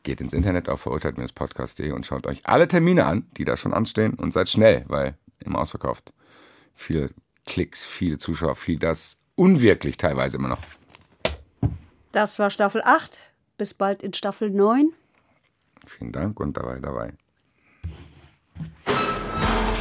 geht 0.01 0.19
ins 0.19 0.33
Internet 0.33 0.67
auf 0.67 0.81
verurteilt-podcast.de 0.81 1.91
und 1.91 2.05
schaut 2.05 2.25
euch 2.25 2.41
alle 2.45 2.67
Termine 2.67 3.05
an, 3.05 3.27
die 3.37 3.45
da 3.45 3.55
schon 3.55 3.73
anstehen 3.73 4.15
und 4.15 4.33
seid 4.33 4.49
schnell, 4.49 4.83
weil 4.87 5.15
immer 5.39 5.59
ausverkauft. 5.59 6.11
Viele 6.73 7.11
Klicks, 7.45 7.85
viele 7.85 8.17
Zuschauer, 8.17 8.55
viel 8.55 8.79
das. 8.79 9.17
Unwirklich 9.35 9.97
teilweise 9.97 10.37
immer 10.37 10.49
noch. 10.49 10.61
Das 12.11 12.39
war 12.39 12.49
Staffel 12.49 12.81
8. 12.83 13.25
Bis 13.57 13.73
bald 13.73 14.03
in 14.03 14.13
Staffel 14.13 14.49
9. 14.49 14.91
Vielen 15.87 16.11
Dank 16.11 16.39
und 16.39 16.57
dabei, 16.57 16.79
dabei. 16.79 17.13